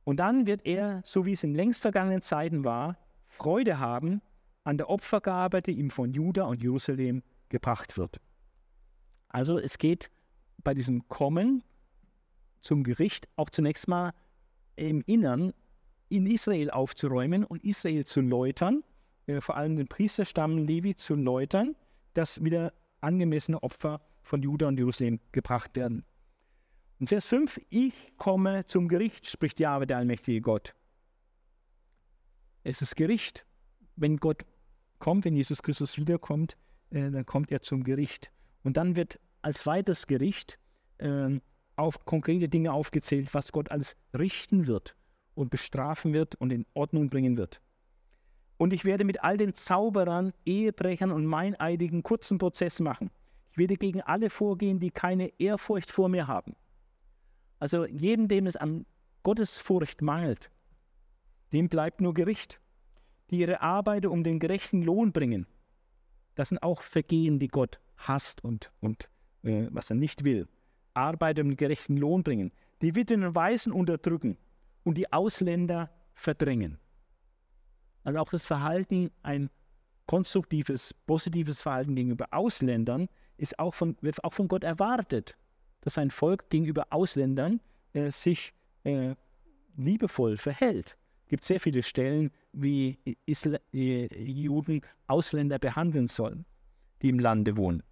Und 0.07 0.21
dann 0.21 0.47
wird 0.47 0.65
er, 0.65 1.01
so 1.03 1.25
wie 1.25 1.33
es 1.33 1.43
in 1.43 1.53
längst 1.53 1.81
vergangenen 1.81 2.21
Zeiten 2.21 2.63
war, 2.63 2.97
Freude 3.25 3.77
haben 3.77 4.21
an 4.63 4.77
der 4.77 4.89
Opfergabe, 4.89 5.61
die 5.61 5.73
ihm 5.73 5.89
von 5.89 6.13
Juda 6.13 6.45
und 6.45 6.63
Jerusalem 6.63 7.23
gebracht 7.49 7.97
wird. 7.97 8.21
Also 9.27 9.59
es 9.59 9.77
geht 9.77 10.09
bei 10.63 10.73
diesem 10.73 11.09
Kommen 11.09 11.61
zum 12.61 12.85
Gericht 12.85 13.27
auch 13.35 13.49
zunächst 13.49 13.89
mal 13.89 14.13
im 14.77 15.01
Innern 15.07 15.51
in 16.07 16.25
Israel 16.25 16.69
aufzuräumen 16.69 17.43
und 17.43 17.65
Israel 17.65 18.05
zu 18.05 18.21
läutern, 18.21 18.85
äh, 19.25 19.41
vor 19.41 19.57
allem 19.57 19.75
den 19.75 19.89
Priesterstamm 19.89 20.57
Levi 20.57 20.95
zu 20.95 21.15
läutern, 21.15 21.75
dass 22.13 22.41
wieder 22.41 22.71
angemessene 23.01 23.61
Opfer 23.61 23.99
von 24.21 24.41
Juda 24.41 24.69
und 24.69 24.77
Jerusalem 24.77 25.19
gebracht 25.33 25.75
werden. 25.75 26.05
Und 26.99 27.07
Vers 27.07 27.27
5, 27.27 27.61
ich 27.69 27.93
komme 28.17 28.65
zum 28.65 28.87
Gericht, 28.87 29.27
spricht 29.27 29.59
Jahwe, 29.59 29.85
der 29.85 29.97
allmächtige 29.97 30.41
Gott. 30.41 30.73
Es 32.63 32.81
ist 32.81 32.95
Gericht. 32.95 33.45
Wenn 33.95 34.17
Gott 34.17 34.45
kommt, 34.99 35.25
wenn 35.25 35.35
Jesus 35.35 35.61
Christus 35.61 35.97
wiederkommt, 35.97 36.57
äh, 36.89 37.11
dann 37.11 37.25
kommt 37.25 37.51
er 37.51 37.61
zum 37.61 37.83
Gericht. 37.83 38.31
Und 38.63 38.77
dann 38.77 38.95
wird 38.95 39.19
als 39.41 39.65
weiteres 39.65 40.07
Gericht 40.07 40.59
äh, 40.97 41.39
auf 41.75 42.03
konkrete 42.05 42.49
Dinge 42.49 42.73
aufgezählt, 42.73 43.33
was 43.33 43.51
Gott 43.51 43.69
als 43.71 43.95
richten 44.17 44.67
wird 44.67 44.95
und 45.35 45.51
bestrafen 45.51 46.13
wird 46.13 46.35
und 46.35 46.51
in 46.51 46.65
Ordnung 46.73 47.09
bringen 47.09 47.37
wird. 47.37 47.61
Und 48.57 48.73
ich 48.73 48.85
werde 48.85 49.05
mit 49.05 49.23
all 49.23 49.37
den 49.37 49.53
Zauberern, 49.53 50.33
Ehebrechern 50.45 51.11
und 51.11 51.27
Meineidigen 51.27 52.01
kurzen 52.01 52.39
Prozess 52.39 52.79
machen. 52.79 53.11
Ich 53.51 53.57
werde 53.59 53.75
gegen 53.75 54.01
alle 54.01 54.31
vorgehen, 54.31 54.79
die 54.79 54.89
keine 54.89 55.31
Ehrfurcht 55.39 55.91
vor 55.91 56.09
mir 56.09 56.27
haben. 56.27 56.55
Also 57.59 57.85
jedem, 57.85 58.27
dem 58.27 58.47
es 58.47 58.55
an 58.55 58.85
Gottesfurcht 59.23 60.01
mangelt, 60.01 60.49
dem 61.53 61.69
bleibt 61.69 62.01
nur 62.01 62.13
Gericht. 62.13 62.59
Die 63.29 63.39
ihre 63.39 63.59
Arbeit 63.59 64.05
um 64.05 64.23
den 64.23 64.39
gerechten 64.39 64.83
Lohn 64.83 65.11
bringen, 65.11 65.47
das 66.35 66.49
sind 66.49 66.63
auch 66.63 66.79
Vergehen, 66.81 67.39
die 67.39 67.49
Gott 67.49 67.81
hasst 67.97 68.41
und, 68.41 68.71
und 68.79 69.09
äh, 69.43 69.67
was 69.71 69.89
er 69.89 69.97
nicht 69.97 70.23
will. 70.23 70.47
Arbeit 70.93 71.39
um 71.39 71.49
den 71.49 71.57
gerechten 71.57 71.97
Lohn 71.97 72.23
bringen. 72.23 72.53
Die 72.81 72.95
Witwen 72.95 73.23
und 73.25 73.35
Waisen 73.35 73.73
unterdrücken 73.73 74.37
und 74.83 74.97
die 74.97 75.11
Ausländer 75.11 75.91
verdrängen. 76.13 76.77
Also 78.03 78.19
auch 78.19 78.29
das 78.29 78.45
Verhalten, 78.45 79.11
ein 79.23 79.49
konstruktives, 80.05 80.93
positives 80.93 81.61
Verhalten 81.61 81.95
gegenüber 81.95 82.27
Ausländern, 82.31 83.09
ist 83.35 83.59
auch 83.59 83.73
von, 83.73 83.97
wird 84.01 84.23
auch 84.23 84.33
von 84.33 84.47
Gott 84.47 84.63
erwartet, 84.63 85.37
dass 85.87 85.97
ein 85.97 86.11
Volk 86.11 86.49
gegenüber 86.49 86.87
Ausländern 86.89 87.61
äh, 87.93 88.11
sich 88.11 88.53
äh, 88.83 89.15
liebevoll 89.77 90.35
verhält. 90.35 90.97
Es 91.23 91.29
gibt 91.29 91.45
sehr 91.45 91.61
viele 91.61 91.81
Stellen, 91.81 92.29
wie 92.51 92.99
Isla 93.25 93.57
äh, 93.71 94.07
Juden 94.21 94.81
Ausländer 95.07 95.59
behandeln 95.59 96.07
sollen, 96.07 96.45
die 97.01 97.07
im 97.07 97.19
Lande 97.19 97.55
wohnen. 97.55 97.83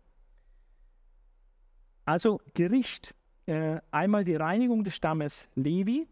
Also 2.03 2.41
Gericht, 2.53 3.15
äh, 3.45 3.79
einmal 3.91 4.25
die 4.25 4.35
Reinigung 4.35 4.83
des 4.83 4.97
Stammes 4.97 5.47
Levi, 5.55 6.05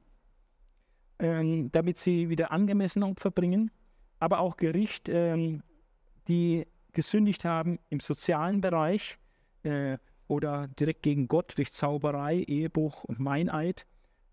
ähm, 1.20 1.70
damit 1.74 1.98
sie 1.98 2.30
wieder 2.30 2.50
angemessene 2.52 3.06
Opfer 3.06 3.30
bringen, 3.30 3.72
aber 4.20 4.40
auch 4.40 4.56
Gericht, 4.56 5.10
ähm, 5.10 5.64
die 6.30 6.66
gesündigt 6.94 7.44
haben 7.44 7.78
im 7.90 8.00
sozialen 8.00 8.62
Bereich 8.62 9.18
äh, 9.64 9.98
oder 10.28 10.68
direkt 10.80 11.04
gegen 11.04 11.28
Gott 11.28 11.58
durch 11.58 11.72
Zauberei, 11.72 12.40
Ehebruch 12.40 13.04
und 13.04 13.20
Meineid, 13.20 13.86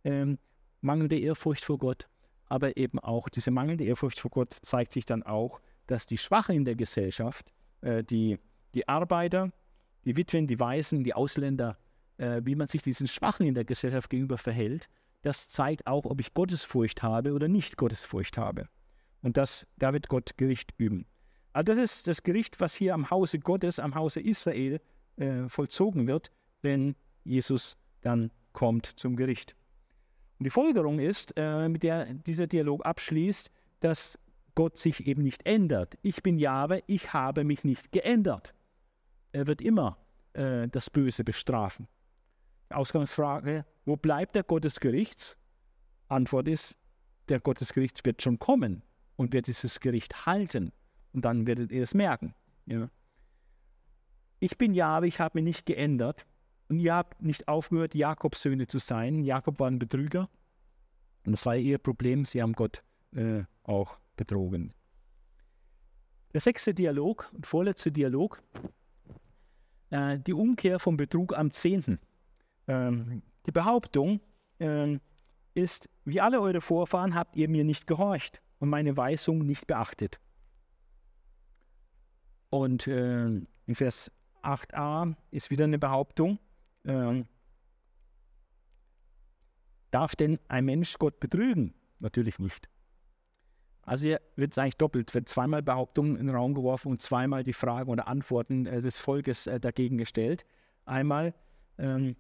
ähm, 0.05 0.39
mangelnde 0.81 1.19
Ehrfurcht 1.19 1.65
vor 1.65 1.79
Gott. 1.79 2.09
Aber 2.47 2.77
eben 2.77 2.99
auch 2.99 3.29
diese 3.29 3.51
mangelnde 3.51 3.85
Ehrfurcht 3.85 4.21
vor 4.21 4.31
Gott 4.31 4.57
zeigt 4.63 4.93
sich 4.93 5.05
dann 5.05 5.23
auch, 5.23 5.61
dass 5.87 6.07
die 6.07 6.19
Schwachen 6.19 6.57
in 6.57 6.65
der 6.65 6.77
Gesellschaft, 6.77 7.53
äh, 7.81 8.03
die, 8.03 8.39
die 8.75 8.89
Arbeiter, 8.89 9.53
die 10.05 10.17
Witwen, 10.17 10.47
die 10.47 10.59
Waisen, 10.59 11.05
die 11.05 11.15
Ausländer, 11.15 11.77
äh, 12.17 12.41
wie 12.45 12.55
man 12.55 12.69
sich 12.69 12.83
diesen 12.83 13.09
Schwachen 13.09 13.47
in 13.47 13.55
der 13.55 13.65
Gesellschaft 13.65 14.11
gegenüber 14.11 14.39
verhält, 14.39 14.89
das 15.23 15.49
zeigt 15.49 15.87
auch, 15.87 16.07
ob 16.07 16.21
ich 16.21 16.33
Gottesfurcht 16.33 17.03
habe 17.03 17.33
oder 17.33 17.49
nicht 17.49 17.77
Gottesfurcht 17.77 18.39
habe. 18.39 18.69
Und 19.23 19.37
das, 19.37 19.67
da 19.77 19.93
wird 19.93 20.09
Gott 20.09 20.39
Gericht 20.39 20.73
üben. 20.79 21.07
Also 21.53 21.75
das 21.75 21.79
ist 21.79 22.07
das 22.07 22.23
Gericht, 22.23 22.61
was 22.61 22.75
hier 22.75 22.95
am 22.95 23.11
Hause 23.11 23.39
Gottes, 23.39 23.79
am 23.79 23.95
Hause 23.95 24.21
Israel 24.21 24.81
äh, 25.21 25.49
vollzogen 25.49 26.07
wird, 26.07 26.31
wenn 26.63 26.97
Jesus 27.25 27.77
dann 28.01 28.31
kommt 28.53 28.87
zum 28.87 29.17
Gericht. 29.17 29.55
Und 30.39 30.45
die 30.45 30.51
Folgerung 30.51 30.99
ist, 30.99 31.35
äh, 31.37 31.69
mit 31.69 31.83
der 31.83 32.15
dieser 32.15 32.47
Dialog 32.47 32.85
abschließt, 32.85 33.51
dass 33.81 34.19
Gott 34.55 34.79
sich 34.79 35.07
eben 35.07 35.23
nicht 35.23 35.47
ändert. 35.47 35.97
Ich 36.03 36.23
bin 36.23 36.39
Jahwe, 36.39 36.83
ich 36.87 37.13
habe 37.13 37.45
mich 37.45 37.65
nicht 37.65 37.93
geändert. 37.93 38.55
Er 39.33 39.47
wird 39.47 39.61
immer 39.61 39.99
äh, 40.33 40.69
das 40.69 40.91
Böse 40.91 41.25
bestrafen. 41.25 41.87
Ausgangsfrage, 42.71 43.65
wo 43.85 43.97
bleibt 43.97 44.35
der 44.35 44.43
Gott 44.43 44.65
des 44.65 44.81
Gerichts? 44.81 45.37
Antwort 46.09 46.49
ist, 46.49 46.77
der 47.29 47.41
Gott 47.41 47.61
des 47.61 47.73
Gerichts 47.73 48.01
wird 48.05 48.23
schon 48.23 48.39
kommen 48.39 48.83
und 49.17 49.33
wird 49.33 49.47
dieses 49.47 49.81
Gericht 49.81 50.27
halten. 50.27 50.73
Und 51.13 51.25
dann 51.25 51.47
werdet 51.47 51.73
ihr 51.73 51.83
es 51.83 51.95
merken. 51.95 52.35
Ja. 52.67 52.89
Ich 54.41 54.57
bin 54.57 54.75
Jahwe, 54.75 55.07
ich 55.07 55.21
habe 55.21 55.39
mich 55.39 55.45
nicht 55.45 55.67
geändert. 55.67 56.27
Und 56.69 56.81
ihr 56.81 56.95
habt 56.95 57.23
nicht 57.23 57.47
aufgehört, 57.47 57.95
Jakobs 57.95 58.43
Söhne 58.43 58.67
zu 58.67 58.79
sein. 58.79 59.25
Jakob 59.25 59.61
war 59.61 59.69
ein 59.69 59.79
Betrüger. 59.79 60.29
Und 61.27 61.33
das 61.33 61.45
war 61.45 61.57
ihr 61.57 61.79
Problem. 61.79 62.25
Sie 62.25 62.41
haben 62.41 62.55
Gott 62.55 62.83
äh, 63.15 63.43
auch 63.65 63.99
betrogen. 64.17 64.73
Der 66.33 66.41
sechste 66.41 66.73
Dialog 66.73 67.31
und 67.35 67.47
vorletzte 67.47 67.93
Dialog. 67.93 68.43
Äh, 69.91 70.19
die 70.21 70.33
Umkehr 70.33 70.79
vom 70.79 70.97
Betrug 70.97 71.37
am 71.37 71.51
Zehnten. 71.51 71.99
Ähm, 72.67 73.23
die 73.47 73.53
Behauptung 73.53 74.21
ähm, 74.59 75.01
ist, 75.55 75.91
wie 76.05 76.21
alle 76.21 76.41
eure 76.41 76.61
Vorfahren 76.61 77.15
habt 77.15 77.37
ihr 77.37 77.49
mir 77.49 77.65
nicht 77.65 77.87
gehorcht 77.87 78.41
und 78.59 78.69
meine 78.69 78.97
Weisung 78.97 79.45
nicht 79.45 79.67
beachtet. 79.67 80.21
Und 82.49 82.87
äh, 82.87 83.27
in 83.27 83.75
Vers 83.75 84.11
8a 84.43 85.15
ist 85.31 85.51
wieder 85.51 85.65
eine 85.65 85.79
Behauptung, 85.79 86.39
äh, 86.85 87.25
darf 89.91 90.17
denn 90.17 90.39
ein 90.49 90.65
Mensch 90.65 90.99
Gott 90.99 91.21
betrügen? 91.21 91.75
Natürlich 91.99 92.39
nicht. 92.39 92.69
Also 93.83 94.07
hier 94.07 94.21
wird 94.37 94.53
es 94.53 94.59
eigentlich 94.59 94.77
doppelt, 94.77 95.15
wird 95.15 95.29
zweimal 95.29 95.63
Behauptungen 95.63 96.17
in 96.17 96.27
den 96.27 96.37
Raum 96.37 96.55
geworfen 96.55 96.93
und 96.93 97.03
zweimal 97.03 97.43
die 97.43 97.53
Fragen 97.53 97.91
oder 97.91 98.07
Antworten 98.07 98.67
äh, 98.67 98.81
des 98.81 98.99
Volkes 98.99 99.47
äh, 99.47 99.59
dagegen 99.59 99.99
gestellt. 99.99 100.45
Einmal, 100.85 101.35
ähm, 101.79 102.17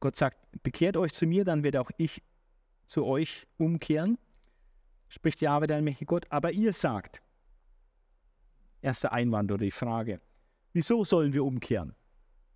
Gott 0.00 0.16
sagt, 0.16 0.38
bekehrt 0.62 0.96
euch 0.96 1.12
zu 1.12 1.26
mir, 1.26 1.44
dann 1.44 1.64
werde 1.64 1.80
auch 1.80 1.90
ich 1.96 2.22
zu 2.86 3.04
euch 3.04 3.46
umkehren, 3.56 4.18
spricht 5.08 5.40
Jahwe 5.40 5.66
der 5.66 5.82
mächtige 5.82 6.06
Gott, 6.06 6.26
aber 6.30 6.52
ihr 6.52 6.72
sagt, 6.72 7.22
erster 8.80 9.12
Einwand 9.12 9.50
oder 9.50 9.64
die 9.64 9.70
Frage, 9.70 10.20
wieso 10.76 11.06
sollen 11.06 11.32
wir 11.32 11.42
umkehren? 11.42 11.94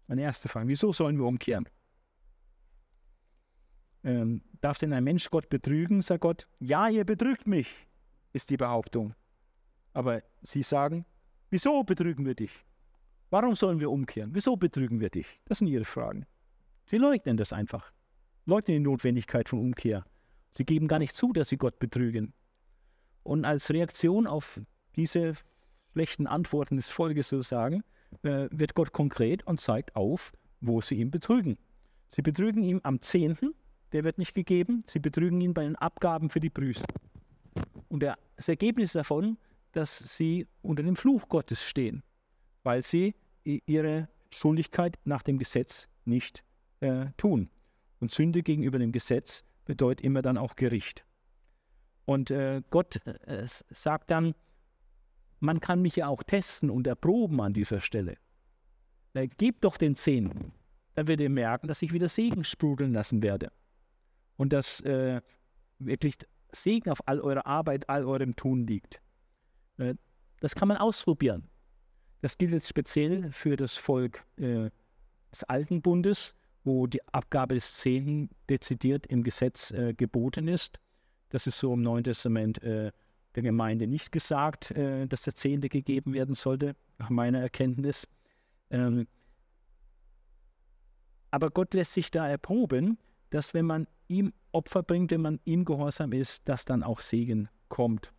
Meine 0.06 0.20
erste 0.20 0.48
Frage, 0.48 0.68
wieso 0.68 0.92
sollen 0.92 1.16
wir 1.16 1.24
umkehren? 1.24 1.66
Ähm, 4.04 4.42
darf 4.60 4.76
denn 4.76 4.92
ein 4.92 5.04
Mensch 5.04 5.30
Gott 5.30 5.48
betrügen? 5.48 6.02
Sagt 6.02 6.20
Gott, 6.20 6.46
ja, 6.58 6.88
ihr 6.90 7.04
betrügt 7.04 7.46
mich, 7.46 7.86
ist 8.34 8.50
die 8.50 8.58
Behauptung. 8.58 9.14
Aber 9.94 10.22
sie 10.42 10.62
sagen, 10.62 11.06
wieso 11.48 11.82
betrügen 11.82 12.26
wir 12.26 12.34
dich? 12.34 12.52
Warum 13.30 13.54
sollen 13.54 13.80
wir 13.80 13.90
umkehren? 13.90 14.34
Wieso 14.34 14.54
betrügen 14.54 15.00
wir 15.00 15.08
dich? 15.08 15.40
Das 15.46 15.58
sind 15.58 15.68
ihre 15.68 15.84
Fragen. 15.84 16.26
Sie 16.86 16.98
leugnen 16.98 17.38
das 17.38 17.54
einfach. 17.54 17.90
Leugnen 18.44 18.82
die 18.82 18.90
Notwendigkeit 18.90 19.48
von 19.48 19.60
Umkehr. 19.60 20.04
Sie 20.52 20.66
geben 20.66 20.88
gar 20.88 20.98
nicht 20.98 21.16
zu, 21.16 21.32
dass 21.32 21.48
sie 21.48 21.56
Gott 21.56 21.78
betrügen. 21.78 22.34
Und 23.22 23.46
als 23.46 23.70
Reaktion 23.70 24.26
auf 24.26 24.60
diese 24.96 25.34
schlechten 25.92 26.26
Antworten 26.26 26.76
des 26.76 26.90
Volkes 26.90 27.30
sozusagen, 27.30 27.82
äh, 28.22 28.48
wird 28.50 28.74
Gott 28.74 28.92
konkret 28.92 29.46
und 29.46 29.60
zeigt 29.60 29.96
auf, 29.96 30.32
wo 30.60 30.80
sie 30.80 30.96
ihn 30.96 31.10
betrügen. 31.10 31.58
Sie 32.08 32.22
betrügen 32.22 32.62
ihn 32.62 32.80
am 32.82 33.00
Zehnten, 33.00 33.54
der 33.92 34.04
wird 34.04 34.18
nicht 34.18 34.34
gegeben. 34.34 34.82
Sie 34.86 34.98
betrügen 34.98 35.40
ihn 35.40 35.54
bei 35.54 35.62
den 35.62 35.76
Abgaben 35.76 36.30
für 36.30 36.40
die 36.40 36.50
Prüste. 36.50 36.92
Und 37.88 38.02
das 38.02 38.48
Ergebnis 38.48 38.92
davon, 38.92 39.38
dass 39.72 39.98
sie 40.16 40.46
unter 40.62 40.82
dem 40.82 40.96
Fluch 40.96 41.28
Gottes 41.28 41.62
stehen, 41.62 42.02
weil 42.62 42.82
sie 42.82 43.14
ihre 43.44 44.08
Schuldigkeit 44.30 44.98
nach 45.04 45.22
dem 45.22 45.38
Gesetz 45.38 45.88
nicht 46.04 46.44
äh, 46.80 47.06
tun. 47.16 47.48
Und 48.00 48.10
Sünde 48.10 48.42
gegenüber 48.42 48.78
dem 48.78 48.92
Gesetz 48.92 49.44
bedeutet 49.64 50.04
immer 50.04 50.22
dann 50.22 50.38
auch 50.38 50.56
Gericht. 50.56 51.04
Und 52.06 52.30
äh, 52.30 52.62
Gott 52.70 53.04
äh, 53.06 53.46
sagt 53.46 54.10
dann, 54.10 54.34
man 55.40 55.60
kann 55.60 55.82
mich 55.82 55.96
ja 55.96 56.06
auch 56.06 56.22
testen 56.22 56.70
und 56.70 56.86
erproben 56.86 57.40
an 57.40 57.52
dieser 57.52 57.80
Stelle. 57.80 58.16
Äh, 59.14 59.26
gebt 59.26 59.64
doch 59.64 59.76
den 59.76 59.96
Zehn, 59.96 60.52
dann 60.94 61.08
werdet 61.08 61.24
ihr 61.24 61.30
merken, 61.30 61.66
dass 61.66 61.82
ich 61.82 61.92
wieder 61.92 62.08
Segen 62.08 62.44
sprudeln 62.44 62.92
lassen 62.92 63.22
werde. 63.22 63.50
Und 64.36 64.52
dass 64.52 64.80
äh, 64.82 65.20
wirklich 65.78 66.16
Segen 66.52 66.90
auf 66.90 67.06
all 67.06 67.20
eurer 67.20 67.46
Arbeit, 67.46 67.88
all 67.88 68.04
eurem 68.04 68.36
Tun 68.36 68.66
liegt. 68.66 69.00
Äh, 69.78 69.94
das 70.40 70.54
kann 70.54 70.68
man 70.68 70.76
ausprobieren. 70.76 71.48
Das 72.22 72.36
gilt 72.36 72.52
jetzt 72.52 72.68
speziell 72.68 73.32
für 73.32 73.56
das 73.56 73.76
Volk 73.76 74.24
äh, 74.36 74.70
des 75.32 75.44
Alten 75.44 75.80
Bundes, 75.80 76.34
wo 76.64 76.86
die 76.86 77.00
Abgabe 77.08 77.54
des 77.54 77.78
Zehnten 77.78 78.30
dezidiert 78.48 79.06
im 79.06 79.22
Gesetz 79.22 79.70
äh, 79.70 79.94
geboten 79.94 80.48
ist. 80.48 80.78
Das 81.30 81.46
ist 81.46 81.58
so 81.58 81.72
im 81.72 81.82
Neuen 81.82 82.04
Testament 82.04 82.62
äh, 82.62 82.92
der 83.34 83.42
Gemeinde 83.42 83.86
nicht 83.86 84.12
gesagt, 84.12 84.70
äh, 84.72 85.06
dass 85.06 85.22
der 85.22 85.34
Zehnte 85.34 85.68
gegeben 85.68 86.12
werden 86.12 86.34
sollte, 86.34 86.74
nach 86.98 87.10
meiner 87.10 87.40
Erkenntnis. 87.40 88.08
Ähm, 88.70 89.06
aber 91.30 91.50
Gott 91.50 91.74
lässt 91.74 91.92
sich 91.92 92.10
da 92.10 92.28
erproben, 92.28 92.98
dass 93.30 93.54
wenn 93.54 93.66
man 93.66 93.86
ihm 94.08 94.32
Opfer 94.52 94.82
bringt, 94.82 95.12
wenn 95.12 95.22
man 95.22 95.40
ihm 95.44 95.64
gehorsam 95.64 96.12
ist, 96.12 96.48
dass 96.48 96.64
dann 96.64 96.82
auch 96.82 97.00
Segen 97.00 97.48
kommt. 97.68 98.12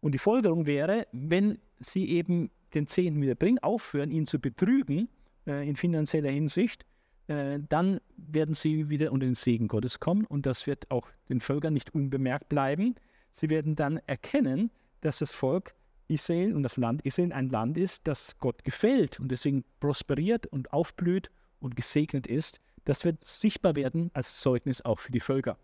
Und 0.00 0.12
die 0.12 0.18
Folgerung 0.18 0.66
wäre, 0.66 1.06
wenn 1.12 1.58
sie 1.80 2.08
eben 2.10 2.50
den 2.74 2.86
Zehnten 2.86 3.20
wieder 3.20 3.34
bringen, 3.34 3.58
aufhören, 3.58 4.10
ihn 4.10 4.26
zu 4.26 4.38
betrügen 4.38 5.08
äh, 5.46 5.68
in 5.68 5.76
finanzieller 5.76 6.30
Hinsicht, 6.30 6.84
äh, 7.26 7.58
dann 7.68 8.00
werden 8.16 8.54
sie 8.54 8.88
wieder 8.90 9.12
unter 9.12 9.26
den 9.26 9.34
Segen 9.34 9.68
Gottes 9.68 10.00
kommen 10.00 10.24
und 10.24 10.46
das 10.46 10.66
wird 10.66 10.90
auch 10.90 11.08
den 11.28 11.40
Völkern 11.40 11.74
nicht 11.74 11.94
unbemerkt 11.94 12.48
bleiben. 12.48 12.94
Sie 13.32 13.50
werden 13.50 13.74
dann 13.74 13.96
erkennen, 14.06 14.70
dass 15.00 15.18
das 15.18 15.32
Volk 15.32 15.74
Israel 16.06 16.54
und 16.54 16.62
das 16.62 16.76
Land 16.76 17.02
Israel 17.02 17.32
ein 17.32 17.48
Land 17.48 17.78
ist, 17.78 18.06
das 18.06 18.38
Gott 18.38 18.62
gefällt 18.64 19.18
und 19.18 19.28
deswegen 19.28 19.64
prosperiert 19.80 20.46
und 20.46 20.72
aufblüht 20.72 21.30
und 21.58 21.74
gesegnet 21.74 22.26
ist. 22.26 22.60
Das 22.84 23.04
wird 23.04 23.24
sichtbar 23.24 23.74
werden 23.74 24.10
als 24.12 24.40
Zeugnis 24.40 24.82
auch 24.82 24.98
für 24.98 25.12
die 25.12 25.20
Völker. 25.20 25.56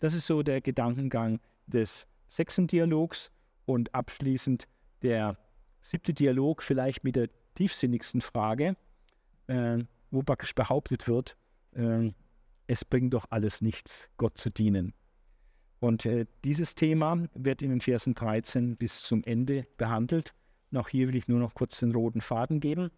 Das 0.00 0.14
ist 0.14 0.26
so 0.26 0.42
der 0.42 0.60
Gedankengang 0.60 1.40
des 1.66 2.06
sechsten 2.28 2.66
Dialogs 2.66 3.30
und 3.66 3.94
abschließend 3.94 4.68
der 5.02 5.36
siebte 5.80 6.14
Dialog 6.14 6.62
vielleicht 6.62 7.02
mit 7.02 7.16
der 7.16 7.28
tiefsinnigsten 7.54 8.20
Frage, 8.20 8.76
äh, 9.48 9.78
wo 10.10 10.22
praktisch 10.22 10.54
behauptet 10.54 11.08
wird, 11.08 11.36
äh, 11.72 12.12
es 12.66 12.84
bringt 12.84 13.14
doch 13.14 13.26
alles 13.30 13.62
nichts, 13.62 14.10
Gott 14.16 14.38
zu 14.38 14.50
dienen. 14.50 14.92
Und 15.80 16.06
äh, 16.06 16.26
dieses 16.44 16.74
Thema 16.74 17.28
wird 17.34 17.62
in 17.62 17.70
den 17.70 17.80
Versen 17.80 18.14
13 18.14 18.76
bis 18.76 19.02
zum 19.02 19.22
Ende 19.24 19.66
behandelt. 19.76 20.34
Und 20.70 20.78
auch 20.78 20.88
hier 20.88 21.08
will 21.08 21.16
ich 21.16 21.28
nur 21.28 21.38
noch 21.38 21.54
kurz 21.54 21.78
den 21.80 21.92
roten 21.92 22.20
Faden 22.20 22.60
geben. 22.60 22.90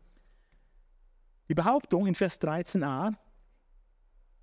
Die 1.49 1.55
Behauptung 1.55 2.07
in 2.07 2.15
Vers 2.15 2.41
13a 2.41 3.15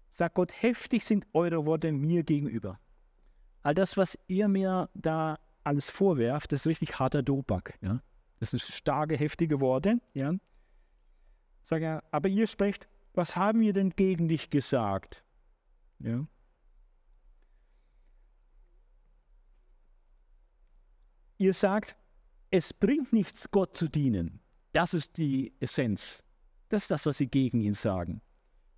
sagt 0.09 0.35
Gott, 0.35 0.51
heftig 0.61 1.03
sind 1.03 1.25
eure 1.33 1.65
Worte 1.65 1.91
mir 1.91 2.23
gegenüber. 2.23 2.79
All 3.63 3.73
das, 3.73 3.97
was 3.97 4.17
ihr 4.27 4.47
mir 4.47 4.89
da 4.93 5.39
alles 5.63 5.89
vorwerft, 5.89 6.51
das 6.51 6.61
ist 6.61 6.67
richtig 6.67 6.99
harter 6.99 7.23
Dobak. 7.23 7.77
Ja? 7.81 8.01
Das 8.39 8.51
sind 8.51 8.61
starke, 8.61 9.17
heftige 9.17 9.59
Worte. 9.59 9.99
Ja? 10.13 10.33
Sag 11.63 11.81
er, 11.81 12.03
aber 12.11 12.29
ihr 12.29 12.47
sprecht, 12.47 12.87
was 13.13 13.35
haben 13.35 13.59
wir 13.59 13.73
denn 13.73 13.89
gegen 13.89 14.27
dich 14.27 14.49
gesagt? 14.49 15.23
Ja? 15.99 16.25
Ihr 21.39 21.53
sagt, 21.53 21.95
es 22.49 22.73
bringt 22.73 23.13
nichts, 23.13 23.51
Gott 23.51 23.77
zu 23.77 23.87
dienen. 23.87 24.39
Das 24.73 24.93
ist 24.93 25.17
die 25.17 25.53
Essenz. 25.59 26.23
Das 26.69 26.83
ist 26.83 26.91
das, 26.91 27.05
was 27.05 27.17
sie 27.17 27.27
gegen 27.27 27.61
ihn 27.61 27.73
sagen. 27.73 28.21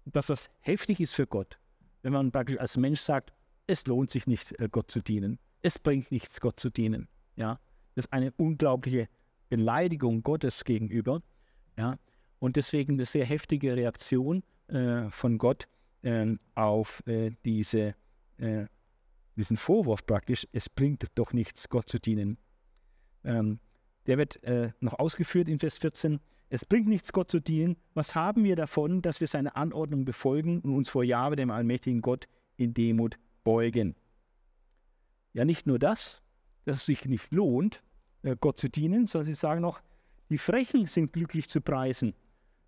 Dass 0.05 0.27
das 0.27 0.49
heftig 0.59 0.99
ist 0.99 1.13
für 1.13 1.25
Gott. 1.25 1.57
Wenn 2.01 2.13
man 2.13 2.31
praktisch 2.31 2.57
als 2.57 2.77
Mensch 2.77 2.99
sagt, 2.99 3.33
es 3.67 3.85
lohnt 3.87 4.11
sich 4.11 4.27
nicht, 4.27 4.59
äh, 4.59 4.67
Gott 4.69 4.91
zu 4.91 5.01
dienen. 5.01 5.39
Es 5.61 5.79
bringt 5.79 6.11
nichts, 6.11 6.41
Gott 6.41 6.59
zu 6.59 6.69
dienen. 6.69 7.07
Ja? 7.35 7.59
Das 7.95 8.05
ist 8.05 8.13
eine 8.13 8.31
unglaubliche 8.37 9.07
Beleidigung 9.49 10.23
Gottes 10.23 10.63
gegenüber. 10.63 11.21
Ja? 11.77 11.97
Und 12.39 12.55
deswegen 12.55 12.93
eine 12.93 13.05
sehr 13.05 13.25
heftige 13.25 13.75
Reaktion 13.75 14.43
äh, 14.67 15.09
von 15.09 15.37
Gott 15.37 15.67
äh, 16.01 16.35
auf 16.55 17.05
äh, 17.07 17.31
diese, 17.45 17.95
äh, 18.37 18.65
diesen 19.35 19.57
Vorwurf 19.57 20.05
praktisch, 20.05 20.47
es 20.51 20.69
bringt 20.69 21.05
doch 21.15 21.31
nichts, 21.33 21.69
Gott 21.69 21.87
zu 21.87 21.99
dienen. 21.99 22.37
Ähm, 23.23 23.59
der 24.07 24.17
wird 24.17 24.43
äh, 24.43 24.71
noch 24.79 24.97
ausgeführt 24.97 25.47
in 25.47 25.59
Vers 25.59 25.77
14. 25.77 26.19
Es 26.49 26.65
bringt 26.65 26.87
nichts, 26.87 27.11
Gott 27.11 27.29
zu 27.29 27.39
dienen. 27.39 27.77
Was 27.93 28.15
haben 28.15 28.43
wir 28.43 28.55
davon, 28.55 29.01
dass 29.01 29.21
wir 29.21 29.27
seine 29.27 29.55
Anordnung 29.55 30.05
befolgen 30.05 30.61
und 30.61 30.75
uns 30.75 30.89
vor 30.89 31.03
Jahwe, 31.03 31.35
dem 31.35 31.51
allmächtigen 31.51 32.01
Gott, 32.01 32.27
in 32.57 32.73
Demut 32.73 33.19
beugen? 33.43 33.95
Ja, 35.33 35.45
nicht 35.45 35.67
nur 35.67 35.77
das, 35.77 36.21
dass 36.65 36.77
es 36.77 36.85
sich 36.85 37.05
nicht 37.05 37.31
lohnt, 37.31 37.83
äh, 38.23 38.35
Gott 38.39 38.59
zu 38.59 38.69
dienen, 38.69 39.05
sondern 39.05 39.25
sie 39.25 39.33
sagen 39.33 39.61
noch, 39.61 39.81
die 40.29 40.37
Frechen 40.37 40.85
sind 40.85 41.13
glücklich 41.13 41.49
zu 41.49 41.61
preisen, 41.61 42.13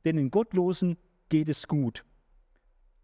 denn 0.06 0.16
den 0.16 0.32
Gottlosen 0.32 0.98
geht 1.30 1.50
es 1.50 1.68
gut. 1.68 2.06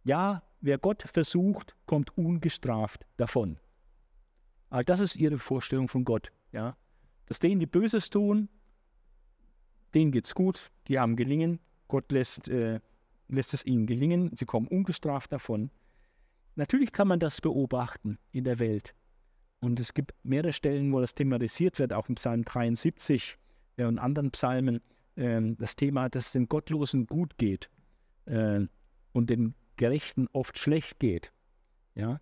Ja, 0.03 0.43
wer 0.61 0.77
Gott 0.77 1.03
versucht, 1.03 1.75
kommt 1.85 2.15
ungestraft 2.17 3.05
davon. 3.17 3.59
All 4.69 4.83
das 4.83 4.99
ist 4.99 5.15
ihre 5.15 5.37
Vorstellung 5.37 5.87
von 5.87 6.05
Gott. 6.05 6.31
Ja? 6.51 6.75
Dass 7.27 7.39
denen, 7.39 7.59
die 7.59 7.65
Böses 7.65 8.09
tun, 8.09 8.49
denen 9.93 10.11
geht 10.11 10.25
es 10.25 10.33
gut, 10.33 10.71
die 10.87 10.99
haben 10.99 11.15
gelingen, 11.15 11.59
Gott 11.87 12.11
lässt, 12.11 12.49
äh, 12.49 12.79
lässt 13.27 13.53
es 13.53 13.65
ihnen 13.65 13.85
gelingen, 13.85 14.31
sie 14.35 14.45
kommen 14.45 14.67
ungestraft 14.67 15.31
davon. 15.31 15.69
Natürlich 16.55 16.91
kann 16.91 17.07
man 17.07 17.19
das 17.19 17.39
beobachten 17.41 18.17
in 18.31 18.43
der 18.43 18.59
Welt. 18.59 18.95
Und 19.59 19.79
es 19.79 19.93
gibt 19.93 20.13
mehrere 20.23 20.53
Stellen, 20.53 20.91
wo 20.93 20.99
das 20.99 21.15
thematisiert 21.15 21.79
wird, 21.79 21.93
auch 21.93 22.09
im 22.09 22.15
Psalm 22.15 22.43
73 22.43 23.37
äh, 23.77 23.85
und 23.85 23.99
anderen 23.99 24.31
Psalmen, 24.31 24.81
äh, 25.15 25.41
das 25.57 25.75
Thema, 25.75 26.09
dass 26.09 26.27
es 26.27 26.31
den 26.31 26.47
Gottlosen 26.47 27.07
gut 27.07 27.37
geht 27.37 27.69
äh, 28.25 28.61
und 29.11 29.29
den 29.29 29.53
Gerechten 29.75 30.27
oft 30.31 30.57
schlecht 30.57 30.99
geht. 30.99 31.33
Ja? 31.95 32.21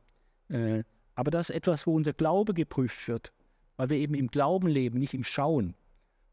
Äh, 0.49 0.83
aber 1.13 1.31
das 1.31 1.49
ist 1.49 1.55
etwas, 1.55 1.85
wo 1.85 1.95
unser 1.95 2.13
Glaube 2.13 2.53
geprüft 2.53 3.07
wird 3.07 3.31
weil 3.77 3.89
wir 3.89 3.97
eben 3.97 4.15
im 4.15 4.27
Glauben 4.27 4.67
leben, 4.67 4.99
nicht 4.99 5.13
im 5.13 5.23
Schauen. 5.23 5.75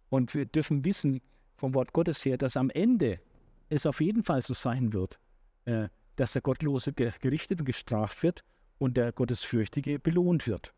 Und 0.08 0.34
wir 0.34 0.46
dürfen 0.46 0.84
wissen 0.84 1.20
vom 1.56 1.74
Wort 1.74 1.92
Gottes 1.92 2.24
her, 2.24 2.36
dass 2.36 2.56
am 2.56 2.70
Ende 2.70 3.20
es 3.68 3.86
auf 3.86 4.00
jeden 4.00 4.22
Fall 4.22 4.42
so 4.42 4.54
sein 4.54 4.92
wird, 4.92 5.18
äh, 5.64 5.88
dass 6.16 6.32
der 6.32 6.42
Gottlose 6.42 6.92
gerichtet 6.92 7.60
und 7.60 7.66
gestraft 7.66 8.22
wird 8.22 8.44
und 8.78 8.96
der 8.96 9.12
Gottesfürchtige 9.12 9.98
belohnt 9.98 10.46
wird. 10.46 10.74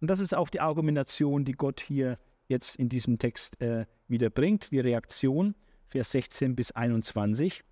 Und 0.00 0.08
das 0.08 0.20
ist 0.20 0.34
auch 0.34 0.48
die 0.48 0.60
Argumentation, 0.60 1.44
die 1.44 1.52
Gott 1.52 1.80
hier 1.80 2.18
jetzt 2.48 2.76
in 2.76 2.88
diesem 2.88 3.18
Text 3.18 3.60
äh, 3.60 3.86
wieder 4.08 4.30
die 4.30 4.80
Reaktion, 4.80 5.54
Vers 5.88 6.12
16 6.12 6.56
bis 6.56 6.72
21. 6.72 7.62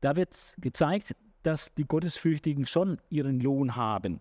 Da 0.00 0.16
wird 0.16 0.54
gezeigt, 0.58 1.16
dass 1.42 1.74
die 1.74 1.84
Gottesfürchtigen 1.84 2.66
schon 2.66 3.00
ihren 3.08 3.40
Lohn 3.40 3.76
haben. 3.76 4.20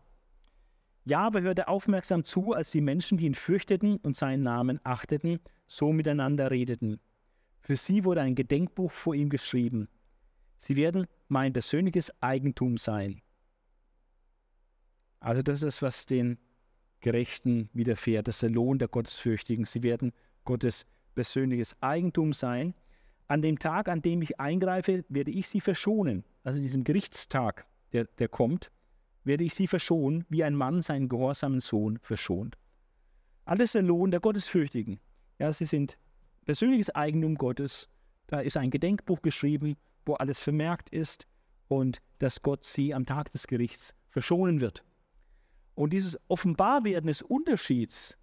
Jahwe 1.05 1.41
hörte 1.41 1.67
aufmerksam 1.67 2.23
zu, 2.23 2.53
als 2.53 2.71
die 2.71 2.81
Menschen, 2.81 3.17
die 3.17 3.25
ihn 3.25 3.35
fürchteten 3.35 3.97
und 3.97 4.15
seinen 4.15 4.43
Namen 4.43 4.79
achteten, 4.83 5.39
so 5.67 5.93
miteinander 5.93 6.49
redeten. 6.49 6.99
Für 7.61 7.75
sie 7.75 8.03
wurde 8.03 8.21
ein 8.21 8.35
Gedenkbuch 8.35 8.91
vor 8.91 9.15
ihm 9.15 9.29
geschrieben. 9.29 9.87
Sie 10.57 10.75
werden 10.75 11.05
mein 11.27 11.53
persönliches 11.53 12.11
Eigentum 12.21 12.77
sein. 12.77 13.21
Also 15.19 15.41
das 15.41 15.61
ist, 15.61 15.81
was 15.81 16.05
den 16.05 16.39
Gerechten 17.01 17.69
widerfährt, 17.73 18.27
das 18.27 18.37
ist 18.37 18.43
der 18.43 18.49
Lohn 18.49 18.79
der 18.79 18.87
Gottesfürchtigen. 18.87 19.65
Sie 19.65 19.83
werden 19.83 20.11
Gottes 20.43 20.85
persönliches 21.13 21.75
Eigentum 21.81 22.33
sein. 22.33 22.73
An 23.27 23.41
dem 23.41 23.59
Tag, 23.59 23.89
an 23.89 24.01
dem 24.01 24.21
ich 24.21 24.39
eingreife, 24.39 25.05
werde 25.09 25.31
ich 25.31 25.47
sie 25.47 25.61
verschonen. 25.61 26.23
Also 26.43 26.59
diesem 26.61 26.83
Gerichtstag, 26.83 27.65
der, 27.93 28.05
der 28.05 28.27
kommt, 28.27 28.71
werde 29.25 29.43
ich 29.43 29.53
sie 29.53 29.67
verschonen, 29.67 30.25
wie 30.29 30.43
ein 30.43 30.55
Mann 30.55 30.81
seinen 30.81 31.09
gehorsamen 31.09 31.59
Sohn 31.59 31.99
verschont. 32.01 32.57
Alles 33.43 33.73
der 33.73 33.81
Lohn 33.81 34.11
der 34.11 34.19
Gottesfürchtigen. 34.19 34.99
Ja, 35.39 35.51
sie 35.51 35.65
sind 35.65 35.97
persönliches 36.45 36.93
Eigentum 36.95 37.35
Gottes. 37.35 37.89
Da 38.27 38.39
ist 38.39 38.57
ein 38.57 38.71
Gedenkbuch 38.71 39.21
geschrieben, 39.21 39.75
wo 40.05 40.13
alles 40.13 40.41
vermerkt 40.41 40.89
ist 40.89 41.27
und 41.67 42.01
dass 42.19 42.41
Gott 42.41 42.63
sie 42.63 42.93
am 42.93 43.05
Tag 43.05 43.31
des 43.31 43.47
Gerichts 43.47 43.93
verschonen 44.09 44.61
wird. 44.61 44.83
Und 45.73 45.91
dieses 45.91 46.17
Offenbarwerden 46.29 47.07
des 47.07 47.21
Unterschieds, 47.21 48.17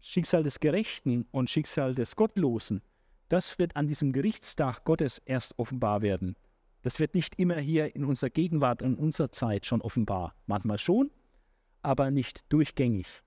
Schicksal 0.00 0.42
des 0.42 0.60
Gerechten 0.60 1.26
und 1.32 1.50
Schicksal 1.50 1.94
des 1.94 2.16
Gottlosen, 2.16 2.82
das 3.28 3.58
wird 3.58 3.76
an 3.76 3.88
diesem 3.88 4.12
Gerichtstag 4.12 4.84
Gottes 4.84 5.18
erst 5.24 5.58
offenbar 5.58 6.02
werden. 6.02 6.36
Das 6.82 6.98
wird 6.98 7.14
nicht 7.14 7.38
immer 7.38 7.58
hier 7.58 7.94
in 7.94 8.04
unserer 8.04 8.30
Gegenwart, 8.30 8.82
in 8.82 8.96
unserer 8.96 9.30
Zeit 9.30 9.66
schon 9.66 9.80
offenbar. 9.80 10.34
Manchmal 10.46 10.78
schon, 10.78 11.10
aber 11.80 12.10
nicht 12.10 12.44
durchgängig. 12.52 13.22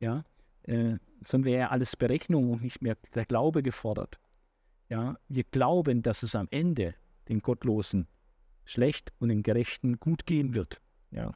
Ja, 0.00 0.24
äh, 0.62 0.96
sondern 1.24 1.44
wäre 1.46 1.60
ja 1.60 1.68
alles 1.70 1.96
Berechnung 1.96 2.50
und 2.50 2.62
nicht 2.62 2.82
mehr 2.82 2.96
der 3.14 3.24
Glaube 3.24 3.62
gefordert. 3.62 4.18
Ja, 4.88 5.16
wir 5.28 5.44
glauben, 5.44 6.02
dass 6.02 6.22
es 6.22 6.34
am 6.34 6.48
Ende 6.50 6.94
den 7.28 7.40
Gottlosen 7.40 8.06
schlecht 8.64 9.12
und 9.18 9.28
den 9.28 9.42
Gerechten 9.42 9.98
gut 9.98 10.26
gehen 10.26 10.54
wird. 10.54 10.80
Ja. 11.10 11.32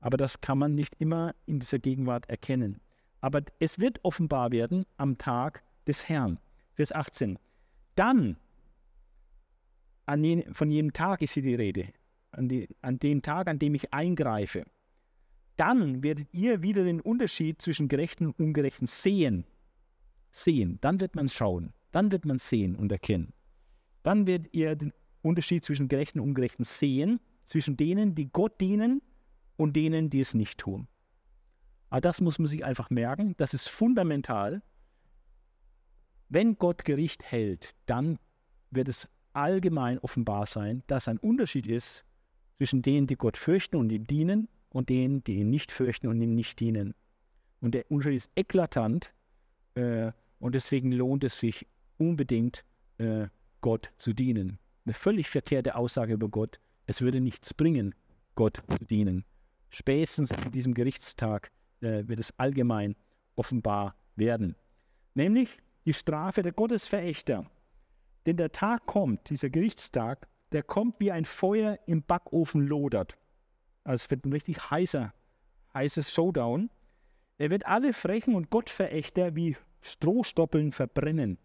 Aber 0.00 0.16
das 0.16 0.40
kann 0.40 0.58
man 0.58 0.74
nicht 0.74 0.94
immer 1.00 1.34
in 1.46 1.60
dieser 1.60 1.78
Gegenwart 1.78 2.28
erkennen. 2.28 2.80
Aber 3.20 3.42
es 3.58 3.78
wird 3.78 3.98
offenbar 4.04 4.52
werden 4.52 4.84
am 4.96 5.18
Tag 5.18 5.64
des 5.86 6.08
Herrn. 6.08 6.38
Vers 6.74 6.92
18. 6.92 7.38
Dann 7.96 8.36
an 10.08 10.24
jen, 10.24 10.54
von 10.54 10.70
jedem 10.70 10.92
Tag 10.92 11.20
ist 11.20 11.32
hier 11.32 11.42
die 11.42 11.54
Rede, 11.54 11.92
an, 12.30 12.48
die, 12.48 12.68
an 12.80 12.98
dem 12.98 13.20
Tag, 13.20 13.46
an 13.46 13.58
dem 13.58 13.74
ich 13.74 13.92
eingreife, 13.92 14.64
dann 15.56 16.02
werdet 16.02 16.32
ihr 16.32 16.62
wieder 16.62 16.84
den 16.84 17.00
Unterschied 17.00 17.60
zwischen 17.60 17.88
Gerechten 17.88 18.26
und 18.26 18.38
Ungerechten 18.38 18.86
sehen. 18.86 19.44
Sehen, 20.30 20.78
dann 20.80 21.00
wird 21.00 21.14
man 21.14 21.28
schauen, 21.28 21.74
dann 21.90 22.10
wird 22.10 22.24
man 22.24 22.38
sehen 22.38 22.74
und 22.74 22.90
erkennen. 22.90 23.34
Dann 24.02 24.26
werdet 24.26 24.54
ihr 24.54 24.76
den 24.76 24.92
Unterschied 25.20 25.64
zwischen 25.64 25.88
Gerechten 25.88 26.20
und 26.20 26.28
Ungerechten 26.28 26.64
sehen, 26.64 27.20
zwischen 27.44 27.76
denen, 27.76 28.14
die 28.14 28.30
Gott 28.30 28.60
dienen 28.60 29.02
und 29.56 29.76
denen, 29.76 30.10
die 30.10 30.20
es 30.20 30.32
nicht 30.32 30.58
tun. 30.58 30.88
Aber 31.90 32.00
das 32.00 32.20
muss 32.20 32.38
man 32.38 32.46
sich 32.46 32.64
einfach 32.64 32.88
merken, 32.88 33.34
das 33.36 33.52
ist 33.52 33.68
fundamental. 33.68 34.62
Wenn 36.28 36.56
Gott 36.56 36.84
Gericht 36.84 37.24
hält, 37.24 37.74
dann 37.86 38.18
wird 38.70 38.88
es 38.88 39.08
allgemein 39.38 39.98
offenbar 39.98 40.46
sein, 40.46 40.82
dass 40.86 41.08
ein 41.08 41.18
Unterschied 41.18 41.66
ist 41.66 42.04
zwischen 42.56 42.82
denen, 42.82 43.06
die 43.06 43.16
Gott 43.16 43.36
fürchten 43.36 43.76
und 43.76 43.90
ihm 43.90 44.06
dienen, 44.06 44.48
und 44.70 44.88
denen, 44.88 45.24
die 45.24 45.36
ihn 45.38 45.50
nicht 45.50 45.72
fürchten 45.72 46.08
und 46.08 46.20
ihm 46.20 46.34
nicht 46.34 46.60
dienen. 46.60 46.94
Und 47.60 47.74
der 47.74 47.90
Unterschied 47.90 48.16
ist 48.16 48.30
eklatant 48.36 49.12
äh, 49.74 50.12
und 50.38 50.54
deswegen 50.54 50.92
lohnt 50.92 51.24
es 51.24 51.40
sich 51.40 51.66
unbedingt, 51.96 52.64
äh, 52.98 53.28
Gott 53.60 53.90
zu 53.96 54.12
dienen. 54.12 54.58
Eine 54.84 54.94
völlig 54.94 55.28
verkehrte 55.28 55.74
Aussage 55.74 56.14
über 56.14 56.28
Gott. 56.28 56.60
Es 56.86 57.00
würde 57.00 57.20
nichts 57.20 57.52
bringen, 57.52 57.94
Gott 58.34 58.62
zu 58.68 58.84
dienen. 58.84 59.24
Spätestens 59.70 60.32
an 60.32 60.52
diesem 60.52 60.74
Gerichtstag 60.74 61.50
äh, 61.80 62.06
wird 62.06 62.20
es 62.20 62.32
allgemein 62.38 62.94
offenbar 63.34 63.96
werden. 64.14 64.54
Nämlich 65.14 65.58
die 65.84 65.92
Strafe 65.92 66.42
der 66.42 66.52
Gottesverächter. 66.52 67.50
Denn 68.26 68.36
der 68.36 68.52
Tag 68.52 68.86
kommt, 68.86 69.30
dieser 69.30 69.50
Gerichtstag, 69.50 70.28
der 70.52 70.62
kommt 70.62 71.00
wie 71.00 71.12
ein 71.12 71.24
Feuer 71.24 71.78
im 71.86 72.02
Backofen 72.02 72.66
lodert. 72.66 73.16
Also 73.84 74.04
es 74.04 74.10
wird 74.10 74.24
ein 74.24 74.32
richtig 74.32 74.70
heißer, 74.70 75.12
heißes 75.74 76.12
Showdown. 76.12 76.70
Er 77.38 77.50
wird 77.50 77.66
alle 77.66 77.92
Frechen 77.92 78.34
und 78.34 78.50
Gottverächter 78.50 79.34
wie 79.36 79.56
Strohstoppeln 79.80 80.72
verbrennen 80.72 81.38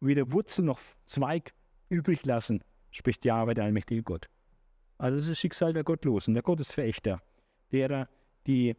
weder 0.00 0.32
Wurzel 0.32 0.64
noch 0.64 0.80
Zweig 1.04 1.54
übrig 1.88 2.24
lassen, 2.24 2.62
spricht 2.90 3.24
Jahwe, 3.24 3.54
der 3.54 3.64
allmächtige 3.64 4.02
Gott. 4.02 4.28
Also 4.98 5.16
das 5.16 5.24
ist 5.24 5.30
das 5.30 5.38
Schicksal 5.38 5.72
der 5.72 5.84
Gottlosen, 5.84 6.34
der 6.34 6.42
Gottesverächter, 6.42 7.20
derer, 7.72 8.08
die 8.46 8.76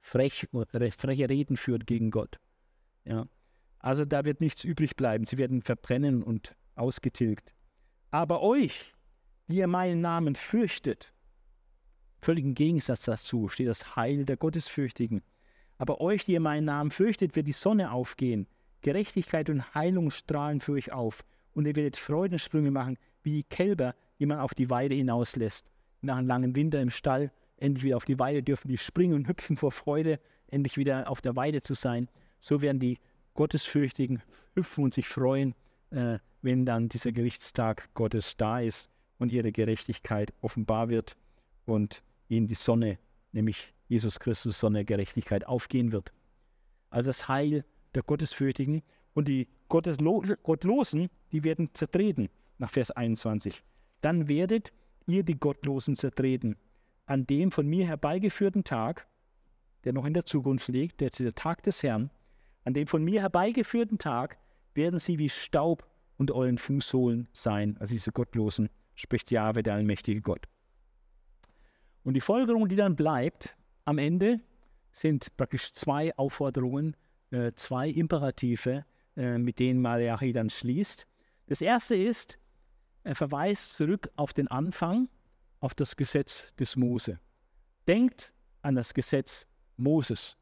frech, 0.00 0.48
freche 0.52 1.28
Reden 1.28 1.56
führt 1.56 1.86
gegen 1.86 2.10
Gott. 2.10 2.38
Ja. 3.04 3.26
Also 3.86 4.04
da 4.04 4.24
wird 4.24 4.40
nichts 4.40 4.64
übrig 4.64 4.96
bleiben. 4.96 5.26
Sie 5.26 5.38
werden 5.38 5.62
verbrennen 5.62 6.24
und 6.24 6.56
ausgetilgt. 6.74 7.54
Aber 8.10 8.42
euch, 8.42 8.92
die 9.46 9.58
ihr 9.58 9.68
meinen 9.68 10.00
Namen 10.00 10.34
fürchtet, 10.34 11.12
völligen 12.20 12.56
Gegensatz 12.56 13.04
dazu 13.04 13.46
steht 13.46 13.68
das 13.68 13.94
Heil 13.94 14.24
der 14.24 14.38
Gottesfürchtigen. 14.38 15.22
Aber 15.78 16.00
euch, 16.00 16.24
die 16.24 16.32
ihr 16.32 16.40
meinen 16.40 16.64
Namen 16.64 16.90
fürchtet, 16.90 17.36
wird 17.36 17.46
die 17.46 17.52
Sonne 17.52 17.92
aufgehen. 17.92 18.48
Gerechtigkeit 18.82 19.50
und 19.50 19.72
Heilung 19.76 20.10
strahlen 20.10 20.60
für 20.60 20.72
euch 20.72 20.90
auf. 20.90 21.24
Und 21.54 21.68
ihr 21.68 21.76
werdet 21.76 21.96
Freudensprünge 21.96 22.72
machen, 22.72 22.98
wie 23.22 23.34
die 23.34 23.44
Kälber, 23.44 23.94
die 24.18 24.26
man 24.26 24.40
auf 24.40 24.52
die 24.52 24.68
Weide 24.68 24.96
hinauslässt. 24.96 25.70
Nach 26.00 26.16
einem 26.16 26.26
langen 26.26 26.56
Winter 26.56 26.82
im 26.82 26.90
Stall, 26.90 27.30
endlich 27.56 27.84
wieder 27.84 27.98
auf 27.98 28.04
die 28.04 28.18
Weide 28.18 28.42
dürfen 28.42 28.66
die 28.66 28.78
springen 28.78 29.14
und 29.14 29.28
hüpfen 29.28 29.56
vor 29.56 29.70
Freude, 29.70 30.18
endlich 30.48 30.76
wieder 30.76 31.08
auf 31.08 31.20
der 31.20 31.36
Weide 31.36 31.62
zu 31.62 31.74
sein. 31.74 32.08
So 32.40 32.62
werden 32.62 32.80
die 32.80 32.98
Gottesfürchtigen 33.36 34.22
hüpfen 34.54 34.84
und 34.84 34.94
sich 34.94 35.06
freuen, 35.06 35.54
äh, 35.90 36.18
wenn 36.42 36.66
dann 36.66 36.88
dieser 36.88 37.12
Gerichtstag 37.12 37.88
Gottes 37.94 38.36
da 38.36 38.60
ist 38.60 38.90
und 39.18 39.32
ihre 39.32 39.52
Gerechtigkeit 39.52 40.32
offenbar 40.40 40.88
wird 40.88 41.16
und 41.64 42.02
ihnen 42.28 42.48
die 42.48 42.54
Sonne, 42.54 42.98
nämlich 43.32 43.72
Jesus 43.88 44.18
Christus, 44.18 44.58
Sonne 44.58 44.84
Gerechtigkeit 44.84 45.46
aufgehen 45.46 45.92
wird. 45.92 46.12
Also 46.90 47.10
das 47.10 47.28
Heil 47.28 47.64
der 47.94 48.02
Gottesfürchtigen 48.02 48.82
und 49.14 49.28
die 49.28 49.48
Gotteslo 49.68 50.22
Gottlosen, 50.42 51.08
die 51.32 51.44
werden 51.44 51.70
zertreten, 51.72 52.28
nach 52.58 52.70
Vers 52.70 52.90
21. 52.90 53.62
Dann 54.00 54.28
werdet 54.28 54.72
ihr 55.06 55.22
die 55.22 55.38
Gottlosen 55.38 55.94
zertreten. 55.94 56.56
An 57.06 57.26
dem 57.26 57.52
von 57.52 57.66
mir 57.66 57.86
herbeigeführten 57.86 58.64
Tag, 58.64 59.06
der 59.84 59.92
noch 59.92 60.04
in 60.04 60.14
der 60.14 60.24
Zukunft 60.24 60.68
liegt, 60.68 61.00
der, 61.00 61.10
der 61.10 61.34
Tag 61.34 61.62
des 61.62 61.82
Herrn, 61.82 62.10
an 62.66 62.74
dem 62.74 62.88
von 62.88 63.04
mir 63.04 63.22
herbeigeführten 63.22 63.96
Tag 63.96 64.38
werden 64.74 64.98
sie 64.98 65.18
wie 65.18 65.28
Staub 65.28 65.86
unter 66.18 66.34
euren 66.34 66.58
Fußsohlen 66.58 67.28
sein, 67.32 67.76
also 67.78 67.94
diese 67.94 68.10
Gottlosen, 68.10 68.68
spricht 68.96 69.30
Jahwe, 69.30 69.62
der 69.62 69.74
allmächtige 69.74 70.20
Gott. 70.20 70.48
Und 72.02 72.14
die 72.14 72.20
Folgerung, 72.20 72.68
die 72.68 72.74
dann 72.74 72.96
bleibt 72.96 73.56
am 73.84 73.98
Ende, 73.98 74.40
sind 74.92 75.36
praktisch 75.36 75.72
zwei 75.74 76.12
Aufforderungen, 76.16 76.96
äh, 77.30 77.52
zwei 77.54 77.88
Imperative, 77.88 78.84
äh, 79.16 79.38
mit 79.38 79.60
denen 79.60 79.80
Malachi 79.80 80.32
dann 80.32 80.50
schließt. 80.50 81.06
Das 81.46 81.60
erste 81.60 81.94
ist, 81.94 82.36
er 83.04 83.14
verweist 83.14 83.76
zurück 83.76 84.10
auf 84.16 84.32
den 84.32 84.48
Anfang, 84.48 85.08
auf 85.60 85.72
das 85.74 85.94
Gesetz 85.94 86.52
des 86.56 86.74
Mose. 86.74 87.20
Denkt 87.86 88.32
an 88.62 88.74
das 88.74 88.92
Gesetz 88.92 89.46
Moses. 89.76 90.36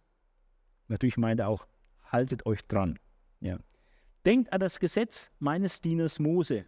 Natürlich 0.89 1.19
meint 1.19 1.41
er 1.41 1.49
auch, 1.49 1.67
haltet 2.15 2.47
euch 2.47 2.67
dran. 2.67 2.99
Ja. 3.41 3.59
Denkt 4.25 4.53
an 4.53 4.61
das 4.61 4.81
Gesetz 4.81 5.31
meines 5.39 5.83
Dieners 5.83 6.19
Mose. 6.19 6.65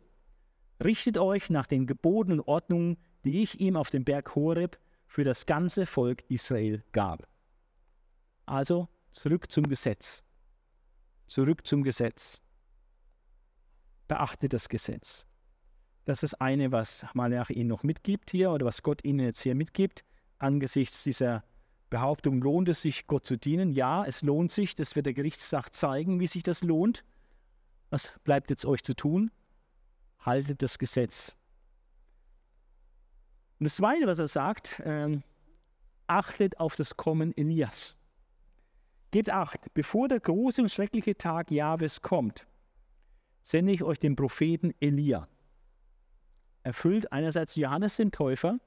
Richtet 0.85 1.17
euch 1.17 1.49
nach 1.49 1.67
den 1.67 1.87
Geboten 1.87 2.33
und 2.33 2.41
Ordnungen, 2.41 2.99
die 3.25 3.43
ich 3.43 3.61
ihm 3.61 3.77
auf 3.77 3.89
dem 3.89 4.05
Berg 4.05 4.35
Horeb 4.35 4.79
für 5.07 5.25
das 5.25 5.47
ganze 5.47 5.87
Volk 5.87 6.23
Israel 6.29 6.85
gab. 6.93 7.27
Also 8.45 8.89
zurück 9.13 9.51
zum 9.51 9.69
Gesetz. 9.69 10.23
Zurück 11.27 11.67
zum 11.67 11.83
Gesetz. 11.83 12.43
Beachtet 14.07 14.53
das 14.53 14.69
Gesetz. 14.69 15.27
Das 16.05 16.23
ist 16.23 16.35
eine, 16.35 16.71
was 16.71 17.07
Malachi 17.15 17.55
ihnen 17.55 17.69
noch 17.69 17.83
mitgibt 17.83 18.31
hier 18.31 18.51
oder 18.51 18.67
was 18.67 18.83
Gott 18.83 19.05
ihnen 19.05 19.21
jetzt 19.21 19.41
hier 19.41 19.55
mitgibt. 19.55 20.05
Angesichts 20.39 21.03
dieser 21.03 21.43
Behauptung, 21.91 22.41
lohnt 22.41 22.69
es 22.69 22.83
sich, 22.83 23.07
Gott 23.07 23.25
zu 23.25 23.37
dienen? 23.37 23.71
Ja, 23.71 24.05
es 24.05 24.23
lohnt 24.23 24.51
sich. 24.51 24.75
Das 24.75 24.97
wird 24.97 25.07
der 25.07 25.15
Gerichtstag 25.15 25.75
zeigen, 25.75 26.19
wie 26.21 26.27
sich 26.27 26.43
das 26.43 26.63
lohnt. 26.63 27.05
Was 27.91 28.19
bleibt 28.25 28.51
jetzt 28.51 28.67
euch 28.67 28.83
zu 28.83 28.95
tun? 28.95 29.31
Haltet 30.19 30.63
das 30.63 30.79
Gesetz. 30.79 31.37
Und 33.59 33.65
das 33.65 33.77
Zweite, 33.77 34.07
was 34.07 34.19
er 34.19 34.29
sagt, 34.29 34.81
äh, 34.81 35.21
achtet 36.07 36.59
auf 36.59 36.75
das 36.75 36.97
Kommen 36.97 37.37
Elias. 37.37 37.97
Gebt 39.13 39.31
acht, 39.31 39.73
bevor 39.73 40.09
der 40.09 40.21
große 40.21 40.61
und 40.63 40.71
schreckliche 40.71 41.17
Tag 41.17 41.51
Jahwes 41.51 42.03
kommt, 42.03 42.47
sende 43.41 43.73
ich 43.73 43.83
euch 43.83 43.99
den 43.99 44.17
Propheten 44.17 44.75
Elia. 44.81 45.29
Erfüllt 46.65 47.13
einerseits 47.13 47.55
Johannes 47.55 47.97
den 47.97 48.11
Täufer, 48.11 48.59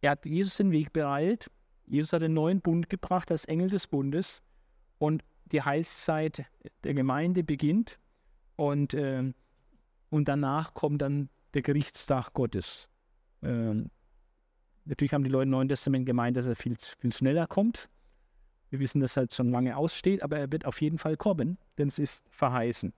er 0.00 0.12
hat 0.12 0.26
Jesus 0.26 0.56
den 0.56 0.70
Weg 0.72 0.92
bereitet, 0.92 1.50
Jesus 1.86 2.12
hat 2.12 2.22
den 2.22 2.34
neuen 2.34 2.60
Bund 2.60 2.88
gebracht 2.88 3.30
als 3.30 3.44
Engel 3.44 3.68
des 3.68 3.86
Bundes 3.86 4.42
und 4.98 5.24
die 5.46 5.62
Heilszeit 5.62 6.44
der 6.84 6.94
Gemeinde 6.94 7.42
beginnt 7.42 7.98
und, 8.56 8.94
äh, 8.94 9.32
und 10.10 10.28
danach 10.28 10.74
kommt 10.74 11.02
dann 11.02 11.28
der 11.54 11.62
Gerichtstag 11.62 12.32
Gottes. 12.32 12.88
Ähm, 13.42 13.90
natürlich 14.84 15.12
haben 15.12 15.24
die 15.24 15.30
Leute 15.30 15.44
im 15.44 15.50
Neuen 15.50 15.68
Testament 15.68 16.06
gemeint, 16.06 16.36
dass 16.36 16.46
er 16.46 16.56
viel, 16.56 16.76
viel 16.78 17.12
schneller 17.12 17.46
kommt. 17.46 17.88
Wir 18.70 18.78
wissen, 18.78 19.00
dass 19.00 19.16
er 19.16 19.22
halt 19.22 19.34
schon 19.34 19.50
lange 19.50 19.76
aussteht, 19.76 20.22
aber 20.22 20.38
er 20.38 20.52
wird 20.52 20.64
auf 20.64 20.80
jeden 20.80 20.98
Fall 20.98 21.16
kommen, 21.16 21.58
denn 21.76 21.88
es 21.88 21.98
ist 21.98 22.24
verheißen. 22.30 22.92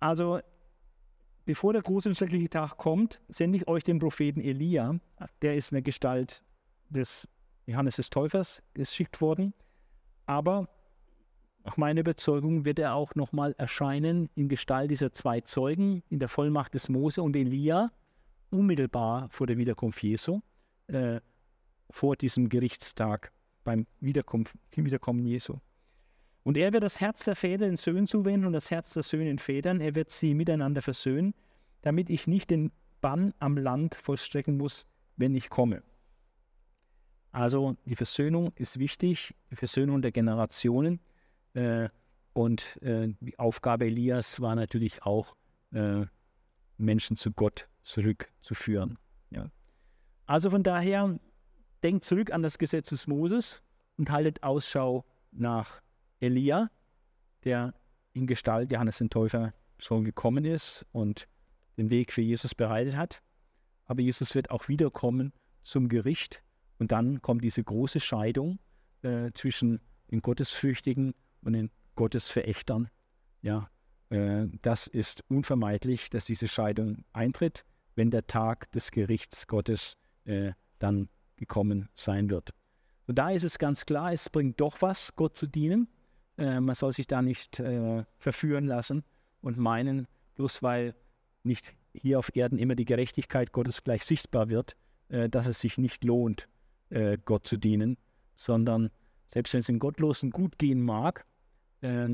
Also, 0.00 0.40
bevor 1.44 1.72
der 1.72 1.82
große 1.82 2.08
und 2.08 2.14
schreckliche 2.14 2.48
Tag 2.48 2.76
kommt, 2.76 3.20
sende 3.28 3.58
ich 3.58 3.68
euch 3.68 3.84
den 3.84 3.98
Propheten 3.98 4.40
Elia. 4.40 4.98
Der 5.42 5.54
ist 5.56 5.72
in 5.72 5.76
der 5.76 5.82
Gestalt 5.82 6.42
des 6.88 7.28
Johannes 7.66 7.96
des 7.96 8.10
Täufers 8.10 8.62
geschickt 8.74 9.20
worden. 9.20 9.54
Aber 10.26 10.68
nach 11.64 11.76
meiner 11.76 12.00
Überzeugung 12.00 12.64
wird 12.64 12.78
er 12.78 12.94
auch 12.94 13.14
nochmal 13.14 13.54
erscheinen 13.58 14.28
in 14.34 14.48
Gestalt 14.48 14.90
dieser 14.90 15.12
zwei 15.12 15.40
Zeugen 15.40 16.02
in 16.08 16.18
der 16.18 16.28
Vollmacht 16.28 16.74
des 16.74 16.88
Mose 16.88 17.22
und 17.22 17.36
Elia, 17.36 17.92
unmittelbar 18.50 19.28
vor 19.30 19.46
der 19.46 19.58
Wiederkunft 19.58 20.02
Jesu, 20.02 20.40
äh, 20.86 21.20
vor 21.90 22.16
diesem 22.16 22.48
Gerichtstag 22.48 23.32
beim 23.64 23.86
Wiederkommen 24.00 25.24
Jesu. 25.24 25.58
Und 26.42 26.56
er 26.56 26.72
wird 26.72 26.82
das 26.82 27.00
Herz 27.00 27.24
der 27.24 27.36
Väter 27.36 27.66
den 27.66 27.76
Söhnen 27.76 28.06
zuwenden 28.06 28.46
und 28.46 28.52
das 28.52 28.70
Herz 28.70 28.94
der 28.94 29.02
Söhne 29.02 29.26
den 29.26 29.38
Vätern. 29.38 29.80
Er 29.80 29.94
wird 29.94 30.10
sie 30.10 30.34
miteinander 30.34 30.82
versöhnen, 30.82 31.34
damit 31.82 32.08
ich 32.10 32.26
nicht 32.26 32.50
den 32.50 32.72
Bann 33.00 33.34
am 33.38 33.56
Land 33.56 33.94
vollstrecken 33.94 34.56
muss, 34.56 34.86
wenn 35.16 35.34
ich 35.34 35.50
komme. 35.50 35.82
Also 37.32 37.76
die 37.84 37.96
Versöhnung 37.96 38.52
ist 38.56 38.78
wichtig, 38.78 39.34
die 39.50 39.56
Versöhnung 39.56 40.02
der 40.02 40.12
Generationen. 40.12 41.00
Äh, 41.54 41.88
und 42.32 42.80
äh, 42.82 43.12
die 43.20 43.38
Aufgabe 43.38 43.86
Elias 43.86 44.40
war 44.40 44.54
natürlich 44.54 45.02
auch, 45.02 45.36
äh, 45.72 46.06
Menschen 46.78 47.16
zu 47.16 47.30
Gott 47.30 47.68
zurückzuführen. 47.82 48.98
Ja. 49.30 49.50
Also 50.26 50.50
von 50.50 50.62
daher, 50.62 51.18
denkt 51.82 52.04
zurück 52.04 52.32
an 52.32 52.42
das 52.42 52.58
Gesetz 52.58 52.90
des 52.90 53.06
Moses 53.06 53.62
und 53.96 54.10
haltet 54.10 54.42
Ausschau 54.42 55.04
nach 55.32 55.80
Elia, 56.20 56.70
der 57.44 57.74
in 58.12 58.26
Gestalt 58.26 58.70
Johannes 58.72 58.98
den 58.98 59.10
Täufer 59.10 59.52
schon 59.78 60.04
gekommen 60.04 60.44
ist 60.44 60.86
und 60.92 61.26
den 61.76 61.90
Weg 61.90 62.12
für 62.12 62.22
Jesus 62.22 62.54
bereitet 62.54 62.96
hat. 62.96 63.22
Aber 63.86 64.02
Jesus 64.02 64.34
wird 64.34 64.50
auch 64.50 64.68
wiederkommen 64.68 65.32
zum 65.62 65.88
Gericht 65.88 66.42
und 66.78 66.92
dann 66.92 67.22
kommt 67.22 67.44
diese 67.44 67.62
große 67.62 68.00
Scheidung 68.00 68.58
äh, 69.02 69.30
zwischen 69.34 69.80
den 70.10 70.22
Gottesfürchtigen 70.22 71.14
und 71.42 71.52
den 71.52 71.70
Gottesverächtern. 71.94 72.88
Ja, 73.42 73.70
äh, 74.10 74.46
das 74.62 74.86
ist 74.86 75.24
unvermeidlich, 75.28 76.10
dass 76.10 76.24
diese 76.24 76.48
Scheidung 76.48 77.04
eintritt, 77.12 77.64
wenn 77.94 78.10
der 78.10 78.26
Tag 78.26 78.70
des 78.72 78.90
Gerichts 78.90 79.46
Gottes 79.46 79.96
äh, 80.24 80.52
dann 80.78 81.08
gekommen 81.36 81.88
sein 81.94 82.30
wird. 82.30 82.50
Und 83.06 83.16
da 83.16 83.30
ist 83.30 83.44
es 83.44 83.58
ganz 83.58 83.86
klar, 83.86 84.12
es 84.12 84.30
bringt 84.30 84.60
doch 84.60 84.80
was, 84.80 85.16
Gott 85.16 85.36
zu 85.36 85.46
dienen. 85.46 85.88
Äh, 86.40 86.60
man 86.60 86.74
soll 86.74 86.92
sich 86.92 87.06
da 87.06 87.22
nicht 87.22 87.60
äh, 87.60 88.04
verführen 88.18 88.66
lassen 88.66 89.04
und 89.42 89.58
meinen, 89.58 90.08
bloß 90.34 90.62
weil 90.62 90.94
nicht 91.42 91.74
hier 91.92 92.18
auf 92.18 92.34
Erden 92.34 92.58
immer 92.58 92.74
die 92.74 92.86
Gerechtigkeit 92.86 93.52
Gottes 93.52 93.84
gleich 93.84 94.04
sichtbar 94.04 94.48
wird, 94.48 94.76
äh, 95.10 95.28
dass 95.28 95.46
es 95.46 95.60
sich 95.60 95.76
nicht 95.76 96.02
lohnt, 96.02 96.48
äh, 96.88 97.18
Gott 97.24 97.46
zu 97.46 97.58
dienen, 97.58 97.98
sondern 98.34 98.90
selbst 99.26 99.52
wenn 99.52 99.60
es 99.60 99.66
den 99.66 99.78
Gottlosen 99.78 100.30
gut 100.30 100.58
gehen 100.58 100.80
mag, 100.82 101.26
äh, 101.82 102.08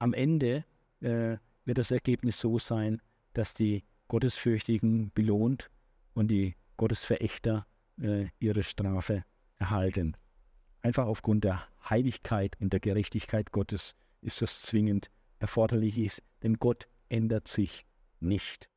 am 0.00 0.12
Ende 0.12 0.64
äh, 1.00 1.36
wird 1.64 1.78
das 1.78 1.92
Ergebnis 1.92 2.40
so 2.40 2.58
sein, 2.58 3.00
dass 3.32 3.54
die 3.54 3.84
Gottesfürchtigen 4.08 5.12
belohnt 5.14 5.70
und 6.14 6.28
die 6.28 6.56
Gottesverächter 6.76 7.66
ihre 8.38 8.62
Strafe 8.62 9.24
erhalten. 9.56 10.16
Einfach 10.82 11.06
aufgrund 11.06 11.44
der 11.44 11.66
Heiligkeit 11.88 12.56
und 12.60 12.72
der 12.72 12.80
Gerechtigkeit 12.80 13.52
Gottes 13.52 13.96
ist 14.20 14.42
das 14.42 14.62
zwingend 14.62 15.10
erforderlich, 15.38 15.98
ist, 15.98 16.22
denn 16.42 16.58
Gott 16.58 16.88
ändert 17.08 17.48
sich 17.48 17.86
nicht. 18.20 18.68